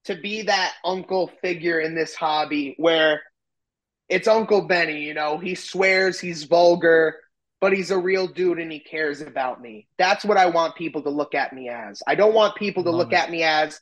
to 0.04 0.14
be 0.14 0.42
that 0.42 0.72
uncle 0.84 1.30
figure 1.40 1.80
in 1.80 1.94
this 1.94 2.14
hobby 2.14 2.74
where 2.78 3.22
it's 4.08 4.28
uncle 4.28 4.62
benny 4.62 5.00
you 5.02 5.14
know 5.14 5.38
he 5.38 5.54
swears 5.54 6.20
he's 6.20 6.44
vulgar 6.44 7.16
but 7.60 7.72
he's 7.72 7.90
a 7.90 7.98
real 7.98 8.26
dude 8.26 8.58
and 8.58 8.70
he 8.70 8.80
cares 8.80 9.20
about 9.22 9.60
me 9.62 9.86
that's 9.96 10.24
what 10.24 10.36
i 10.36 10.46
want 10.46 10.74
people 10.76 11.02
to 11.02 11.10
look 11.10 11.34
at 11.34 11.52
me 11.54 11.68
as 11.68 12.02
i 12.06 12.14
don't 12.14 12.34
want 12.34 12.54
people 12.56 12.84
to 12.84 12.90
Love 12.90 12.98
look 12.98 13.12
it. 13.12 13.16
at 13.16 13.30
me 13.30 13.42
as 13.42 13.80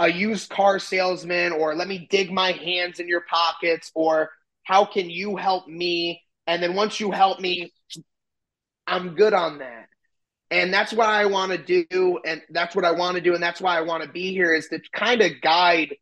a 0.00 0.08
used 0.08 0.48
car 0.50 0.78
salesman 0.78 1.52
or 1.52 1.74
let 1.74 1.88
me 1.88 2.06
dig 2.10 2.30
my 2.30 2.52
hands 2.52 3.00
in 3.00 3.08
your 3.08 3.22
pockets 3.22 3.90
or 3.94 4.30
how 4.68 4.84
can 4.84 5.08
you 5.08 5.36
help 5.36 5.66
me? 5.66 6.22
And 6.46 6.62
then 6.62 6.74
once 6.74 7.00
you 7.00 7.10
help 7.10 7.40
me, 7.40 7.72
I'm 8.86 9.14
good 9.14 9.32
on 9.32 9.60
that. 9.60 9.86
And 10.50 10.72
that's 10.72 10.92
what 10.92 11.08
I 11.08 11.24
want 11.24 11.52
to 11.52 11.86
do. 11.86 12.20
And 12.22 12.42
that's 12.50 12.76
what 12.76 12.84
I 12.84 12.90
want 12.90 13.14
to 13.14 13.22
do. 13.22 13.32
And 13.32 13.42
that's 13.42 13.62
why 13.62 13.78
I 13.78 13.80
want 13.80 14.02
to 14.02 14.10
be 14.10 14.30
here 14.32 14.52
is 14.52 14.68
to 14.68 14.78
kind 14.92 15.22
of 15.22 15.40
guide 15.40 15.96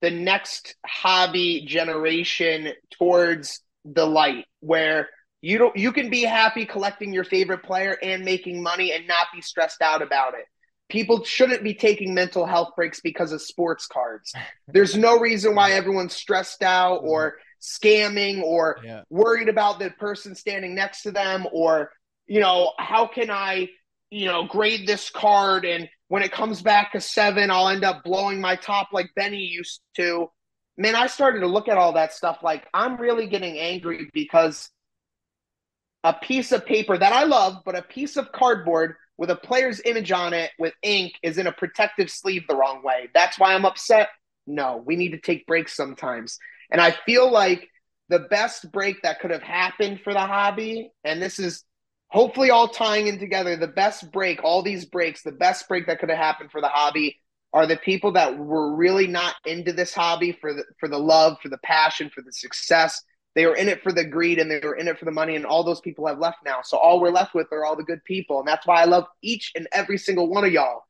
the 0.00 0.10
next 0.10 0.74
hobby 0.86 1.66
generation 1.66 2.72
towards 2.98 3.60
the 3.84 4.06
light 4.06 4.46
where 4.60 5.10
you 5.42 5.58
don't 5.58 5.76
you 5.76 5.92
can 5.92 6.08
be 6.08 6.22
happy 6.22 6.64
collecting 6.64 7.12
your 7.12 7.24
favorite 7.24 7.62
player 7.62 7.96
and 8.02 8.24
making 8.24 8.62
money 8.62 8.92
and 8.92 9.06
not 9.06 9.26
be 9.34 9.40
stressed 9.40 9.80
out 9.80 10.02
about 10.02 10.34
it 10.34 10.44
people 10.88 11.24
shouldn't 11.24 11.62
be 11.62 11.74
taking 11.74 12.12
mental 12.12 12.44
health 12.44 12.70
breaks 12.76 13.00
because 13.00 13.32
of 13.32 13.40
sports 13.40 13.86
cards 13.86 14.32
there's 14.66 14.96
no 14.96 15.18
reason 15.18 15.54
why 15.54 15.72
everyone's 15.72 16.14
stressed 16.14 16.62
out 16.62 16.98
or 16.98 17.36
scamming 17.60 18.42
or 18.42 18.78
yeah. 18.84 19.02
worried 19.10 19.48
about 19.48 19.78
the 19.78 19.90
person 19.90 20.34
standing 20.34 20.74
next 20.74 21.02
to 21.02 21.10
them 21.10 21.46
or 21.52 21.90
you 22.26 22.40
know 22.40 22.72
how 22.78 23.06
can 23.06 23.30
i 23.30 23.68
you 24.10 24.26
know 24.26 24.44
grade 24.44 24.86
this 24.86 25.10
card? 25.10 25.64
And 25.64 25.88
when 26.08 26.22
it 26.22 26.32
comes 26.32 26.62
back 26.62 26.92
to 26.92 27.00
seven 27.00 27.50
i'll 27.50 27.68
end 27.68 27.84
up 27.84 28.04
blowing 28.04 28.40
my 28.40 28.56
top 28.56 28.88
like 28.92 29.10
benny 29.14 29.38
used 29.38 29.80
to. 29.96 30.30
Man 30.76 30.94
i 30.94 31.06
started 31.08 31.40
to 31.40 31.46
look 31.46 31.68
at 31.68 31.76
all 31.76 31.94
that 31.94 32.12
stuff 32.12 32.38
like 32.42 32.66
i'm 32.72 32.96
really 32.98 33.26
getting 33.26 33.58
angry 33.58 34.08
because 34.12 34.70
a 36.04 36.12
piece 36.12 36.52
of 36.52 36.64
paper 36.64 36.96
that 36.96 37.12
i 37.12 37.24
love 37.24 37.56
but 37.64 37.76
a 37.76 37.82
piece 37.82 38.16
of 38.16 38.30
cardboard 38.30 38.94
with 39.16 39.30
a 39.30 39.36
player's 39.36 39.82
image 39.84 40.12
on 40.12 40.32
it 40.32 40.52
with 40.58 40.72
ink 40.82 41.14
is 41.24 41.36
in 41.36 41.48
a 41.48 41.52
protective 41.52 42.08
sleeve 42.08 42.44
the 42.48 42.54
wrong 42.54 42.82
way. 42.84 43.08
That's 43.12 43.38
why 43.38 43.54
i'm 43.54 43.64
upset. 43.64 44.08
No 44.46 44.82
we 44.86 44.94
need 44.94 45.10
to 45.10 45.20
take 45.20 45.46
breaks 45.46 45.74
sometimes 45.74 46.38
and 46.70 46.80
I 46.80 46.94
feel 47.06 47.30
like 47.30 47.68
the 48.08 48.20
best 48.20 48.70
break 48.72 49.02
that 49.02 49.20
could 49.20 49.30
have 49.30 49.42
happened 49.42 50.00
for 50.02 50.12
the 50.12 50.20
hobby, 50.20 50.90
and 51.04 51.20
this 51.20 51.38
is 51.38 51.64
hopefully 52.08 52.50
all 52.50 52.68
tying 52.68 53.06
in 53.06 53.18
together, 53.18 53.56
the 53.56 53.66
best 53.66 54.10
break, 54.10 54.42
all 54.42 54.62
these 54.62 54.84
breaks, 54.84 55.22
the 55.22 55.32
best 55.32 55.68
break 55.68 55.86
that 55.86 55.98
could 55.98 56.08
have 56.08 56.18
happened 56.18 56.50
for 56.50 56.60
the 56.60 56.68
hobby 56.68 57.18
are 57.52 57.66
the 57.66 57.76
people 57.76 58.12
that 58.12 58.38
were 58.38 58.74
really 58.74 59.06
not 59.06 59.34
into 59.46 59.72
this 59.72 59.94
hobby 59.94 60.32
for 60.32 60.52
the 60.52 60.64
for 60.78 60.88
the 60.88 60.98
love, 60.98 61.38
for 61.42 61.48
the 61.48 61.58
passion, 61.58 62.10
for 62.14 62.22
the 62.22 62.32
success. 62.32 63.02
They 63.34 63.46
were 63.46 63.54
in 63.54 63.68
it 63.68 63.82
for 63.82 63.92
the 63.92 64.04
greed 64.04 64.38
and 64.38 64.50
they 64.50 64.58
were 64.58 64.74
in 64.74 64.88
it 64.88 64.98
for 64.98 65.04
the 65.04 65.10
money, 65.10 65.36
and 65.36 65.46
all 65.46 65.64
those 65.64 65.80
people 65.80 66.06
have 66.06 66.18
left 66.18 66.38
now. 66.44 66.60
So 66.62 66.76
all 66.76 67.00
we're 67.00 67.10
left 67.10 67.34
with 67.34 67.46
are 67.52 67.64
all 67.64 67.76
the 67.76 67.84
good 67.84 68.04
people, 68.04 68.38
and 68.38 68.48
that's 68.48 68.66
why 68.66 68.82
I 68.82 68.86
love 68.86 69.04
each 69.22 69.52
and 69.54 69.68
every 69.72 69.98
single 69.98 70.28
one 70.28 70.44
of 70.44 70.52
y'all 70.52 70.82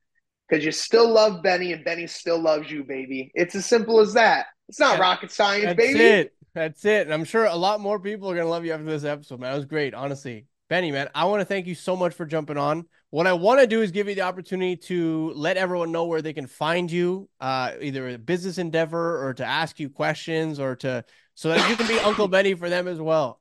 because 0.49 0.65
you 0.65 0.73
still 0.73 1.09
love 1.09 1.43
Benny 1.43 1.73
and 1.73 1.85
Benny 1.85 2.07
still 2.07 2.39
loves 2.39 2.71
you, 2.71 2.83
baby. 2.85 3.31
It's 3.35 3.55
as 3.55 3.67
simple 3.67 4.01
as 4.01 4.15
that. 4.15 4.47
It's 4.69 4.81
not 4.81 4.99
rocket 4.99 5.31
science, 5.31 5.75
baby. 5.75 5.93
That's 5.93 5.99
baby. 5.99 6.21
It. 6.21 6.35
That's 6.55 6.85
it. 6.85 7.07
And 7.07 7.15
I'm 7.15 7.25
sure 7.25 7.45
a 7.45 7.57
lot 7.57 7.81
more 7.81 7.99
people 7.99 8.31
are 8.31 8.35
gonna 8.35 8.49
love 8.49 8.65
you 8.65 8.73
after 8.73 8.85
this 8.85 9.05
episode, 9.05 9.41
man. 9.41 9.53
It 9.53 9.57
was 9.57 9.65
great, 9.65 9.95
honestly. 9.95 10.47
Benny, 10.69 10.93
man, 10.93 11.09
I 11.15 11.25
want 11.25 11.41
to 11.41 11.47
thank 11.47 11.67
you 11.67 11.75
so 11.75 11.97
much 11.97 12.15
for 12.15 12.27
jumping 12.27 12.59
on. 12.59 12.85
What 13.11 13.27
I 13.27 13.33
want 13.33 13.61
to 13.61 13.67
do 13.67 13.81
is 13.81 13.91
give 13.91 14.07
you 14.07 14.15
the 14.15 14.23
opportunity 14.23 14.77
to 14.77 15.33
let 15.35 15.57
everyone 15.57 15.93
know 15.93 16.05
where 16.05 16.21
they 16.21 16.35
can 16.35 16.47
find 16.47 16.91
you, 16.91 17.31
uh, 17.41 17.73
either 17.81 18.07
a 18.09 18.19
business 18.19 18.59
endeavor 18.59 19.27
or 19.27 19.33
to 19.35 19.47
ask 19.47 19.81
you 19.81 19.89
questions 19.89 20.61
or 20.61 20.77
to 20.77 21.05
so 21.35 21.49
that 21.49 21.71
you 21.71 21.77
can 21.77 21.87
be 21.87 21.99
Uncle 22.01 22.29
Benny 22.29 22.53
for 22.53 22.69
them 22.69 22.87
as 22.87 23.01
well. 23.01 23.41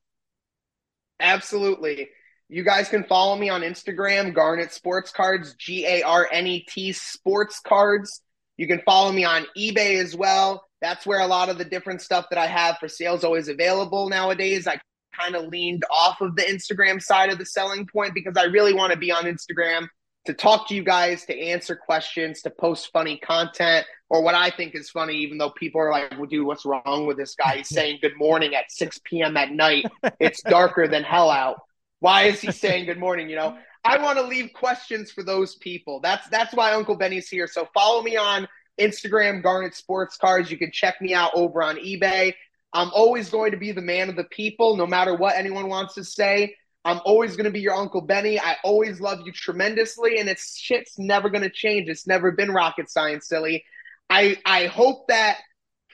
Absolutely. 1.20 2.08
You 2.48 2.64
guys 2.64 2.88
can 2.88 3.04
follow 3.04 3.36
me 3.36 3.50
on 3.50 3.62
Instagram, 3.62 4.34
Garnet 4.34 4.72
Sports 4.72 5.12
Cards, 5.12 5.54
G 5.56 5.86
A 5.86 6.04
R 6.04 6.30
N 6.32 6.48
E 6.48 6.66
T 6.70 6.94
Sports 6.94 7.60
Cards. 7.60 8.22
You 8.56 8.68
can 8.68 8.82
follow 8.86 9.12
me 9.12 9.26
on 9.26 9.46
eBay 9.58 10.02
as 10.02 10.16
well. 10.16 10.64
That's 10.82 11.06
where 11.06 11.20
a 11.20 11.28
lot 11.28 11.50
of 11.50 11.58
the 11.58 11.66
different 11.66 12.02
stuff 12.02 12.28
that 12.30 12.40
I 12.40 12.48
have 12.48 12.78
for 12.78 12.88
sales 12.88 13.24
always 13.24 13.48
available 13.48 14.10
nowadays. 14.10 14.68
I 14.68 14.80
kind 15.20 15.36
of 15.36 15.48
leaned 15.48 15.84
off 15.92 16.22
of 16.22 16.36
the 16.36 16.44
Instagram 16.44 17.02
side 17.02 17.32
of 17.32 17.40
the 17.40 17.46
selling 17.46 17.88
point 17.88 18.14
because 18.14 18.38
I 18.38 18.44
really 18.44 18.74
want 18.74 18.94
to 18.94 19.00
be 19.00 19.12
on 19.12 19.24
Instagram 19.24 19.88
to 20.26 20.34
talk 20.34 20.68
to 20.68 20.76
you 20.76 20.84
guys, 20.84 21.26
to 21.26 21.40
answer 21.40 21.76
questions, 21.76 22.42
to 22.42 22.50
post 22.50 22.92
funny 22.92 23.18
content, 23.18 23.86
or 24.10 24.22
what 24.22 24.36
I 24.36 24.50
think 24.50 24.76
is 24.76 24.90
funny, 24.90 25.16
even 25.16 25.38
though 25.38 25.52
people 25.52 25.82
are 25.82 25.90
like, 25.90 26.12
well, 26.12 26.26
dude, 26.26 26.46
what's 26.46 26.66
wrong 26.66 27.06
with 27.08 27.18
this 27.18 27.34
guy? 27.36 27.58
He's 27.58 27.70
saying 27.74 28.00
good 28.02 28.18
morning 28.18 28.54
at 28.54 28.72
6 28.72 29.00
p.m. 29.06 29.38
at 29.38 29.52
night. 29.52 29.86
It's 30.20 30.42
darker 30.44 30.88
than 30.88 31.04
hell 31.04 31.30
out. 31.30 31.62
Why 32.00 32.24
is 32.24 32.42
he 32.42 32.52
saying 32.52 32.86
good 32.86 33.00
morning? 33.00 33.30
You 33.30 33.38
know, 33.38 33.58
I 33.84 33.98
want 33.98 34.20
to 34.20 34.24
leave 34.24 34.52
questions 34.54 35.12
for 35.12 35.24
those 35.24 35.56
people. 35.56 36.00
That's 36.02 36.28
that's 36.30 36.54
why 36.54 36.74
Uncle 36.74 36.96
Benny's 36.96 37.30
here. 37.30 37.48
So 37.48 37.68
follow 37.74 38.04
me 38.04 38.18
on 38.18 38.48
Instagram, 38.80 39.44
Garnet 39.44 39.76
Sports 39.76 40.18
Cards. 40.18 40.52
You 40.52 40.58
can 40.58 40.72
check 40.72 41.02
me 41.02 41.14
out 41.14 41.32
over 41.34 41.62
on 41.64 41.78
eBay. 41.78 42.34
I'm 42.74 42.92
always 42.94 43.30
going 43.30 43.52
to 43.52 43.58
be 43.58 43.72
the 43.72 43.82
man 43.82 44.10
of 44.10 44.16
the 44.16 44.26
people, 44.26 44.78
no 44.78 44.86
matter 44.86 45.16
what 45.16 45.36
anyone 45.36 45.70
wants 45.70 45.96
to 45.96 46.04
say. 46.04 46.56
I'm 46.86 47.02
always 47.04 47.36
going 47.36 47.46
to 47.46 47.52
be 47.52 47.60
your 47.60 47.74
Uncle 47.74 48.02
Benny. 48.02 48.40
I 48.40 48.56
always 48.64 49.02
love 49.02 49.20
you 49.26 49.32
tremendously, 49.32 50.20
and 50.20 50.30
it's 50.30 50.58
shit's 50.58 50.98
never 50.98 51.30
going 51.30 51.44
to 51.44 51.50
change. 51.50 51.90
It's 51.90 52.08
never 52.08 52.32
been 52.32 52.52
rocket 52.52 52.90
science, 52.90 53.28
silly. 53.28 53.66
I 54.10 54.38
I 54.46 54.68
hope 54.68 55.08
that 55.08 55.38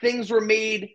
things 0.02 0.30
were 0.30 0.42
made 0.42 0.92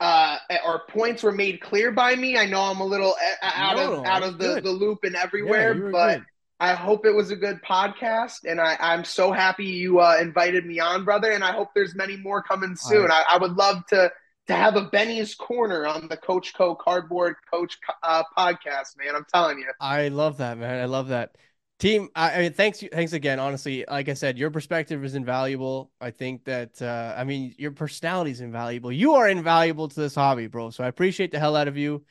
uh, 0.00 0.36
or 0.66 0.82
points 0.90 1.22
were 1.22 1.32
made 1.32 1.60
clear 1.60 1.90
by 1.92 2.14
me. 2.14 2.36
I 2.36 2.46
know 2.46 2.60
I'm 2.60 2.80
a 2.80 2.84
little 2.84 3.14
uh, 3.42 3.50
out 3.54 3.76
no, 3.76 4.00
of 4.00 4.06
out 4.06 4.22
of 4.22 4.38
the, 4.38 4.60
the 4.60 4.70
loop 4.70 4.98
and 5.04 5.16
everywhere, 5.16 5.74
yeah, 5.74 5.90
but 5.90 6.16
good. 6.18 6.24
I 6.60 6.74
hope 6.74 7.04
it 7.04 7.14
was 7.14 7.30
a 7.30 7.36
good 7.36 7.60
podcast, 7.62 8.44
and 8.44 8.60
I, 8.60 8.76
I'm 8.78 9.04
so 9.04 9.32
happy 9.32 9.64
you 9.64 10.00
uh, 10.00 10.16
invited 10.20 10.64
me 10.64 10.78
on, 10.78 11.04
brother. 11.04 11.32
And 11.32 11.42
I 11.42 11.52
hope 11.52 11.70
there's 11.74 11.94
many 11.94 12.16
more 12.16 12.42
coming 12.42 12.76
soon. 12.76 13.06
Right. 13.06 13.24
I, 13.28 13.34
I, 13.34 13.38
would 13.38 13.56
love 13.56 13.84
to 13.88 14.12
to 14.46 14.54
have 14.54 14.76
a 14.76 14.82
Benny's 14.82 15.34
Corner 15.34 15.86
on 15.86 16.06
the 16.08 16.16
Coach 16.16 16.54
Co 16.54 16.74
Cardboard 16.74 17.36
Coach 17.50 17.78
uh, 18.02 18.22
podcast, 18.36 18.96
man. 18.98 19.16
I'm 19.16 19.26
telling 19.32 19.58
you. 19.58 19.66
I 19.80 20.08
love 20.08 20.38
that, 20.38 20.58
man. 20.58 20.80
I 20.80 20.84
love 20.84 21.08
that. 21.08 21.36
Team, 21.80 22.08
I, 22.14 22.34
I 22.34 22.38
mean, 22.38 22.52
thanks, 22.52 22.84
thanks 22.92 23.12
again. 23.12 23.40
Honestly, 23.40 23.84
like 23.88 24.08
I 24.08 24.14
said, 24.14 24.38
your 24.38 24.50
perspective 24.50 25.04
is 25.04 25.16
invaluable. 25.16 25.90
I 26.00 26.12
think 26.12 26.44
that, 26.44 26.80
uh, 26.80 27.14
I 27.16 27.24
mean, 27.24 27.54
your 27.58 27.72
personality 27.72 28.30
is 28.30 28.40
invaluable. 28.40 28.92
You 28.92 29.14
are 29.14 29.28
invaluable 29.28 29.88
to 29.88 30.00
this 30.00 30.14
hobby, 30.14 30.46
bro. 30.46 30.70
So 30.70 30.84
I 30.84 30.86
appreciate 30.86 31.32
the 31.32 31.40
hell 31.40 31.56
out 31.56 31.66
of 31.66 31.76
you. 31.76 32.04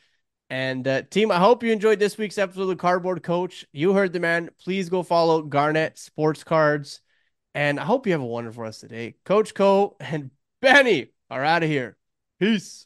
And 0.54 0.88
uh, 0.88 1.02
team, 1.02 1.32
I 1.32 1.40
hope 1.40 1.64
you 1.64 1.72
enjoyed 1.72 1.98
this 1.98 2.16
week's 2.16 2.38
episode 2.38 2.62
of 2.62 2.68
the 2.68 2.76
Cardboard 2.76 3.24
Coach. 3.24 3.66
You 3.72 3.94
heard 3.94 4.14
the 4.14 4.20
man. 4.20 4.52
Please 4.64 4.88
go 4.88 5.02
follow 5.02 5.42
Garnet 5.42 5.98
Sports 5.98 6.44
Cards, 6.44 7.02
and 7.56 7.80
I 7.80 7.86
hope 7.86 8.06
you 8.06 8.12
have 8.12 8.22
a 8.22 8.26
wonderful 8.26 8.62
rest 8.62 8.84
of 8.84 8.90
the 8.90 8.96
day. 8.96 9.16
Coach 9.26 9.56
Co 9.56 9.96
and 10.00 10.30
Benny 10.62 11.10
are 11.32 11.44
out 11.44 11.64
of 11.64 11.70
here. 11.70 11.98
Peace. 12.40 12.86